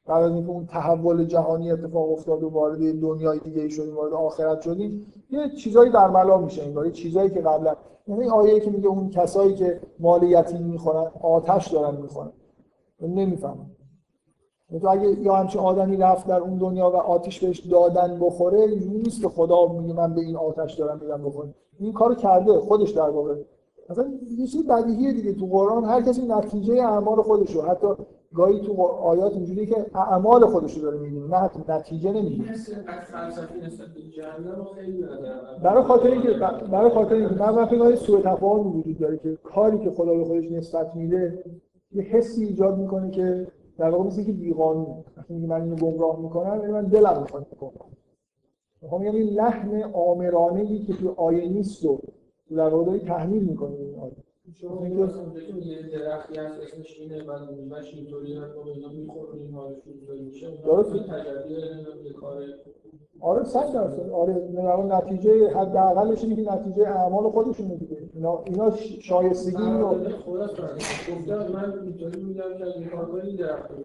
بعد 0.07 0.23
از 0.23 0.33
اینکه 0.33 0.51
اون 0.51 0.67
تحول 0.67 1.25
جهانی 1.25 1.73
اتفاق 1.73 2.13
افتاد 2.13 2.43
و 2.43 2.49
وارد 2.49 3.01
دنیای 3.01 3.39
دیگه 3.39 3.63
ای 3.63 3.71
شدیم 3.71 3.97
وارد 3.97 4.13
آخرت 4.13 4.61
شدیم 4.61 5.13
یه 5.31 5.49
چیزایی 5.49 5.91
در 5.91 6.11
ملا 6.11 6.39
میشه 6.39 6.63
این 6.63 6.93
چیزایی 6.93 7.31
که 7.31 7.41
قبلا 7.41 7.77
یعنی 8.07 8.29
آیه 8.29 8.61
که 8.61 8.71
میگه 8.71 8.89
اون 8.89 9.11
کسایی 9.11 9.55
که 9.55 9.81
مال 9.99 10.23
یتیم 10.23 10.63
می‌خورن 10.63 11.11
آتش 11.23 11.69
دارن 11.69 12.01
می‌خورن. 12.01 12.33
نمی‌فهمم. 13.11 13.71
تو 14.81 14.89
اگه 14.89 15.09
یا 15.09 15.35
همچین 15.35 15.61
آدمی 15.61 15.97
رفت 15.97 16.27
در 16.27 16.41
اون 16.41 16.59
دنیا 16.59 16.91
و 16.91 16.97
آتش 16.97 17.45
بهش 17.45 17.59
دادن 17.61 18.19
بخوره 18.21 18.61
اینجوری 18.61 18.99
نیست 18.99 19.23
که 19.23 19.29
خدا 19.29 19.67
میگه 19.67 19.95
من 19.95 20.15
به 20.15 20.21
این 20.21 20.37
آتش 20.37 20.75
دارم 20.75 21.01
میدم 21.03 21.23
بخوره 21.25 21.55
این 21.79 21.93
کارو 21.93 22.15
کرده 22.15 22.61
خودش 22.61 22.91
در 22.91 23.11
واقع. 23.11 23.35
مثلا 23.91 24.13
یه 24.39 24.47
چیز 24.47 24.67
بدیهیه 24.67 25.13
دیگه 25.13 25.33
تو 25.33 25.47
قرآن 25.47 25.85
هر 25.85 26.03
کسی 26.03 26.27
نتیجه 26.27 26.75
اعمال 26.75 27.23
خودشو 27.23 27.63
حتی 27.63 27.87
گاهی 28.35 28.61
تو 28.61 28.83
آیات 28.83 29.33
اینجوری 29.33 29.67
که 29.67 29.87
اعمال 29.95 30.47
خودش 30.47 30.77
رو 30.77 30.83
داره 30.83 30.99
میگه 30.99 31.21
نه 31.21 31.51
نتیجه 31.69 32.13
نمیگه 32.13 32.45
برای 35.63 35.83
خاطر 35.83 36.09
اینکه 36.09 36.31
برای 36.73 36.91
خاطر 36.91 37.15
اینکه 37.15 37.35
من 37.35 37.67
فکر 37.67 37.79
کنم 37.79 37.95
سوء 37.95 38.21
تفاهم 38.21 38.77
وجود 38.77 38.99
داره 38.99 39.19
که 39.19 39.39
کاری 39.45 39.79
که 39.79 39.91
خدا 39.91 40.15
به 40.15 40.25
خودش 40.25 40.51
نسبت 40.51 40.97
میده 40.97 41.45
یه 41.95 42.03
حسی 42.03 42.45
ایجاد 42.45 42.79
می‌کنه 42.79 43.11
که 43.11 43.47
در 43.79 43.91
واقع 43.91 44.05
مثل 44.05 44.25
که 44.25 44.33
بیقانون 44.33 45.05
وقتی 45.16 45.35
من 45.35 45.62
اینو 45.62 45.77
گمراه 45.77 46.21
می‌کنم 46.21 46.61
یعنی 46.61 46.73
من 46.73 46.85
دلم 46.85 47.21
می‌خواد 47.23 47.47
بکنم 47.49 47.91
می‌خوام 48.83 49.05
یعنی 49.05 49.23
لحن 49.23 49.83
آمرانه 49.93 50.79
که 50.79 50.93
تو 50.93 51.15
آیه 51.16 51.49
نیست 51.49 51.85
رو 51.85 52.01
در 52.51 52.69
واقع 52.69 52.85
داری 52.85 52.99
تحمیل 52.99 53.45
می‌کنه 53.45 53.75
این 53.77 54.01
آیه 54.01 54.16
شما 54.53 54.87
یه 54.87 55.99
درختی 55.99 56.39
هست 56.39 56.61
اسمش 56.61 57.01
اینه 57.01 57.25
و 57.25 57.31
اینطوری 57.95 58.33
اینا 58.33 58.91
این 58.91 59.55
حالش 59.55 59.77
میشه. 60.25 60.59
درست 60.65 60.93
تجربه 60.93 62.12
کار 62.21 62.43
آره 63.21 63.45
صد 63.45 63.73
درصد. 63.73 64.11
آره 64.11 64.35
نتیجه 64.97 65.49
حداقلش 65.49 66.25
اینه 66.25 66.45
که 66.45 66.53
نتیجه 66.53 66.89
اعمال 66.89 67.31
خودشونه 67.31 67.77
دیگه. 67.77 67.97
اینا 68.15 68.43
اینا 68.45 68.71
شایستگی 69.01 69.62
رو. 69.62 69.97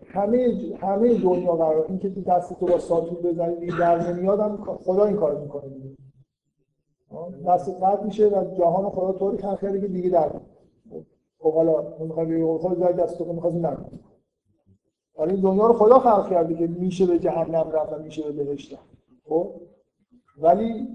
همه 0.08 0.58
همه 0.82 1.22
دنیا 1.22 1.56
قرار 1.56 1.86
اینکه 1.90 2.10
تو 2.10 2.22
دست 2.22 2.60
تو 2.60 2.66
با 2.66 2.80
ساتور 2.80 3.22
بزنی 3.22 3.68
در 3.68 4.12
نمیاد 4.12 4.60
خدا 4.86 5.06
این 5.06 5.16
کارو 5.16 5.40
می‌کنه. 5.40 5.89
دست 7.48 7.70
قطع 7.70 8.04
میشه 8.04 8.28
و 8.28 8.56
جهان 8.58 8.90
خدا 8.90 9.12
طوری 9.12 9.38
خلق 9.38 9.62
کرده 9.62 9.82
که 9.82 9.88
دیگه 9.88 10.10
در 10.10 10.32
خب 11.40 11.54
حالا 11.54 11.94
می‌خوای 12.00 12.44
خود 12.44 12.80
دست 12.80 13.18
تو 13.18 13.34
می‌خواد 13.34 13.54
نکنه 13.54 14.00
حالا 15.18 15.32
این 15.32 15.42
دنیا 15.42 15.68
رو 15.68 15.74
خدا 15.74 16.00
خلق 16.00 16.30
کرده 16.30 16.56
که 16.56 16.68
میشه 16.68 17.06
به 17.06 17.20
جهنم 17.20 17.72
رفت 17.72 17.94
و 17.94 18.04
میشه 18.04 18.32
به 18.32 18.44
بهشت 18.44 18.78
خب؟ 19.26 19.52
ولی 20.38 20.88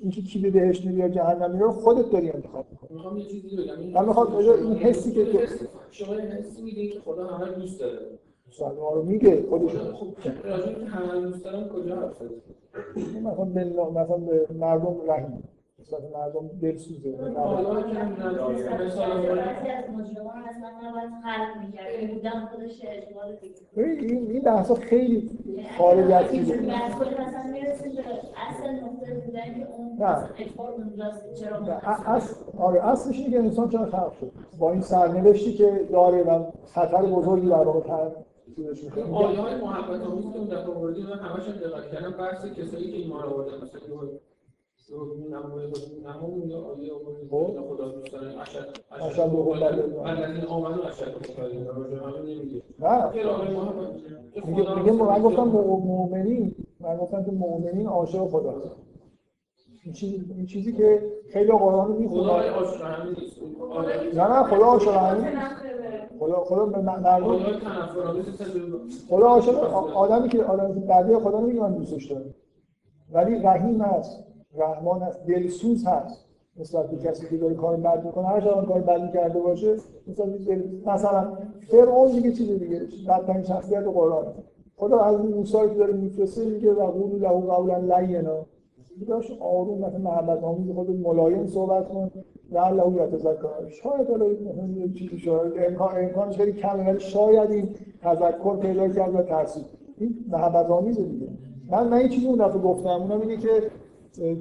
اینکه 0.00 0.22
کی 0.22 0.38
به 0.38 0.50
بهش 0.50 0.84
میره 0.84 0.98
یا 0.98 1.08
جهنم 1.08 1.50
میره 1.50 1.70
خودت 1.70 2.10
داری 2.10 2.30
انتخاب 2.30 2.66
می‌کنی. 2.70 2.88
می‌خوام 2.92 3.16
یه 3.16 3.24
چیزی 3.24 3.56
بگم. 3.56 4.00
من 4.00 4.06
می‌خوام 4.06 4.36
این 4.36 4.74
حسی 4.74 5.12
که 5.12 5.48
شما 5.90 6.14
این 6.14 6.26
حسی 6.26 6.62
میدین 6.62 6.90
که 6.90 7.00
خدا 7.00 7.26
همه 7.26 7.52
دوست 7.52 7.80
داره. 7.80 7.98
سلام 8.58 8.94
رو 8.94 9.02
میگه 9.02 9.44
خودش 9.48 9.76
خب 9.76 10.06
همه 10.86 11.68
کجا 11.68 11.96
حرف؟ 11.96 12.22
مثلا 12.96 13.44
به 13.44 13.64
مثلا 13.64 14.16
به 14.16 14.46
مردم 14.54 14.96
رحم 15.08 15.42
مثلا 15.80 15.98
مردم 16.14 16.50
حالا 17.36 17.82
که 17.82 17.98
بودن 22.14 22.46
خودش 22.46 22.82
اجبار 22.84 23.32
دیگه 23.40 23.54
ببین 23.76 24.10
این 24.10 24.30
این 24.30 24.42
بحثا 24.42 24.74
خیلی 24.74 25.30
خارج 25.78 26.10
از 26.10 26.30
چیزه 26.30 26.56
مثلا 26.56 27.52
می‌رسیم 27.52 27.92
به 27.92 28.02
اصل 28.48 28.70
نقطه 28.70 29.14
بودن 29.14 29.54
که 29.54 29.66
اون 29.78 30.02
اصل 32.06 32.34
آره 32.58 32.88
اصلش 32.88 33.18
اینه 33.18 33.30
که 33.30 33.38
انسان 33.38 33.68
چرا 33.68 33.86
خلق 33.86 34.12
شد. 34.20 34.32
با 34.58 34.72
این 34.72 34.80
سرنوشتی 34.80 35.52
که 35.52 35.86
داره 35.92 36.22
و 36.22 36.44
خطر 36.74 37.02
بزرگی 37.02 37.48
در 37.48 37.54
واقع 37.54 37.80
چیزش 38.56 38.84
می‌کنه. 38.84 39.14
آیه 39.16 39.40
های 39.40 39.54
محبت 39.60 40.00
آمیز 40.02 40.32
که 40.32 40.38
اون 40.38 40.46
دفعه 40.48 40.74
آوردیم 40.74 41.06
من 41.06 41.18
همش 41.18 41.48
هم 41.48 41.52
دقت 41.56 41.92
کردم 41.92 42.10
بحث 42.10 42.46
کسایی 42.46 42.90
که 42.90 42.96
ایمان 42.96 43.22
آوردن 43.24 43.56
مثلا. 43.56 43.80
خدا 47.60 47.94
اشد 49.00 49.20
حبا 49.20 49.54
لله. 49.54 50.00
الذین 50.04 50.44
آمنوا 50.44 50.84
آیه 53.38 53.50
محبت 53.50 53.88
میگه 54.44 54.92
من 54.92 55.22
گفتم 55.22 55.44
مؤ- 55.52 55.84
مؤمنین 55.86 56.54
من 56.80 56.96
گفتم 56.96 57.24
که 57.24 57.30
مؤمنین 57.30 57.86
عاشق 57.86 58.28
خداست. 58.28 58.70
این 59.84 59.92
چیزی 59.92 60.24
این 60.36 60.46
چیزی 60.46 60.72
که 60.72 61.02
خیلی 61.32 61.52
قرآن 61.52 61.92
آیه 61.92 62.50
نه 64.14 64.28
نه 64.28 64.42
خدا 64.42 64.70
همین 64.92 65.38
خدا 66.18 66.44
خدا 66.44 66.66
به 66.66 66.80
مردم 66.80 67.36
خدا 69.08 69.26
عاشق 69.26 69.74
آدمی 69.96 70.28
که 70.28 70.44
آدمی 70.44 70.74
که 70.74 70.86
بنده 70.86 71.18
خدا 71.18 71.38
رو 71.38 71.46
میگه 71.46 71.60
من 71.60 71.74
دوستش 71.74 72.04
دارم. 72.04 72.34
ولی 73.12 73.38
رحیم 73.38 73.82
هست. 73.82 74.24
رحمان 74.56 75.02
هست. 75.02 75.26
دلسوز 75.26 75.86
هست. 75.86 76.26
نسبت 76.56 76.90
به 76.90 76.96
کسی 76.96 77.28
که 77.28 77.36
داره 77.36 77.54
کار 77.54 77.76
بد 77.76 78.04
می‌کنه 78.06 78.26
هر 78.26 78.40
چقدر 78.40 78.64
کار 78.64 78.80
بدی 78.80 79.12
کرده 79.12 79.40
باشه 79.40 79.76
مثلا. 80.06 80.26
مثلا 80.86 81.38
فرعون 81.70 82.12
دیگه 82.12 82.32
چیز 82.32 82.50
دیگه. 82.50 82.80
بدترین 83.08 83.42
شخصیت 83.42 83.84
قرآن. 83.84 84.26
خدا 84.76 85.00
از 85.00 85.14
اون 85.14 85.32
موسی 85.32 85.52
که 85.52 85.74
داره 85.74 85.92
میفرسته 85.92 86.44
میگه 86.44 86.72
و 86.72 86.86
قول 86.86 87.20
له 87.20 87.28
قولا 87.28 87.78
لینا. 87.78 88.46
داشت 89.08 89.32
آروم 89.40 89.78
مثلا 89.78 89.98
محبت 89.98 90.44
آمیز 90.44 90.74
خود 90.74 90.90
ملایم 90.90 91.46
صحبت 91.46 91.88
کن. 91.88 92.10
لعله 92.52 93.02
یتذکر 93.02 93.68
شاید 93.68 94.08
حالا 94.10 94.26
مثلا 94.26 94.92
چیزی 94.94 95.18
شاید 95.18 95.52
امکان 95.68 95.96
امکانش 95.96 96.36
خیلی 96.36 96.52
کمه 96.52 96.90
ولی 96.90 97.00
شاید 97.00 97.50
این 97.50 97.68
تذکر 98.02 98.56
پیدا 98.56 98.88
کرد 98.88 99.14
و 99.14 99.22
تاثیر 99.22 99.64
این 99.98 100.24
محبت 100.28 100.70
آمیزه 100.70 101.02
دیگه. 101.02 101.28
من 101.70 101.88
من 101.88 102.00
یه 102.00 102.08
چیزی 102.08 102.26
اون 102.26 102.48
دفعه 102.48 102.58
گفتم 102.62 102.88
اونم 102.88 103.20
اینه 103.20 103.36
که 103.36 103.70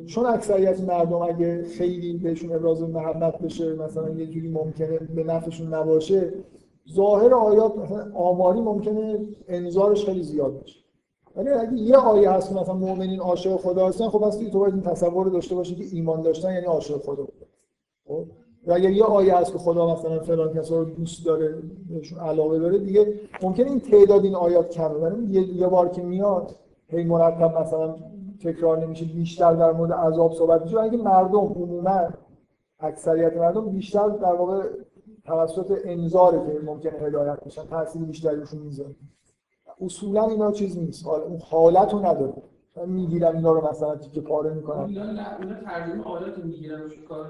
چون 0.05 0.25
اکثریت 0.25 0.81
مردم 0.81 1.21
اگه 1.21 1.63
خیلی 1.63 2.17
بهشون 2.17 2.51
ابراز 2.55 2.81
محبت 2.81 3.39
بشه 3.39 3.75
مثلا 3.75 4.09
یه 4.09 4.25
جوری 4.27 4.49
ممکنه 4.49 4.99
به 5.15 5.23
نفعشون 5.23 5.73
نباشه 5.73 6.33
ظاهر 6.93 7.33
آیات 7.33 7.77
مثلا 7.77 8.11
آماری 8.15 8.61
ممکنه 8.61 9.19
انظارش 9.47 10.05
خیلی 10.05 10.23
زیاد 10.23 10.63
بشه. 10.63 10.82
ولی 11.35 11.49
اگه 11.49 11.73
یه 11.73 11.97
آیه 11.97 12.31
هست 12.31 12.49
که 12.49 12.55
مثلا 12.55 12.73
مؤمنین 12.73 13.19
عاشق 13.19 13.55
خدا 13.55 13.87
هستن 13.87 14.09
خب 14.09 14.19
پس 14.19 14.37
تو 14.37 14.59
باید 14.59 14.73
این 14.73 14.83
تصور 14.83 15.25
رو 15.25 15.31
داشته 15.31 15.55
باشی 15.55 15.75
که 15.75 15.83
ایمان 15.91 16.21
داشتن 16.21 16.53
یعنی 16.53 16.65
عاشق 16.65 16.97
خدا. 16.97 17.27
خب؟ 18.07 18.25
و 18.67 18.73
اگه 18.73 18.91
یه 18.91 19.03
آیه 19.03 19.37
هست 19.37 19.51
که 19.51 19.57
خدا 19.57 19.93
مثلا 19.93 20.19
فلان 20.19 20.53
کسا 20.53 20.79
رو 20.79 20.85
دوست 20.85 21.25
داره 21.25 21.55
بهشون 21.89 22.19
علاقه 22.19 22.59
داره 22.59 22.77
دیگه 22.77 23.19
ممکنه 23.41 23.67
این 23.67 23.79
تعداد 23.79 24.23
این 24.23 24.35
آیات 24.35 24.69
کمه. 24.69 24.87
ولی 24.87 25.33
یه, 25.33 25.41
یه 25.41 25.67
بار 25.67 25.89
که 25.89 26.01
میاد 26.01 26.55
هی 26.87 27.03
مرتب 27.03 27.57
مثلا 27.57 27.95
تکرار 28.43 28.85
نمیشه 28.85 29.05
بیشتر 29.05 29.53
در 29.53 29.71
مورد 29.71 29.91
عذاب 29.91 30.33
صحبت 30.33 30.61
میشه. 30.61 30.79
اگه 30.79 30.97
مردم 30.97 31.39
عموما 31.39 32.09
اکثریت 32.79 33.37
مردم 33.37 33.69
بیشتر 33.69 34.09
در 34.09 34.33
واقع 34.33 34.63
توسط 35.25 35.77
انذاره 35.85 36.37
که 36.37 36.65
ممکنه 36.65 36.99
هدایت 36.99 37.43
بشن 37.43 37.65
تاثیر 37.65 38.01
بیشتری 38.01 38.35
روشون 38.35 38.59
می‌ذاره. 38.59 38.95
اصولا 39.81 40.27
اینا 40.27 40.51
چیز 40.51 40.77
نیست. 40.77 41.05
حالا 41.07 41.23
اون 41.23 41.39
حالت 41.49 41.93
رو 41.93 41.99
نداره. 41.99 42.33
من 42.77 42.89
می‌گیرم 42.89 43.35
اینا 43.35 43.51
رو 43.51 43.69
مثلا 43.69 43.95
تیکه 43.95 44.21
پاره 44.21 44.53
می‌کنم. 44.53 44.85
اینا 44.85 45.03
نه 45.03 45.11
اینا 45.39 45.53
ترجمه 45.65 46.03
آیات 46.03 46.37
رو 46.37 46.49
و 46.49 47.07
کار 47.07 47.25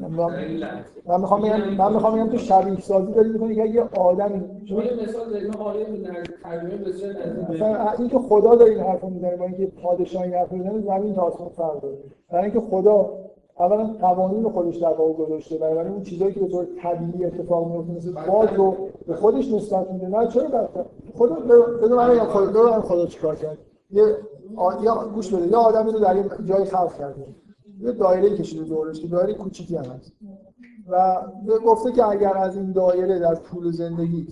من- 0.00 1.20
می‌خوام 1.20 1.42
بگم 1.42 1.74
من 1.74 1.92
می‌خوام 1.92 2.14
بگم 2.14 2.30
تو 2.30 2.38
شبیه 2.38 2.80
سازی 2.80 3.12
داری 3.12 3.28
می‌کنی 3.28 3.54
که 3.54 3.64
یه 3.64 3.82
آدمی 3.82 4.42
شما 4.68 4.82
یه 4.84 4.92
مثال 5.02 5.30
دارید 5.30 5.48
من 5.48 5.56
آیه 5.56 5.86
ترجمه 6.42 6.76
بسیار 6.76 7.12
مثلا 7.50 7.90
این 7.98 8.08
که 8.08 8.18
خدا 8.18 8.54
داره 8.54 8.70
این 8.70 8.80
حرفو 8.80 9.10
می‌زنه 9.10 9.36
با 9.36 9.44
اینکه 9.44 9.66
پادشاه 9.66 10.22
این 10.22 10.34
حرفو 10.34 10.56
می‌زنه 10.56 10.80
زمین 10.80 11.14
تا 11.14 11.22
آسمون 11.22 11.48
فرق 11.48 11.80
داره. 11.80 11.96
برای 12.30 12.44
اینکه 12.44 12.60
خدا 12.60 13.10
اولا 13.58 13.84
قوانین 13.84 14.48
خودش 14.48 14.76
در 14.76 14.88
واقع 14.88 15.12
گذاشته 15.12 15.58
بنابراین 15.58 15.92
اون 15.92 16.02
چیزایی 16.02 16.34
که 16.34 16.40
به 16.40 16.48
طور 16.48 16.66
طبیعی 16.82 17.24
اتفاق 17.24 17.72
میفته 17.72 17.92
مثل 17.92 18.26
باد 18.26 18.54
رو 18.54 18.76
به 19.06 19.14
خودش 19.14 19.52
نسبت 19.52 19.90
میده. 19.90 20.08
نه 20.08 20.28
چرا 20.28 20.48
بدتر 20.48 20.84
خدا 21.14 21.34
بده 21.34 21.94
من 21.94 22.18
خدا 22.18 22.46
بده 22.46 22.76
من 22.76 22.80
خدا 22.80 23.06
چیکار 23.06 23.34
کرد. 23.34 23.58
یه. 23.90 24.02
یا 24.82 25.08
گوش 25.14 25.34
بده. 25.34 25.46
یه 25.46 25.56
آدمی 25.56 25.92
رو 25.92 25.98
در 25.98 26.16
یه 26.16 26.24
جای 26.44 26.64
خلق 26.64 26.98
کرده. 26.98 27.26
یه 27.80 27.92
دایره 27.92 28.36
کشیده 28.36 28.64
دورش 28.64 29.00
که 29.00 29.08
دایره 29.08 29.34
کوچیکی 29.34 29.76
هم 29.76 29.84
هست. 29.84 30.12
و 30.88 31.16
گفته 31.66 31.92
که 31.92 32.08
اگر 32.08 32.36
از 32.36 32.56
این 32.56 32.72
دایره 32.72 33.18
در 33.18 33.34
طول 33.34 33.70
زندگی 33.70 34.26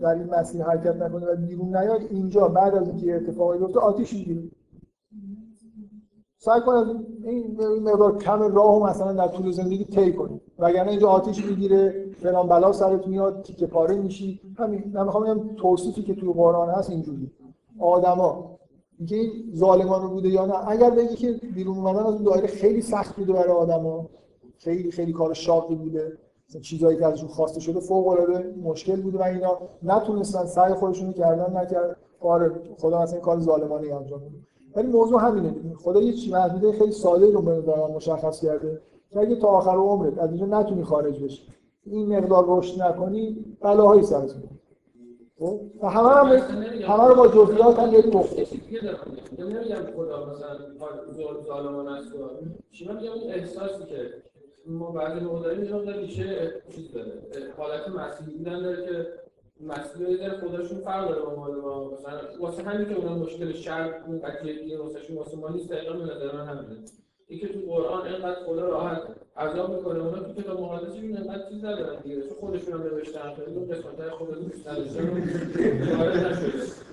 در 0.00 0.14
این 0.14 0.34
مسیر 0.34 0.62
حرکت 0.62 0.96
نکنه 0.96 1.26
و 1.26 1.36
بیرون 1.36 1.76
نیاد 1.76 2.00
اینجا 2.10 2.48
بعد 2.48 2.74
از 2.74 2.88
اینکه 2.88 3.16
اتفاقی 3.16 3.58
بیفته 3.58 3.80
آتیش 3.80 4.12
می‌گیره. 4.12 4.42
سعی 6.40 6.60
کن 6.60 6.72
از 6.72 6.86
این 7.24 7.60
مقدار 7.82 8.18
کم 8.18 8.54
راه 8.54 8.90
مثلا 8.90 9.12
در 9.12 9.28
طول 9.28 9.50
زندگی 9.50 9.84
طی 9.84 10.12
کنی 10.12 10.40
وگرنه 10.58 10.90
اینجا 10.90 11.08
آتیش 11.08 11.44
می‌گیره 11.44 12.06
فلان 12.22 12.48
بلا 12.48 12.72
سرت 12.72 13.06
میاد 13.06 13.42
تیکه 13.42 13.66
پاره 13.66 13.94
میشی. 13.94 14.40
همین 14.58 14.90
من 14.94 15.04
می‌خوام 15.04 15.24
بگم 15.24 15.54
توصیفی 15.56 16.02
که 16.02 16.14
توی 16.14 16.32
قرآن 16.32 16.68
هست 16.70 16.90
اینجوری. 16.90 17.30
آدما 17.80 18.58
اینکه 18.98 19.16
این 19.16 19.52
ظالمانه 19.54 20.06
بوده 20.06 20.28
یا 20.28 20.46
نه 20.46 20.68
اگر 20.68 20.90
بگی 20.90 21.14
که 21.14 21.32
بیرون 21.32 21.76
اومدن 21.76 22.06
از 22.06 22.14
اون 22.14 22.22
دایره 22.22 22.46
خیلی 22.46 22.80
سخت 22.80 23.16
بوده 23.16 23.32
برای 23.32 23.52
آدما 23.52 24.06
خیلی 24.58 24.90
خیلی 24.90 25.12
کار 25.12 25.34
شاقی 25.34 25.74
بوده 25.74 26.18
مثلا 26.48 26.60
چیزایی 26.60 26.98
که 26.98 27.06
ازشون 27.06 27.28
خواسته 27.28 27.60
شده 27.60 27.80
فوق 27.80 28.08
العاده 28.08 28.54
مشکل 28.62 29.00
بوده 29.00 29.18
و 29.18 29.22
اینا 29.22 29.58
نتونستن 29.82 30.46
سعی 30.46 30.74
خودشون 30.74 31.12
کردن 31.12 31.56
نکرد. 31.56 31.96
آره 32.20 32.52
خدا 32.78 33.02
مثلا 33.02 33.20
کار 33.20 33.40
ظالمانه 33.40 33.94
انجام 33.94 34.20
بده. 34.20 34.30
ولی 34.78 34.86
موضوع 34.88 35.20
همینه. 35.22 35.54
خدا 35.76 36.00
یه 36.02 36.12
چیز 36.12 36.32
محدوده 36.32 36.72
خیلی 36.78 36.92
ساده 36.92 37.30
رو 37.30 37.42
برای 37.42 37.92
مشخص 37.92 38.40
کرده. 38.40 38.80
که 39.10 39.18
اگه 39.18 39.36
تا 39.36 39.48
آخر 39.48 39.76
عمرت 39.76 40.18
از 40.18 40.30
اینجا 40.30 40.46
نتونی 40.46 40.84
خارج 40.84 41.24
بشی. 41.24 41.42
این 41.86 42.16
مقدار 42.18 42.44
رشد 42.48 42.82
نکنی 42.82 43.44
بلاهایی 43.60 44.02
سرت 44.02 44.22
میاد 44.36 44.48
خب؟ 45.38 45.60
همه 45.82 46.08
هم 46.08 46.26
همه 46.82 47.08
رو 47.08 47.14
با 47.14 47.28
جزئیات 47.28 47.78
هم 47.78 47.92
یه 47.92 48.02
من 49.38 49.46
نمیگم 49.46 49.76
خدا 49.96 50.26
مثلا 50.26 50.58
ظالم- 51.16 51.44
ظالمانه 51.46 51.92
است 51.98 52.12
چی 52.70 52.88
میگم؟ 52.88 53.12
اون 53.12 53.32
احساسی 53.32 53.84
که 53.84 53.96
ما 54.66 54.90
بعضی 54.90 55.20
موقع 55.20 55.42
داریم 55.42 55.64
یه 55.64 55.92
ریشه 55.92 56.52
چیز 56.74 56.92
داره. 56.92 57.12
حالت 57.56 57.88
مسیحی 57.88 58.44
داره 58.44 58.86
که 58.86 59.06
مسیحی 59.60 60.16
داره 60.16 60.40
خودشون 60.40 60.78
فرق 60.78 61.08
داره 61.08 61.22
با 61.22 61.34
ما. 61.34 61.90
مثلا 61.90 62.20
واسه 62.40 62.62
همین 62.62 62.88
که 62.88 62.94
اونا 62.94 63.14
مشکل 63.14 63.52
شرق 63.52 63.94
اون 64.06 64.20
قضیه 64.20 64.78
واسه 64.78 64.98
واسه 65.14 65.36
ما 65.36 65.48
نیست 65.48 65.70
دقیقا 65.70 65.92
به 65.92 66.04
نظر 66.04 66.36
من 66.36 66.46
همینه 66.46 66.84
اینکه 67.28 67.48
تو 67.48 67.60
قرآن 67.60 68.06
اینقدر 68.06 68.44
خدا 68.46 68.68
راحت 68.68 69.02
عذاب 69.36 69.76
می‌کنه 69.76 70.04
اونا 70.04 70.22
تو 70.22 70.42
کتاب 70.42 70.60
مقدسشون 70.60 71.16
اینقدر 71.16 71.48
چیز 71.48 71.64
ندارن 71.64 72.00
دیگه. 72.00 72.20
چون 72.20 72.36
خودشون 72.40 72.72
هم 72.72 72.82
نوشتن 72.82 73.34
خیلی 73.34 73.56
اون 73.56 73.68
قسمت‌های 73.68 74.10
خدا 74.10 74.34
دوست 74.34 74.68
نداشتن 74.68 75.08
وارد 75.98 76.38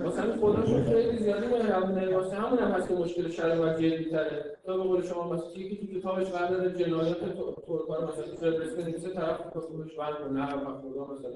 واسه 0.04 0.22
همین 0.22 0.36
خداشون 0.36 0.84
خیلی 0.84 1.18
زیادی 1.18 1.48
مهربونه 1.48 2.18
واسه 2.18 2.36
همون 2.36 2.60
هم 2.60 2.72
هست 2.72 2.88
که 2.88 2.94
مشکل 2.94 3.30
شرع 3.30 3.60
و 3.60 3.74
جدی 3.78 4.06
تره. 4.06 4.58
تا 4.66 4.78
به 4.78 4.84
قول 4.84 5.02
شما 5.02 5.34
مثلا 5.34 5.50
که 5.50 5.76
تو 5.76 6.00
کتابش 6.00 6.28
قرار 6.28 6.50
داره 6.50 6.74
جنایات 6.74 7.20
ترکا 7.20 7.42
رو 7.68 8.08
مثلا 8.08 8.26
تو 8.26 8.36
فهرست 8.36 8.78
بنویسه 8.78 9.10
طرف 9.10 9.40
کتابش 9.40 9.96
برد 9.96 10.32
نه 10.34 10.46
خدا 10.46 11.08
مثلا 11.14 11.32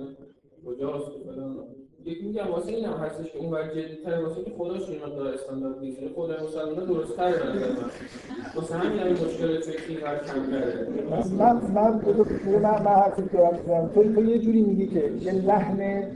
کجاست؟ 0.66 1.12
فلان 1.26 1.58
یک 2.06 2.24
میگم 2.24 2.52
واسه 2.52 2.72
این 2.72 2.86
هم 2.86 2.94
هستش 2.94 3.32
که 3.32 3.38
اون 3.38 3.50
ور 3.52 3.68
جدی 3.68 3.96
تره 4.06 4.24
واسه 4.24 4.44
که 4.44 4.52
خداش 4.58 4.90
این 4.90 5.00
مقدار 5.00 5.28
استاندارد 5.28 5.80
نیست 5.80 6.02
یعنی 6.02 6.14
خدای 6.16 6.38
مسلمان 6.44 6.86
درست 6.86 7.16
تره 7.16 7.32
به 7.32 7.50
نظر 7.50 7.70
من 7.70 7.90
واسه 8.56 8.76
همین 8.76 9.00
هم 9.00 9.12
مشکل 9.12 9.62
فکری 9.62 9.96
اینقدر 9.96 10.24
کم 10.24 10.52
کرده 10.52 10.88
من 11.10 11.62
من 11.72 12.02
من 12.60 12.84
من, 12.84 12.92
حرفی 12.92 13.22
که 13.22 13.38
دارم. 13.38 13.60
می‌زنم 13.60 13.88
تو, 13.88 14.14
تو 14.14 14.26
یه 14.26 14.40
جوری 14.40 14.62
میگی 14.62 14.88
که 14.88 15.12
یه 15.22 15.32
لحن 15.32 16.08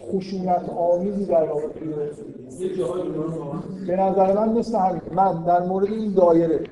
خشونت 0.00 0.68
آمیزی 0.68 1.24
در 1.24 1.44
واقع 1.44 1.68
توی 1.68 1.94
به 3.86 3.96
نظر 3.96 4.34
من 4.34 4.48
مثل 4.48 4.78
همین. 4.78 5.00
من 5.12 5.44
در 5.44 5.66
مورد 5.66 5.86
این 5.86 6.14
دایره 6.14 6.64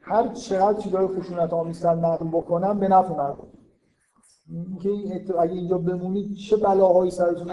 هر 0.00 0.28
چقدر 0.28 0.78
چیزای 0.78 1.06
خشونت 1.06 1.52
آمیزتر 1.52 1.94
نقل 1.94 2.26
بکنم 2.26 2.80
به 2.80 2.88
نفع 2.88 3.14
مردم 3.14 3.53
اینکه 4.50 4.88
این 4.88 5.12
اگه 5.38 5.52
اینجا 5.52 5.78
بمونید 5.78 6.34
چه 6.34 6.56
بلاهایی 6.56 7.10
سرتون 7.10 7.50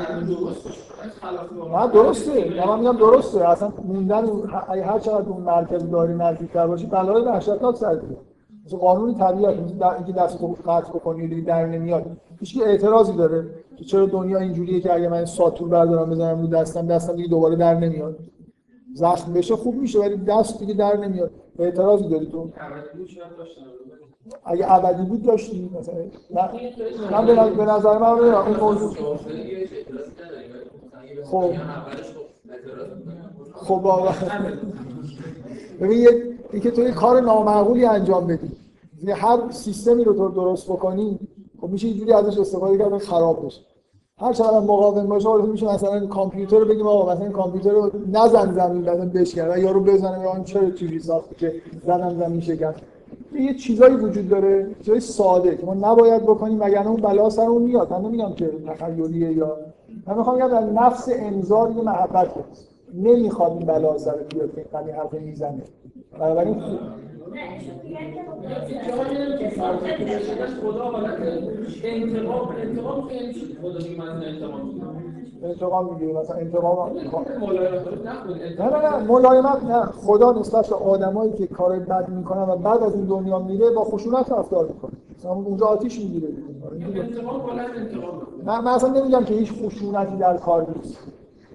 واقعا. 1.57 1.85
نه 1.85 1.93
درسته. 1.93 2.67
من 2.67 2.79
میگم 2.79 2.97
درسته. 2.97 3.49
اصلا 3.49 3.73
موندن 3.83 4.25
اگه 4.67 4.83
هر 4.83 4.99
چقدر 4.99 5.29
اون 5.29 5.43
مرکز 5.43 5.89
داری 5.89 6.13
نزدیکتر 6.13 6.67
باشی 6.67 6.85
بلای 6.85 7.23
وحشتناک 7.23 7.75
سرت 7.75 8.03
میاد 8.03 8.25
مثل 8.65 8.77
قانون 8.77 9.15
طبیعت 9.15 9.57
اینکه 9.97 10.13
دست 10.13 10.41
رو 10.41 10.57
قطع 10.65 10.89
بکنی 10.89 11.27
دیگه 11.27 11.41
در 11.41 11.65
نمیاد. 11.65 12.05
هیچ 12.39 12.61
اعتراضی 12.65 13.13
داره 13.13 13.49
که 13.77 13.85
چرا 13.85 14.05
دنیا 14.05 14.39
اینجوریه 14.39 14.79
که 14.79 14.93
اگه 14.93 15.09
من 15.09 15.25
ساتور 15.25 15.69
بردارم 15.69 16.09
بزنم 16.09 16.41
رو 16.41 16.47
دستم 16.47 16.87
دستم 16.87 17.15
دیگه 17.15 17.29
دوباره 17.29 17.55
در 17.55 17.73
نمیاد. 17.73 18.19
زخم 18.93 19.33
بشه 19.33 19.55
خوب 19.55 19.75
میشه 19.75 19.99
ولی 19.99 20.17
دست 20.17 20.59
دیگه 20.59 20.73
در 20.73 20.97
نمیاد. 20.97 21.31
اعتراضی 21.59 22.09
داری 22.09 22.25
تو؟ 22.25 22.49
اگه 24.45 24.71
ابدی 24.73 25.03
بود 25.03 25.23
داشتی 25.23 25.69
مثلا 25.79 25.95
من 27.11 27.25
به 27.55 27.65
نظر- 27.65 27.97
من 27.97 28.07
اون 28.07 28.59
موضوع 28.59 29.17
خب. 31.23 31.53
خب 33.53 33.81
ببین 35.81 36.01
یه 36.01 36.09
اینکه 36.51 36.71
تو 36.71 36.81
یه 36.81 36.91
کار 36.91 37.21
نامعقولی 37.21 37.85
انجام 37.85 38.27
بدی. 38.27 38.51
یه 39.03 39.15
هر 39.15 39.39
سیستمی 39.51 40.03
رو 40.03 40.13
تو 40.13 40.29
درست 40.29 40.65
بکنی 40.71 41.19
خب 41.61 41.69
میشه 41.69 41.87
اینجوری 41.87 42.13
ازش 42.13 42.37
استفاده 42.37 42.77
کرد 42.77 42.97
خراب 42.97 43.45
بشه. 43.45 43.61
هر 44.17 44.33
چقدر 44.33 44.59
مقاوم 44.59 45.07
باشه 45.07 45.29
حالا 45.29 45.45
میشه 45.45 45.73
مثلا 45.73 46.07
کامپیوتر 46.07 46.59
رو 46.59 46.65
بگیم 46.65 46.87
آقا 46.87 47.13
مثلا 47.13 47.29
کامپیوتر 47.29 47.69
رو 47.71 47.91
نزن 48.11 48.53
زمین 48.53 48.81
بعدن 48.81 49.09
بشکن 49.09 49.51
و 49.51 49.57
یارو 49.57 49.79
بزنه 49.83 50.21
یا 50.23 50.43
چرا 50.43 50.71
چیزی 50.71 50.99
ساخته 50.99 51.35
که 51.35 51.53
زدم 51.83 52.19
زمین 52.19 52.41
شکن 52.41 52.73
یه 53.41 53.53
چیزایی 53.53 53.95
وجود 53.95 54.29
داره 54.29 54.75
چیزای 54.79 54.99
ساده 54.99 55.57
که 55.57 55.65
ما 55.65 55.73
نباید 55.73 56.23
بکنیم 56.23 56.61
وگرنه 56.61 56.87
اون 56.87 57.01
بلا 57.01 57.29
سرمون 57.29 57.61
میاد. 57.61 57.93
من 57.93 58.01
نمیگم 58.01 58.33
که 58.33 58.51
تخیلیه 58.67 59.31
یا 59.31 59.57
من 60.07 60.17
می‌خوام 60.17 60.35
بگم 60.35 60.47
در 60.47 60.63
نفس 60.81 61.09
انذار 61.11 61.71
یه 61.71 61.83
محبت 61.83 62.27
هست 62.51 62.67
نمی‌خواد 62.93 63.51
این 63.51 63.65
بلا 63.65 63.97
سر 63.97 64.15
بیاد 64.15 64.55
که 64.55 64.65
این 64.85 64.95
حرف 64.95 65.13
می‌زنه. 65.13 65.61
بنابراین 66.19 66.55
خدا 73.61 75.10
انتقام 75.43 75.93
می‌گیره 75.93 76.19
مثلا 76.19 76.35
انتقام 76.35 76.91
نه 78.59 78.69
نه 78.69 78.89
نه 78.89 78.97
ملایمت 78.97 79.63
نه. 79.63 79.85
خدا 79.85 80.31
نسبت 80.31 80.69
به 80.69 80.75
آدمایی 80.75 81.31
که 81.31 81.47
کار 81.47 81.79
بد 81.79 82.09
می‌کنن 82.09 82.41
و 82.41 82.55
بعد 82.55 82.83
از 82.83 82.95
این 82.95 83.05
دنیا 83.05 83.39
میره 83.39 83.69
با 83.71 83.83
خشونت 83.83 84.31
رفتار 84.31 84.67
می‌کنه. 84.67 84.91
مثلا 85.17 85.31
اونجا 85.31 85.65
آتیش 85.65 85.99
می‌گیره. 85.99 86.27
انتقام 86.95 87.41
من, 88.45 88.63
من 88.63 88.71
اصلا 88.71 88.89
نمیگم 88.89 89.23
که 89.23 89.33
هیچ 89.33 89.53
خشونتی 89.63 90.15
در 90.15 90.37
کار 90.37 90.67
نیست. 90.75 90.97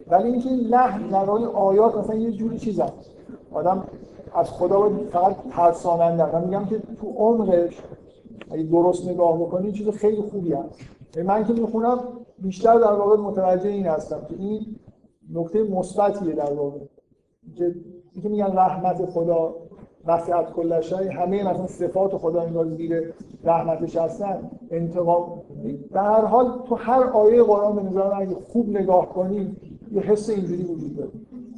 ولی 0.09 0.29
اینکه 0.29 0.49
این 0.49 0.61
لحن 0.61 1.09
در 1.09 1.31
آیات 1.55 1.97
مثلا 1.97 2.17
یه 2.17 2.33
جوری 2.33 2.59
چیزن 2.59 2.89
آدم 3.53 3.85
از 4.35 4.51
خدا 4.51 4.81
باید 4.81 5.09
فقط 5.13 5.37
ترساننده 5.51 6.37
من 6.37 6.45
میگم 6.45 6.65
که 6.65 6.79
تو 7.01 7.07
عمقش 7.17 7.83
اگه 8.51 8.63
درست 8.63 9.09
نگاه 9.09 9.39
بکنی 9.41 9.73
چیز 9.73 9.89
خیلی 9.89 10.23
خوبی 10.23 10.53
هست. 10.53 10.81
من 11.25 11.45
که 11.45 11.53
می‌خونم 11.53 11.99
بیشتر 12.39 12.75
در 12.75 12.93
واقع 12.93 13.17
متوجه 13.17 13.69
این 13.69 13.87
هستم 13.87 14.21
که 14.29 14.35
این 14.39 14.77
نکته 15.35 15.63
مثبتیه 15.63 16.35
در 16.35 16.53
واقع. 16.53 16.79
که 17.57 17.75
اینکه 18.13 18.29
میگن 18.29 18.57
رحمت 18.57 19.07
خدا 19.07 19.55
وسعت 20.07 20.53
کل 20.53 20.81
شی 20.81 20.95
همه 20.95 21.51
مثلا 21.51 21.67
صفات 21.67 22.17
خدا 22.17 22.41
انگار 22.43 22.67
زیر 22.69 23.13
رحمتش 23.45 23.97
هستن 23.97 24.51
انتقام. 24.71 25.43
در 25.93 26.03
هر 26.03 26.25
حال 26.25 26.63
تو 26.69 26.75
هر 26.75 27.03
آیه 27.03 27.43
قرآن 27.43 27.77
به 27.77 27.83
نظر 27.83 28.15
اگه 28.15 28.35
خوب 28.35 28.69
نگاه 28.69 29.09
کنی 29.09 29.57
یه 29.93 30.01
حس 30.01 30.31
اینجوری 30.31 30.63
وجود 30.63 30.97
داره. 30.97 31.11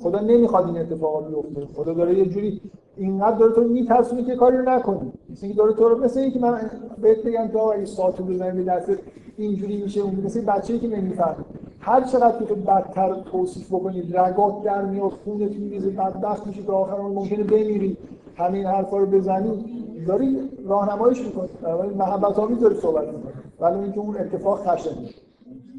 خدا 0.03 0.21
نمی‌خواد 0.21 0.67
این 0.67 0.79
اتفاقا 0.79 1.21
بیفته. 1.21 1.75
خدا 1.75 1.93
داره 1.93 2.19
یه 2.19 2.27
جوری 2.27 2.61
اینقدر 2.97 3.37
داره 3.37 3.53
تو 3.53 3.61
میترسونه 3.61 4.25
که 4.25 4.37
کاری 4.37 4.57
رو 4.57 4.71
نکنی 4.71 5.13
مثل 5.31 5.47
اینکه 5.47 5.59
داره 5.59 5.73
تو 5.73 5.89
رو 5.89 6.05
مثل 6.05 6.21
اینکه 6.21 6.39
من 6.39 6.71
بهت 7.03 7.23
بگم 7.23 7.49
تو 7.49 7.59
اگه 7.59 7.85
ساعت 7.85 8.23
بزنی 8.23 8.63
به 8.63 8.99
اینجوری 9.43 9.83
میشه 9.83 10.01
اون 10.01 10.15
مثل 10.25 10.45
بچه‌ای 10.45 10.79
که 10.79 10.89
نمی‌فهمه. 10.89 11.45
هر 11.81 12.05
چقدر 12.05 12.45
که 12.45 12.55
بدتر 12.55 13.15
توصیف 13.33 13.73
بکنی 13.73 14.03
رگات 14.03 14.63
در 14.63 14.85
میاد 14.85 15.11
خونت 15.25 15.51
میریزه 15.51 15.91
بدبخت 15.91 16.47
میشی 16.47 16.63
تا 16.63 16.73
آخر 16.73 16.99
ممکنه 16.99 17.45
بمیری. 17.45 17.97
همین 18.37 18.67
حرفا 18.67 18.99
رو 18.99 19.07
بزنی 19.07 19.65
داری 20.07 20.39
راهنماییش 20.67 21.21
می‌کنی. 21.21 21.49
ولی 21.63 21.95
محبت 21.95 22.39
آمیز 22.39 22.61
داری 22.61 22.75
صحبت 22.75 23.07
می‌کنی. 23.07 23.33
ولی 23.61 23.79
اینکه 23.79 24.01
اون 24.01 24.17
اتفاق 24.17 24.59
خشنه 24.59 24.93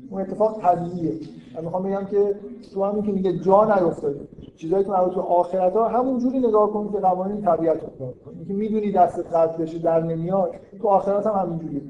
اون 0.10 0.22
اتفاق 0.22 0.61
طبیعیه. 0.61 1.14
من 1.56 1.64
می‌خوام 1.64 1.84
بگم 1.84 2.06
که 2.06 2.36
تو 2.73 2.84
همین 2.84 3.03
که 3.03 3.11
میگه 3.11 3.38
جا 3.38 3.64
نیفتاده. 3.65 4.19
چیزایی 4.57 4.84
که 4.84 4.91
مربوط 4.91 5.15
به 5.15 5.22
آخرت 5.22 5.73
ها 5.73 5.88
همون 5.88 6.19
جوری 6.19 6.40
نگاه 6.40 6.72
کن 6.72 6.91
که 6.91 6.98
قوانین 6.98 7.41
طبیعت 7.41 7.80
رو 7.84 8.14
اینکه 8.38 8.53
می‌دونی 8.53 8.91
دست 8.91 9.19
قطع 9.19 9.57
بشه 9.57 9.80
در 9.80 10.03
نمیاد 10.03 10.52
تو 10.81 10.88
آخرت 10.88 11.27
هم 11.27 11.34
همینجوریه. 11.34 11.81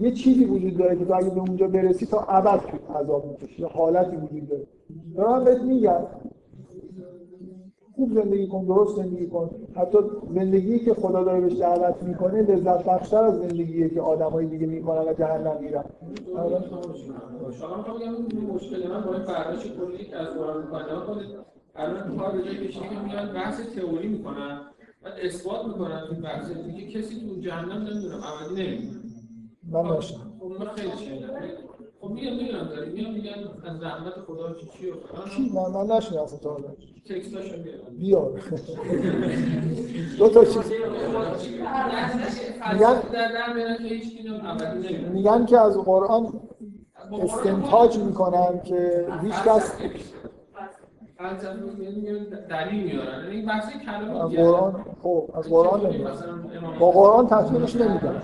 یه 0.00 0.10
چیزی 0.12 0.44
وجود 0.44 0.76
داره 0.76 0.96
که 0.96 1.04
تو 1.04 1.14
اگه 1.14 1.30
به 1.30 1.40
اونجا 1.40 1.68
برسی 1.68 2.06
تا 2.06 2.18
ابد 2.20 2.60
تو 2.60 2.94
عذاب 2.94 3.26
می‌کشی 3.26 3.62
یه 3.62 3.68
حالتی 3.68 4.16
وجود 4.16 4.48
داره. 4.48 4.66
دارم 5.16 5.44
بهت 5.44 5.62
میگم. 5.62 6.00
خوب 7.96 8.14
زندگی 8.14 8.46
کن 8.46 8.64
درست 8.64 8.96
زندگی 8.96 9.26
کن. 9.26 9.50
حتی 9.76 9.98
زندگی 10.34 10.78
که 10.78 10.94
خدا 10.94 11.24
داره 11.24 11.40
بهش 11.40 11.58
دعوت 11.58 12.02
می‌کنه 12.02 12.42
لذت 12.42 12.84
بخشتر 12.84 13.24
از 13.24 13.38
زندگیه 13.38 13.88
که 13.88 14.00
آدمای 14.00 14.46
دیگه 14.46 14.66
می‌کنن 14.66 15.08
و 15.08 15.12
جهنم 15.12 15.56
میرن. 15.60 15.84
شما 17.58 17.84
مشکل 18.54 18.88
من 18.88 19.02
با 19.02 19.14
این 19.14 19.24
برداشت 19.24 19.76
کلی 19.76 20.04
که 20.04 20.16
از 20.16 20.28
قرآن 20.28 20.62
کنید 21.06 21.26
الان 21.76 22.16
کار 22.16 22.32
به 22.32 22.42
جای 22.42 22.68
که 22.68 22.80
میان 23.06 23.32
بحث 23.34 23.60
تئوری 23.76 24.08
می‌کنن 24.08 24.60
بعد 25.02 25.12
اثبات 25.22 25.66
می‌کنن 25.66 26.00
این 26.10 26.20
بحث 26.20 26.50
دیگه. 26.50 27.00
کسی 27.00 27.20
تو 27.20 27.40
جهنم 27.40 27.82
نمی‌دونم 27.82 28.20
ابدی 28.24 28.62
نمی‌دونه. 28.62 28.97
من 29.72 29.82
داشتم 29.82 30.20
خب 30.40 30.64
خیلی 30.76 30.90
خب 32.00 32.10
میگم 32.10 32.32
می‌دونم 32.36 32.68
داری. 32.68 32.90
میگم 32.90 33.12
میگن 33.12 33.32
از 33.64 33.82
رحمت 33.82 34.12
خدا 34.26 34.54
چی 34.54 34.66
چی 34.78 34.90
و 34.90 34.94
چی؟ 35.36 35.48
فلان 35.48 35.72
من 35.72 35.86
من 35.86 35.96
اصلا 35.96 36.38
تا 36.42 36.50
حالا. 36.50 36.68
تکستاشو 37.08 37.56
بیار. 37.98 38.40
دو 40.18 40.28
تا 40.28 40.44
چیز 40.44 40.72
میگن 42.72 43.02
میگن 45.12 45.46
که 45.46 45.58
از 45.58 45.78
قرآن 45.78 46.40
استنتاج 47.22 47.98
می‌کنن 47.98 48.60
که 48.64 49.06
هیچ 49.22 49.34
کس 49.34 49.72
دلیل 52.48 52.84
میارن 52.84 53.26
این 53.30 53.46
بحث. 53.46 53.64
قرآن 54.36 54.84
خب 55.02 55.30
از 55.34 55.48
قرآن 55.48 55.80
امام 55.86 56.78
با 56.78 56.90
قرآن 56.90 57.26
تطبیقش 57.26 57.76
نمیدن 57.76 58.22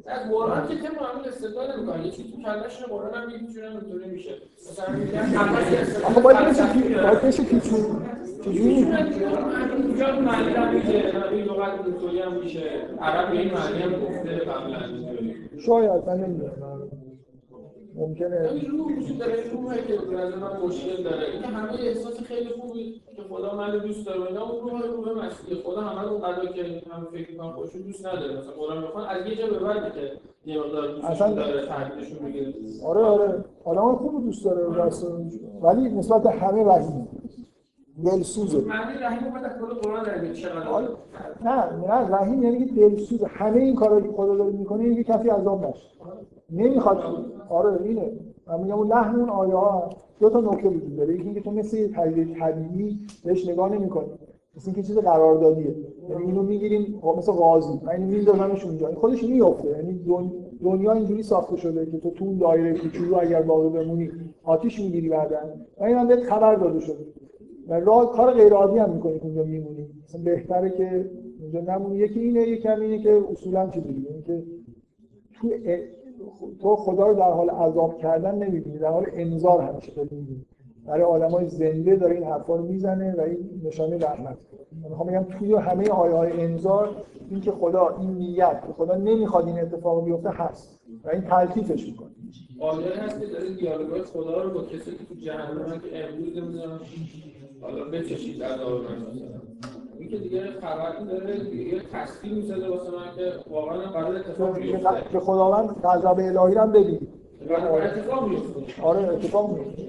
از 0.06 0.30
قرآن 0.30 0.68
که 0.68 0.74
طبق 0.74 1.02
همین 1.02 1.28
استدلال 1.28 1.76
نمی‌کنه 1.76 2.06
یه 2.06 2.12
چیزی 2.12 2.32
تو 2.32 2.42
کلش 2.42 2.76
قرآن 2.82 3.14
هم 3.14 3.30
یه 3.30 3.38
جوری 3.38 3.66
اینطوری 3.66 4.10
میشه 4.10 4.34
مثلا 4.70 4.96
میگن 4.96 5.18
اول 5.18 6.04
آخه 6.04 6.20
باید 6.20 6.38
بشه 6.38 6.62
باید 7.02 7.20
بشه 7.22 7.44
پیچون 7.44 8.06
چجوری 8.44 8.86
اینجا 9.76 10.20
معنی 10.20 10.54
هم 10.54 10.74
میشه 10.74 11.12
این 11.30 11.44
لغت 11.44 12.24
هم 12.24 12.32
میشه 12.32 12.62
عرب 13.00 13.30
به 13.30 13.38
این 13.38 13.54
معنی 13.54 13.82
هم 13.82 13.92
گفته 13.92 14.36
قبلا 14.36 14.78
شاید 15.66 16.06
من 16.06 16.16
نمی‌دونم 16.16 16.52
ممکنه. 17.94 18.50
این 18.52 18.70
روح 18.70 18.98
وجود 18.98 19.18
داره 19.18 19.50
روحی 19.52 19.82
که 19.86 19.96
به 20.10 20.16
نظر 20.16 20.36
من 20.36 20.60
مشکل 20.66 21.02
داره. 21.02 21.30
این 21.32 21.44
همه 21.44 21.72
احساس 21.80 22.20
خیلی 22.20 22.48
خوبی 22.48 23.02
که 23.16 23.22
خدا 23.22 23.56
منو 23.56 23.78
دوست 23.78 24.06
داره 24.06 24.26
اینا 24.26 24.50
اون 24.50 24.70
روح 24.70 24.82
روح 24.82 25.26
مسیحی. 25.26 25.62
خدا 25.62 25.80
همه 25.80 26.08
رو 26.10 26.18
قضا 26.18 26.44
که 26.52 26.82
هم 26.90 27.08
فکر 27.12 27.30
می‌کنن 27.30 27.50
خودشون 27.52 27.82
دوست 27.82 28.06
نداره. 28.06 28.38
مثلا 28.38 28.52
قرآن 28.52 28.78
می‌خوان 28.82 29.04
از 29.08 29.26
یه 29.26 29.36
جا 29.36 29.46
به 29.46 29.58
بعد 29.58 29.94
که 29.94 30.12
یه 30.46 30.58
مقدار 30.60 30.86
دوستشون 30.88 31.10
اصلا- 31.10 31.34
داره 31.34 31.66
تحلیلشون 31.66 32.18
می‌گیره 32.26 32.52
آره 32.86 33.00
آره. 33.00 33.44
آدم 33.64 33.96
خوب 33.96 34.24
دوست 34.24 34.44
داره 34.44 34.74
راست 34.74 35.06
ولی 35.62 35.88
نسبت 35.88 36.26
همه 36.26 36.64
رحیم 36.64 37.08
دلسوزه. 38.04 38.58
معنی 38.60 38.98
رحیم 38.98 39.34
از 39.34 39.58
قرآن 39.82 40.04
در 40.04 40.32
چقدر؟ 40.32 40.68
آره. 40.68 40.88
نه 41.44 41.76
نه 41.88 42.16
رحیم 42.16 42.42
یعنی 42.42 42.66
که 42.66 42.74
دلسوز 42.74 43.24
همه 43.24 43.60
این 43.60 43.74
کارا 43.74 44.00
که 44.00 44.08
خدا 44.16 44.36
داره 44.36 44.50
می‌کنه 44.50 44.84
اینه 44.84 45.04
که 45.04 45.12
کسی 45.12 45.28
عذاب 45.28 45.64
نشه. 45.66 45.86
نمی‌خواد. 46.52 46.98
آره 47.48 47.82
اینه. 47.82 48.12
من 48.46 48.60
میگم 48.60 48.74
اون 48.78 48.88
لحن 48.88 49.20
اون 49.20 49.28
آیه 49.28 49.54
ها 49.54 49.90
دو 50.20 50.30
تا 50.30 50.40
نکته 50.40 50.68
وجود 50.68 50.96
داره. 50.96 51.14
یکی 51.14 51.22
اینکه 51.24 51.40
تو 51.40 51.50
مثل 51.50 51.76
یه 51.76 51.88
پدیده 51.88 52.34
طبیعی 52.40 52.98
بهش 53.24 53.48
نگاه 53.48 53.72
نمی‌کنی. 53.74 54.08
مثل 54.56 54.66
اینکه 54.66 54.82
چیز 54.82 54.98
قراردادیه. 54.98 55.74
یعنی 56.10 56.22
اینو 56.24 56.42
می‌گیریم 56.42 57.00
مثل 57.18 57.32
قاضی. 57.32 57.80
من 57.84 57.92
اینو 57.92 58.06
میندازمش 58.06 58.64
اونجا. 58.64 58.86
این 58.86 58.96
خودش 58.96 59.24
میفته 59.24 59.68
یعنی 59.68 59.92
دن- 59.92 60.32
دنیا 60.62 60.92
اینجوری 60.92 61.22
ساخته 61.22 61.56
شده 61.56 61.86
که 61.86 61.98
تو 61.98 62.10
تو 62.10 62.24
اون 62.24 62.38
دایره 62.38 62.78
کوچولو 62.78 63.16
اگر 63.20 63.42
باقی 63.42 63.68
بمونی 63.68 64.10
آتیش 64.44 64.80
می‌گیری 64.80 65.08
بعدا. 65.08 65.36
و 65.80 65.84
این 65.84 65.96
هم 65.96 66.08
بهت 66.08 66.22
خبر 66.22 66.54
داده 66.54 66.80
شده. 66.80 67.06
و 67.68 67.74
راه 67.80 68.12
کار 68.12 68.32
غیر 68.32 68.52
عادی 68.52 68.78
هم 68.78 68.90
می‌کنی 68.90 69.18
که 69.18 69.24
اونجا 69.24 69.44
میمونی. 69.44 69.86
مثلا 70.04 70.22
بهتره 70.22 70.70
که 70.70 71.10
اونجا 71.42 71.60
نمونی. 71.60 71.98
یکی 71.98 72.20
اینه 72.20 72.40
یکی 72.40 72.68
هم 72.68 72.80
اینه 72.80 72.98
که 72.98 73.20
اصولا 73.30 73.66
دیگه 73.66 73.88
اینه 73.88 74.22
که 74.26 74.42
تو 75.34 75.48
تو 76.62 76.76
خدا 76.76 77.06
رو 77.06 77.14
در 77.14 77.30
حال 77.30 77.50
عذاب 77.50 77.98
کردن 77.98 78.34
نمی‌بینی 78.34 78.78
در 78.78 78.88
حال 78.88 79.06
انذار 79.12 79.60
همیشه 79.60 79.92
داری 79.92 80.08
می‌بینی. 80.16 80.44
برای 80.86 81.02
آدمای 81.02 81.48
زنده 81.48 81.96
داره 81.96 82.14
این 82.14 82.24
حرفا 82.24 82.56
رو 82.56 82.66
می‌زنه 82.66 83.14
و 83.18 83.20
این 83.20 83.60
نشانه 83.64 83.98
رحمت 83.98 84.36
من 84.82 84.88
می‌خوام 84.88 85.08
بگم 85.08 85.38
توی 85.38 85.54
همه 85.54 85.88
آیه 85.88 86.14
های 86.14 86.40
انذار 86.44 86.96
این 87.30 87.40
که 87.40 87.50
خدا 87.50 87.96
این 88.00 88.10
نیت 88.10 88.62
که 88.66 88.72
خدا 88.72 88.96
نمی‌خواد 88.96 89.46
این 89.46 89.58
اتفاق 89.58 90.04
بیفته 90.04 90.30
هست 90.30 90.80
و 91.04 91.10
این 91.10 91.22
تلطیفش 91.22 91.86
می‌کنه. 91.86 92.08
آیه 92.60 93.02
هست 93.02 93.20
که 93.20 93.26
داره 93.26 93.54
دیالوگای 93.54 94.02
خدا 94.02 94.42
رو 94.42 94.50
با 94.50 94.62
کسی 94.62 94.90
که 94.90 95.04
تو 95.08 95.14
جهنم 95.14 95.80
که 95.80 96.04
امروز 96.04 96.36
نمی‌دونم 96.36 96.80
حالا 97.60 97.84
بچشید 97.84 98.42
عذاب 98.42 98.72
من 98.72 99.06
این 100.02 100.10
که 100.10 100.16
دیگه 100.18 100.40
خبری 100.60 101.06
داره 101.06 101.38
دیگه 101.38 101.80
تصویر 101.92 102.34
می‌زده 102.34 102.68
واسه 102.68 102.90
من 102.90 103.16
که 103.16 103.32
واقعا 103.50 103.78
قرار 103.78 104.16
اتفاق 104.16 104.58
بیفته. 104.58 105.04
که 105.12 105.20
خداوند 105.20 105.76
غضب 105.84 106.06
الهی 106.18 106.54
رو 106.54 106.60
هم 106.60 106.72
ببین. 106.72 107.08
قرار 107.48 107.82
اتفاق 107.82 108.28
بیفته 108.28 108.82
آره 108.82 109.08
اتفاق 109.08 109.50
میفته 109.58 109.82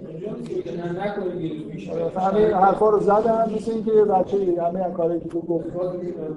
پیش 1.72 1.90
همه 2.18 2.56
حرفا 2.56 2.90
رو 2.90 3.00
زدن 3.00 3.54
مثل 3.56 3.72
اینکه 3.72 3.92
یه 3.92 4.04
بچه 4.06 4.38
همه 4.38 4.86
این 4.86 4.94
کاری 4.94 5.20
که 5.20 5.30
تو 5.30 5.42
گفت 5.42 5.66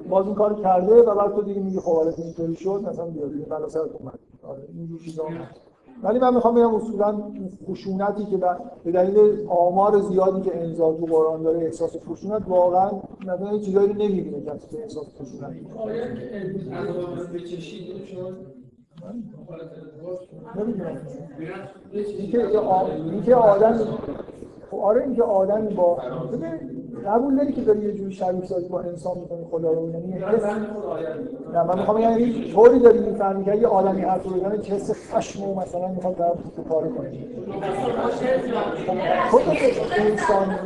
باز 0.08 0.26
این 0.26 0.34
کار 0.34 0.54
کرده 0.62 0.94
و 1.02 1.14
بعد 1.14 1.34
تو 1.34 1.42
دیگه 1.42 1.60
میگی 1.60 1.80
خب 1.80 1.92
آره 1.92 2.14
اینطوری 2.18 2.54
شد 2.56 2.80
مثلا 2.88 3.04
بیا 3.04 3.26
دیگه 3.26 3.44
بلا 3.44 3.68
سرت 3.68 3.90
اومد 4.00 4.18
آره 4.42 4.62
این 4.74 4.98
چیزا. 5.04 5.24
ولی 6.02 6.18
من 6.18 6.34
می‌خوام 6.34 6.54
بگم 6.54 6.74
اصولا 6.74 7.22
خشونتی 7.68 8.24
که 8.24 8.36
به 8.84 8.92
دلیل 8.92 9.46
آمار 9.48 10.00
زیادی 10.00 10.40
که 10.40 10.56
انزال 10.56 10.96
تو 10.96 11.06
قرآن 11.06 11.42
داره 11.42 11.58
احساس 11.58 11.96
خشونت 12.08 12.42
واقعا 12.48 12.90
مثلا 13.20 13.52
یه 13.52 13.60
چیزایی 13.60 13.88
رو 13.88 13.94
نمی‌بینه 13.94 14.40
کسی 14.40 14.68
که 14.70 14.82
احساس 14.82 15.06
خشونت 15.20 15.52
نمی‌دونم. 20.56 20.96
اینکه 23.12 23.34
آدم 23.34 23.80
خب 24.70 24.78
آره 24.78 25.02
اینکه 25.02 25.22
آدمی 25.22 25.74
با 25.74 25.98
قبول 27.06 27.36
داری 27.36 27.52
که 27.52 27.60
داری 27.60 27.80
یه 27.80 27.92
جوری 27.92 28.12
شریک 28.12 28.44
سازی 28.44 28.68
با 28.68 28.80
انسان 28.80 29.18
می‌کنی 29.18 29.44
خدا 29.50 29.72
رو 29.72 29.90
یعنی 29.90 30.08
یه 30.08 30.28
حس 30.28 30.44
نه 31.52 31.62
من 31.62 31.78
می‌خوام 31.78 32.00
یعنی 32.00 32.52
طوری 32.52 32.78
داری 32.78 32.98
می‌فهمی 32.98 33.44
که 33.44 33.54
یه 33.54 33.66
آدمی 33.66 34.00
حرف 34.02 34.24
رو 34.24 34.30
بزنه 34.30 34.58
که 34.58 34.74
حس 34.74 35.14
خشم 35.14 35.42
و 35.42 35.60
مثلا 35.60 35.88
می‌خواد 35.88 36.16
در 36.16 36.32
تو 36.56 36.62
کار 36.62 36.88
کنه. 36.88 37.12
خود 39.30 39.42
انسان 39.98 40.58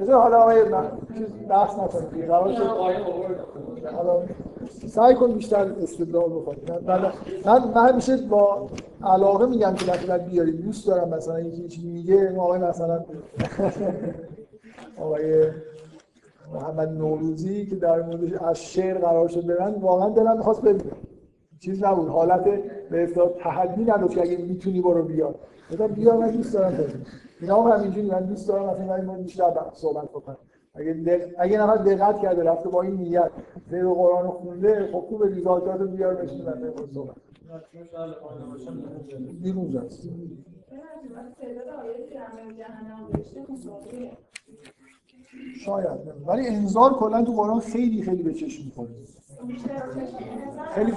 بذار 0.00 0.22
حالا 0.22 0.36
آقای 0.36 0.64
بحث 1.48 1.78
نکنیم. 1.78 2.08
دیگه. 2.10 2.26
قرار 2.26 2.52
حالا 3.96 4.22
سعی 4.86 5.14
کن 5.14 5.32
بیشتر 5.32 5.72
استدلال 5.82 6.30
بکنی 6.30 6.56
من, 6.86 7.00
من, 7.46 7.68
من, 7.74 7.88
همیشه 7.88 8.16
با 8.16 8.66
علاقه 9.04 9.46
میگم 9.46 9.74
که 9.74 9.92
مثلا 9.92 10.18
بیاری 10.18 10.52
دوست 10.52 10.86
دارم 10.86 11.08
مثلا 11.08 11.40
یکی 11.40 11.68
چیزی 11.68 11.88
میگه 11.88 12.38
آقای 12.38 12.60
مثلا 12.60 13.04
آقای 15.02 15.44
محمد 16.54 16.88
نوروزی 16.88 17.66
که 17.66 17.76
در 17.76 18.02
موردش 18.02 18.32
از 18.32 18.64
شعر 18.64 18.98
قرار 18.98 19.28
شد 19.28 19.46
برن 19.46 19.74
واقعا 19.74 20.08
دلم 20.08 20.36
می‌خواست 20.36 20.62
ببینم 20.62 20.96
چیز 21.60 21.84
نبود. 21.84 22.08
حالت 22.08 22.44
به 22.90 23.02
اصطلاح 23.02 23.28
تحدی 23.28 23.84
نداشت 23.84 24.14
که 24.14 24.22
اگه 24.22 24.36
می‌تونی 24.36 24.80
برو 24.80 25.02
بیا 25.02 25.34
گفتم 25.72 25.86
بیا 25.86 26.16
من 26.16 26.30
دوست 26.30 26.54
دارم 26.54 27.04
اینا 27.40 27.62
هم 27.62 27.78
همینجوری 27.78 28.10
من 28.10 28.24
دوست 28.24 28.48
دارم 28.48 28.82
مثلا 28.82 29.02
مورد 29.02 29.22
بیشتر 29.22 29.52
صحبت 29.72 30.08
بکنم 30.08 30.36
اگه. 30.74 31.34
اگه 31.38 31.58
نفر 31.58 31.76
دقت 31.76 32.20
کرده 32.22 32.42
رفته 32.42 32.68
با 32.68 32.82
این 32.82 32.94
نیت 32.94 33.30
زیر 33.70 33.84
قرآن 33.84 34.28
خونده 34.28 34.88
خب 34.92 35.00
خوب 35.00 35.24
ریزالتات 35.24 35.80
رو 35.80 35.86
بیار 35.86 36.14
بشین 36.14 36.44
و 36.44 36.50
بخور 36.50 36.88
صحبت 36.94 37.16
شاید. 45.64 45.88
ولی 46.26 46.46
انذار 46.46 46.94
کلا 46.94 47.24
تو 47.24 47.32
قرآن 47.32 47.60
خیلی 47.60 48.02
خیلی 48.02 48.22
به 48.22 48.34
چشم 48.34 48.64
می‌خوره 48.64 48.90
خیلی 50.74 50.92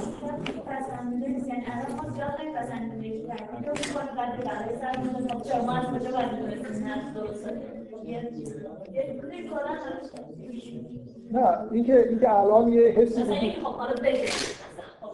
نه 11.31 11.71
اینکه 11.71 12.09
اینکه 12.09 12.31
الان 12.39 12.67
یه 12.73 12.81
حسی 12.89 13.21
وجود- 13.23 13.33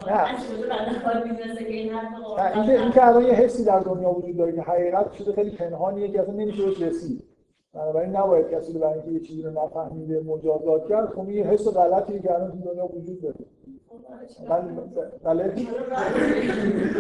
نه 0.08 0.30
اینکه 2.56 2.82
اینکه 2.82 3.08
الان 3.08 3.26
یه 3.26 3.34
حسی 3.34 3.64
در 3.66 3.80
دنیا 3.80 4.10
وجود 4.10 4.38
داره 4.38 4.52
که 4.56 4.62
حقیقت 4.62 5.12
چیز 5.18 5.30
خیلی 5.30 5.50
پنهانیه 5.52 6.12
که 6.12 6.22
اصلا 6.22 6.34
نمیشه 6.34 6.66
بهش 6.66 6.82
رسید. 6.82 7.24
بنابراین 7.74 8.16
نباید 8.16 8.50
کسی 8.50 8.74
برای 8.74 8.94
اینکه 8.94 9.12
یه 9.12 9.20
چیزی 9.20 9.42
رو 9.42 9.66
نفهمیده 9.66 10.22
مجازات 10.22 10.90
کرد. 10.90 11.10
خب 11.10 11.30
یه 11.30 11.44
حس 11.44 11.68
غلطیه 11.68 12.20
که 12.20 12.34
الان 12.34 12.52
تو 12.52 12.58
دنیا 12.58 12.86
وجود 12.86 13.22
داره. 13.22 13.36
من 14.50 14.78
بله؟ 15.24 15.54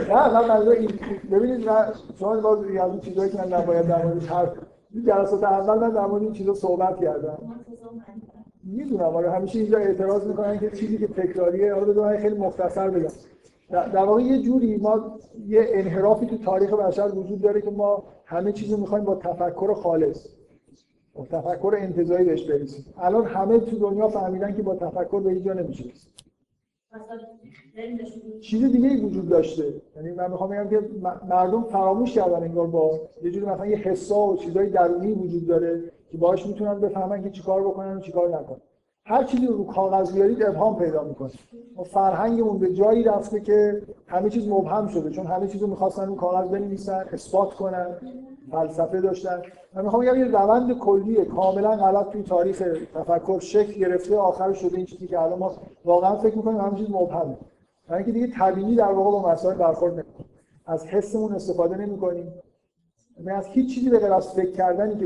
نه 0.10 0.34
من 0.34 0.48
منظور 0.48 0.73
این 0.73 0.89
ببینید 1.31 1.69
شما 2.19 2.41
باز 2.41 2.60
از 2.60 2.91
این 2.91 2.99
چیزایی 2.99 3.31
که 3.31 3.48
نباید 3.48 3.88
در 3.88 4.06
موردش 4.06 4.27
حرف 4.27 4.49
جلسات 5.06 5.43
اول 5.43 5.80
من 5.80 5.89
در 5.89 6.06
مورد 6.06 6.23
این 6.23 6.31
چیزا 6.31 6.53
صحبت 6.53 6.99
کردم. 6.99 7.38
می‌دونم 8.64 9.15
آره 9.15 9.31
همیشه 9.31 9.60
اینجا 9.60 9.77
اعتراض 9.77 10.27
می‌کنن 10.27 10.60
که 10.60 10.72
چیزی 10.72 10.98
که 10.98 11.07
تکراریه 11.07 11.73
حالا 11.73 11.85
بذار 11.85 12.18
خیلی 12.18 12.38
مختصر 12.38 12.89
بگم. 12.89 13.10
در 13.69 14.06
واقع 14.06 14.22
یه 14.22 14.41
جوری 14.41 14.77
ما 14.77 15.18
یه 15.48 15.65
انحرافی 15.68 16.26
تو 16.26 16.38
تاریخ 16.38 16.73
بشر 16.73 17.07
وجود 17.15 17.41
داره 17.41 17.61
که 17.61 17.72
ما 17.72 18.03
همه 18.26 18.52
چیزو 18.52 18.77
می‌خوایم 18.77 19.06
با 19.06 19.15
تفکر 19.15 19.73
خالص 19.73 20.27
تفکر 21.26 21.76
انتزاعی 21.77 22.26
بهش 22.26 22.43
برسیم. 22.43 22.85
الان 22.98 23.26
همه 23.26 23.60
تو 23.60 23.77
دنیا 23.80 24.07
فهمیدن 24.07 24.56
که 24.56 24.61
با 24.61 24.76
تفکر 24.76 25.19
به 25.19 25.30
اینجا 25.30 25.53
نمیشه. 25.53 25.84
چیز 28.41 28.72
دیگه 28.72 28.89
ای 28.89 29.02
وجود 29.02 29.30
داشته. 29.30 29.64
یعنی 29.95 30.11
من 30.11 30.31
می‌خوام 30.31 30.49
بگم 30.49 30.69
که 30.69 30.89
مردم 31.30 31.64
فراموش 31.64 32.14
کردن 32.14 32.43
انگار 32.43 32.68
با 32.68 32.99
یه 33.23 33.31
جوری 33.31 33.45
مثلا 33.45 33.65
یه 33.65 33.77
حسا 33.77 34.27
و 34.27 34.38
چیزای 34.38 34.69
درونی 34.69 35.14
وجود 35.14 35.48
داره 35.48 35.84
که 36.11 36.18
باهاش 36.18 36.48
می‌تونن 36.48 36.80
بفهمن 36.80 37.23
که 37.23 37.30
چیکار 37.30 37.61
بکنن 37.61 37.98
و 37.98 37.99
چیکار 37.99 38.30
نکنن. 38.30 38.61
هر 39.06 39.23
چیزی 39.23 39.48
رو 39.48 39.64
کاغذ 39.65 40.14
بیارید 40.14 40.43
ابهام 40.43 40.80
پیدا 40.80 41.03
می‌کنه. 41.03 41.31
ما 41.76 41.84
فرهنگمون 41.84 42.57
به 42.57 42.73
جایی 42.73 43.03
رفته 43.03 43.39
که 43.39 43.81
همه 44.07 44.30
چیز 44.30 44.48
مبهم 44.48 44.88
شده 44.88 45.10
چون 45.10 45.26
همه 45.26 45.48
چیز 45.48 45.61
رو 45.61 45.68
می‌خواستن 45.68 46.07
رو 46.07 46.15
کاغذ 46.15 46.49
بنویسن 46.49 47.06
اثبات 47.14 47.53
کنن. 47.53 47.88
فلسفه 48.52 49.02
داشتن. 49.02 49.41
من 49.73 49.84
می‌خوام 49.84 50.02
بگم 50.02 50.19
یه 50.19 50.26
روند 50.26 50.78
کلیه 50.80 51.26
کاملا 51.26 51.76
غلط 51.76 52.10
توی 52.10 52.23
تاریخ 52.23 52.64
تفکر 52.94 53.40
شکل 53.40 53.73
گرفته 53.73 54.18
آخر 54.18 54.53
شده 54.53 54.78
این 54.78 54.86
چیزی 54.86 55.07
که 55.07 55.19
الان 55.22 55.40
ما 55.40 55.52
واقعا 55.86 56.15
فکر 56.15 56.36
می‌کنیم 56.38 56.57
همه 56.60 56.78
چیز 56.78 56.90
مبهمه. 56.90 57.38
برای 57.88 58.03
اینکه 58.03 58.11
دیگه 58.19 58.28
طبیعی 58.38 58.76
در 58.76 58.91
واقع 58.91 59.11
با 59.11 59.32
مسائل 59.32 59.57
برخورد 59.57 59.94
نمی‌کنیم. 59.94 60.30
از 60.65 60.86
حسمون 60.86 61.34
استفاده 61.34 61.78
نمی‌کنیم. 61.78 62.34
یعنی 63.18 63.32
از 63.32 63.45
هیچ 63.48 63.76
چیزی 63.76 63.90
به 63.90 63.99
غیر 63.99 64.14
از 64.14 64.34
فکر 64.34 64.52
کردنی 64.52 64.95
که 64.95 65.06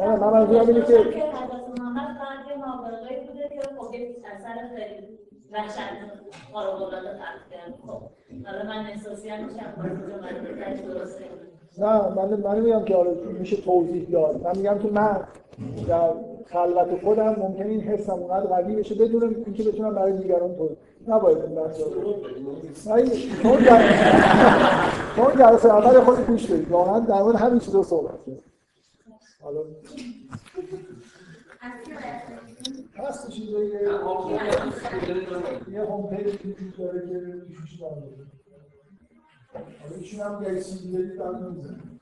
نه، 0.00 0.16
من 0.16 0.30
منظورم 0.30 0.68
اینه 0.68 0.82
که- 0.82 0.94
وحشتناک 5.52 6.10
خارق‌العاده 6.52 6.96
خلق 6.96 7.50
کرد 7.50 7.74
خب 7.86 8.02
حالا 8.46 8.64
من 8.64 8.86
احساسی 8.86 9.28
هم 9.28 9.44
میشم 9.44 9.74
درسته 10.88 11.24
نه 11.78 12.08
من 12.08 12.40
من 12.40 12.60
میگم 12.60 12.84
که 12.84 12.96
آره 12.96 13.14
میشه 13.38 13.56
توضیح 13.56 14.08
داد. 14.10 14.42
من 14.42 14.56
میگم 14.56 14.78
که 14.78 14.88
من 14.88 15.20
در 15.88 16.10
خلوت 16.46 17.02
خودم 17.04 17.36
ممکنه 17.38 17.66
این 17.66 17.80
حسم 17.80 18.12
اونقدر 18.12 18.46
قوی 18.46 18.76
بشه 18.76 18.94
بدون 18.94 19.22
اینکه 19.46 19.62
بتونم 19.62 19.94
برای 19.94 20.12
دیگران 20.12 20.54
توضیح 20.56 20.76
نباید 21.08 21.38
این 21.38 21.54
بحث 21.54 21.80
رو 21.80 22.14
شما 25.16 25.32
جلسه 25.32 25.68
اول 25.68 26.00
خود 26.00 26.26
گوش 26.26 26.46
بدید. 26.46 26.70
واقعا 26.70 27.00
در 27.00 27.22
مورد 27.22 27.36
همین 27.36 27.58
چیزا 27.58 27.82
صحبت 27.82 28.24
کنید. 28.26 28.42
حالا 29.42 29.60
هست 32.96 33.30
چیزایی 33.30 33.70
که 33.70 33.78
یه 35.70 35.80
هوم 35.80 36.16
پیج 36.16 36.26
وجود 36.46 36.76
داره 36.78 37.00
که 37.00 37.54
توش 37.54 37.80
داره 37.80 38.02
حالا 39.82 39.96
ایشون 40.00 40.20
هم 40.20 40.44
هم 41.20 41.46
نمی‌زنه. 41.46 41.93